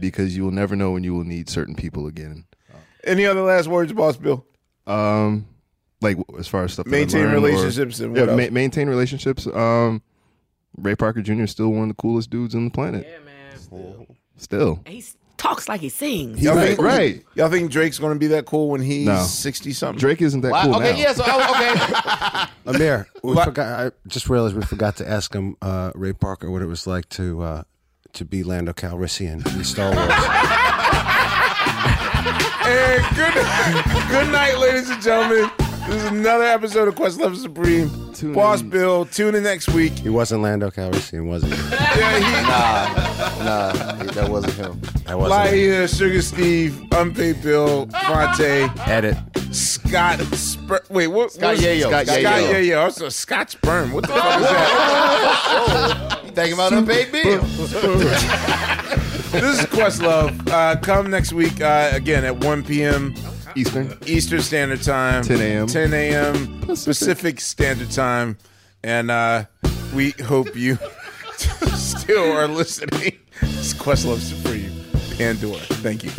[0.00, 2.44] because you will never know when you will need certain people again.
[3.04, 4.44] Any other last words, Boss Bill?
[4.86, 5.46] Um,
[6.00, 8.50] like as far as stuff that I Maintain learned or- relationships and yeah, what else?
[8.50, 9.46] maintain relationships.
[9.46, 10.02] Um,
[10.76, 11.42] Ray Parker Jr.
[11.42, 13.06] is still one of the coolest dudes on the planet.
[13.08, 14.06] Yeah, man.
[14.36, 14.80] Still.
[14.86, 15.04] He
[15.38, 16.42] talks like he sings.
[16.42, 17.24] Y'all Right, think, right.
[17.34, 19.22] Y'all think Drake's going to be that cool when he's No.
[19.22, 19.98] sixty something?
[19.98, 20.98] Drake isn't that Wow, cool okay, now.
[20.98, 22.76] yeah, so I, okay.
[22.76, 23.44] Amir, we What?
[23.46, 23.86] forgot.
[23.86, 27.08] I just realized we forgot to ask him, uh, Ray Parker, what it was like
[27.10, 27.62] to uh,
[28.14, 30.12] to be Lando Calrissian in Star Wars.
[32.70, 33.32] And good,
[34.10, 35.50] good night, ladies and gentlemen.
[35.88, 37.90] This is another episode of Questlove Supreme.
[38.34, 39.92] Boss Bill, tune in next week.
[39.92, 41.48] he wasn't Lando Calrissian, was he?
[41.98, 43.72] Yeah, he, nah, Nah.
[44.12, 44.80] that wasn't him.
[45.06, 45.28] That wasn't.
[45.40, 49.16] Fly here, Sugar Steve, Unpaid Bill, Phonte, Edit.
[49.50, 50.20] Scott.
[50.36, 51.32] Spur- Wait, what?
[51.32, 51.88] Scott what's- Yayo.
[51.88, 52.52] Scott Scott Yayo.
[52.52, 52.66] Yayo.
[52.66, 53.92] Yeah, Also, Scott Sperm.
[53.92, 56.20] What the fuck is that?
[56.28, 57.40] You thinking about unpaid bill?
[59.32, 60.48] this is Questlove.
[60.50, 63.14] Uh, come next week uh, again at 1 p.m.
[63.58, 63.98] Eastern.
[64.06, 65.24] Eastern Standard Time.
[65.24, 65.66] 10 a.m.
[65.66, 66.60] 10 a.m.
[66.60, 67.40] Pacific.
[67.40, 68.38] Standard Time.
[68.84, 69.46] And uh,
[69.92, 70.76] we hope you
[71.74, 73.18] still are listening.
[73.42, 74.72] It's Questlove Supreme.
[75.16, 75.58] Pandora.
[75.82, 76.10] Thank you.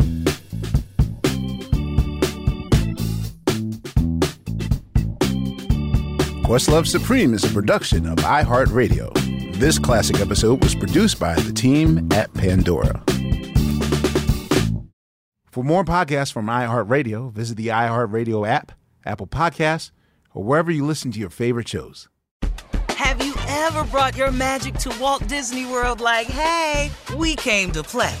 [6.44, 9.14] Questlove Supreme is a production of iHeartRadio.
[9.56, 13.02] This classic episode was produced by the team at Pandora.
[15.50, 18.70] For more podcasts from iHeartRadio, visit the iHeartRadio app,
[19.04, 19.90] Apple Podcasts,
[20.32, 22.08] or wherever you listen to your favorite shows.
[22.90, 27.82] Have you ever brought your magic to Walt Disney World like, hey, we came to
[27.82, 28.16] play?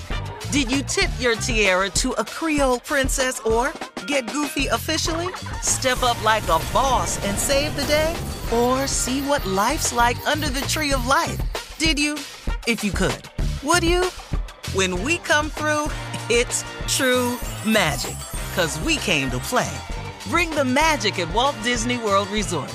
[0.50, 3.72] Did you tip your tiara to a Creole princess or
[4.08, 5.32] get goofy officially?
[5.62, 8.12] Step up like a boss and save the day?
[8.52, 11.40] Or see what life's like under the tree of life?
[11.78, 12.14] Did you?
[12.66, 13.22] If you could.
[13.62, 14.06] Would you?
[14.74, 15.86] When we come through,
[16.30, 18.16] it's true magic.
[18.54, 19.70] Cause we came to play.
[20.28, 22.74] Bring the magic at Walt Disney World Resort.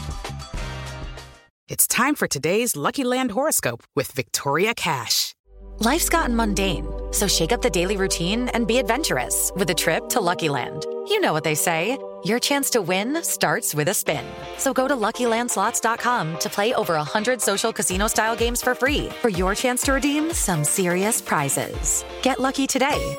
[1.67, 5.33] It's time for today's Lucky Land horoscope with Victoria Cash.
[5.79, 10.07] Life's gotten mundane, so shake up the daily routine and be adventurous with a trip
[10.09, 10.85] to Lucky Land.
[11.07, 14.25] You know what they say your chance to win starts with a spin.
[14.57, 19.29] So go to luckylandslots.com to play over 100 social casino style games for free for
[19.29, 22.05] your chance to redeem some serious prizes.
[22.21, 23.17] Get lucky today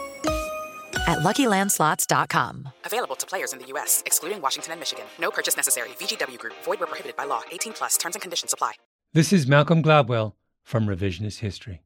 [1.07, 2.69] at luckylandslots.com.
[2.85, 5.05] Available to players in the U.S., excluding Washington and Michigan.
[5.21, 5.89] No purchase necessary.
[5.99, 7.43] VGW Group, void where prohibited by law.
[7.51, 8.73] 18 plus terms and conditions apply.
[9.13, 11.83] This is Malcolm Gladwell from Revisionist History.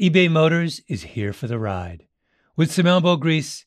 [0.00, 2.06] eBay Motors is here for the ride.
[2.56, 3.66] With some elbow grease,